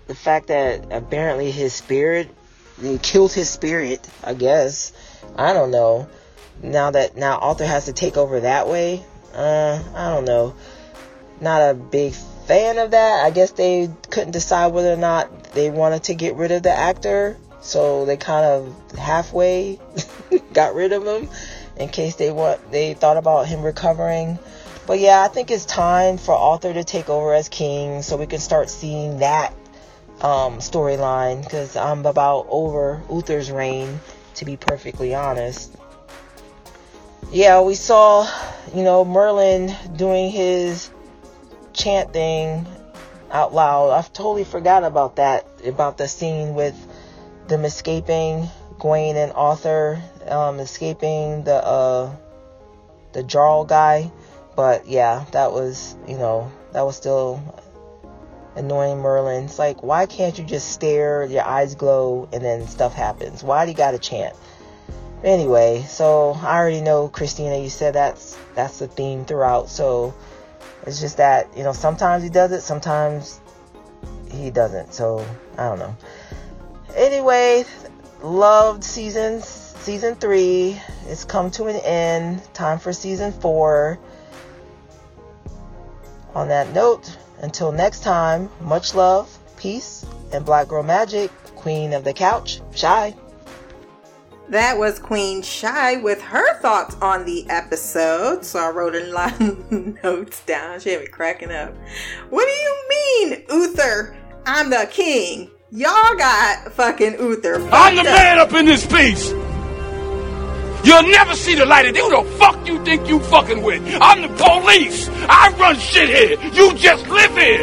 the 0.07 0.15
fact 0.15 0.49
that 0.49 0.93
apparently 0.93 1.51
his 1.51 1.73
spirit 1.73 2.29
they 2.79 2.99
killed 2.99 3.33
his 3.33 3.49
spirit 3.49 4.09
i 4.25 4.35
guess 4.35 4.93
i 5.37 5.53
don't 5.53 5.71
know 5.71 6.09
now 6.63 6.91
that 6.91 7.17
now 7.17 7.39
arthur 7.39 7.67
has 7.67 7.85
to 7.85 7.93
take 7.93 8.17
over 8.17 8.41
that 8.41 8.67
way 8.67 9.05
uh 9.35 9.81
i 9.95 10.09
don't 10.09 10.25
know 10.25 10.55
not 11.41 11.61
a 11.71 11.75
big 11.75 12.15
fan 12.53 12.77
of 12.77 12.91
that. 12.91 13.25
I 13.25 13.31
guess 13.31 13.53
they 13.53 13.91
couldn't 14.11 14.33
decide 14.33 14.75
whether 14.75 14.93
or 14.93 14.97
not 14.97 15.55
they 15.55 15.71
wanted 15.71 16.05
to 16.05 16.15
get 16.15 16.35
rid 16.35 16.51
of 16.51 16.63
the 16.63 16.71
actor. 16.71 17.39
So 17.63 18.05
they 18.05 18.19
kind 18.19 18.45
of 18.45 18.99
halfway 18.99 19.81
got 20.53 20.75
rid 20.75 20.93
of 20.93 21.07
him 21.07 21.31
in 21.79 21.89
case 21.89 22.17
they 22.17 22.31
want 22.31 22.71
they 22.71 22.93
thought 22.93 23.17
about 23.17 23.47
him 23.47 23.63
recovering. 23.63 24.39
But 24.87 24.99
yeah 24.99 25.23
i 25.23 25.29
think 25.29 25.51
it's 25.53 25.65
time 25.65 26.19
for 26.19 26.35
arthur 26.35 26.75
to 26.75 26.83
take 26.83 27.09
over 27.09 27.33
as 27.33 27.49
king 27.49 28.03
so 28.03 28.17
we 28.17 28.27
can 28.27 28.41
start 28.41 28.69
seeing 28.69 29.21
that 29.21 29.55
um, 30.21 30.59
storyline 30.59 31.43
because 31.43 31.77
I'm 31.77 32.05
about 32.05 32.47
over 32.51 33.01
Uther's 33.11 33.51
reign, 33.51 34.01
to 34.35 34.45
be 34.45 34.57
perfectly 34.57 35.15
honest. 35.15 35.75
Yeah, 37.31 37.63
we 37.63 37.75
saw, 37.75 38.29
you 38.75 38.83
know, 38.83 39.05
Merlin 39.05 39.75
doing 39.97 40.31
his 40.31 40.91
chant 41.73 42.13
thing 42.13 42.67
out 43.31 43.55
loud. 43.55 43.91
I've 43.91 44.13
totally 44.13 44.45
forgot 44.45 44.85
about 44.85 45.17
that, 45.17 45.47
about 45.65 45.99
the 45.99 46.09
scene 46.09 46.55
with 46.55 46.77
them 47.49 47.65
escaping, 47.65 48.49
Gwaine 48.79 49.17
and 49.17 49.33
Arthur 49.33 50.03
um, 50.29 50.61
escaping 50.61 51.45
the 51.45 51.55
uh, 51.55 52.15
the 53.13 53.23
Jarl 53.23 53.65
guy. 53.65 54.11
But 54.55 54.87
yeah, 54.87 55.25
that 55.33 55.53
was, 55.53 55.97
you 56.07 56.17
know, 56.17 56.53
that 56.73 56.83
was 56.83 56.97
still 56.97 57.43
annoying 58.55 58.99
Merlin. 58.99 59.45
It's 59.45 59.59
like, 59.59 59.83
why 59.83 60.07
can't 60.07 60.39
you 60.39 60.45
just 60.45 60.71
stare, 60.71 61.25
your 61.25 61.45
eyes 61.45 61.75
glow, 61.75 62.29
and 62.33 62.45
then 62.45 62.67
stuff 62.67 62.93
happens? 62.93 63.43
Why 63.43 63.65
do 63.65 63.71
you 63.71 63.77
gotta 63.77 63.99
chant? 63.99 64.37
Anyway, 65.25 65.85
so 65.89 66.33
I 66.43 66.59
already 66.59 66.81
know, 66.81 67.09
Christina, 67.09 67.57
you 67.57 67.71
said 67.71 67.95
that's 67.95 68.37
that's 68.55 68.79
the 68.79 68.89
theme 68.89 69.25
throughout. 69.25 69.69
So 69.69 70.15
it's 70.87 71.01
just 71.01 71.17
that 71.19 71.57
you 71.57 71.63
know 71.63 71.73
sometimes 71.73 72.23
he 72.23 72.29
does 72.29 72.53
it, 72.53 72.63
sometimes 72.63 73.41
he 74.31 74.51
doesn't. 74.51 74.95
So 74.95 75.25
I 75.57 75.69
don't 75.69 75.79
know. 75.79 75.97
Anyway, 76.95 77.65
loved 78.23 78.85
season 78.85 79.41
season 79.41 80.15
three. 80.15 80.81
It's 81.07 81.25
come 81.25 81.51
to 81.53 81.67
an 81.67 81.77
end. 81.77 82.43
Time 82.55 82.79
for 82.79 82.93
season 82.93 83.33
four. 83.33 83.99
On 86.35 86.49
that 86.49 86.73
note, 86.73 87.17
until 87.41 87.73
next 87.73 88.03
time, 88.03 88.49
much 88.61 88.95
love, 88.95 89.37
peace, 89.59 90.07
and 90.33 90.45
Black 90.47 90.69
Girl 90.69 90.83
Magic, 90.83 91.31
Queen 91.57 91.93
of 91.93 92.05
the 92.05 92.15
Couch, 92.15 92.63
Shy. 92.75 93.15
That 94.53 94.77
was 94.77 94.99
Queen 94.99 95.41
Shy 95.41 95.97
with 95.97 96.21
her 96.21 96.59
thoughts 96.61 96.95
on 97.01 97.25
the 97.25 97.49
episode. 97.49 98.45
So 98.45 98.59
I 98.59 98.69
wrote 98.69 98.95
a 98.95 99.07
lot 99.07 99.41
of 99.41 99.73
notes 100.05 100.45
down. 100.45 100.79
She 100.79 100.91
had 100.91 101.01
me 101.01 101.07
cracking 101.07 101.51
up. 101.51 101.73
What 102.29 102.45
do 102.45 102.53
you 102.53 102.85
mean, 102.91 103.45
Uther? 103.49 104.15
I'm 104.45 104.69
the 104.69 104.87
king. 104.91 105.51
Y'all 105.71 106.15
got 106.17 106.71
fucking 106.71 107.15
Uther. 107.19 107.67
I'm 107.73 107.97
the 107.97 108.03
man 108.03 108.39
up 108.41 108.53
in 108.53 108.67
this 108.67 108.85
piece. 108.87 109.31
You'll 110.85 111.11
never 111.11 111.35
see 111.35 111.55
the 111.55 111.65
light 111.65 111.87
of 111.87 111.95
day. 111.95 112.01
Who 112.01 112.23
the 112.23 112.31
fuck 112.33 112.69
you 112.69 112.85
think 112.85 113.09
you 113.09 113.21
fucking 113.21 113.63
with? 113.63 113.83
I'm 114.03 114.21
the 114.21 114.29
police. 114.29 115.09
I 115.31 115.49
run 115.59 115.77
shit 115.79 116.11
here. 116.11 116.39
You 116.53 116.75
just 116.75 117.09
live 117.09 117.35
here. 117.35 117.61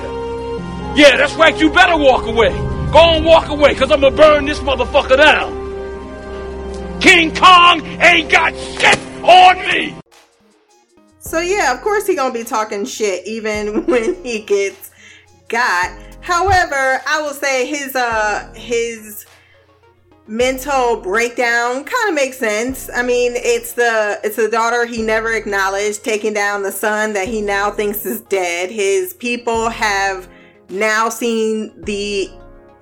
Yeah, 0.95 1.17
that's 1.17 1.35
right. 1.35 1.55
You 1.55 1.69
better 1.69 1.97
walk 1.97 2.25
away. 2.25 2.49
Go 2.91 3.11
and 3.11 3.23
walk 3.23 3.49
away, 3.49 3.75
cause 3.75 3.91
I'm 3.91 4.01
gonna 4.01 4.15
burn 4.15 4.45
this 4.45 4.57
motherfucker 4.61 5.17
down. 5.17 5.58
King 6.99 7.33
Kong 7.33 7.81
ain't 8.01 8.29
got 8.29 8.53
shit 8.55 8.99
on 9.23 9.57
me! 9.67 9.95
So 11.19 11.39
yeah, 11.39 11.73
of 11.73 11.81
course 11.81 12.07
he 12.07 12.15
gonna 12.15 12.33
be 12.33 12.43
talking 12.43 12.85
shit 12.85 13.25
even 13.25 13.85
when 13.87 14.21
he 14.23 14.41
gets 14.41 14.91
got. 15.47 15.97
However, 16.21 17.01
I 17.07 17.21
will 17.21 17.33
say 17.33 17.65
his 17.65 17.95
uh 17.95 18.51
his 18.55 19.25
mental 20.27 20.97
breakdown 20.97 21.83
kind 21.83 22.09
of 22.09 22.15
makes 22.15 22.37
sense. 22.37 22.89
I 22.93 23.01
mean, 23.01 23.33
it's 23.35 23.73
the 23.73 24.19
it's 24.23 24.35
the 24.35 24.49
daughter 24.49 24.85
he 24.85 25.01
never 25.01 25.33
acknowledged 25.33 26.03
taking 26.03 26.33
down 26.33 26.63
the 26.63 26.71
son 26.71 27.13
that 27.13 27.27
he 27.27 27.41
now 27.41 27.71
thinks 27.71 28.05
is 28.05 28.21
dead. 28.21 28.69
His 28.69 29.13
people 29.13 29.69
have 29.69 30.29
now 30.69 31.09
seen 31.09 31.73
the 31.83 32.29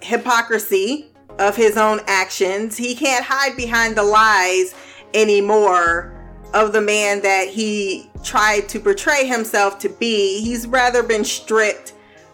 hypocrisy 0.01 1.11
of 1.39 1.55
his 1.55 1.77
own 1.77 2.01
actions. 2.07 2.77
He 2.77 2.95
can't 2.95 3.25
hide 3.25 3.55
behind 3.55 3.95
the 3.95 4.03
lies 4.03 4.75
anymore 5.13 6.13
of 6.53 6.73
the 6.73 6.81
man 6.81 7.21
that 7.21 7.47
he 7.47 8.09
tried 8.23 8.69
to 8.69 8.79
portray 8.79 9.25
himself 9.25 9.79
to 9.79 9.89
be. 9.89 10.41
He's 10.41 10.67
rather 10.67 11.03
been 11.03 11.25
stripped 11.25 11.93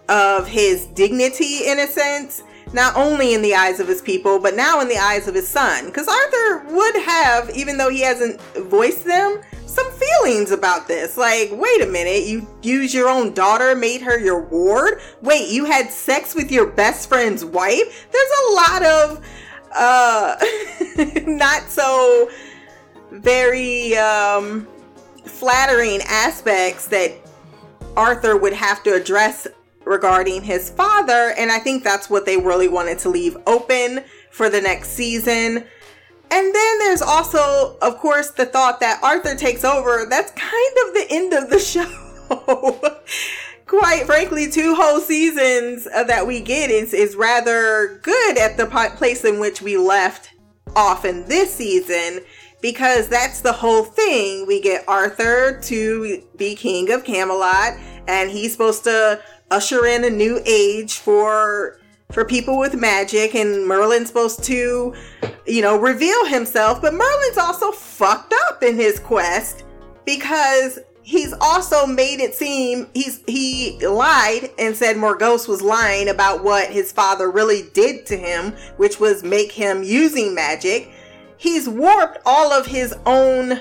of 0.10 0.48
his 0.48 0.86
dignity 0.88 1.68
in 1.68 1.80
a 1.80 1.88
sense, 1.88 2.44
not 2.74 2.96
only 2.96 3.34
in 3.34 3.42
the 3.42 3.56
eyes 3.56 3.80
of 3.80 3.88
his 3.88 4.02
people, 4.02 4.40
but 4.40 4.56
now 4.56 4.82
in 4.82 4.88
the 4.88 4.98
eyes 4.98 5.28
of 5.28 5.36
his 5.36 5.48
son. 5.48 5.86
Because 5.88 6.08
Arthur 6.08 6.66
would 6.74 6.96
have, 6.98 7.50
even 7.52 7.78
though 7.78 7.90
he 7.90 8.02
hasn't 8.02 8.42
voiced 8.58 9.06
them, 9.06 9.42
some 9.74 9.92
feelings 9.92 10.52
about 10.52 10.88
this. 10.88 11.18
Like, 11.18 11.50
wait 11.52 11.82
a 11.82 11.88
minute, 11.88 12.24
you 12.24 12.48
used 12.62 12.94
your 12.94 13.10
own 13.10 13.34
daughter, 13.34 13.76
made 13.76 14.02
her 14.02 14.18
your 14.18 14.42
ward? 14.42 15.02
Wait, 15.22 15.50
you 15.50 15.66
had 15.66 15.92
sex 15.92 16.36
with 16.36 16.52
your 16.52 16.68
best 16.68 17.10
friend's 17.10 17.44
wife? 17.44 18.08
There's 18.12 18.32
a 18.48 18.54
lot 18.54 18.84
of 18.86 19.26
uh 19.76 20.36
not 21.26 21.64
so 21.68 22.30
very 23.12 23.98
um 23.98 24.68
flattering 25.26 26.00
aspects 26.08 26.88
that 26.88 27.12
Arthur 27.98 28.38
would 28.38 28.54
have 28.54 28.84
to 28.84 28.94
address 28.94 29.48
regarding 29.84 30.44
his 30.44 30.70
father 30.70 31.34
and 31.38 31.52
I 31.52 31.60
think 31.60 31.84
that's 31.84 32.10
what 32.10 32.26
they 32.26 32.38
really 32.38 32.68
wanted 32.68 33.00
to 33.00 33.10
leave 33.10 33.36
open 33.48 34.04
for 34.32 34.50
the 34.50 34.62
next 34.62 34.90
season. 34.90 35.66
And 36.32 36.56
then 36.56 36.80
there's 36.80 37.02
also, 37.02 37.78
of 37.82 37.98
course, 37.98 38.32
the 38.32 38.46
thought 38.46 38.80
that 38.80 39.02
Arthur 39.04 39.36
takes 39.36 39.64
over. 39.64 40.06
That's 40.10 40.32
kind 40.32 40.78
of 40.88 40.94
the 40.94 41.06
end 41.10 41.34
of 41.34 41.50
the 41.50 41.60
show. 41.60 43.02
Quite 43.66 44.06
frankly, 44.06 44.50
two 44.50 44.76
whole 44.76 45.00
seasons 45.00 45.86
that 45.86 46.26
we 46.28 46.42
get 46.42 46.70
is, 46.70 46.94
is 46.94 47.16
rather 47.16 48.00
good 48.04 48.38
at 48.38 48.58
the 48.58 48.66
place 48.98 49.24
in 49.24 49.40
which 49.40 49.62
we 49.62 49.78
left 49.78 50.34
off 50.76 51.06
in 51.06 51.28
this 51.28 51.54
season 51.54 52.24
because 52.62 53.10
that's 53.10 53.42
the 53.42 53.52
whole 53.52 53.84
thing. 53.84 54.48
We 54.48 54.62
get 54.62 54.88
Arthur 54.88 55.60
to 55.62 56.24
be 56.36 56.56
king 56.56 56.92
of 56.92 57.04
Camelot 57.04 57.78
and 58.08 58.32
he's 58.32 58.54
supposed 58.54 58.84
to 58.86 59.22
usher 59.52 59.86
in 59.86 60.04
a 60.04 60.10
new 60.10 60.42
age 60.46 60.94
for 60.94 61.80
for 62.14 62.24
people 62.24 62.58
with 62.60 62.76
magic 62.76 63.36
and 63.36 63.68
Merlin's 63.68 64.08
supposed 64.08 64.44
to, 64.46 64.94
you 65.48 65.62
know, 65.62 65.78
reveal 65.80 66.26
himself, 66.26 66.82
but 66.82 66.94
Merlin's 66.94 67.38
also 67.38 67.72
fucked 67.72 68.34
up 68.48 68.62
in 68.62 68.76
his 68.76 69.00
quest 69.00 69.66
because 70.06 70.80
he's 71.02 71.34
also 71.42 71.86
made 71.86 72.22
it 72.22 72.34
seem 72.34 72.88
he's 72.94 73.22
he 73.28 73.78
lied 73.86 74.50
and 74.58 74.76
said 74.76 74.96
Morgause 74.96 75.48
was 75.48 75.62
lying 75.62 76.08
about 76.10 76.44
what 76.44 76.70
his 76.70 76.92
father 76.92 77.30
really 77.30 77.64
did 77.74 78.06
to 78.06 78.18
him, 78.18 78.54
which 78.78 79.00
was 79.00 79.24
make 79.24 79.52
him 79.52 79.84
using 79.84 80.34
magic. 80.34 80.90
He's 81.38 81.68
warped 81.68 82.20
all 82.26 82.54
of 82.54 82.66
his 82.66 82.94
own 83.06 83.60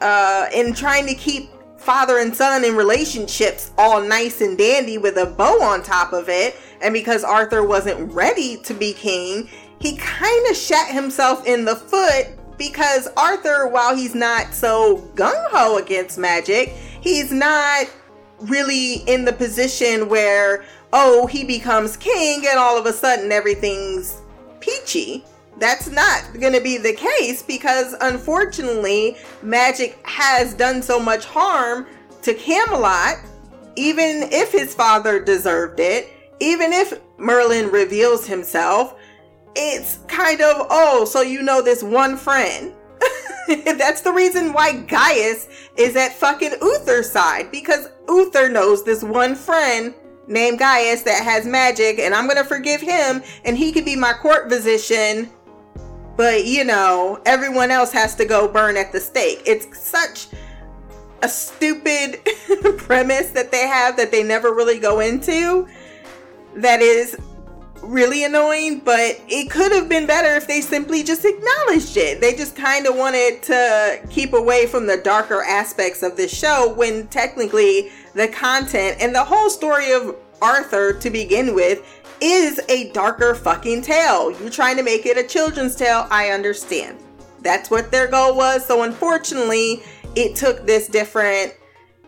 uh 0.00 0.46
in 0.52 0.74
trying 0.74 1.06
to 1.06 1.14
keep 1.14 1.48
father 1.84 2.18
and 2.18 2.34
son 2.34 2.64
in 2.64 2.74
relationships 2.74 3.72
all 3.76 4.02
nice 4.02 4.40
and 4.40 4.56
dandy 4.56 4.96
with 4.96 5.16
a 5.18 5.26
bow 5.26 5.62
on 5.62 5.82
top 5.82 6.12
of 6.12 6.28
it. 6.28 6.56
And 6.80 6.94
because 6.94 7.24
Arthur 7.24 7.66
wasn't 7.66 8.12
ready 8.12 8.56
to 8.62 8.74
be 8.74 8.92
king, 8.92 9.48
he 9.80 9.96
kind 9.96 10.46
of 10.50 10.56
shot 10.56 10.88
himself 10.88 11.46
in 11.46 11.64
the 11.64 11.76
foot 11.76 12.28
because 12.56 13.08
Arthur, 13.16 13.68
while 13.68 13.94
he's 13.94 14.14
not 14.14 14.54
so 14.54 14.98
gung 15.14 15.50
ho 15.50 15.76
against 15.76 16.18
magic, 16.18 16.70
he's 17.00 17.30
not 17.30 17.86
really 18.40 18.96
in 19.06 19.24
the 19.24 19.32
position 19.32 20.08
where, 20.08 20.64
oh, 20.92 21.26
he 21.26 21.44
becomes 21.44 21.96
king 21.96 22.44
and 22.46 22.58
all 22.58 22.78
of 22.78 22.86
a 22.86 22.92
sudden 22.92 23.30
everything's 23.30 24.22
peachy. 24.60 25.24
That's 25.58 25.88
not 25.88 26.38
going 26.40 26.52
to 26.52 26.60
be 26.60 26.78
the 26.78 26.94
case 26.94 27.42
because 27.42 27.94
unfortunately, 28.00 29.16
magic 29.42 29.98
has 30.04 30.54
done 30.54 30.82
so 30.82 30.98
much 30.98 31.24
harm 31.24 31.86
to 32.22 32.34
Camelot, 32.34 33.18
even 33.76 34.28
if 34.32 34.50
his 34.50 34.74
father 34.74 35.20
deserved 35.20 35.78
it, 35.78 36.12
even 36.40 36.72
if 36.72 37.00
Merlin 37.18 37.70
reveals 37.70 38.26
himself. 38.26 38.96
It's 39.56 39.98
kind 40.08 40.40
of, 40.40 40.66
oh, 40.70 41.04
so 41.04 41.20
you 41.20 41.42
know 41.42 41.62
this 41.62 41.82
one 41.82 42.16
friend. 42.16 42.72
That's 43.64 44.00
the 44.00 44.12
reason 44.12 44.52
why 44.52 44.72
Gaius 44.72 45.48
is 45.76 45.94
at 45.94 46.14
fucking 46.14 46.54
Uther's 46.60 47.10
side 47.10 47.52
because 47.52 47.88
Uther 48.08 48.48
knows 48.48 48.84
this 48.84 49.04
one 49.04 49.36
friend 49.36 49.94
named 50.26 50.58
Gaius 50.58 51.02
that 51.02 51.22
has 51.22 51.46
magic, 51.46 51.98
and 51.98 52.14
I'm 52.14 52.26
gonna 52.26 52.44
forgive 52.44 52.80
him, 52.80 53.22
and 53.44 53.56
he 53.56 53.70
could 53.70 53.84
be 53.84 53.94
my 53.94 54.14
court 54.14 54.48
physician 54.50 55.30
but 56.16 56.44
you 56.44 56.64
know, 56.64 57.20
everyone 57.26 57.70
else 57.70 57.92
has 57.92 58.14
to 58.16 58.24
go 58.24 58.48
burn 58.48 58.76
at 58.76 58.92
the 58.92 59.00
stake. 59.00 59.42
It's 59.46 59.78
such 59.78 60.28
a 61.22 61.28
stupid 61.28 62.20
premise 62.78 63.30
that 63.30 63.50
they 63.50 63.66
have 63.66 63.96
that 63.96 64.10
they 64.10 64.22
never 64.22 64.52
really 64.52 64.78
go 64.78 65.00
into 65.00 65.66
that 66.56 66.80
is 66.80 67.16
really 67.82 68.24
annoying, 68.24 68.80
but 68.80 69.20
it 69.28 69.50
could 69.50 69.72
have 69.72 69.88
been 69.88 70.06
better 70.06 70.34
if 70.36 70.46
they 70.46 70.60
simply 70.60 71.02
just 71.02 71.24
acknowledged 71.24 71.96
it. 71.96 72.20
They 72.20 72.34
just 72.34 72.56
kind 72.56 72.86
of 72.86 72.96
wanted 72.96 73.42
to 73.44 74.00
keep 74.10 74.32
away 74.32 74.66
from 74.66 74.86
the 74.86 74.96
darker 74.96 75.42
aspects 75.42 76.02
of 76.02 76.16
this 76.16 76.36
show 76.36 76.72
when 76.74 77.06
technically 77.08 77.90
the 78.14 78.28
content 78.28 78.98
and 79.00 79.14
the 79.14 79.24
whole 79.24 79.50
story 79.50 79.92
of 79.92 80.16
Arthur 80.40 80.92
to 80.94 81.10
begin 81.10 81.54
with 81.54 82.02
is 82.24 82.58
a 82.70 82.90
darker 82.92 83.34
fucking 83.34 83.82
tale. 83.82 84.30
You're 84.40 84.48
trying 84.48 84.78
to 84.78 84.82
make 84.82 85.04
it 85.04 85.18
a 85.18 85.22
children's 85.22 85.76
tale, 85.76 86.06
I 86.10 86.30
understand. 86.30 86.98
That's 87.42 87.70
what 87.70 87.90
their 87.90 88.08
goal 88.08 88.34
was. 88.34 88.64
So 88.64 88.82
unfortunately, 88.82 89.82
it 90.16 90.34
took 90.34 90.64
this 90.66 90.88
different 90.88 91.52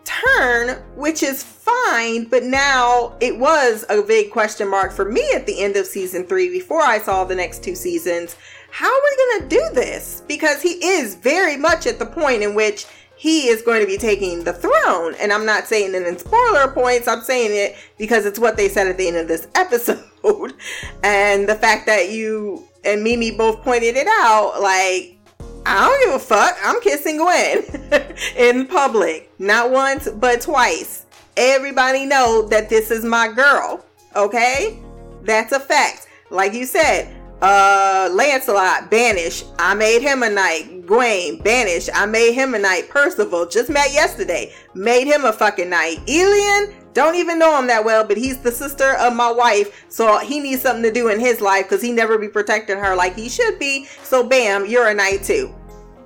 turn, 0.03 0.81
which 0.95 1.21
is 1.21 1.43
fine, 1.43 2.25
but 2.25 2.43
now 2.43 3.15
it 3.19 3.37
was 3.37 3.85
a 3.89 4.01
big 4.01 4.31
question 4.31 4.67
mark 4.67 4.91
for 4.91 5.05
me 5.05 5.23
at 5.35 5.45
the 5.45 5.61
end 5.61 5.75
of 5.75 5.85
season 5.85 6.25
three 6.25 6.49
before 6.49 6.81
I 6.81 6.97
saw 6.97 7.23
the 7.23 7.35
next 7.35 7.63
two 7.63 7.75
seasons. 7.75 8.35
How 8.71 8.87
are 8.87 9.01
we 9.03 9.17
going 9.17 9.49
to 9.49 9.55
do 9.55 9.69
this? 9.75 10.23
Because 10.27 10.61
he 10.63 10.83
is 10.83 11.13
very 11.13 11.57
much 11.57 11.85
at 11.85 11.99
the 11.99 12.05
point 12.05 12.41
in 12.41 12.55
which 12.55 12.85
he 13.17 13.47
is 13.47 13.61
going 13.63 13.81
to 13.81 13.87
be 13.87 13.97
taking 13.97 14.43
the 14.43 14.53
throne. 14.53 15.15
And 15.19 15.33
I'm 15.33 15.45
not 15.45 15.67
saying 15.67 15.93
it 15.95 16.07
in 16.07 16.17
spoiler 16.17 16.69
points, 16.71 17.07
I'm 17.07 17.21
saying 17.21 17.51
it 17.51 17.75
because 17.97 18.25
it's 18.25 18.39
what 18.39 18.57
they 18.57 18.69
said 18.69 18.87
at 18.87 18.97
the 18.97 19.07
end 19.07 19.17
of 19.17 19.27
this 19.27 19.47
episode. 19.55 20.53
and 21.03 21.49
the 21.49 21.55
fact 21.55 21.87
that 21.87 22.11
you 22.11 22.67
and 22.85 23.03
Mimi 23.03 23.31
both 23.31 23.61
pointed 23.63 23.97
it 23.97 24.07
out, 24.07 24.61
like, 24.61 25.17
I 25.65 25.85
don't 25.85 26.05
give 26.05 26.15
a 26.15 26.19
fuck. 26.19 26.57
I'm 26.63 26.79
kissing 26.79 27.17
Gwen 27.17 27.63
in 28.37 28.67
public. 28.67 29.29
Not 29.39 29.71
once, 29.71 30.07
but 30.07 30.39
twice. 30.39 31.05
Everybody 31.35 32.05
know 32.05 32.47
that 32.47 32.69
this 32.69 32.89
is 32.89 33.03
my 33.03 33.27
girl. 33.27 33.83
Okay? 34.15 34.79
That's 35.23 35.51
a 35.51 35.59
fact. 35.59 36.07
Like 36.29 36.53
you 36.53 36.65
said, 36.65 37.13
uh 37.41 38.09
Lancelot, 38.11 38.89
banish. 38.89 39.43
I 39.59 39.73
made 39.73 40.01
him 40.01 40.23
a 40.23 40.29
knight. 40.29 40.85
Gwaine, 40.85 41.43
banish. 41.43 41.89
I 41.93 42.05
made 42.05 42.33
him 42.33 42.55
a 42.55 42.59
knight. 42.59 42.89
Percival, 42.89 43.45
just 43.45 43.69
met 43.69 43.93
yesterday. 43.93 44.53
Made 44.73 45.05
him 45.05 45.25
a 45.25 45.33
fucking 45.33 45.69
knight. 45.69 45.97
Elyan, 46.07 46.73
don't 46.93 47.15
even 47.15 47.37
know 47.37 47.59
him 47.59 47.67
that 47.67 47.85
well, 47.85 48.03
but 48.03 48.17
he's 48.17 48.39
the 48.39 48.51
sister 48.51 48.95
of 48.95 49.15
my 49.15 49.31
wife, 49.31 49.85
so 49.87 50.17
he 50.17 50.39
needs 50.39 50.63
something 50.63 50.81
to 50.81 50.91
do 50.91 51.09
in 51.09 51.19
his 51.19 51.41
life 51.41 51.65
because 51.69 51.81
he 51.81 51.91
never 51.91 52.17
be 52.17 52.27
protecting 52.27 52.79
her 52.79 52.95
like 52.95 53.15
he 53.15 53.29
should 53.29 53.59
be. 53.59 53.85
So 54.03 54.27
bam, 54.27 54.65
you're 54.65 54.87
a 54.87 54.95
knight 54.95 55.23
too. 55.23 55.53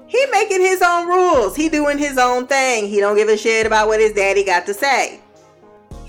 He 0.07 0.25
making 0.33 0.59
his 0.59 0.81
own 0.81 1.07
rules. 1.07 1.55
He 1.55 1.69
doing 1.69 1.97
his 1.97 2.17
own 2.17 2.45
thing. 2.45 2.89
He 2.89 2.99
don't 2.99 3.15
give 3.15 3.29
a 3.29 3.37
shit 3.37 3.65
about 3.65 3.87
what 3.87 4.01
his 4.01 4.11
daddy 4.11 4.43
got 4.43 4.65
to 4.65 4.73
say. 4.73 5.21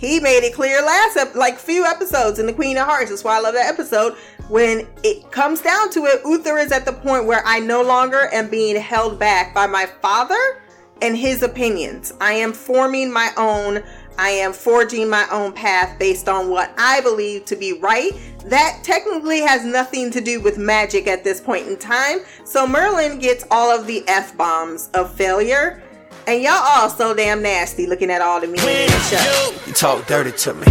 He 0.03 0.19
made 0.19 0.43
it 0.43 0.53
clear 0.53 0.83
last 0.83 1.17
ep- 1.17 1.37
like 1.37 1.57
few 1.57 1.85
episodes 1.85 2.41
in 2.41 2.47
the 2.47 2.53
Queen 2.53 2.77
of 2.77 2.87
Hearts. 2.87 3.11
That's 3.11 3.23
why 3.23 3.37
I 3.37 3.41
love 3.41 3.55
that 3.55 3.73
episode. 3.73 4.15
When 4.49 4.89
it 5.05 5.31
comes 5.31 5.61
down 5.61 5.91
to 5.91 6.07
it, 6.07 6.23
Uther 6.25 6.59
is 6.59 6.73
at 6.73 6.85
the 6.85 6.93
point 6.93 7.27
where 7.27 7.41
I 7.47 7.61
no 7.61 7.83
longer 7.83 8.29
am 8.33 8.51
being 8.51 8.75
held 8.75 9.21
back 9.21 9.55
by 9.55 9.69
my 9.69 9.87
father 9.87 10.61
and 11.01 11.17
his 11.17 11.45
opinions. 11.45 12.13
I 12.21 12.33
am 12.33 12.53
forming 12.53 13.13
my 13.13 13.31
own 13.37 13.85
I 14.19 14.29
am 14.31 14.53
forging 14.53 15.09
my 15.09 15.27
own 15.31 15.53
path 15.53 15.99
based 15.99 16.29
on 16.29 16.51
what 16.51 16.75
I 16.77 17.01
believe 17.01 17.45
to 17.47 17.57
be 17.57 17.73
right. 17.73 18.11
That 18.45 18.81
technically 18.83 19.41
has 19.41 19.65
nothing 19.65 20.11
to 20.11 20.21
do 20.21 20.41
with 20.41 20.59
magic 20.59 21.07
at 21.07 21.25
this 21.25 21.41
point 21.41 21.67
in 21.67 21.79
time. 21.79 22.19
So 22.45 22.67
Merlin 22.67 23.19
gets 23.19 23.45
all 23.51 23.71
of 23.71 23.87
the 23.87 24.07
F 24.09 24.37
bombs 24.37 24.91
of 24.95 25.15
failure. 25.15 25.82
And 26.25 26.41
y'all 26.41 26.53
all 26.53 26.89
so 26.89 27.15
damn 27.15 27.43
nasty 27.43 27.87
looking 27.87 28.09
at 28.09 28.21
all 28.23 28.41
the 28.41 28.47
men 28.47 28.61
in 28.61 28.87
the 28.87 28.99
show. 29.01 29.53
You 29.67 29.73
talk 29.73 30.07
dirty 30.07 30.31
to 30.31 30.55
me. 30.55 30.67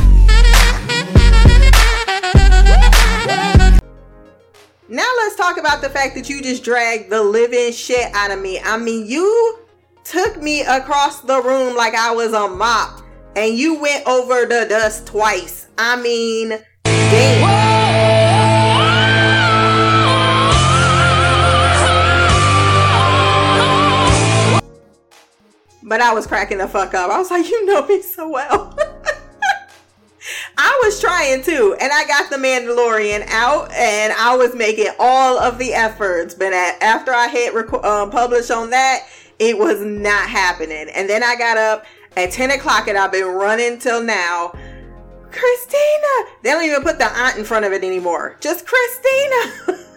Now 4.88 5.10
let's 5.18 5.36
talk 5.36 5.58
about 5.58 5.82
the 5.82 5.90
fact 5.90 6.16
that 6.16 6.30
you 6.30 6.42
just 6.42 6.64
dragged 6.64 7.10
the 7.10 7.22
living 7.22 7.74
shit 7.74 8.14
out 8.14 8.32
of 8.32 8.40
me. 8.40 8.62
I 8.62 8.78
mean, 8.78 9.06
you 9.06 9.60
took 10.06 10.42
me 10.42 10.62
across 10.62 11.22
the 11.22 11.42
room 11.42 11.76
like 11.76 11.96
I 11.96 12.14
was 12.14 12.32
a 12.32 12.48
mop 12.48 13.02
and 13.36 13.58
you 13.58 13.80
went 13.80 14.08
over 14.08 14.46
the 14.46 14.66
dust 14.70 15.08
twice. 15.08 15.68
I 15.78 16.02
mean, 16.02 16.60
But 25.92 26.00
I 26.00 26.14
was 26.14 26.26
cracking 26.26 26.60
the 26.60 26.70
fuck 26.70 26.94
up. 26.94 27.12
I 27.12 27.18
was 27.18 27.30
like, 27.30 27.46
you 27.50 27.66
know 27.66 27.86
me 27.86 28.02
so 28.02 28.30
well. 28.30 28.74
I 30.58 30.80
was 30.86 31.02
trying 31.02 31.44
to, 31.44 31.76
and 31.82 31.92
I 31.92 32.08
got 32.08 32.30
the 32.30 32.38
Mandalorian 32.38 33.28
out, 33.28 33.70
and 33.74 34.14
I 34.14 34.38
was 34.38 34.56
making 34.56 34.88
all 35.00 35.38
of 35.38 35.58
the 35.58 35.74
efforts. 35.74 36.34
But 36.34 36.54
after 36.54 37.14
I 37.14 37.28
hit 37.28 37.54
reco- 37.54 37.84
um, 37.84 38.10
publish 38.10 38.50
on 38.50 38.70
that, 38.70 39.06
it 39.38 39.58
was 39.58 39.82
not 39.82 40.30
happening. 40.30 40.88
And 40.96 41.10
then 41.10 41.24
I 41.24 41.36
got 41.36 41.58
up 41.58 41.86
at 42.16 42.32
10 42.32 42.52
o'clock, 42.52 42.88
and 42.88 42.98
I've 42.98 43.12
been 43.12 43.28
running 43.28 43.78
till 43.78 44.02
now. 44.02 44.54
Christina! 45.30 46.32
They 46.42 46.52
don't 46.52 46.64
even 46.64 46.84
put 46.84 47.00
the 47.00 47.12
aunt 47.20 47.38
in 47.38 47.44
front 47.44 47.66
of 47.66 47.74
it 47.74 47.84
anymore. 47.84 48.38
Just 48.40 48.66
Christina! 48.66 49.78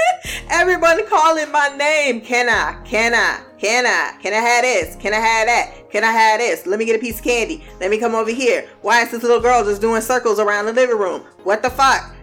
Everyone 0.50 1.06
calling 1.08 1.50
my 1.50 1.68
name. 1.76 2.20
Can 2.20 2.48
I? 2.48 2.80
Can 2.84 3.14
I? 3.14 3.40
Can 3.58 3.86
I? 3.86 4.20
Can 4.22 4.32
I 4.32 4.36
have 4.36 4.62
this? 4.62 4.96
Can 4.96 5.12
I 5.12 5.16
have 5.16 5.46
that? 5.46 5.90
Can 5.90 6.04
I 6.04 6.12
have 6.12 6.40
this? 6.40 6.66
Let 6.66 6.78
me 6.78 6.84
get 6.84 6.96
a 6.96 6.98
piece 6.98 7.18
of 7.18 7.24
candy. 7.24 7.64
Let 7.80 7.90
me 7.90 7.98
come 7.98 8.14
over 8.14 8.30
here. 8.30 8.68
Why 8.82 9.02
is 9.02 9.10
this 9.10 9.22
little 9.22 9.40
girl 9.40 9.64
just 9.64 9.80
doing 9.80 10.00
circles 10.00 10.38
around 10.38 10.66
the 10.66 10.72
living 10.72 10.98
room? 10.98 11.22
What 11.44 11.62
the 11.62 11.70
fuck? 11.70 12.14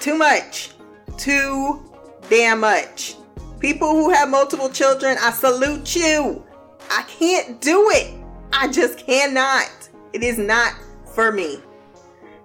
Too 0.00 0.16
much. 0.16 0.72
Too 1.16 1.82
damn 2.28 2.60
much. 2.60 3.16
People 3.60 3.90
who 3.90 4.10
have 4.10 4.28
multiple 4.28 4.68
children, 4.68 5.16
I 5.20 5.32
salute 5.32 5.96
you. 5.96 6.44
I 6.90 7.02
can't 7.02 7.60
do 7.60 7.90
it. 7.90 8.14
I 8.52 8.68
just 8.68 8.98
cannot. 8.98 9.70
It 10.12 10.22
is 10.22 10.38
not 10.38 10.74
for 11.14 11.32
me. 11.32 11.58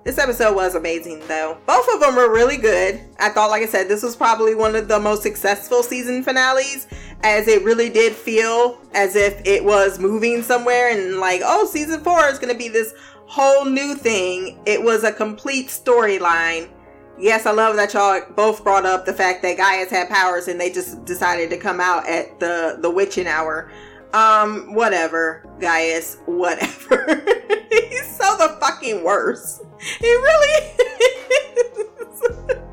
This 0.04 0.18
episode 0.18 0.54
was 0.54 0.76
amazing 0.76 1.22
though. 1.28 1.58
Both 1.66 1.88
of 1.94 2.02
them 2.02 2.18
were 2.18 2.30
really 2.30 2.58
good. 2.58 3.00
I 3.20 3.30
thought, 3.30 3.50
like 3.50 3.64
I 3.64 3.68
said, 3.68 3.88
this 3.88 4.04
was 4.04 4.18
probably 4.18 4.54
one 4.54 4.76
of 4.76 4.90
the 4.90 5.00
most 5.00 5.24
successful 5.24 5.82
season 5.82 6.24
finales 6.24 6.88
as 7.24 7.48
it 7.48 7.64
really 7.64 7.90
did 7.90 8.14
feel 8.14 8.82
as 8.94 9.16
if 9.16 9.42
it 9.46 9.64
was 9.64 10.00
moving 10.00 10.44
somewhere 10.44 10.92
and 10.92 11.20
like, 11.20 11.42
oh, 11.44 11.66
season 11.66 12.02
four 12.02 12.28
is 12.28 12.38
going 12.38 12.52
to 12.52 12.58
be 12.58 12.68
this 12.68 12.94
whole 13.28 13.64
new 13.64 13.96
thing. 13.96 14.60
It 14.66 14.84
was 14.84 15.06
a 15.06 15.12
complete 15.12 15.68
storyline. 15.68 16.70
Yes, 17.18 17.46
I 17.46 17.52
love 17.52 17.78
that 17.78 17.94
y'all 17.94 18.22
both 18.36 18.62
brought 18.62 18.86
up 18.86 19.06
the 19.06 19.14
fact 19.14 19.42
that 19.44 19.56
Gaius 19.56 19.90
had 19.90 20.10
powers 20.10 20.50
and 20.50 20.60
they 20.60 20.70
just 20.70 21.06
decided 21.06 21.50
to 21.52 21.58
come 21.58 21.80
out 21.80 22.08
at 22.10 22.40
the 22.42 22.78
the 22.82 22.90
witching 22.90 23.28
hour. 23.28 23.72
Um, 24.14 24.74
whatever, 24.74 25.48
Gaius, 25.60 26.18
whatever. 26.26 27.06
He's 27.72 28.16
so 28.16 28.38
the 28.38 28.58
fucking 28.60 29.04
worst. 29.04 29.64
He 30.00 30.08
really 30.08 30.64
is. 30.68 30.80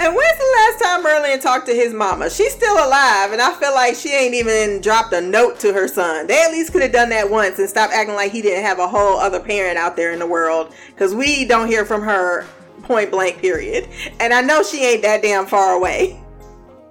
And 0.00 0.14
when's 0.14 0.38
the 0.38 0.56
last 0.56 0.80
time 0.80 1.02
Merlin 1.02 1.40
talked 1.40 1.66
to 1.66 1.74
his 1.74 1.92
mama? 1.92 2.30
She's 2.30 2.52
still 2.52 2.74
alive, 2.74 3.32
and 3.32 3.42
I 3.42 3.52
feel 3.54 3.74
like 3.74 3.96
she 3.96 4.14
ain't 4.14 4.34
even 4.34 4.80
dropped 4.80 5.12
a 5.12 5.20
note 5.20 5.58
to 5.60 5.72
her 5.72 5.88
son. 5.88 6.28
They 6.28 6.40
at 6.40 6.52
least 6.52 6.70
could 6.70 6.82
have 6.82 6.92
done 6.92 7.08
that 7.08 7.28
once 7.28 7.58
and 7.58 7.68
stopped 7.68 7.92
acting 7.92 8.14
like 8.14 8.30
he 8.30 8.40
didn't 8.40 8.64
have 8.64 8.78
a 8.78 8.86
whole 8.86 9.18
other 9.18 9.40
parent 9.40 9.76
out 9.76 9.96
there 9.96 10.12
in 10.12 10.20
the 10.20 10.26
world. 10.26 10.72
Because 10.86 11.16
we 11.16 11.44
don't 11.44 11.66
hear 11.66 11.84
from 11.84 12.02
her 12.02 12.46
point 12.82 13.10
blank, 13.10 13.38
period. 13.38 13.88
And 14.20 14.32
I 14.32 14.40
know 14.40 14.62
she 14.62 14.84
ain't 14.84 15.02
that 15.02 15.20
damn 15.20 15.46
far 15.46 15.74
away. 15.74 16.20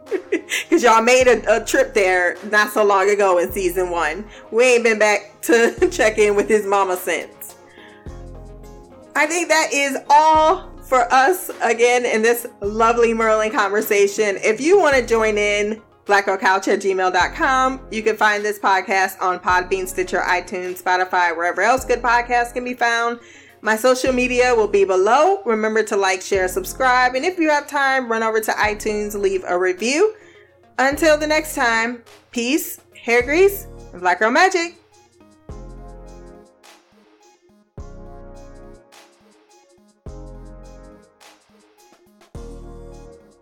Because 0.70 0.82
y'all 0.82 1.02
made 1.02 1.28
a, 1.28 1.58
a 1.58 1.66
trip 1.66 1.94
there 1.94 2.38
not 2.50 2.72
so 2.72 2.84
long 2.84 3.10
ago 3.10 3.38
in 3.38 3.52
season 3.52 3.90
one. 3.90 4.26
We 4.52 4.64
ain't 4.76 4.84
been 4.84 5.00
back 5.00 5.42
to 5.44 5.90
check 5.92 6.18
in 6.18 6.36
with 6.36 6.48
his 6.48 6.66
mama 6.66 6.96
since. 6.96 7.56
I 9.16 9.26
think 9.26 9.50
that 9.50 9.70
is 9.74 9.98
all 10.10 10.72
for 10.84 11.12
us 11.12 11.52
again 11.62 12.06
in 12.06 12.22
this 12.22 12.48
lovely 12.62 13.14
Merlin 13.14 13.52
conversation. 13.52 14.38
If 14.38 14.62
you 14.62 14.80
want 14.80 14.96
to 14.96 15.06
join 15.06 15.38
in, 15.38 15.82
blackgirlcouch 16.06 16.68
at 16.68 16.80
gmail.com. 16.80 17.82
You 17.92 18.02
can 18.02 18.16
find 18.16 18.44
this 18.44 18.58
podcast 18.58 19.22
on 19.22 19.40
Podbean, 19.40 19.88
Stitcher, 19.88 20.20
iTunes, 20.20 20.82
Spotify, 20.82 21.36
wherever 21.36 21.62
else 21.62 21.84
good 21.84 22.02
podcasts 22.02 22.54
can 22.54 22.64
be 22.64 22.74
found. 22.74 23.20
My 23.68 23.76
social 23.76 24.14
media 24.14 24.56
will 24.56 24.69
be 24.69 24.85
below. 24.85 25.41
Remember 25.44 25.84
to 25.84 25.98
like, 25.98 26.22
share, 26.22 26.48
subscribe, 26.48 27.15
and 27.15 27.26
if 27.26 27.38
you 27.38 27.49
have 27.49 27.68
time, 27.68 28.10
run 28.10 28.23
over 28.23 28.39
to 28.39 28.52
iTunes, 28.52 29.14
leave 29.14 29.44
a 29.45 29.60
review. 29.60 30.15
Until 30.80 31.18
the 31.18 31.27
next 31.27 31.53
time, 31.53 32.02
peace, 32.31 32.80
hair 32.98 33.23
grease, 33.23 33.68
and 33.91 33.99
black 33.99 34.19
girl 34.19 34.31
magic. 34.31 34.77